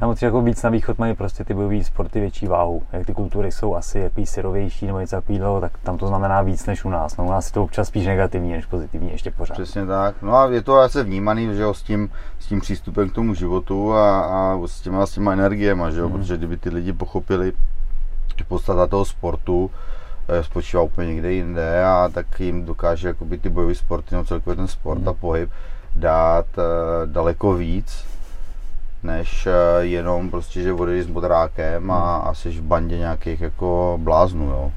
Já 0.00 0.06
moc 0.06 0.22
jako 0.22 0.42
víc 0.42 0.62
na 0.62 0.70
východ 0.70 0.98
mají 0.98 1.14
prostě 1.14 1.44
ty 1.44 1.54
bojové 1.54 1.84
sporty 1.84 2.20
větší 2.20 2.46
váhu. 2.46 2.82
Jak 2.92 3.06
ty 3.06 3.14
kultury 3.14 3.52
jsou 3.52 3.74
asi 3.76 3.98
jaký 3.98 4.26
syrovější 4.26 4.86
nebo 4.86 5.00
něco 5.00 5.16
takového, 5.16 5.60
tak 5.60 5.78
tam 5.82 5.98
to 5.98 6.06
znamená 6.06 6.42
víc 6.42 6.66
než 6.66 6.84
u 6.84 6.88
nás. 6.90 7.16
No, 7.16 7.24
u 7.24 7.30
nás 7.30 7.46
je 7.46 7.52
to 7.52 7.62
občas 7.62 7.88
spíš 7.88 8.06
negativní 8.06 8.52
než 8.52 8.66
pozitivní 8.66 9.10
ještě 9.10 9.30
pořád. 9.30 9.54
Přesně 9.54 9.86
tak. 9.86 10.14
No 10.22 10.36
a 10.36 10.46
je 10.46 10.62
to 10.62 10.76
asi 10.78 11.02
vnímaný, 11.02 11.54
že 11.54 11.62
jo, 11.62 11.74
s 11.74 11.82
tím, 11.82 12.10
s 12.38 12.46
tím 12.46 12.60
přístupem 12.60 13.10
k 13.10 13.14
tomu 13.14 13.34
životu 13.34 13.92
a, 13.94 14.20
a 14.20 14.58
s 14.66 14.80
těma, 14.80 15.06
s 15.06 15.10
těma 15.10 15.32
energiema, 15.32 15.90
že 15.90 16.00
jo, 16.00 16.08
Mhm. 16.08 16.18
protože 16.18 16.36
kdyby 16.36 16.56
ty 16.56 16.70
lidi 16.70 16.92
pochopili, 16.92 17.52
že 18.38 18.44
podstata 18.44 18.86
toho 18.86 19.04
sportu 19.04 19.70
spočívá 20.40 20.82
úplně 20.82 21.06
někde 21.14 21.32
jinde 21.32 21.84
a 21.84 22.08
tak 22.14 22.40
jim 22.40 22.64
dokáže 22.64 23.08
jakoby 23.08 23.38
ty 23.38 23.48
bojové 23.48 23.74
sporty, 23.74 24.14
no 24.14 24.24
celkově 24.24 24.56
ten 24.56 24.68
sport 24.68 24.98
Mhm. 24.98 25.08
a 25.08 25.12
pohyb 25.12 25.50
dát 25.96 26.46
eh, 26.58 26.62
daleko 27.06 27.54
víc, 27.54 28.04
než 29.02 29.46
eh, 29.46 29.52
jenom 29.84 30.30
prostě, 30.30 30.62
že 30.62 30.72
odejdeš 30.72 31.04
s 31.04 31.10
bodrákem 31.10 31.90
a, 31.90 32.16
a 32.16 32.34
jsi 32.34 32.50
v 32.50 32.62
bandě 32.62 32.98
nějakých 32.98 33.40
jako 33.40 33.98
bláznů, 34.02 34.44
jo. 34.50 34.72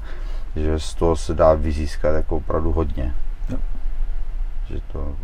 Že 0.56 0.78
z 0.78 0.94
toho 0.94 1.16
se 1.16 1.34
dá 1.34 1.54
vyzískat 1.54 2.14
jako 2.14 2.36
opravdu 2.36 2.72
hodně. 2.72 3.14
Jo. 3.50 3.56
Že 4.68 4.80
to, 4.92 5.16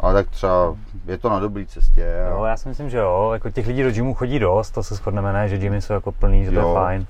ale 0.00 0.14
tak 0.14 0.28
třeba 0.30 0.74
je 1.06 1.18
to 1.18 1.28
na 1.30 1.38
dobré 1.38 1.66
cestě. 1.66 2.06
Jo, 2.30 2.42
A, 2.42 2.48
já 2.48 2.56
si 2.56 2.68
myslím, 2.68 2.90
že 2.90 2.98
jo. 2.98 3.30
Jako 3.32 3.50
těch 3.50 3.66
lidí 3.66 3.82
do 3.82 3.90
gymu 3.90 4.14
chodí 4.14 4.38
dost, 4.38 4.70
to 4.70 4.82
se 4.82 4.94
shodneme, 4.94 5.32
ne? 5.32 5.48
že 5.48 5.58
gymy 5.58 5.82
jsou 5.82 5.92
jako 5.92 6.12
plný, 6.12 6.44
že 6.44 6.50
to 6.50 6.60
Jo. 6.60 6.68
je 6.68 6.74
fajn. 6.74 7.06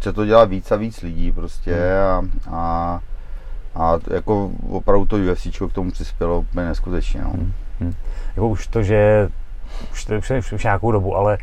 Chce 0.00 0.12
to 0.12 0.24
dělat 0.26 0.48
víc 0.48 0.72
a 0.72 0.76
víc 0.76 1.02
lidí 1.02 1.32
prostě 1.32 1.76
Hmm. 2.20 2.30
a, 2.54 2.56
a, 2.56 3.00
a 3.74 3.98
jako 4.14 4.50
opravdu 4.70 5.06
to 5.06 5.16
UFC 5.16 5.46
k 5.70 5.72
tomu 5.72 5.90
přispělo 5.90 6.38
úplně 6.40 6.66
neskutečně. 6.66 7.20
No. 7.24 7.30
Hmm. 7.80 7.94
Jako 8.36 8.48
už 8.48 8.66
to, 8.66 8.82
že 8.82 9.28
už, 9.92 10.04
to, 10.04 10.14
už, 10.18 10.30
už, 10.30 10.52
už 10.52 10.64
nějakou 10.64 10.92
dobu, 10.92 11.16
ale 11.16 11.38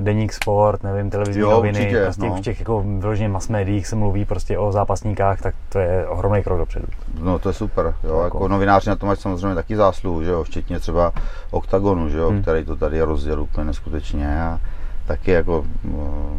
deník 0.00 0.32
sport, 0.32 0.82
nevím, 0.82 1.10
televizní 1.10 1.42
Jo, 1.42 1.50
noviny, 1.50 1.78
určitě, 1.78 2.02
prostě 2.04 2.26
no. 2.26 2.36
v 2.36 2.40
těch 2.40 2.58
jako 2.58 2.84
vyloženě 2.98 3.28
mass 3.28 3.48
médiích 3.48 3.86
se 3.86 3.96
mluví 3.96 4.24
prostě 4.24 4.58
o 4.58 4.72
zápasníkách, 4.72 5.40
tak 5.40 5.54
to 5.68 5.78
je 5.78 6.06
ohromný 6.06 6.42
krok 6.42 6.58
dopředu. 6.58 6.86
No 7.20 7.38
to 7.38 7.48
je 7.48 7.52
super, 7.52 7.94
jo, 8.04 8.10
Jako- 8.20 8.24
jako 8.24 8.48
novináři 8.48 8.90
na 8.90 8.96
tom 8.96 9.06
mají 9.06 9.16
samozřejmě 9.18 9.54
taky 9.54 9.76
zásluhu, 9.76 10.22
že 10.24 10.30
jo, 10.30 10.44
včetně 10.44 10.80
třeba 10.80 11.12
OKTAGONu, 11.50 12.08
že 12.08 12.18
jo, 12.18 12.30
Hmm. 12.30 12.42
který 12.42 12.64
to 12.64 12.76
tady 12.76 13.02
rozděl 13.02 13.42
úplně 13.42 13.64
neskutečně 13.64 14.42
a 14.42 14.58
taky 15.06 15.30
jako 15.30 15.64
no, 15.84 16.36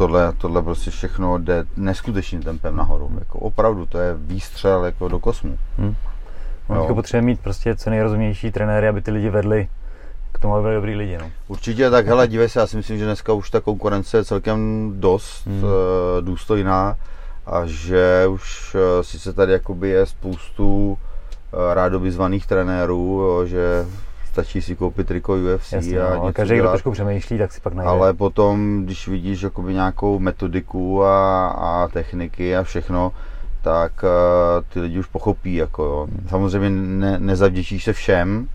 tohle, 0.00 0.32
tohle 0.38 0.62
prostě 0.62 0.90
všechno 0.90 1.38
jde 1.38 1.64
neskutečným 1.76 2.42
tempem 2.42 2.76
nahoru, 2.76 3.10
jako 3.18 3.38
opravdu, 3.38 3.86
to 3.86 3.98
je 3.98 4.14
výstřel 4.14 4.84
jako 4.84 5.08
do 5.08 5.18
kosmu. 5.18 5.58
Hmm. 5.78 5.94
Jako 6.68 6.94
potřebuje 6.94 7.22
mít 7.22 7.40
prostě 7.40 7.76
co 7.76 7.90
nejrozumější 7.90 8.50
trenéry, 8.50 8.88
aby 8.88 9.02
ty 9.02 9.10
lidi 9.10 9.30
vedli 9.30 9.68
k 10.32 10.38
tomu, 10.38 10.54
aby 10.54 10.62
byli 10.62 10.74
dobrý 10.74 10.94
lidi. 10.94 11.18
No. 11.18 11.30
Určitě, 11.48 11.90
tak 11.90 12.06
hele, 12.06 12.28
dívej 12.28 12.48
se, 12.48 12.60
já 12.60 12.66
si 12.66 12.76
myslím, 12.76 12.98
že 12.98 13.04
dneska 13.04 13.32
už 13.32 13.50
ta 13.50 13.60
konkurence 13.60 14.16
je 14.16 14.24
celkem 14.24 14.92
dost 14.96 15.46
Hmm. 15.46 15.60
hmm. 15.60 15.70
důstojná 16.20 16.96
a 17.46 17.62
že 17.64 18.26
už 18.26 18.76
eh, 18.78 19.04
sice 19.04 19.32
tady 19.32 19.52
jakoby 19.52 19.88
je 19.88 20.06
spoustu 20.06 20.98
eh, 20.98 21.74
rádoby 21.74 22.10
zvaných 22.10 22.46
trenérů, 22.46 23.20
jo, 23.20 23.46
že 23.46 23.86
stačí 24.44 24.62
si 24.62 24.76
koupit 24.76 25.06
triko 25.06 25.32
UFC 25.32 25.72
Jasně, 25.72 26.00
a 26.00 26.14
no, 26.16 26.22
něco 26.22 26.32
každý, 26.32 26.54
kdo 26.54 26.62
dělat. 26.62 26.72
trošku 26.72 26.90
přemýšlí, 26.90 27.38
tak 27.38 27.52
si 27.52 27.60
pak 27.60 27.74
najde. 27.74 27.90
Ale 27.90 28.14
potom, 28.14 28.82
když 28.84 29.08
vidíš 29.08 29.42
jakoby 29.42 29.74
nějakou 29.74 30.18
metodiku 30.18 31.04
a, 31.04 31.48
a 31.48 31.88
techniky 31.88 32.56
a 32.56 32.62
všechno, 32.62 33.12
tak 33.62 33.92
uh, 34.02 34.64
ty 34.68 34.80
lidi 34.80 34.98
už 34.98 35.06
pochopí, 35.06 35.54
jako 35.54 35.82
jo. 35.82 36.06
Samozřejmě 36.28 36.70
ne, 36.70 37.18
nezavděčíš 37.18 37.84
se 37.84 37.92
všem, 37.92 38.48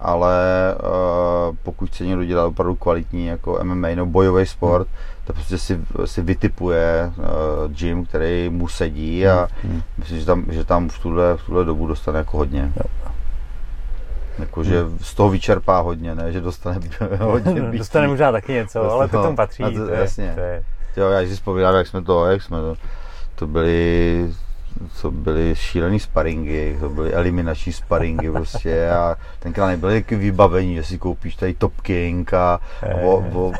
ale 0.00 0.36
uh, 0.74 1.56
pokud 1.62 1.90
chce 1.90 2.06
někdo 2.06 2.24
dělat 2.24 2.46
opravdu 2.46 2.74
kvalitní 2.74 3.26
jako 3.26 3.58
MMA 3.62 3.88
nebo 3.88 4.06
bojový 4.06 4.46
sport, 4.46 4.88
hmm. 4.88 5.24
tak 5.24 5.36
prostě 5.36 5.58
si, 5.58 5.80
si 6.04 6.22
vytipuje 6.22 7.12
uh, 7.18 7.72
gym, 7.72 8.06
který 8.06 8.48
mu 8.50 8.68
sedí 8.68 9.26
a 9.26 9.48
hmm. 9.62 9.82
myslím, 9.98 10.18
že 10.18 10.26
tam, 10.26 10.44
že 10.48 10.64
tam 10.64 10.88
v 10.88 10.98
tuhle, 10.98 11.36
v 11.36 11.42
tuhle 11.42 11.64
dobu 11.64 11.86
dostane 11.86 12.18
jako 12.18 12.36
hodně. 12.36 12.72
Jo. 12.76 13.10
Jakože 14.40 14.82
hmm. 14.82 14.98
z 15.00 15.14
toho 15.14 15.30
vyčerpá 15.30 15.80
hodně, 15.80 16.14
ne, 16.14 16.32
že 16.32 16.40
dostane 16.40 16.80
hodně 17.18 17.60
bytí. 17.62 17.78
Dostane 17.78 18.08
možná 18.08 18.32
taky 18.32 18.52
něco, 18.52 18.92
ale 18.92 19.08
to 19.08 19.22
tomu 19.22 19.36
patří. 19.36 19.62
To, 19.62 19.70
to 19.70 19.92
je, 19.92 20.00
jasně. 20.00 20.32
To 20.34 20.40
je... 20.40 20.64
Jo, 20.96 21.08
já 21.08 21.28
si 21.28 21.34
vzpomínám, 21.34 21.74
jak 21.74 21.86
jsme 21.86 22.02
to, 22.02 22.26
jak 22.26 22.42
jsme 22.42 22.58
to, 22.58 22.74
to 23.34 23.46
byly 23.46 24.34
co 24.94 25.10
byly 25.10 25.54
šílený 25.54 26.00
sparingy, 26.00 26.76
to 26.80 26.88
byly 26.88 27.12
eliminační 27.12 27.72
sparingy 27.72 28.30
prostě 28.30 28.90
a 28.90 29.16
tenkrát 29.38 29.68
nebyly 29.68 30.02
taky 30.02 30.16
vybavení, 30.16 30.74
že 30.74 30.84
si 30.84 30.98
koupíš 30.98 31.36
tady 31.36 31.54
Top 31.54 31.80
King 31.80 32.34
a, 32.34 32.60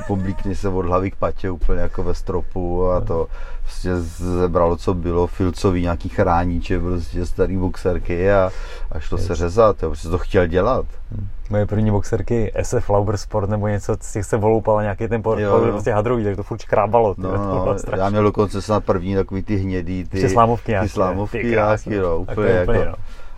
oblíkni 0.09 0.55
se 0.55 0.69
od 0.69 0.87
hlavy 0.87 1.11
k 1.11 1.17
patě 1.17 1.51
úplně 1.51 1.81
jako 1.81 2.03
ve 2.03 2.15
stropu 2.15 2.91
a 2.91 3.01
to 3.01 3.27
prostě 3.63 4.01
zebralo, 4.01 4.77
co 4.77 4.95
bylo, 4.95 5.27
filcový 5.27 5.83
nějaký 5.83 6.09
chráníče, 6.09 6.81
prostě 6.81 7.27
starý 7.27 7.57
boxerky 7.57 8.33
a, 8.33 8.51
a 8.93 8.99
šlo 8.99 9.19
se 9.19 9.35
řezat, 9.35 9.83
jo, 9.83 9.89
prostě 9.89 10.09
to 10.09 10.19
chtěl 10.19 10.47
dělat. 10.47 10.87
Hmm. 11.13 11.29
Moje 11.51 11.67
první 11.67 11.91
boxerky 11.91 12.53
SF 12.63 12.91
Lauber 12.91 13.17
Sport 13.17 13.51
nebo 13.51 13.69
něco, 13.69 13.97
z 14.01 14.13
těch 14.13 14.25
se 14.25 14.37
voloupal 14.37 14.83
nějaký 14.83 15.09
ten 15.09 15.23
por, 15.23 15.41
jo, 15.41 15.57
jo. 15.57 15.73
prostě 15.73 15.93
hadrový, 15.93 16.25
tak 16.25 16.37
to 16.37 16.43
furt 16.43 16.65
krábalo. 16.65 17.15
No, 17.19 17.37
no, 17.37 17.77
já 17.97 18.11
měl 18.11 18.23
dokonce 18.23 18.63
snad 18.63 18.85
první 18.85 19.15
takový 19.15 19.43
ty 19.43 19.57
hnědý, 19.57 20.05
ty, 20.05 20.29
slámovky 20.29 20.71
nějaké, 20.71 20.89
ty 20.89 20.93
slámovky 20.93 21.43
ty 21.43 21.49
nějaký, 21.49 21.91
no, 21.91 22.19
úplně, 22.19 22.51
jako, 22.51 22.73
úplně, 22.73 22.85
no. 22.85 22.95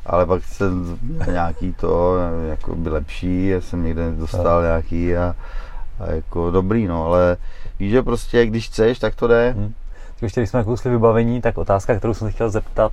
Ale 0.06 0.26
pak 0.26 0.44
jsem 0.44 0.98
nějaký 1.30 1.72
to, 1.72 2.16
jako 2.48 2.74
by 2.74 2.90
lepší, 2.90 3.48
já 3.48 3.60
jsem 3.60 3.84
někde 3.84 4.10
dostal 4.10 4.60
no. 4.60 4.66
nějaký 4.66 5.16
a, 5.16 5.34
a, 6.00 6.10
jako 6.10 6.50
dobrý, 6.50 6.86
no, 6.86 7.06
ale 7.06 7.36
víš, 7.78 7.90
že 7.90 8.02
prostě 8.02 8.46
když 8.46 8.66
chceš, 8.66 8.98
tak 8.98 9.14
to 9.14 9.26
jde. 9.26 9.54
Hmm. 9.56 9.72
Ještě 10.22 10.40
když 10.40 10.50
jsme 10.50 10.64
kousli 10.64 10.90
vybavení, 10.90 11.40
tak 11.40 11.58
otázka, 11.58 11.96
kterou 11.96 12.14
jsem 12.14 12.28
se 12.28 12.32
chtěl 12.32 12.50
zeptat, 12.50 12.92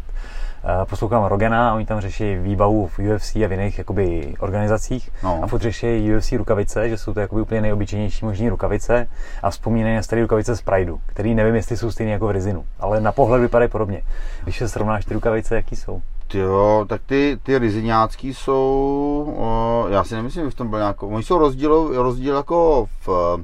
poslouchám 0.90 1.23
Rogena 1.23 1.69
a 1.69 1.73
oni 1.73 1.86
tam 1.86 2.02
řeší 2.02 2.36
výbavu 2.36 2.88
v 2.88 2.99
UFC 2.99 3.36
a 3.36 3.48
v 3.48 3.52
jiných 3.52 3.77
jakoby, 3.77 4.34
organizacích 4.40 5.11
no. 5.23 5.40
a 5.44 5.48
furt 5.48 5.61
řeší 5.61 6.15
UFC 6.15 6.31
rukavice, 6.31 6.90
že 6.90 6.98
jsou 6.98 7.14
to 7.14 7.19
jakoby 7.19 7.41
úplně 7.41 7.61
nejobyčejnější 7.61 8.26
možný 8.26 8.49
rukavice 8.49 9.07
a 9.44 9.49
vzpomínají 9.49 9.95
na 9.95 10.03
staré 10.03 10.22
rukavice 10.22 10.56
z 10.56 10.61
Prideu, 10.61 10.99
který 11.06 11.36
nevím, 11.36 11.56
jestli 11.56 11.77
jsou 11.77 11.91
stejné 11.91 12.11
jako 12.11 12.27
v 12.27 12.31
Rizinu, 12.31 12.65
ale 12.80 13.02
na 13.02 13.11
pohled 13.11 13.41
vypadají 13.41 13.72
podobně. 13.72 14.02
Když 14.44 14.57
se 14.57 14.69
srovnáš 14.69 15.06
ty 15.06 15.14
rukavice, 15.14 15.56
jaký 15.56 15.76
jsou? 15.76 16.02
Jo, 16.34 16.86
tak 16.90 17.02
ty, 17.06 17.40
ty 17.44 17.57
riziňácký 17.60 18.34
jsou, 18.34 19.36
o, 19.38 19.86
já 19.90 20.03
si 20.03 20.15
nemyslím, 20.15 20.45
že 20.45 20.52
v 20.52 20.56
tom 20.56 20.69
byl 20.69 20.80
nějakou, 20.80 21.07
oni 21.07 21.23
jsou 21.23 21.38
rozdíl, 21.38 22.03
rozdíl 22.03 22.36
jako 22.36 22.88
v 23.06 23.38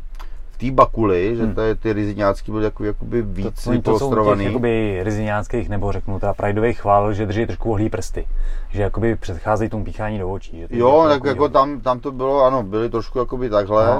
té 0.65 0.71
bakuli, 0.71 1.35
že 1.35 1.43
hmm. 1.43 1.55
ty, 1.55 1.61
ty 1.79 1.93
riziňácký 1.93 2.51
byly 2.51 2.63
takový 2.63 2.87
jakoby 2.87 3.21
víc 3.21 3.63
to, 3.63 3.81
to 3.81 3.99
jsou 3.99 4.35
těch 4.35 4.45
jakoby 4.45 4.99
riziňáckých, 5.03 5.69
nebo 5.69 5.91
řeknu 5.91 6.19
teda 6.19 6.33
prajdových 6.33 6.81
chvál, 6.81 7.13
že 7.13 7.25
drží 7.25 7.45
trošku 7.45 7.71
ohlý 7.71 7.89
prsty. 7.89 8.27
Že 8.69 8.81
jakoby 8.81 9.15
předcházejí 9.15 9.69
tomu 9.69 9.83
píchání 9.83 10.19
do 10.19 10.29
očí. 10.29 10.65
Že 10.69 10.79
jo, 10.79 11.05
tak 11.09 11.23
jako 11.23 11.49
tam, 11.49 11.81
tam 11.81 11.99
to 11.99 12.11
bylo, 12.11 12.45
ano, 12.45 12.63
byly 12.63 12.89
trošku 12.89 13.19
jakoby 13.19 13.49
takhle. 13.49 13.85
No 13.85 13.99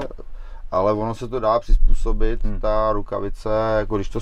ale 0.70 0.92
ono 0.92 1.14
se 1.14 1.28
to 1.28 1.40
dá 1.40 1.58
přizpůsobit, 1.58 2.44
hmm. 2.44 2.60
ta 2.60 2.92
rukavice, 2.92 3.48
jako 3.78 3.96
když 3.96 4.08
to 4.08 4.18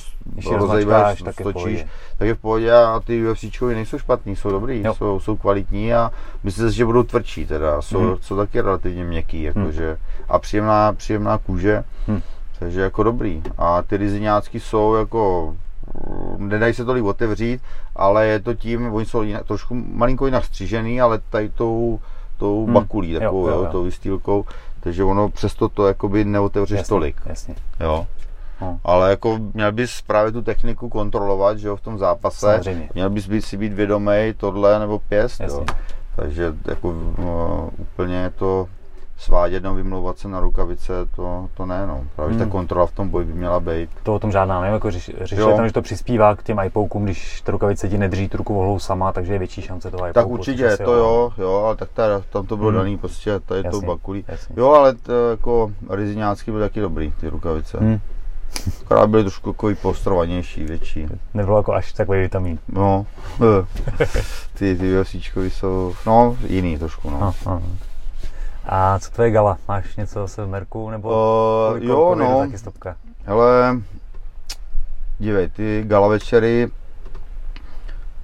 rozejbeš, 0.56 1.24
stočíš, 1.40 1.86
tak 2.18 2.28
je 2.28 2.34
v 2.34 2.38
pohodě 2.38 2.72
a 2.72 3.00
ty 3.04 3.30
UFCčkovi 3.30 3.74
nejsou 3.74 3.98
špatný, 3.98 4.36
jsou 4.36 4.50
dobrý, 4.50 4.84
jsou, 4.92 5.20
jsou 5.20 5.36
kvalitní 5.36 5.94
a 5.94 6.10
myslím 6.44 6.70
si, 6.70 6.76
že 6.76 6.84
budou 6.84 7.02
tvrdší 7.02 7.46
teda, 7.46 7.82
jsou, 7.82 7.98
hmm. 7.98 8.16
jsou 8.20 8.36
taky 8.36 8.60
relativně 8.60 9.04
měkký, 9.04 9.42
jakože, 9.42 9.88
hmm. 9.88 10.24
a 10.28 10.38
příjemná, 10.38 10.92
příjemná 10.92 11.38
kůže, 11.38 11.84
hmm. 12.06 12.20
takže 12.58 12.80
jako 12.80 13.02
dobrý. 13.02 13.42
A 13.58 13.82
ty 13.82 13.96
riziňácky 13.96 14.60
jsou 14.60 14.94
jako 14.94 15.54
nedají 16.38 16.74
se 16.74 16.84
tolik 16.84 17.04
otevřít, 17.04 17.60
ale 17.96 18.26
je 18.26 18.40
to 18.40 18.54
tím, 18.54 18.94
oni 18.94 19.06
jsou 19.06 19.22
jinak, 19.22 19.46
trošku 19.46 19.74
malinko 19.74 20.26
jinak 20.26 20.44
střížený, 20.44 21.00
ale 21.00 21.20
tady 21.30 21.48
tou, 21.48 22.00
tou 22.36 22.64
hmm. 22.64 22.74
bakulí, 22.74 23.14
takovou, 23.14 23.48
jo, 23.48 23.54
jo, 23.54 23.62
jo. 23.62 23.68
tou 23.72 23.84
vystýlkou, 23.84 24.44
takže 24.85 25.05
ono 25.05 25.28
přesto 25.28 25.69
to 25.69 25.86
jakoby 25.86 26.24
neotevřeš 26.24 26.78
jasně, 26.78 26.89
tolik. 26.89 27.16
Jasně. 27.27 27.55
Jo. 27.81 28.06
No. 28.61 28.81
Ale 28.85 29.11
jako 29.11 29.39
měl 29.55 29.73
bys 29.73 30.02
právě 30.02 30.32
tu 30.32 30.43
techniku 30.43 30.89
kontrolovat, 30.89 31.59
že 31.59 31.69
jo, 31.69 31.77
v 31.77 31.81
tom 31.81 31.98
zápase. 31.98 32.40
Samozřejmě. 32.40 32.89
Měl 32.94 33.11
bys 33.11 33.27
být, 33.27 33.43
si 33.43 33.56
být 33.56 33.73
vědomý 33.73 34.35
tohle 34.36 34.78
nebo 34.78 34.98
pěst, 34.98 35.40
Jasně. 35.40 35.59
jo. 35.59 35.66
Takže 36.16 36.55
jako 36.69 36.89
uh, 36.89 37.69
úplně 37.78 38.32
to 38.39 38.69
svádět 39.16 39.62
nebo 39.62 39.74
vymlouvat 39.74 40.19
se 40.19 40.28
na 40.28 40.41
rukavice, 40.41 40.93
to, 41.16 41.49
to 41.55 41.66
ne, 41.66 41.86
no. 41.86 42.05
Právě 42.16 42.36
hmm. 42.36 42.45
ta 42.45 42.51
kontrola 42.51 42.86
v 42.86 42.93
tom 42.93 43.09
boji 43.09 43.27
by 43.27 43.32
měla 43.32 43.61
být. 43.61 43.91
To 44.03 44.15
o 44.15 44.19
tom 44.19 44.32
žádná 44.32 44.61
nevím, 44.61 44.74
jako 44.74 44.91
řeš, 44.91 45.11
řešili 45.20 45.55
tam, 45.57 45.66
že 45.66 45.73
to 45.73 45.82
přispívá 45.82 46.36
k 46.36 46.43
těm 46.43 46.59
iPoukům, 46.59 47.05
když 47.05 47.41
ta 47.41 47.53
rukavice 47.53 47.89
ti 47.89 47.99
nedrží 47.99 48.28
tu 48.28 48.36
ruku 48.36 48.55
vohlou 48.55 48.78
sama, 48.78 49.12
takže 49.12 49.32
je 49.32 49.39
větší 49.39 49.62
šance 49.62 49.91
toho 49.91 50.07
iPouku. 50.07 50.15
Tak 50.15 50.27
určitě, 50.27 50.77
to 50.77 50.95
jo, 50.95 51.32
jo, 51.39 51.62
ale 51.66 51.77
tak 51.77 51.89
tady, 51.93 52.24
tam 52.31 52.47
to 52.47 52.57
bylo 52.57 52.69
hmm. 52.69 52.78
daný 52.78 52.99
prostě 52.99 53.41
tady 53.41 53.62
jasně, 53.65 53.81
tou 53.81 53.86
bakulí. 53.86 54.24
Jasně. 54.28 54.55
Jo, 54.59 54.70
ale 54.70 54.95
to, 54.95 55.31
jako 55.31 55.73
riziňácky 55.91 56.51
byly 56.51 56.62
taky 56.62 56.81
dobrý, 56.81 57.12
ty 57.20 57.28
rukavice. 57.28 57.78
Hmm. 57.81 58.01
Akorát 58.85 59.07
byly 59.07 59.23
trošku 59.23 59.53
takový 59.53 59.74
postrovanější, 59.74 60.65
větší. 60.65 61.07
Nebylo 61.35 61.57
jako 61.57 61.73
až 61.73 61.93
takový 61.93 62.20
vitamin. 62.20 62.59
No, 62.69 63.07
ty, 64.59 64.77
ty 64.77 65.51
jsou, 65.51 65.95
no, 66.07 66.36
jiný 66.47 66.78
trošku, 66.78 67.11
no. 67.11 67.16
Aha, 67.16 67.35
aha. 67.47 67.62
A 68.66 68.99
co 68.99 69.11
tvoje 69.11 69.31
gala? 69.31 69.59
Máš 69.69 69.97
něco 69.97 70.20
zase 70.20 70.45
v 70.45 70.49
Merku? 70.49 70.91
Nebo 70.91 71.09
uh, 71.09 71.78
jo, 71.85 72.15
no. 72.15 72.39
taky 72.39 72.59
stopka? 72.59 72.97
Hele, 73.24 73.81
dívej, 75.19 75.49
ty 75.49 75.82
gala 75.86 76.09
večery, 76.09 76.70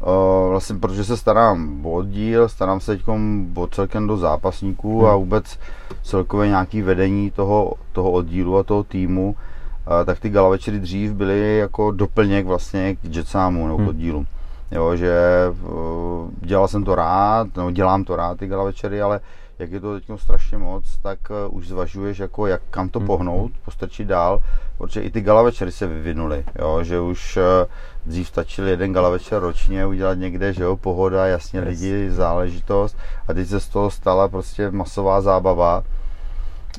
uh, 0.00 0.50
vlastně 0.50 0.76
protože 0.76 1.04
se 1.04 1.16
starám 1.16 1.86
o 1.86 2.02
díl, 2.02 2.48
starám 2.48 2.80
se 2.80 2.96
teď 2.96 3.04
o 3.54 3.66
celkem 3.66 4.06
do 4.06 4.16
zápasníků 4.16 5.00
hmm. 5.00 5.08
a 5.10 5.16
vůbec 5.16 5.58
celkově 6.02 6.48
nějaký 6.48 6.82
vedení 6.82 7.30
toho, 7.30 7.72
toho 7.92 8.10
oddílu 8.10 8.58
a 8.58 8.62
toho 8.62 8.84
týmu, 8.84 9.28
uh, 9.30 10.04
tak 10.04 10.20
ty 10.20 10.28
gala 10.28 10.48
večery 10.48 10.78
dřív 10.80 11.12
byly 11.12 11.58
jako 11.58 11.90
doplněk 11.90 12.46
vlastně 12.46 12.96
k 12.96 12.98
Jetsamu 13.16 13.66
nebo 13.66 13.78
hmm. 13.78 13.86
k 13.86 13.88
oddílu. 13.88 14.26
Jo, 14.72 14.96
že 14.96 15.12
uh, 15.62 16.30
dělal 16.40 16.68
jsem 16.68 16.84
to 16.84 16.94
rád, 16.94 17.46
no, 17.56 17.70
dělám 17.70 18.04
to 18.04 18.16
rád 18.16 18.38
ty 18.38 18.46
gala 18.46 18.64
večery, 18.64 19.02
ale 19.02 19.20
jak 19.60 19.72
je 19.72 19.80
to 19.80 19.94
teď 19.94 20.04
strašně 20.16 20.58
moc, 20.58 20.98
tak 21.02 21.18
uh, 21.30 21.56
už 21.56 21.68
zvažuješ, 21.68 22.18
jako 22.18 22.46
jak 22.46 22.62
kam 22.70 22.88
to 22.88 22.98
hmm. 22.98 23.06
pohnout, 23.06 23.52
postrčit 23.64 24.08
dál, 24.08 24.40
protože 24.78 25.00
i 25.00 25.10
ty 25.10 25.20
gala 25.20 25.42
večery 25.42 25.72
se 25.72 25.86
vyvinuly, 25.86 26.44
jo, 26.58 26.82
že 26.82 27.00
už 27.00 27.36
uh, 27.36 27.42
dřív 28.06 28.28
stačil 28.28 28.68
jeden 28.68 28.92
gala 28.92 29.10
večer 29.10 29.42
ročně 29.42 29.86
udělat 29.86 30.14
někde, 30.14 30.52
že 30.52 30.62
jo, 30.62 30.76
pohoda, 30.76 31.26
jasně 31.26 31.60
yes. 31.60 31.68
lidi, 31.68 32.10
záležitost 32.10 32.96
a 33.28 33.34
teď 33.34 33.48
se 33.48 33.60
z 33.60 33.68
toho 33.68 33.90
stala 33.90 34.28
prostě 34.28 34.70
masová 34.70 35.20
zábava. 35.20 35.84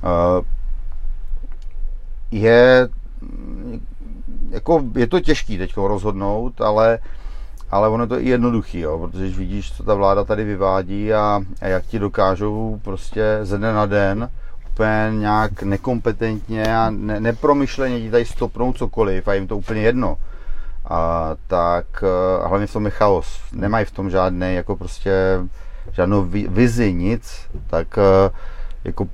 Uh, 0.03 0.45
je 2.32 2.90
jako, 4.49 4.84
je 4.95 5.08
to 5.08 5.20
těžký 5.20 5.58
teď 5.58 5.78
rozhodnout, 5.78 6.62
ale 6.62 6.99
ale 7.72 7.89
ono 7.89 8.07
to 8.07 8.15
je 8.15 8.22
i 8.22 8.30
jednoduchý, 8.30 8.80
jo, 8.80 8.98
protože 8.98 9.23
když 9.23 9.38
vidíš, 9.38 9.73
co 9.73 9.84
ta 9.84 9.93
vláda 9.93 10.23
tady 10.23 10.43
vyvádí 10.43 11.14
a, 11.14 11.41
a 11.61 11.68
jak 11.68 11.85
ti 11.85 11.99
dokážou 11.99 12.80
prostě 12.84 13.39
ze 13.41 13.57
dne 13.57 13.73
na 13.73 13.85
den 13.85 14.30
úplně 14.73 15.11
nějak 15.19 15.64
nekompetentně 15.64 16.77
a 16.77 16.89
ne, 16.89 17.19
nepromyšleně 17.19 17.99
ti 17.99 18.11
tady 18.11 18.26
stopnout 18.26 18.77
cokoliv 18.77 19.27
a 19.27 19.34
jim 19.34 19.48
to 19.48 19.57
úplně 19.57 19.81
jedno. 19.81 20.18
A 20.89 21.31
tak 21.48 22.03
a 22.43 22.48
hlavně 22.48 22.68
v 22.68 22.73
tom 22.73 22.85
je 22.85 22.91
chaos. 22.91 23.41
Nemají 23.53 23.85
v 23.85 23.91
tom 23.91 24.10
žádný 24.10 24.56
jako 24.56 24.76
prostě 24.76 25.11
žádnou 25.91 26.23
vizi, 26.48 26.93
nic, 26.93 27.48
tak 27.68 27.99
jako 28.84 29.07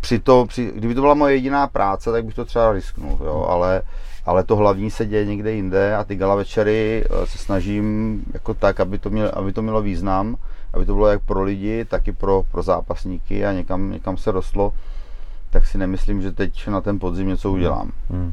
při 0.00 0.18
to, 0.18 0.46
při, 0.46 0.72
kdyby 0.74 0.94
to 0.94 1.00
byla 1.00 1.14
moje 1.14 1.34
jediná 1.34 1.66
práce, 1.66 2.12
tak 2.12 2.24
bych 2.24 2.34
to 2.34 2.44
třeba 2.44 2.72
risknul, 2.72 3.18
jo, 3.24 3.46
ale 3.48 3.82
ale 4.28 4.44
to 4.44 4.56
hlavní 4.56 4.90
se 4.90 5.06
děje 5.06 5.24
někde 5.24 5.52
jinde 5.52 5.96
a 5.96 6.04
ty 6.04 6.16
gala 6.16 6.34
večery 6.34 7.04
eh, 7.04 7.26
se 7.26 7.38
snažím 7.38 8.22
jako 8.34 8.54
tak, 8.54 8.80
aby 8.80 8.98
to, 8.98 9.10
mělo, 9.10 9.38
aby 9.38 9.52
to 9.52 9.62
mělo 9.62 9.82
význam, 9.82 10.36
aby 10.72 10.86
to 10.86 10.94
bylo 10.94 11.06
jak 11.06 11.22
pro 11.22 11.42
lidi, 11.42 11.84
tak 11.84 12.08
i 12.08 12.12
pro, 12.12 12.42
pro 12.50 12.62
zápasníky 12.62 13.46
a 13.46 13.52
někam, 13.52 13.90
někam 13.90 14.16
se 14.16 14.30
rostlo, 14.30 14.72
tak 15.50 15.66
si 15.66 15.78
nemyslím, 15.78 16.22
že 16.22 16.32
teď 16.32 16.68
na 16.68 16.80
ten 16.80 16.98
podzim 16.98 17.28
něco 17.28 17.50
udělám. 17.52 17.92
Hmm. 18.10 18.32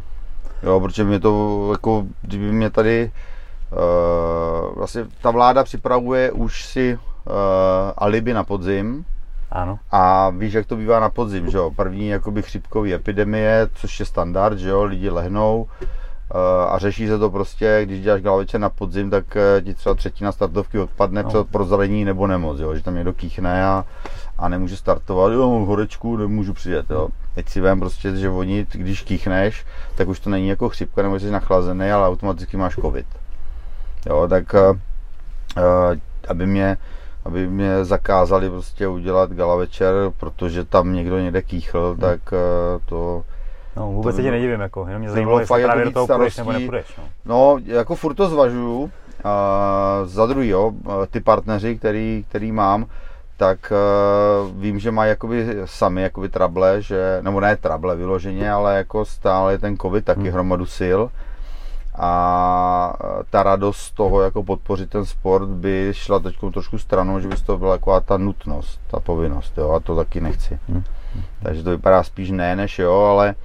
Jo, 0.64 0.80
protože 0.80 1.04
mě 1.04 1.20
to, 1.20 1.68
jako, 1.72 2.06
kdyby 2.22 2.52
mě 2.52 2.70
tady, 2.70 3.12
uh, 3.72 4.76
vlastně 4.76 5.06
ta 5.22 5.32
vláda 5.32 5.64
připravuje 5.64 6.32
už 6.32 6.66
si 6.66 6.96
uh, 6.96 7.34
alibi 7.98 8.34
na 8.34 8.44
podzim, 8.44 9.06
ano. 9.52 9.80
A 9.92 10.30
víš, 10.30 10.54
jak 10.54 10.66
to 10.66 10.76
bývá 10.76 11.00
na 11.00 11.10
podzim, 11.10 11.50
že 11.50 11.58
jo? 11.58 11.72
První 11.76 12.08
jakoby 12.08 12.42
chřipkový 12.42 12.94
epidemie, 12.94 13.70
což 13.74 14.00
je 14.00 14.06
standard, 14.06 14.58
že 14.58 14.70
jo? 14.70 14.84
Lidi 14.84 15.10
lehnou, 15.10 15.68
a 16.70 16.78
řeší 16.78 17.08
se 17.08 17.20
to 17.20 17.30
prostě, 17.30 17.82
když 17.84 18.02
děláš 18.02 18.22
galaviče 18.22 18.60
na 18.60 18.70
podzim, 18.70 19.10
tak 19.10 19.38
ti 19.64 19.74
třeba 19.74 19.96
třetina 19.96 20.32
startovky 20.32 20.80
odpadne 20.80 21.24
no. 21.24 21.30
před 21.30 21.48
prozrení 21.48 22.06
nebo 22.06 22.28
nemoc, 22.28 22.60
jo, 22.60 22.76
že 22.76 22.84
tam 22.84 22.96
někdo 22.96 23.14
kýchne 23.14 23.66
a, 23.66 23.86
a 24.38 24.50
nemůže 24.50 24.78
startovat, 24.78 25.34
jo, 25.34 25.52
mám 25.52 25.68
horečku, 25.68 26.18
nemůžu 26.18 26.54
přijet, 26.54 26.90
jo. 26.90 27.10
Teď 27.36 27.50
si 27.50 27.62
vím 27.62 27.80
prostě, 27.80 28.16
že 28.16 28.30
oni, 28.30 28.66
když 28.72 29.02
kýchneš, 29.02 29.66
tak 29.96 30.08
už 30.08 30.20
to 30.20 30.30
není 30.30 30.48
jako 30.48 30.70
chřipka 30.70 31.04
nebo 31.04 31.20
jsi 31.20 31.32
nachlazený, 31.32 31.92
ale 31.92 32.08
automaticky 32.08 32.58
máš 32.58 32.76
covid. 32.76 33.06
Jo, 34.06 34.28
tak 34.28 34.54
uh, 34.54 34.78
aby 36.28 36.46
mě 36.48 36.78
aby 37.26 37.48
mě 37.48 37.86
zakázali 37.86 38.50
prostě 38.50 38.88
udělat 38.88 39.32
gala 39.32 39.56
večer, 39.56 39.94
protože 40.18 40.64
tam 40.64 40.94
někdo 40.94 41.20
někde 41.20 41.42
kýchl, 41.42 41.92
hmm. 41.92 42.00
tak 42.00 42.20
uh, 42.32 42.82
to... 42.86 43.24
No 43.76 43.92
vůbec 43.92 44.16
to, 44.16 44.18
se 44.18 44.24
tě 44.24 44.32
nedivím, 44.32 44.60
jako, 44.60 44.86
jenom 44.88 45.00
mě 45.00 45.10
zajímalo, 45.12 45.40
jestli 45.40 45.64
právě 45.64 45.86
jako 45.86 46.00
do 46.00 46.08
toho 46.08 46.18
půjdeš 46.18 46.38
nebo 46.38 46.52
nepůjdeš. 46.52 46.98
No. 46.98 47.04
no, 47.26 47.58
jako 47.66 47.96
furt 47.96 48.14
to 48.14 48.30
zvažuju. 48.30 48.82
Uh, 48.82 48.90
za 50.04 50.26
druhý, 50.26 50.48
jo, 50.48 50.72
ty 51.12 51.20
partneři, 51.20 51.78
který, 51.78 52.26
který 52.30 52.52
mám, 52.52 52.86
tak 53.38 53.74
uh, 53.74 54.62
vím, 54.62 54.80
že 54.80 54.92
mají 54.92 55.10
jakoby 55.10 55.48
sami 55.66 56.02
jakoby 56.02 56.30
trable, 56.30 56.82
že, 56.82 57.20
nebo 57.22 57.40
ne 57.40 57.56
trable 57.56 57.96
vyloženě, 57.96 58.52
ale 58.52 58.78
jako 58.78 59.06
stále 59.06 59.58
ten 59.58 59.78
covid 59.78 60.06
taky 60.06 60.22
hmm. 60.22 60.32
hromadu 60.32 60.66
sil 60.78 61.02
a 61.98 62.94
ta 63.30 63.44
radost 63.44 63.92
toho 63.92 64.22
jako 64.22 64.44
podpořit 64.44 64.90
ten 64.90 65.06
sport 65.06 65.50
by 65.50 65.90
šla 65.92 66.20
teď 66.20 66.36
trošku 66.54 66.78
stranou, 66.78 67.20
že 67.20 67.28
by 67.28 67.36
to 67.36 67.58
byla 67.58 67.72
jako 67.72 68.00
ta 68.00 68.18
nutnost, 68.18 68.82
ta 68.92 69.00
povinnost, 69.00 69.58
jo, 69.58 69.72
a 69.72 69.80
to 69.80 69.96
taky 69.96 70.22
nechci. 70.22 70.60
Hmm. 70.70 70.84
Takže 71.44 71.64
to 71.64 71.70
vypadá 71.70 72.04
spíš 72.04 72.32
ne, 72.32 72.56
než 72.56 72.80
jo, 72.80 72.94
ale 72.94 73.36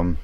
um, 0.00 0.16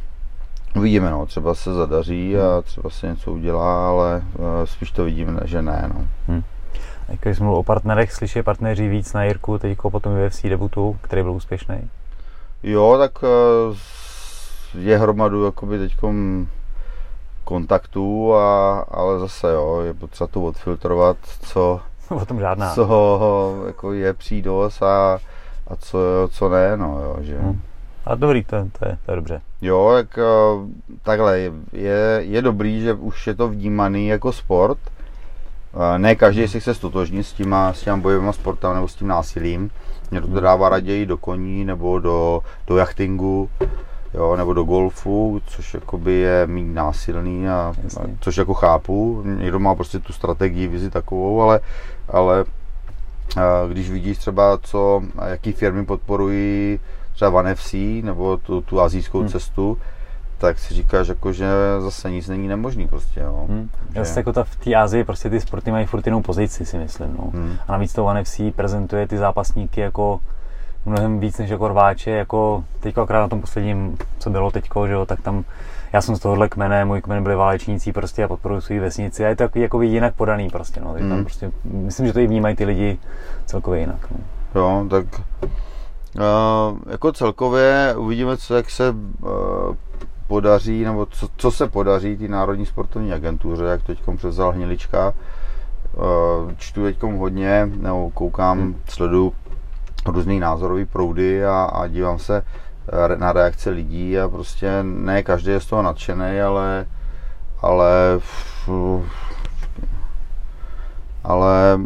uvidíme, 0.77 1.11
no, 1.11 1.27
třeba 1.27 1.55
se 1.55 1.75
zadaří 1.75 2.39
a 2.39 2.63
třeba 2.63 2.91
se 2.91 3.07
něco 3.07 3.33
udělá, 3.33 3.89
ale 3.89 4.23
uh, 4.39 4.45
spíš 4.65 4.91
to 4.91 5.05
vidím, 5.05 5.41
že 5.45 5.63
ne, 5.63 5.91
no. 5.95 6.05
Hmm. 6.29 6.43
Když 7.21 7.37
jsme 7.37 7.49
o 7.49 7.63
partnerech, 7.63 8.13
slyší 8.13 8.43
partneři 8.43 8.89
víc 8.89 9.13
na 9.13 9.25
Jirku 9.25 9.59
teď 9.59 9.79
po 9.91 10.01
tom 10.01 10.13
UFC 10.27 10.43
debutu, 10.43 10.99
který 11.01 11.23
byl 11.23 11.33
úspěšný? 11.33 11.91
Jo, 12.63 12.97
tak 12.99 13.23
uh, 13.23 13.77
je 14.79 14.99
hromadu 14.99 15.45
jakoby 15.45 15.79
teďkom 15.79 16.47
kontaktů, 17.47 18.35
a, 18.35 18.79
ale 18.91 19.19
zase 19.19 19.53
jo, 19.53 19.81
je 19.81 19.95
potřeba 19.95 20.27
to 20.27 20.43
odfiltrovat, 20.43 21.17
co, 21.41 21.81
o 22.11 22.27
tom 22.27 22.41
žádná. 22.41 22.75
co 22.75 23.65
jako 23.67 23.93
je 23.93 24.13
přídos 24.13 24.83
a, 24.83 25.19
a 25.69 25.77
co, 25.77 25.99
co 26.31 26.49
ne, 26.49 26.77
no 26.77 27.01
jo, 27.03 27.17
že... 27.21 27.39
Hmm. 27.39 27.61
A 28.07 28.15
dobrý, 28.15 28.45
to, 28.45 28.57
to, 28.79 28.89
je, 28.89 28.99
to 29.07 29.13
je 29.13 29.17
dobře. 29.17 29.41
Jo, 29.63 29.93
tak 29.97 30.19
takhle, 31.03 31.39
je, 31.73 32.21
je 32.21 32.43
dobrý, 32.43 32.81
že 32.81 32.93
už 32.93 33.27
je 33.27 33.35
to 33.35 33.49
vnímaný 33.49 34.09
jako 34.09 34.33
sport. 34.33 34.79
Ne 35.97 36.17
každý 36.17 36.49
si 36.49 36.61
chce 36.61 36.75
stotožnit 36.75 37.27
s 37.27 37.33
těma, 37.33 37.73
s 37.73 37.81
těma 37.81 37.97
bojovými 37.97 38.33
sportem 38.33 38.75
nebo 38.75 38.89
s 38.89 38.95
tím 38.95 39.09
násilím. 39.09 39.71
Mě 40.11 40.21
to 40.21 40.41
dává 40.41 40.69
raději 40.69 41.07
do 41.07 41.17
koní 41.17 41.65
nebo 41.65 41.99
do, 41.99 42.41
do 42.67 42.77
jachtingu 42.77 43.49
jo, 44.17 44.37
nebo 44.37 44.55
do 44.55 44.65
golfu, 44.65 45.43
což 45.47 45.75
jakoby 45.75 46.13
je 46.13 46.47
méně 46.47 46.75
násilný, 46.75 47.49
a, 47.49 47.75
a, 48.01 48.01
což 48.21 48.37
jako 48.37 48.55
chápu, 48.55 49.23
někdo 49.25 49.59
má 49.59 49.75
prostě 49.75 49.99
tu 49.99 50.13
strategii, 50.13 50.69
vizi 50.69 50.91
takovou, 50.91 51.43
ale, 51.43 51.61
ale 52.09 52.45
a, 53.37 53.67
když 53.69 53.91
vidíš 53.91 54.19
třeba, 54.19 54.59
co, 54.63 55.03
jaký 55.29 55.53
firmy 55.53 55.85
podporují 55.85 56.81
třeba 57.13 57.31
One 57.31 57.55
FC 57.55 57.75
nebo 58.03 58.37
tu, 58.37 58.61
tu 58.61 58.81
azijskou 58.81 59.19
hmm. 59.19 59.29
cestu, 59.29 59.79
tak 60.39 60.59
si 60.59 60.75
říkáš, 60.75 61.09
jako, 61.09 61.33
že 61.33 61.47
zase 61.79 62.11
nic 62.11 62.29
není 62.29 62.49
nemožný 62.49 62.89
prostě, 62.89 63.21
jo. 63.21 63.47
Hmm. 63.49 63.71
Že... 63.95 63.99
Zase 64.05 64.21
jako 64.21 64.33
ta, 64.33 64.45
v 64.45 64.57
té 64.57 64.75
Azii 64.75 65.05
prostě 65.05 65.31
ty 65.31 65.41
sporty 65.41 65.71
mají 65.71 65.87
furt 65.87 66.07
jinou 66.07 66.23
pozici, 66.23 66.67
si 66.67 66.79
myslím, 66.79 67.17
no. 67.19 67.31
Hmm. 67.35 67.57
A 67.69 67.73
navíc 67.73 67.93
to 67.93 68.05
One 68.05 68.25
FC 68.25 68.41
prezentuje 68.57 69.07
ty 69.07 69.19
zápasníky 69.19 69.81
jako 69.81 70.21
mnohem 70.87 71.21
víc 71.21 71.39
než 71.39 71.51
jako 71.51 71.69
rváče, 71.69 72.11
jako 72.11 72.65
teďko 72.81 73.03
akorát 73.03 73.21
na 73.21 73.29
tom 73.29 73.41
posledním, 73.41 73.99
co 74.19 74.31
bylo 74.31 74.51
teďko, 74.51 74.87
že 74.87 74.93
jo, 74.93 75.07
tak 75.07 75.21
tam 75.21 75.45
já 75.93 76.03
jsem 76.03 76.17
z 76.17 76.21
tohohle 76.21 76.49
kmene, 76.49 76.85
můj 76.85 77.01
kmen 77.01 77.23
byli 77.23 77.35
válečníci 77.35 77.93
prostě 77.93 78.25
a 78.25 78.29
podporují 78.29 78.63
svou 78.63 78.81
vesnici 78.81 79.25
a 79.25 79.29
je 79.29 79.37
to 79.37 79.45
takový 79.45 79.63
jako 79.63 79.83
jinak 79.83 80.15
podaný 80.15 80.51
prostě, 80.51 80.81
no, 80.81 80.95
mm. 81.01 81.09
tam 81.09 81.25
prostě, 81.25 81.53
myslím, 81.65 82.07
že 82.07 82.13
to 82.13 82.21
i 82.21 82.27
vnímají 82.27 82.57
ty 82.57 82.65
lidi 82.65 82.99
celkově 83.47 83.81
jinak, 83.81 84.11
no. 84.11 84.19
Jo, 84.55 84.87
tak 84.91 85.07
uh, 85.21 86.79
jako 86.91 87.13
celkově 87.13 87.95
uvidíme, 87.99 88.37
co, 88.37 88.55
jak 88.55 88.71
se 88.71 88.91
uh, 88.91 89.31
podaří, 90.27 90.85
nebo 90.85 91.07
co, 91.07 91.29
co 91.37 91.51
se 91.51 91.69
podaří 91.69 92.17
té 92.17 92.29
Národní 92.29 92.67
sportovní 92.67 93.13
agentuře, 93.13 93.65
jak 93.65 93.83
teď 93.83 93.99
převzal 94.17 94.53
Hnilička. 94.53 95.15
Uh, 95.97 96.53
čtu 96.57 96.83
teď 96.83 97.03
hodně, 97.03 97.71
nebo 97.77 98.11
koukám, 98.11 98.59
hmm. 98.59 98.77
sleduju 98.89 99.33
různý 100.09 100.41
názorový 100.41 100.85
proudy 100.85 101.45
a, 101.45 101.65
a 101.65 101.87
dívám 101.87 102.19
se 102.19 102.43
eh, 102.43 103.17
na 103.17 103.33
reakce 103.33 103.71
lidí 103.71 104.19
a 104.19 104.29
prostě 104.29 104.71
ne 104.83 105.23
každý 105.23 105.51
je 105.51 105.61
z 105.61 105.67
toho 105.67 105.83
nadšený, 105.83 106.41
ale 106.41 106.87
ale 107.63 108.21
ale 111.25 111.81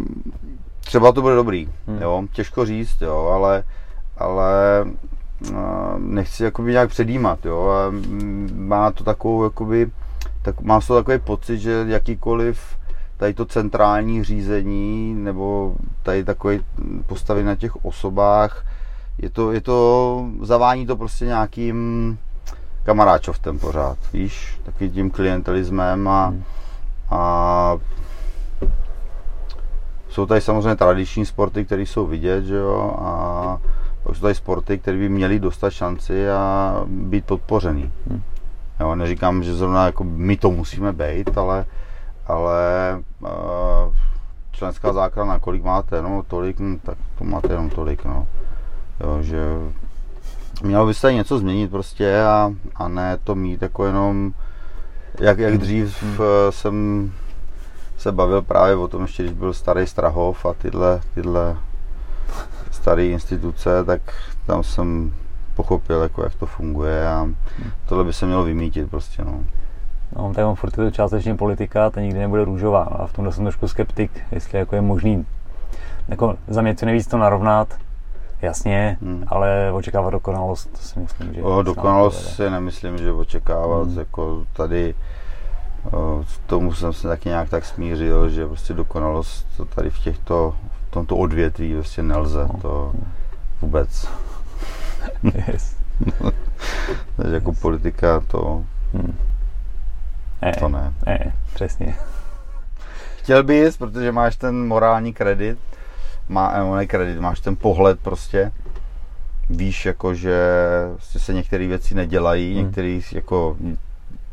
třeba 0.80 1.12
to 1.12 1.22
bude 1.22 1.34
dobrý, 1.34 1.68
hmm. 1.86 2.02
jo, 2.02 2.24
těžko 2.32 2.64
říct, 2.64 3.00
jo, 3.00 3.30
ale 3.34 3.64
ale 4.16 4.84
eh, 5.50 5.54
nechci 5.98 6.44
jakoby 6.44 6.72
nějak 6.72 6.90
předjímat, 6.90 7.46
jo, 7.46 7.68
a 7.68 7.92
má 8.54 8.90
to 8.90 9.04
takovou 9.04 9.44
jakoby, 9.44 9.90
tak 10.42 10.60
mám 10.60 10.80
z 10.80 10.86
toho 10.86 11.00
takový 11.00 11.18
pocit, 11.18 11.58
že 11.58 11.84
jakýkoliv 11.88 12.79
tady 13.20 13.34
to 13.34 13.44
centrální 13.44 14.24
řízení 14.24 15.14
nebo 15.14 15.74
tady 16.02 16.24
takové 16.24 16.58
postavy 17.06 17.44
na 17.44 17.56
těch 17.56 17.84
osobách, 17.84 18.66
je 19.18 19.30
to, 19.30 19.52
je 19.52 19.60
to, 19.60 20.24
zavání 20.42 20.86
to 20.86 20.96
prostě 20.96 21.24
nějakým 21.24 22.18
kamaráčovtem 22.82 23.58
pořád, 23.58 23.98
víš, 24.12 24.60
taky 24.62 24.90
tím 24.90 25.10
klientelismem 25.10 26.08
a, 26.08 26.26
hmm. 26.26 26.42
a 27.10 27.76
jsou 30.08 30.26
tady 30.26 30.40
samozřejmě 30.40 30.76
tradiční 30.76 31.26
sporty, 31.26 31.64
které 31.64 31.82
jsou 31.82 32.06
vidět, 32.06 32.44
že 32.44 32.56
jo, 32.56 32.96
a 32.98 33.58
pak 34.02 34.16
jsou 34.16 34.22
tady 34.22 34.34
sporty, 34.34 34.78
které 34.78 34.98
by 34.98 35.08
měly 35.08 35.40
dostat 35.40 35.70
šanci 35.70 36.30
a 36.30 36.74
být 36.86 37.24
podpořený. 37.24 37.92
Hmm. 38.08 38.22
Jo, 38.80 38.94
neříkám, 38.94 39.42
že 39.42 39.54
zrovna 39.54 39.86
jako 39.86 40.04
my 40.04 40.36
to 40.36 40.50
musíme 40.50 40.92
být, 40.92 41.38
ale 41.38 41.64
ale 42.30 42.58
uh, 43.20 43.28
členská 44.52 44.92
záchrana, 44.92 45.38
kolik 45.38 45.64
máte, 45.64 46.02
no 46.02 46.22
tolik, 46.28 46.60
no, 46.60 46.76
tak 46.82 46.98
to 47.18 47.24
máte 47.24 47.52
jenom 47.52 47.70
tolik, 47.70 48.04
no. 48.04 48.26
Jo, 49.00 49.22
že 49.22 49.40
mělo 50.62 50.86
by 50.86 50.94
se 50.94 51.12
něco 51.12 51.38
změnit 51.38 51.70
prostě 51.70 52.22
a, 52.22 52.52
a 52.74 52.88
ne 52.88 53.18
to 53.24 53.34
mít 53.34 53.62
jako 53.62 53.86
jenom, 53.86 54.32
jak, 55.20 55.38
jak 55.38 55.58
dřív 55.58 56.02
uh, 56.02 56.26
jsem 56.50 57.12
se 57.98 58.12
bavil 58.12 58.42
právě 58.42 58.76
o 58.76 58.88
tom, 58.88 59.02
ještě 59.02 59.22
když 59.22 59.34
byl 59.34 59.52
starý 59.52 59.86
Strahov 59.86 60.46
a 60.46 60.54
tyhle, 60.54 61.00
tyhle 61.14 61.56
staré 62.70 63.04
instituce, 63.04 63.84
tak 63.84 64.00
tam 64.46 64.62
jsem 64.62 65.14
pochopil, 65.54 66.02
jako, 66.02 66.22
jak 66.22 66.34
to 66.34 66.46
funguje 66.46 67.08
a 67.08 67.28
tohle 67.88 68.04
by 68.04 68.12
se 68.12 68.26
mělo 68.26 68.44
vymítit 68.44 68.90
prostě, 68.90 69.24
no. 69.24 69.44
No, 70.16 70.32
tak 70.34 70.44
mám 70.44 70.54
furt 70.54 70.78
je 70.78 70.84
to 70.84 70.90
částečně 70.90 71.34
politika, 71.34 71.90
ta 71.90 72.00
nikdy 72.00 72.18
nebude 72.18 72.44
růžová. 72.44 72.82
A 72.82 73.06
v 73.06 73.12
tomhle 73.12 73.32
jsem 73.32 73.44
trošku 73.44 73.68
skeptik, 73.68 74.10
jestli 74.32 74.58
jako 74.58 74.74
je 74.74 74.80
možný 74.80 75.26
jako 76.08 76.36
za 76.48 76.62
mě 76.62 76.74
co 76.74 76.86
nejvíc 76.86 77.06
to 77.06 77.18
narovnat, 77.18 77.78
jasně, 78.42 78.96
hmm. 79.02 79.24
ale 79.26 79.72
očekávat 79.72 80.10
dokonalost, 80.10 80.72
to 80.72 80.78
si 80.78 80.98
myslím, 80.98 81.34
že... 81.34 81.42
O, 81.42 81.62
dokonalost 81.62 82.34
si 82.34 82.50
nemyslím, 82.50 82.98
že 82.98 83.12
očekávat, 83.12 83.88
hmm. 83.88 83.98
jako 83.98 84.46
tady 84.52 84.94
o, 85.92 86.24
tomu 86.46 86.74
jsem 86.74 86.92
se 86.92 87.08
taky 87.08 87.28
nějak 87.28 87.48
tak 87.48 87.64
smířil, 87.64 88.28
že 88.28 88.46
prostě 88.46 88.74
dokonalost 88.74 89.46
tady 89.74 89.90
v 89.90 89.98
těchto, 89.98 90.54
v 90.88 90.90
tomto 90.90 91.16
odvětví 91.16 91.74
prostě 91.74 92.02
nelze, 92.02 92.48
no. 92.52 92.60
to 92.62 92.92
vůbec. 93.60 94.08
yes. 95.48 95.76
Takže 97.16 97.34
jako 97.34 97.50
yes. 97.50 97.60
politika 97.60 98.20
to... 98.20 98.64
Hmm 98.92 99.29
ne, 100.42 100.52
to 100.58 100.68
ne. 100.68 100.92
Ne, 101.06 101.32
přesně. 101.54 101.94
Chtěl 103.16 103.42
bys, 103.42 103.76
protože 103.76 104.12
máš 104.12 104.36
ten 104.36 104.66
morální 104.66 105.12
kredit, 105.12 105.58
má, 106.28 106.52
eh, 106.54 106.76
ne 106.76 106.86
kredit, 106.86 107.20
máš 107.20 107.40
ten 107.40 107.56
pohled 107.56 108.00
prostě, 108.00 108.52
víš 109.50 109.86
jako, 109.86 110.14
že 110.14 110.40
prostě 110.94 111.18
se 111.18 111.32
některé 111.32 111.66
věci 111.66 111.94
nedělají, 111.94 112.54
hmm. 112.54 112.64
některé 112.64 113.00
jako 113.12 113.56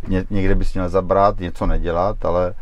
ně, 0.08 0.26
někde 0.30 0.56
bys 0.56 0.74
měl 0.74 0.90
zabrat, 0.90 1.40
něco 1.40 1.66
nedělat, 1.66 2.26
ale 2.26 2.54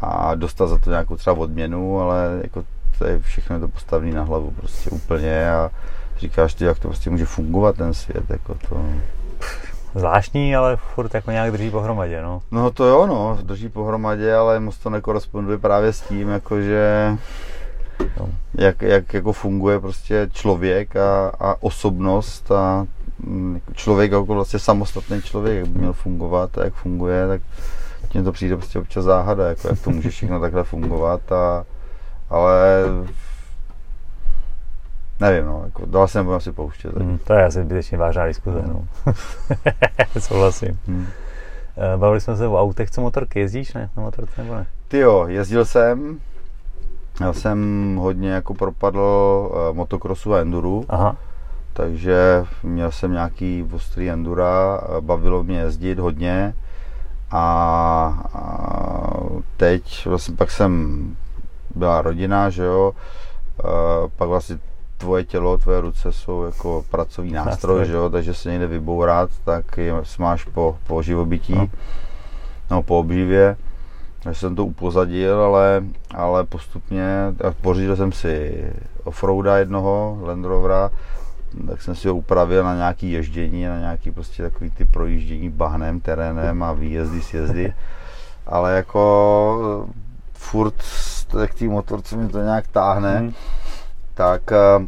a 0.00 0.34
dostat 0.34 0.66
za 0.66 0.78
to 0.78 0.90
nějakou 0.90 1.16
třeba 1.16 1.36
odměnu, 1.36 2.00
ale 2.00 2.40
jako 2.42 2.64
to 2.98 3.06
je 3.06 3.18
všechno 3.18 3.60
to 3.60 3.68
postavené 3.68 4.12
na 4.12 4.22
hlavu 4.22 4.50
prostě 4.50 4.90
úplně 4.90 5.50
a 5.50 5.70
říkáš 6.18 6.54
ty, 6.54 6.64
jak 6.64 6.78
to 6.78 6.88
prostě 6.88 7.10
může 7.10 7.24
fungovat 7.24 7.76
ten 7.76 7.94
svět, 7.94 8.30
jako 8.30 8.54
to... 8.54 8.86
zvláštní, 9.94 10.56
ale 10.56 10.76
furt 10.76 11.14
jako 11.14 11.30
nějak 11.30 11.52
drží 11.52 11.70
pohromadě, 11.70 12.22
no. 12.22 12.42
No 12.50 12.70
to 12.70 12.84
jo, 12.84 13.06
no, 13.06 13.38
drží 13.42 13.68
pohromadě, 13.68 14.34
ale 14.34 14.60
moc 14.60 14.78
to 14.78 14.90
nekoresponduje 14.90 15.58
právě 15.58 15.92
s 15.92 16.00
tím, 16.00 16.28
jakože 16.28 17.16
no. 18.20 18.28
jak, 18.54 18.82
jak 18.82 19.14
jako 19.14 19.32
funguje 19.32 19.80
prostě 19.80 20.28
člověk 20.32 20.96
a, 20.96 21.32
a 21.40 21.62
osobnost 21.62 22.52
a 22.52 22.86
mm, 23.18 23.60
člověk 23.74 24.12
jako 24.12 24.34
vlastně 24.34 24.58
samostatný 24.58 25.22
člověk, 25.22 25.58
jak 25.58 25.68
by 25.68 25.78
měl 25.78 25.92
fungovat 25.92 26.58
a 26.58 26.64
jak 26.64 26.74
funguje, 26.74 27.28
tak 27.28 27.40
mně 28.14 28.22
to 28.22 28.32
přijde 28.32 28.56
prostě 28.56 28.78
občas 28.78 29.04
záhada, 29.04 29.48
jako 29.48 29.68
jak 29.68 29.80
to 29.80 29.90
může 29.90 30.10
všechno 30.10 30.40
takhle 30.40 30.64
fungovat, 30.64 31.32
a, 31.32 31.64
ale 32.30 32.84
nevím, 35.20 35.46
no, 35.46 35.62
jako, 35.64 35.86
dál 35.86 36.08
se 36.08 36.18
nebudeme 36.18 36.40
si 36.40 36.52
pouštět. 36.52 36.96
Hmm, 36.96 37.18
to 37.18 37.32
je 37.32 37.44
asi 37.44 37.60
zbytečně 37.60 37.98
vážná 37.98 38.26
diskuze, 38.26 38.62
no. 38.66 38.84
Souhlasím. 40.20 40.78
Hmm. 40.86 41.06
Eh, 41.76 41.96
bavili 41.96 42.20
jsme 42.20 42.36
se 42.36 42.46
o 42.46 42.60
autech, 42.60 42.90
co 42.90 43.00
motorky, 43.00 43.40
jezdíš 43.40 43.74
ne, 43.74 43.90
na 43.96 44.02
motorce 44.02 44.42
nebo 44.42 44.54
ne? 44.54 44.66
Ty 44.88 44.98
jo, 44.98 45.24
jezdil 45.28 45.64
jsem, 45.64 46.18
já 47.20 47.32
jsem 47.32 47.96
hodně 47.96 48.30
jako 48.30 48.54
propadl 48.54 49.00
uh, 49.00 49.76
motokrosu 49.76 50.34
a 50.34 50.38
enduru. 50.38 50.84
Aha. 50.88 51.16
Takže 51.72 52.44
měl 52.62 52.90
jsem 52.90 53.12
nějaký 53.12 53.68
ostrý 53.72 54.10
endura, 54.10 54.80
bavilo 55.00 55.44
mě 55.44 55.58
jezdit 55.58 55.98
hodně. 55.98 56.54
A, 57.30 57.44
a 58.34 58.42
teď 59.56 60.06
vlastně 60.06 60.36
pak 60.36 60.50
jsem 60.50 61.02
byla 61.74 62.02
rodina, 62.02 62.50
že 62.50 62.64
jo, 62.64 62.92
a 63.64 64.08
pak 64.16 64.28
vlastně 64.28 64.58
tvoje 64.98 65.24
tělo, 65.24 65.58
tvoje 65.58 65.80
ruce 65.80 66.12
jsou 66.12 66.42
jako 66.42 66.84
pracovní 66.90 67.32
nástroj, 67.32 67.78
nástroj. 67.78 67.86
že 67.86 67.92
jo, 67.92 68.10
takže 68.10 68.34
se 68.34 68.50
někde 68.50 68.66
vybourat, 68.66 69.30
tak 69.44 69.78
je 69.78 69.94
máš 70.18 70.44
po, 70.44 70.78
po 70.86 71.02
živobytí, 71.02 71.54
no. 71.54 71.68
no 72.70 72.82
po 72.82 72.98
obživě. 72.98 73.56
Takže 74.22 74.40
jsem 74.40 74.56
to 74.56 74.64
upozadil, 74.64 75.40
ale, 75.40 75.84
ale 76.14 76.44
postupně, 76.44 77.06
pořídil 77.60 77.96
jsem 77.96 78.12
si 78.12 78.64
offroada 79.04 79.58
jednoho, 79.58 80.18
Land 80.22 80.44
Rovera, 80.44 80.90
tak 81.66 81.82
jsem 81.82 81.94
si 81.94 82.08
ho 82.08 82.14
upravil 82.14 82.64
na 82.64 82.74
nějaký 82.74 83.12
ježdění, 83.12 83.64
na 83.64 83.78
nějaký 83.78 84.10
prostě 84.10 84.42
takový 84.42 84.70
ty 84.70 84.84
projíždění 84.84 85.50
bahnem, 85.50 86.00
terénem 86.00 86.62
a 86.62 86.72
výjezdy, 86.72 87.22
sjezdy. 87.22 87.72
Ale 88.46 88.76
jako 88.76 89.84
furt 90.34 90.74
k 91.46 91.54
té 91.54 91.64
motorce 91.64 92.16
mi 92.16 92.28
to 92.28 92.42
nějak 92.42 92.68
táhne, 92.68 93.18
hmm. 93.18 93.34
Tak 94.18 94.50
uh, 94.50 94.86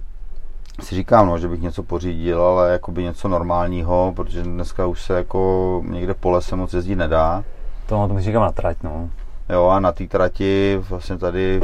si 0.82 0.94
říkám, 0.94 1.26
no, 1.26 1.38
že 1.38 1.48
bych 1.48 1.60
něco 1.60 1.82
pořídil, 1.82 2.42
ale 2.42 2.72
jakoby 2.72 3.02
něco 3.02 3.28
normálního, 3.28 4.12
protože 4.16 4.42
dneska 4.42 4.86
už 4.86 5.02
se 5.02 5.14
jako 5.14 5.82
někde 5.86 6.14
po 6.14 6.30
lese 6.30 6.56
moc 6.56 6.74
jezdit 6.74 6.96
nedá. 6.96 7.44
To, 7.86 8.08
to 8.08 8.20
říkám 8.20 8.42
na 8.42 8.52
trať, 8.52 8.76
no. 8.82 9.10
Jo, 9.48 9.66
a 9.68 9.80
na 9.80 9.92
té 9.92 10.06
trati 10.06 10.80
vlastně 10.88 11.18
tady 11.18 11.60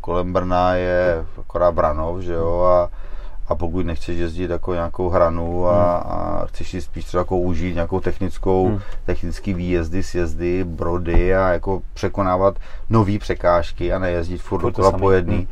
kolem 0.00 0.32
Brna 0.32 0.74
je 0.74 1.24
akorát 1.40 1.72
Branov, 1.72 2.20
že 2.20 2.32
jo, 2.32 2.60
a 2.60 2.88
a 3.50 3.54
pokud 3.54 3.86
nechceš 3.86 4.18
jezdit 4.18 4.50
jako 4.50 4.74
nějakou 4.74 5.08
hranu 5.08 5.66
a, 5.66 5.72
hmm. 5.72 6.12
a 6.12 6.46
chceš 6.46 6.70
si 6.70 6.80
spíš 6.80 7.04
třeba 7.04 7.20
jako 7.20 7.38
užít 7.38 7.74
nějakou 7.74 8.00
technickou, 8.00 8.68
hmm. 8.68 8.80
technický 9.04 9.54
výjezdy, 9.54 10.02
sjezdy, 10.02 10.64
brody 10.64 11.36
a 11.36 11.48
jako 11.48 11.82
překonávat 11.94 12.58
nové 12.90 13.18
překážky 13.18 13.92
a 13.92 13.98
nejezdit 13.98 14.42
furt, 14.42 14.60
furt 14.60 14.70
dokola 14.70 14.98
po 14.98 15.10
jedný, 15.10 15.36
hmm. 15.36 15.46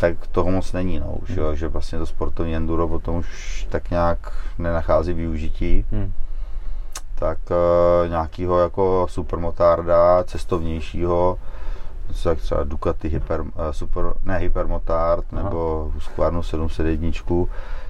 Tak 0.00 0.26
toho 0.26 0.50
moc 0.50 0.72
není, 0.72 1.00
no, 1.00 1.06
už, 1.06 1.30
hmm. 1.30 1.38
jo, 1.38 1.54
že 1.54 1.68
vlastně 1.68 1.98
to 1.98 2.06
sportovní 2.06 2.56
enduro 2.56 2.88
potom 2.88 3.16
už 3.16 3.66
tak 3.70 3.90
nějak 3.90 4.32
nenachází 4.58 5.12
využití. 5.12 5.84
Hmm. 5.90 6.12
Tak 7.14 7.38
uh, 7.50 8.08
nějakýho 8.08 8.60
jako 8.60 9.06
supermotárda, 9.10 10.24
cestovnějšího, 10.24 11.38
jak 12.28 12.38
třeba 12.38 12.64
Ducati 12.64 13.08
Hyper, 13.08 13.44
eh, 13.56 13.72
super, 13.72 14.04
ne 14.24 14.38
Hypermotard 14.38 15.24
Aha. 15.32 15.42
nebo 15.42 15.90
Husqvarna 15.94 16.42
701, 16.42 17.10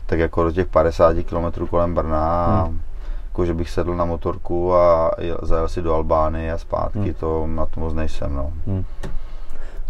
tak 0.07 0.19
jako 0.19 0.45
do 0.45 0.53
těch 0.53 0.67
50 0.67 1.17
km 1.25 1.67
kolem 1.67 1.95
Brna 1.95 2.63
hmm. 2.63 2.81
jako 3.27 3.45
že 3.45 3.55
bych 3.55 3.71
sedl 3.71 3.95
na 3.95 4.05
motorku 4.05 4.75
a 4.75 5.11
zajel 5.43 5.69
si 5.69 5.83
do 5.83 5.95
Albány 5.95 6.53
a 6.53 6.59
zpátky, 6.59 6.99
hmm. 6.99 7.15
to 7.15 7.47
na 7.47 7.67
to 7.67 7.81
moc 7.81 7.95
nejsem, 7.95 8.35
no. 8.35 8.53
Hmm. 8.67 8.85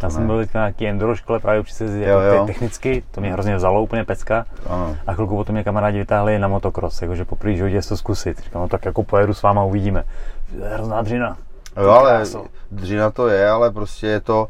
Já 0.03 0.11
jsem 0.11 0.27
byl 0.27 0.37
na 0.37 0.47
nějaký 0.55 0.89
enduro 0.89 1.17
škole, 1.17 1.39
právě 1.39 1.61
učit 1.61 1.75
se 1.75 1.85
jako 1.85 2.21
jo, 2.21 2.35
jo. 2.35 2.47
technicky, 2.47 3.03
to 3.11 3.21
mě 3.21 3.33
hrozně 3.33 3.57
vzalo, 3.57 3.83
úplně 3.83 4.05
pecka. 4.05 4.45
Ano. 4.67 4.97
A 5.07 5.13
chvilku 5.13 5.37
potom 5.37 5.53
mě 5.53 5.65
kamarádi 5.65 5.99
vytáhli 5.99 6.39
na 6.39 6.49
motocross, 6.49 7.03
jakože 7.03 7.25
poprvé 7.25 7.55
životě 7.55 7.81
to 7.89 7.97
zkusit. 7.97 8.41
Říkám, 8.41 8.63
no 8.63 8.69
tak 8.69 8.85
jako 8.85 9.03
pojedu 9.03 9.35
s 9.35 9.43
váma, 9.43 9.65
uvidíme. 9.65 10.05
Hrozná 10.75 11.03
dřina. 11.03 11.37
Jo, 11.83 11.91
ale 11.91 12.25
dřina 12.71 13.11
to 13.11 13.29
je, 13.29 13.51
ale 13.51 13.71
prostě 13.71 14.07
je 14.07 14.21
to, 14.21 14.49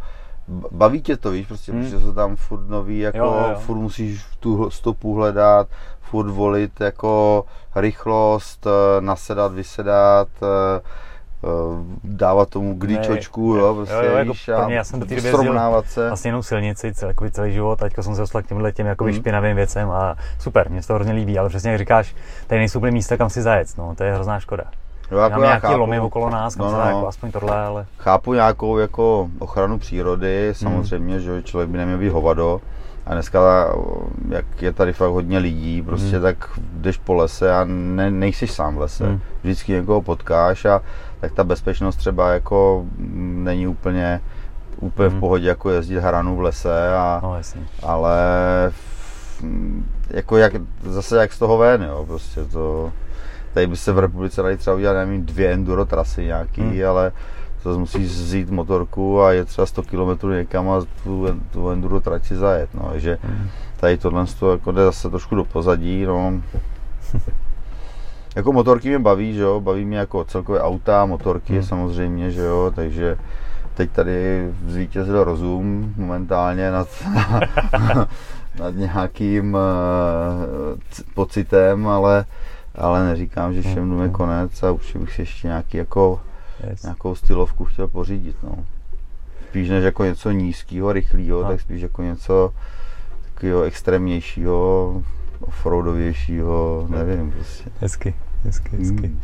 baví 0.70 1.02
tě 1.02 1.16
to, 1.16 1.30
víš, 1.30 1.46
prostě, 1.46 1.72
hmm. 1.72 1.82
protože 1.82 2.00
jsou 2.00 2.12
tam 2.12 2.36
furt 2.36 2.68
nový, 2.68 2.98
jako 2.98 3.18
jo, 3.18 3.46
jo. 3.50 3.56
furt 3.58 3.76
musíš 3.76 4.24
tu 4.40 4.70
stopu 4.70 5.14
hledat, 5.14 5.68
furt 6.00 6.30
volit 6.30 6.80
jako 6.80 7.44
rychlost, 7.76 8.66
eh, 8.66 9.00
nasedat, 9.00 9.52
vysedat, 9.52 10.28
eh, 10.42 10.80
dávat 12.04 12.48
tomu 12.48 12.74
glíčočku, 12.74 13.54
jo, 13.54 13.74
prostě, 13.74 13.94
jo, 13.94 14.02
jo, 14.02 14.16
jako 14.16 14.32
víš, 14.32 14.48
a 14.48 14.70
já 14.70 14.84
jsem 14.84 15.00
do 15.00 15.06
té 15.06 15.20
srovnávat 15.20 15.86
se. 15.86 16.08
Vlastně 16.08 16.28
jenom 16.28 16.42
silnici 16.42 16.94
celý, 16.94 17.14
celý 17.30 17.52
život, 17.52 17.78
teďka 17.78 18.02
jsem 18.02 18.14
se 18.14 18.20
dostal 18.20 18.42
k 18.42 18.46
těmhle 18.46 18.72
těm 18.72 18.86
jako 18.86 19.04
hmm. 19.04 19.12
špinavým 19.12 19.56
věcem 19.56 19.90
a 19.90 20.16
super, 20.38 20.70
mě 20.70 20.82
to 20.82 20.94
hrozně 20.94 21.12
líbí, 21.12 21.38
ale 21.38 21.48
přesně 21.48 21.70
jak 21.70 21.78
říkáš, 21.78 22.14
tady 22.46 22.58
nejsou 22.58 22.78
úplně 22.78 22.92
místa, 22.92 23.16
kam 23.16 23.30
si 23.30 23.42
zajet, 23.42 23.68
no, 23.78 23.94
to 23.94 24.04
je 24.04 24.14
hrozná 24.14 24.40
škoda. 24.40 24.64
Jo, 25.10 25.18
jako 25.18 25.32
Máme 25.32 25.46
nějaký 25.46 25.66
chápu, 25.66 25.78
lomy 25.78 26.00
okolo 26.00 26.30
nás, 26.30 26.56
no, 26.56 26.72
no, 26.72 26.80
jako 26.80 27.08
aspoň 27.08 27.30
tohle, 27.30 27.56
ale... 27.56 27.86
Chápu 27.98 28.34
nějakou 28.34 28.78
jako 28.78 29.28
ochranu 29.38 29.78
přírody, 29.78 30.52
samozřejmě, 30.52 31.14
hmm. 31.14 31.22
že 31.22 31.42
člověk 31.42 31.70
by 31.70 31.78
neměl 31.78 31.98
být 31.98 32.08
hovado. 32.08 32.60
A 33.06 33.14
dneska, 33.14 33.40
jak 34.28 34.62
je 34.62 34.72
tady 34.72 34.92
fakt 34.92 35.10
hodně 35.10 35.38
lidí, 35.38 35.82
prostě 35.82 36.16
hmm. 36.16 36.22
tak 36.22 36.36
jdeš 36.72 36.96
po 36.96 37.14
lese 37.14 37.54
a 37.54 37.64
ne, 37.68 38.10
nejsi 38.10 38.46
sám 38.46 38.76
v 38.76 38.78
lese. 38.78 39.06
Hmm. 39.06 39.20
Vždycky 39.42 39.72
někoho 39.72 40.02
potkáš 40.02 40.64
a 40.64 40.80
tak 41.20 41.32
ta 41.32 41.44
bezpečnost 41.44 41.96
třeba 41.96 42.32
jako 42.32 42.84
není 42.98 43.66
úplně, 43.66 44.20
úplně 44.80 45.08
hmm. 45.08 45.16
v 45.16 45.20
pohodě 45.20 45.48
jako 45.48 45.70
jezdit 45.70 46.00
hranu 46.00 46.36
v 46.36 46.40
lese, 46.40 46.96
a, 46.96 47.20
no, 47.22 47.36
jasně. 47.36 47.62
ale 47.82 48.18
jako 50.10 50.36
jak, 50.36 50.52
zase 50.82 51.16
jak 51.16 51.32
z 51.32 51.38
toho 51.38 51.58
ven, 51.58 51.82
jo, 51.82 52.04
prostě 52.06 52.44
to 52.44 52.92
tady 53.54 53.66
by 53.66 53.76
se 53.76 53.92
v 53.92 53.98
republice 53.98 54.42
dali 54.42 54.56
třeba 54.56 54.76
udělat, 54.76 54.94
nevím, 54.94 55.26
dvě 55.26 55.52
enduro 55.52 55.84
trasy 55.84 56.24
nějaký, 56.24 56.60
hmm. 56.60 56.88
ale 56.88 57.12
to 57.62 57.78
musíš 57.78 58.06
vzít 58.06 58.50
motorku 58.50 59.22
a 59.22 59.32
je 59.32 59.44
třeba 59.44 59.66
100 59.66 59.82
km 59.82 60.30
někam 60.30 60.70
a 60.70 60.80
tu, 61.04 61.26
tu 61.50 61.70
enduro 61.70 62.00
trati 62.00 62.36
zajet, 62.36 62.74
no, 62.74 62.88
takže 62.90 63.18
hmm. 63.22 63.48
tady 63.76 63.98
tohle 63.98 64.26
to 64.38 64.52
jako 64.52 64.72
jde 64.72 64.84
zase 64.84 65.10
trošku 65.10 65.34
do 65.34 65.44
pozadí, 65.44 66.04
no. 66.04 66.32
jako 68.38 68.52
motorky 68.52 68.88
mě 68.88 68.98
baví, 68.98 69.34
že 69.34 69.40
jo, 69.40 69.60
baví 69.60 69.84
mě 69.84 69.98
jako 69.98 70.24
celkově 70.24 70.60
auta, 70.60 71.06
motorky 71.06 71.52
hmm. 71.52 71.62
samozřejmě, 71.62 72.30
že 72.30 72.42
jo, 72.42 72.72
takže 72.74 73.16
teď 73.74 73.90
tady 73.90 74.48
zvítězil 74.66 75.24
rozum 75.24 75.94
momentálně 75.96 76.70
nad, 76.70 76.88
nad 78.58 78.74
nějakým 78.74 79.54
uh, 79.54 79.60
pocitem, 81.14 81.86
ale 81.86 82.24
ale 82.74 83.04
neříkám, 83.04 83.54
že 83.54 83.62
všem 83.62 84.02
je 84.02 84.08
konec 84.08 84.62
a 84.62 84.70
určitě 84.70 84.98
bych 84.98 85.12
si 85.12 85.22
ještě 85.22 85.48
nějaký 85.48 85.76
jako, 85.76 86.20
yes. 86.70 86.82
nějakou 86.82 87.14
stylovku 87.14 87.64
chtěl 87.64 87.88
pořídit. 87.88 88.36
No. 88.42 88.64
Spíš 89.48 89.68
než 89.68 89.84
jako 89.84 90.04
něco 90.04 90.30
nízkého, 90.30 90.92
rychlého, 90.92 91.44
tak 91.44 91.60
spíš 91.60 91.82
jako 91.82 92.02
něco 92.02 92.54
takového 93.24 93.62
extrémnějšího, 93.62 95.02
offroadovějšího, 95.40 96.86
nevím 96.90 97.32
prostě. 97.32 97.70
Hezky, 97.80 98.14
hezky, 98.44 98.76
hezky. 98.76 99.06
Hmm. 99.06 99.20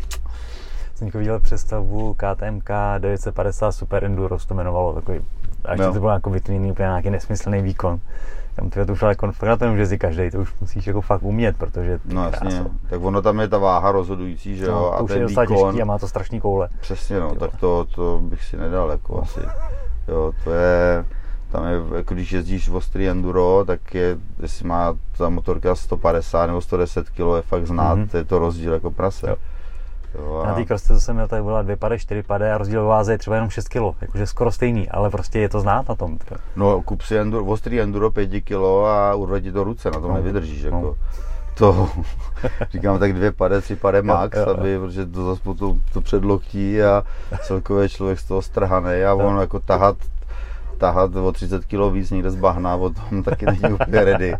Jsem 0.94 1.10
viděl 1.14 1.40
představu 1.40 2.14
KTMK 2.14 2.70
950 2.98 3.72
Super 3.72 4.04
Enduro, 4.04 4.38
to 4.46 4.54
jmenovalo 4.54 4.92
takový, 4.92 5.20
a 5.64 5.72
ještě 5.72 5.86
no. 5.86 5.92
to 5.92 6.00
bylo 6.00 6.12
jako 6.12 6.30
vytvíný 6.30 6.70
úplně 6.70 6.86
nějaký 6.86 7.10
nesmyslný 7.10 7.62
výkon. 7.62 8.00
Tam 8.54 8.70
ty 8.70 8.86
to 8.86 8.92
už 8.92 9.02
ale 9.02 9.12
jako 9.12 9.32
fakt 9.32 9.48
na 9.48 9.56
to 9.56 9.64
nemůže 9.64 9.86
si 9.86 9.98
každý, 9.98 10.30
to 10.30 10.38
už 10.38 10.54
musíš 10.60 10.86
jako 10.86 11.00
fakt 11.00 11.22
umět, 11.22 11.56
protože 11.56 12.00
No 12.04 12.24
jasně, 12.24 12.64
tak 12.88 13.02
ono 13.02 13.22
tam 13.22 13.40
je 13.40 13.48
ta 13.48 13.58
váha 13.58 13.92
rozhodující, 13.92 14.56
že 14.56 14.64
jo, 14.64 14.72
no, 14.72 14.80
to 14.80 14.94
a 14.94 15.00
už 15.00 15.10
ten 15.10 15.20
je 15.20 15.26
výkon, 15.26 15.46
těžký 15.46 15.82
a 15.82 15.84
má 15.84 15.98
to 15.98 16.08
strašný 16.08 16.40
koule. 16.40 16.68
Přesně 16.80 17.20
no, 17.20 17.34
tak 17.34 17.56
to, 17.56 17.86
to 17.94 18.20
bych 18.22 18.44
si 18.44 18.56
nedal 18.56 18.90
jako 18.90 19.22
asi. 19.22 19.40
Jo, 20.08 20.32
to 20.44 20.50
je, 20.50 21.04
tam 21.54 21.66
je, 21.66 21.96
jako 21.96 22.14
když 22.14 22.32
jezdíš 22.32 22.68
v 22.68 22.76
ostrý 22.76 23.08
enduro, 23.08 23.64
tak 23.66 23.94
je, 23.94 24.16
jestli 24.42 24.68
má 24.68 24.94
ta 25.18 25.28
motorka 25.28 25.74
150 25.74 26.46
nebo 26.46 26.60
110 26.60 27.10
kg, 27.10 27.18
je 27.36 27.42
fakt 27.42 27.66
znát, 27.66 27.98
mm-hmm. 27.98 28.08
to 28.08 28.16
je 28.16 28.24
to 28.24 28.38
rozdíl 28.38 28.72
jako 28.72 28.90
prase. 28.90 29.30
Jo. 29.30 29.36
Jo, 30.18 30.42
a... 30.44 30.46
Na 30.46 30.54
té 30.54 30.64
krosce, 30.64 30.94
co 30.94 31.00
jsem 31.00 31.14
měl, 31.14 31.28
tady 31.28 31.42
byla 31.42 31.62
dvě 31.62 31.76
pady, 31.76 31.98
čtyři 31.98 32.22
pady 32.22 32.50
a 32.50 32.58
rozdíl 32.58 32.84
váze 32.84 33.12
je 33.12 33.18
třeba 33.18 33.36
jenom 33.36 33.50
6 33.50 33.68
kg, 33.68 33.82
jakože 34.00 34.26
skoro 34.26 34.52
stejný, 34.52 34.88
ale 34.88 35.10
prostě 35.10 35.38
je 35.38 35.48
to 35.48 35.60
znát 35.60 35.88
na 35.88 35.94
tom. 35.94 36.18
No, 36.56 36.82
kup 36.82 37.02
si 37.02 37.18
enduro, 37.18 37.44
ostrý 37.44 37.80
enduro 37.80 38.10
5 38.10 38.40
kg 38.44 38.62
a 38.86 39.14
urve 39.14 39.40
ti 39.40 39.52
to 39.52 39.64
ruce, 39.64 39.90
na 39.90 40.00
tom 40.00 40.10
no. 40.10 40.14
nevydržíš. 40.14 40.64
No. 40.64 40.70
Jako. 40.70 40.96
to, 41.54 41.88
říkám 42.70 42.98
tak 42.98 43.12
dvě 43.12 43.32
pade, 43.32 43.60
tři 43.60 43.76
pade 43.76 44.02
max, 44.02 44.36
jo, 44.36 44.44
jo. 44.46 44.54
aby, 44.58 44.78
protože 44.78 45.06
to 45.06 45.26
zase 45.26 45.42
potom 45.42 45.80
to 45.92 46.00
předloktí 46.00 46.82
a 46.82 47.02
celkově 47.42 47.88
člověk 47.88 48.18
z 48.18 48.24
toho 48.24 48.42
strhaný 48.42 49.04
a 49.04 49.14
on 49.14 49.40
jako 49.40 49.60
tahat 49.60 49.96
tahat 50.78 51.16
o 51.16 51.32
30 51.32 51.64
kg 51.64 51.92
víc 51.92 52.10
někde 52.10 52.30
z 52.30 52.34
bahna, 52.36 52.78
potom 52.78 53.22
taky 53.22 53.46
není 53.46 53.74
úplně 53.74 54.04
ready. 54.04 54.34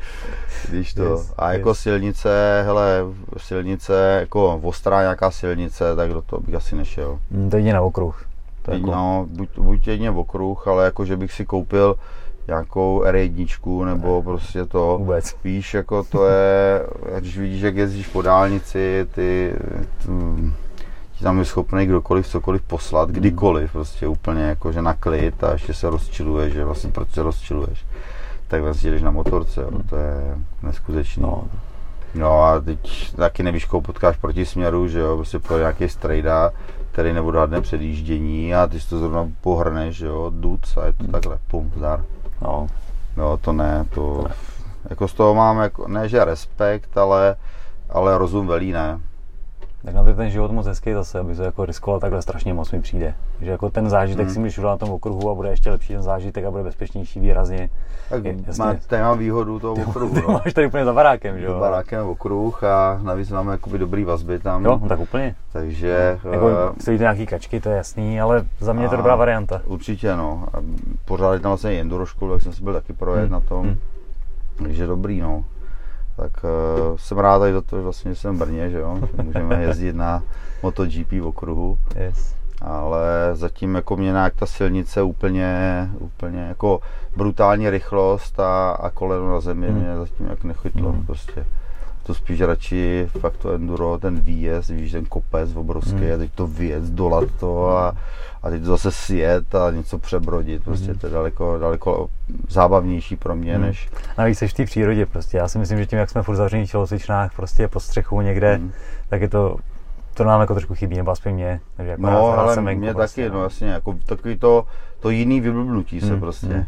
Když 0.68 0.94
to, 0.94 1.02
Yes, 1.04 1.32
a 1.38 1.52
jako 1.52 1.68
yes. 1.68 1.78
silnice, 1.78 2.62
hele, 2.66 3.00
silnice, 3.36 4.16
jako 4.20 4.60
ostrá 4.62 5.00
nějaká 5.02 5.30
silnice, 5.30 5.96
tak 5.96 6.12
do 6.12 6.22
toho 6.22 6.40
bych 6.42 6.54
asi 6.54 6.76
nešel. 6.76 7.18
Hm, 7.30 7.50
To 7.50 7.56
jde 7.56 7.72
na 7.72 7.80
okruh. 7.82 8.24
To 8.62 8.70
je 8.70 8.76
jako, 8.78 8.90
No, 8.90 9.26
buď, 9.30 9.48
buď 9.58 9.86
jedině 9.88 10.10
v 10.10 10.18
okruh, 10.18 10.68
ale 10.68 10.84
jako, 10.84 11.04
že 11.04 11.16
bych 11.16 11.32
si 11.32 11.44
koupil 11.44 11.96
nějakou 12.48 13.02
R1 13.04 13.84
nebo 13.84 14.22
prostě 14.22 14.64
to, 14.64 14.96
Vůbec. 14.98 15.36
víš, 15.44 15.74
jako 15.74 16.02
to 16.02 16.26
je, 16.26 16.82
když 17.18 17.38
vidíš, 17.38 17.62
jak 17.62 17.76
jezdíš 17.76 18.06
po 18.06 18.22
dálnici, 18.22 19.06
ty, 19.14 19.54
tu, 20.06 20.36
ti 21.18 21.24
tam 21.24 21.38
je 21.38 21.44
schopný 21.44 21.86
kdokoliv 21.86 22.26
cokoliv 22.28 22.62
poslat, 22.62 23.08
Hmm. 23.08 23.18
kdykoliv, 23.18 23.72
prostě 23.72 24.06
úplně 24.06 24.42
jako, 24.42 24.72
že 24.72 24.82
na 24.82 24.94
klid 24.94 25.44
a 25.44 25.52
ještě 25.52 25.74
se 25.74 25.90
rozčiluješ, 25.90 26.52
že 26.52 26.64
vlastně 26.64 26.90
proč 26.90 27.10
se 27.10 27.22
rozčiluješ, 27.22 27.86
tak 28.48 28.62
vlastně 28.62 28.90
jdeš 28.90 29.02
na 29.02 29.10
motorce, 29.10 29.60
jo, 29.60 29.70
to 29.90 29.96
je 29.96 30.38
neskutečný. 30.62 31.22
no, 31.22 31.44
No 32.14 32.42
a 32.44 32.60
teď 32.60 33.14
taky 33.16 33.42
nevíš, 33.42 33.64
koho 33.64 33.80
potkáš 33.80 34.16
proti 34.16 34.46
směru, 34.46 34.88
že 34.88 34.98
jo, 34.98 35.16
prostě 35.16 35.38
pro 35.38 35.58
nějaký 35.58 35.88
strejda, 35.88 36.50
který 36.92 37.12
neodhadne 37.12 37.60
předjíždění 37.60 38.54
a 38.54 38.66
ty 38.66 38.80
si 38.80 38.88
to 38.88 38.98
zrovna 38.98 39.28
pohrneš, 39.40 39.96
že 39.96 40.06
jo, 40.06 40.30
duc 40.34 40.76
a 40.76 40.86
je 40.86 40.92
to 40.92 41.04
takhle, 41.12 41.38
pum, 41.50 41.72
zdar. 41.76 42.04
no, 42.42 42.66
No 43.16 43.36
to 43.36 43.52
ne, 43.52 43.84
to, 43.94 44.24
jako 44.90 45.08
z 45.08 45.14
toho 45.14 45.34
mám, 45.34 45.58
jako, 45.58 45.88
ne 45.88 46.08
že 46.08 46.24
respekt, 46.24 46.98
ale, 46.98 47.36
ale 47.90 48.18
rozum 48.18 48.46
velí 48.46 48.72
ne. 48.72 49.00
Tak 49.84 49.94
na 49.94 50.02
to 50.02 50.08
je 50.08 50.14
ten 50.14 50.30
život 50.30 50.50
moc 50.50 50.66
hezký 50.66 50.92
zase, 50.92 51.18
aby 51.18 51.34
to 51.34 51.42
jako 51.42 51.64
riskoval 51.66 52.00
takhle 52.00 52.22
strašně 52.22 52.54
moc 52.54 52.72
mi 52.72 52.80
přijde. 52.80 53.14
Že 53.40 53.50
jako 53.50 53.70
ten 53.70 53.90
zážitek 53.90 54.24
Hmm. 54.26 54.34
si 54.34 54.40
můžeš 54.40 54.58
udělat 54.58 54.72
na 54.72 54.76
tom 54.86 54.90
okruhu 54.90 55.30
a 55.30 55.34
bude 55.34 55.48
ještě 55.50 55.70
lepší 55.70 55.92
ten 55.92 56.02
zážitek 56.02 56.44
a 56.44 56.50
bude 56.50 56.62
bezpečnější 56.62 57.20
výrazně. 57.20 57.70
Tak 58.08 58.24
Je- 58.24 58.34
jasně. 58.46 58.64
má, 58.64 58.74
tady 58.86 59.02
mám 59.02 59.18
výhodu 59.18 59.60
toho 59.60 59.74
okruhu, 59.88 60.14
Ty 60.14 60.22
no. 60.28 60.32
máš 60.44 60.52
tady 60.52 60.66
úplně 60.66 60.84
za 60.84 60.92
barákem, 60.92 61.38
že 61.38 61.44
jo? 61.46 61.58
barákem 61.60 62.06
okruh 62.06 62.64
a 62.64 63.00
navíc 63.02 63.30
máme 63.30 63.52
jakoby 63.52 63.78
dobrý 63.78 64.04
vazby 64.04 64.38
tam, 64.38 64.64
Jo, 64.64 64.78
no 64.82 64.88
tak 64.88 65.00
úplně. 65.00 65.34
takže 65.52 66.18
Jako 66.32 66.48
eh, 66.48 66.80
stojí 66.82 66.98
to 66.98 67.02
nějaký 67.02 67.26
kačky, 67.26 67.60
to 67.60 67.68
je 67.68 67.76
jasný, 67.76 68.20
ale 68.20 68.44
za 68.60 68.72
mě 68.72 68.84
je 68.84 68.88
to 68.88 68.96
dobrá 68.96 69.16
varianta. 69.16 69.62
Určitě 69.64 70.16
no. 70.16 70.44
A 70.52 70.56
pořád 71.04 71.32
je 71.32 71.40
tam 71.40 71.50
vlastně 71.50 71.80
enduro 71.80 72.06
školu, 72.06 72.32
jak 72.32 72.42
jsem 72.42 72.52
si 72.52 72.62
byl 72.62 72.72
taky 72.72 72.92
projet 72.92 73.22
Hmm, 73.22 73.32
na 73.32 73.40
tom. 73.40 73.62
hmm. 73.66 73.76
Takže 74.62 74.86
dobrý 74.86 75.20
no. 75.20 75.44
Tak 76.16 76.32
uh, 76.44 76.96
jsem 76.96 77.18
rád 77.18 77.38
tady 77.38 77.52
za 77.52 77.60
to, 77.62 77.76
že 77.76 77.82
vlastně 77.82 78.14
jsem 78.14 78.36
v 78.36 78.38
Brně, 78.38 78.70
že 78.70 78.78
jo. 78.78 78.98
že 79.16 79.22
Můžeme 79.22 79.62
jezdit 79.62 79.96
na 79.96 80.22
MotoGP 80.62 81.12
v 81.12 81.26
okruhu. 81.26 81.78
Yes. 81.96 82.34
Ale 82.62 83.00
zatím 83.32 83.74
jako 83.74 83.96
mě 83.96 84.10
nějak 84.12 84.34
ta 84.34 84.46
silnice 84.46 85.02
úplně, 85.02 85.88
úplně 85.98 86.40
jako 86.40 86.80
brutální 87.16 87.70
rychlost 87.70 88.40
a, 88.40 88.70
a 88.70 88.90
koleno 88.90 89.30
na 89.32 89.40
zemi 89.40 89.66
Hmm. 89.68 89.78
mě 89.78 89.96
zatím 89.96 90.26
jak 90.26 90.44
nechytlo 90.44 90.92
Hmm. 90.92 91.06
prostě. 91.06 91.46
To 92.06 92.14
spíš 92.14 92.40
radši 92.40 93.08
fakt 93.20 93.36
to 93.36 93.52
enduro, 93.52 93.98
ten 93.98 94.20
výjezd, 94.20 94.70
víš, 94.70 94.92
ten 94.92 95.04
kopec 95.04 95.56
obrovský 95.56 95.92
Hmm. 95.96 96.14
a 96.14 96.16
teď 96.16 96.30
to 96.34 96.46
vyjet, 96.46 96.82
dolat 96.84 97.28
to 97.40 97.68
a, 97.76 97.96
a 98.42 98.50
teď 98.50 98.60
to 98.62 98.68
zase 98.68 98.90
sjet 98.92 99.54
a 99.54 99.70
něco 99.70 99.98
přebrodit. 99.98 100.64
Prostě 100.64 100.90
Hmm. 100.90 100.98
to 100.98 101.06
je 101.06 101.12
daleko, 101.12 101.58
daleko 101.58 102.08
zábavnější 102.48 103.16
pro 103.16 103.36
mě, 103.36 103.52
Hmm. 103.54 103.62
než 103.62 103.88
Navíc 104.18 104.38
jsi 104.38 104.48
v 104.48 104.52
té 104.52 104.64
přírodě 104.64 105.06
prostě. 105.06 105.36
Já 105.36 105.48
si 105.48 105.58
myslím, 105.58 105.78
že 105.78 105.86
tím, 105.86 105.98
jak 105.98 106.10
jsme 106.10 106.22
furt 106.22 106.36
zavření 106.36 106.66
v 106.66 106.70
tělocvičnách, 106.70 107.36
prostě 107.36 107.68
pod 107.68 107.80
střechou 107.80 108.20
někde, 108.20 108.54
Hmm. 108.54 108.72
tak 109.08 109.20
je 109.20 109.28
to, 109.28 109.56
to 110.14 110.24
nám 110.24 110.40
jako 110.40 110.54
trošku 110.54 110.74
chybí, 110.74 110.96
nebo 110.96 111.10
aspoň 111.10 111.32
mě. 111.34 111.60
Takže 111.76 111.90
jako 111.90 112.02
No, 112.02 112.38
ale 112.38 112.56
venku 112.56 112.80
mě 112.80 112.94
prostě, 112.94 113.22
taky, 113.24 113.34
no 113.34 113.42
jasně, 113.42 113.68
jako 113.68 113.94
takový 114.06 114.38
to, 114.38 114.66
to 115.00 115.10
jiný 115.10 115.40
vyblbnutí 115.40 116.00
se 116.00 116.06
Hmm, 116.06 116.20
prostě. 116.20 116.46
hmm. 116.46 116.64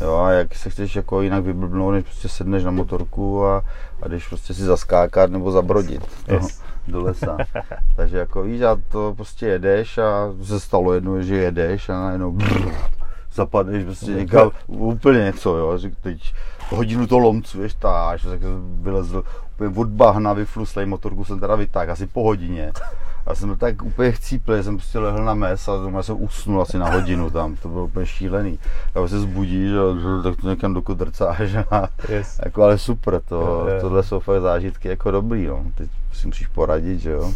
Jo, 0.00 0.16
a 0.16 0.30
jak 0.30 0.54
se 0.54 0.70
chceš 0.70 0.96
jako 0.96 1.22
jinak 1.22 1.44
vyblbnout, 1.44 1.92
než 1.92 2.04
prostě 2.04 2.28
sedneš 2.28 2.64
na 2.64 2.70
motorku 2.70 3.46
a, 3.46 3.64
a 4.02 4.08
jdeš 4.08 4.28
prostě 4.28 4.54
si 4.54 4.62
zaskákat 4.62 5.30
nebo 5.30 5.50
zabrodit 5.52 6.08
Yes. 6.28 6.62
do 6.88 7.02
lesa. 7.02 7.36
Takže 7.96 8.18
jako 8.18 8.42
víš, 8.42 8.62
a 8.62 8.78
to 8.88 9.12
prostě 9.16 9.46
jedeš 9.46 9.98
a 9.98 10.32
se 10.44 10.60
stalo 10.60 10.92
jednou, 10.92 11.22
že 11.22 11.36
jedeš 11.36 11.88
a 11.88 11.92
najednou 12.00 12.32
brrr, 12.32 12.72
zapadneš 13.34 13.84
prostě 13.84 14.10
někam 14.10 14.50
úplně 14.66 15.18
něco, 15.18 15.56
jo, 15.56 15.78
že 15.78 15.90
teď 16.00 16.34
hodinu 16.70 17.06
to 17.06 17.18
lomcuješ, 17.18 17.74
táš, 17.74 18.22
tak 18.22 18.40
vylezl 18.80 19.24
úplně 19.54 19.80
od 19.80 19.88
bahna, 19.88 20.32
vyfluslej 20.32 20.86
motorku 20.86 21.24
jsem 21.24 21.40
teda 21.40 21.54
vytáhl 21.54 21.92
asi 21.92 22.06
po 22.06 22.22
hodině. 22.22 22.72
Já 23.26 23.34
jsem 23.34 23.48
byl 23.48 23.56
tak 23.56 23.82
úplně 23.82 24.12
chcíplý, 24.12 24.56
že 24.56 24.62
jsem 24.62 24.76
prostě 24.76 24.98
lehl 24.98 25.24
na 25.24 25.34
mes 25.34 25.68
a 25.68 25.76
doma 25.76 26.02
jsem 26.02 26.22
usnul 26.22 26.62
asi 26.62 26.78
na 26.78 26.90
hodinu 26.90 27.30
tam, 27.30 27.56
to 27.56 27.68
bylo 27.68 27.84
úplně 27.84 28.06
šílený. 28.06 28.58
A 29.04 29.08
se 29.08 29.20
zbudíš 29.20 29.70
a 29.72 30.22
tak 30.22 30.40
to 30.40 30.48
někam 30.50 30.74
dokudrcáš 30.74 31.54
a 31.70 31.88
Yes. 32.08 32.40
jako 32.44 32.62
ale 32.62 32.78
super, 32.78 33.20
to, 33.20 33.36
jo. 33.68 33.80
tohle 33.80 34.02
jsou 34.02 34.20
fakt 34.20 34.40
zážitky 34.42 34.88
jako 34.88 35.10
dobrý, 35.10 35.46
no. 35.46 35.64
Teď 35.74 35.90
si 36.12 36.26
musíš 36.26 36.46
poradit, 36.46 37.00
že 37.00 37.10
jo. 37.10 37.32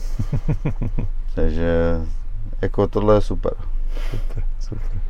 Takže 1.35 2.01
jako 2.63 2.87
tohle 2.87 3.15
je 3.15 3.21
super. 3.21 3.53
Super, 4.11 4.45
super. 4.61 5.01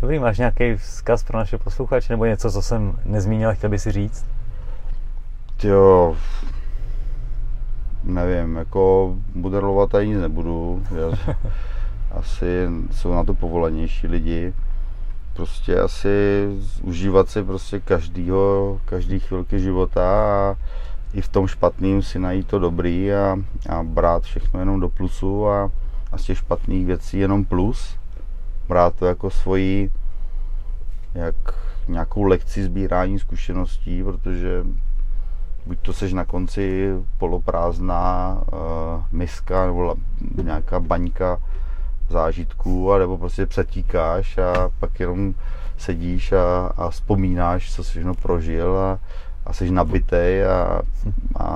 Dobrý, 0.00 0.18
máš 0.18 0.38
nějaký 0.38 0.74
vzkaz 0.76 1.22
pro 1.22 1.38
naše 1.38 1.58
posluchače 1.58 2.12
nebo 2.12 2.24
něco, 2.24 2.50
co 2.52 2.62
jsem 2.62 2.98
nezmínil 3.04 3.48
a 3.48 3.52
chtěl 3.54 3.70
by 3.70 3.78
si 3.78 3.92
říct? 3.92 4.24
Jo, 5.62 6.16
nevím, 8.04 8.56
jako 8.56 9.14
buderlovat 9.34 9.90
tady 9.90 10.08
nic 10.08 10.18
nebudu. 10.18 10.82
Já, 10.90 11.34
asi 12.18 12.68
jsou 12.90 13.14
na 13.14 13.24
to 13.24 13.34
povolanější 13.34 14.06
lidi. 14.06 14.52
Prostě 15.34 15.80
asi 15.80 16.46
užívat 16.82 17.30
si 17.30 17.42
prostě 17.42 17.80
každýho, 17.80 18.80
každý 18.84 19.20
chvilky 19.20 19.60
života 19.60 20.02
a 20.02 20.56
i 21.14 21.20
v 21.20 21.28
tom 21.28 21.46
špatným 21.46 22.02
si 22.02 22.18
najít 22.18 22.46
to 22.46 22.58
dobrý 22.58 23.12
a, 23.12 23.36
a 23.68 23.82
brát 23.82 24.22
všechno 24.22 24.60
jenom 24.60 24.80
do 24.80 24.88
plusu 24.88 25.48
a, 25.48 25.70
a 26.12 26.18
z 26.18 26.22
těch 26.22 26.38
špatných 26.38 26.86
věcí 26.86 27.18
jenom 27.18 27.44
plus. 27.44 27.96
Brát 28.68 28.94
to 28.94 29.06
jako 29.06 29.30
svoji 29.30 29.90
jak 31.14 31.34
nějakou 31.88 32.22
lekci 32.22 32.64
sbírání 32.64 33.18
zkušeností, 33.18 34.02
protože 34.02 34.64
buď 35.66 35.78
to 35.82 35.92
seš 35.92 36.12
na 36.12 36.24
konci 36.24 36.92
poloprázdná 37.18 38.38
uh, 38.52 38.58
miska 39.12 39.66
nebo 39.66 39.94
nějaká 40.42 40.80
baňka 40.80 41.38
zážitků, 42.08 42.98
nebo 42.98 43.18
prostě 43.18 43.46
přetíkáš 43.46 44.38
a 44.38 44.70
pak 44.78 45.00
jenom 45.00 45.34
sedíš 45.78 46.32
a, 46.32 46.66
a 46.76 46.90
vzpomínáš, 46.90 47.74
co 47.74 47.84
jsi 47.84 47.90
všechno 47.90 48.14
prožil 48.14 48.78
a, 48.78 48.98
a 49.46 49.52
jsi 49.52 49.70
nabitej 49.70 50.46
a, 50.46 50.82
a, 51.38 51.48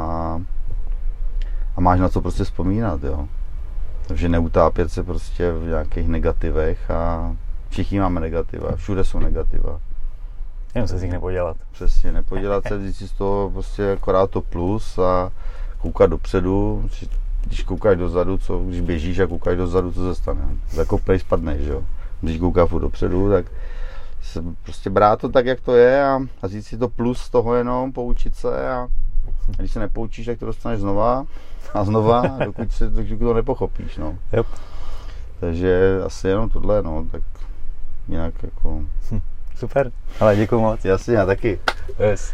a 1.76 1.80
máš 1.80 2.00
na 2.00 2.08
co 2.08 2.20
prostě 2.20 2.44
vzpomínat, 2.44 3.04
jo. 3.04 3.28
Takže 4.06 4.28
neutápět 4.28 4.92
se 4.92 5.02
prostě 5.02 5.52
v 5.52 5.66
nějakých 5.66 6.08
negativech 6.08 6.90
a 6.90 7.36
všichni 7.68 8.00
máme 8.00 8.20
negativa, 8.20 8.76
všude 8.76 9.04
jsou 9.04 9.18
negativa. 9.18 9.80
Jenom 10.76 10.88
se 10.88 10.98
z 10.98 11.02
nich 11.02 11.12
nepodělat. 11.12 11.56
Přesně, 11.72 12.12
nepodělat 12.12 12.64
se, 12.68 12.78
vzít 12.78 12.92
si 12.92 13.08
z 13.08 13.12
toho 13.12 13.50
prostě 13.50 13.92
akorát 13.92 14.30
to 14.30 14.40
plus 14.40 14.98
a 14.98 15.32
koukat 15.78 16.10
dopředu, 16.10 16.88
Když- 17.46 17.62
koukáš 17.62 17.98
dozadu, 17.98 18.38
co, 18.38 18.58
když 18.58 18.80
běžíš 18.80 19.18
a 19.18 19.26
koukáš 19.26 19.56
dozadu, 19.56 19.92
co 19.92 20.00
se 20.00 20.14
stane? 20.14 20.40
Zakopej, 20.70 21.18
spadneš, 21.18 21.60
že 21.60 21.72
jo. 21.72 21.82
Když 22.20 22.38
koukáš 22.38 22.68
furt 22.68 22.80
dopředu, 22.80 23.30
tak 23.30 23.46
se 24.22 24.42
prostě 24.62 24.90
brát 24.90 25.20
to 25.20 25.28
tak, 25.28 25.46
jak 25.46 25.60
to 25.60 25.76
je 25.76 26.04
a, 26.04 26.20
a 26.42 26.48
říct 26.48 26.66
si 26.66 26.78
to 26.78 26.88
plus 26.88 27.18
z 27.18 27.30
toho 27.30 27.54
jenom, 27.54 27.92
poučit 27.92 28.34
se 28.34 28.68
a, 28.70 28.76
a 28.78 29.56
když 29.58 29.72
se 29.72 29.80
nepoučíš, 29.80 30.26
tak 30.26 30.38
to 30.38 30.46
dostaneš 30.46 30.80
znova 30.80 31.24
a 31.74 31.84
znova, 31.84 32.22
dokud, 32.44 32.72
se, 32.72 32.90
dokud 32.90 33.18
to 33.18 33.34
nepochopíš, 33.34 33.96
no. 33.96 34.18
Yep. 34.32 34.46
Takže 35.40 36.00
asi 36.06 36.28
jenom 36.28 36.50
tohle, 36.50 36.82
no, 36.82 37.06
tak 37.12 37.22
jinak 38.08 38.34
jako, 38.42 38.82
Super, 39.56 39.92
ale 40.20 40.36
děkuji 40.36 40.60
moc. 40.60 40.84
Jasně, 40.84 41.14
já 41.16 41.26
taky. 41.26 41.60
Yes. 42.10 42.32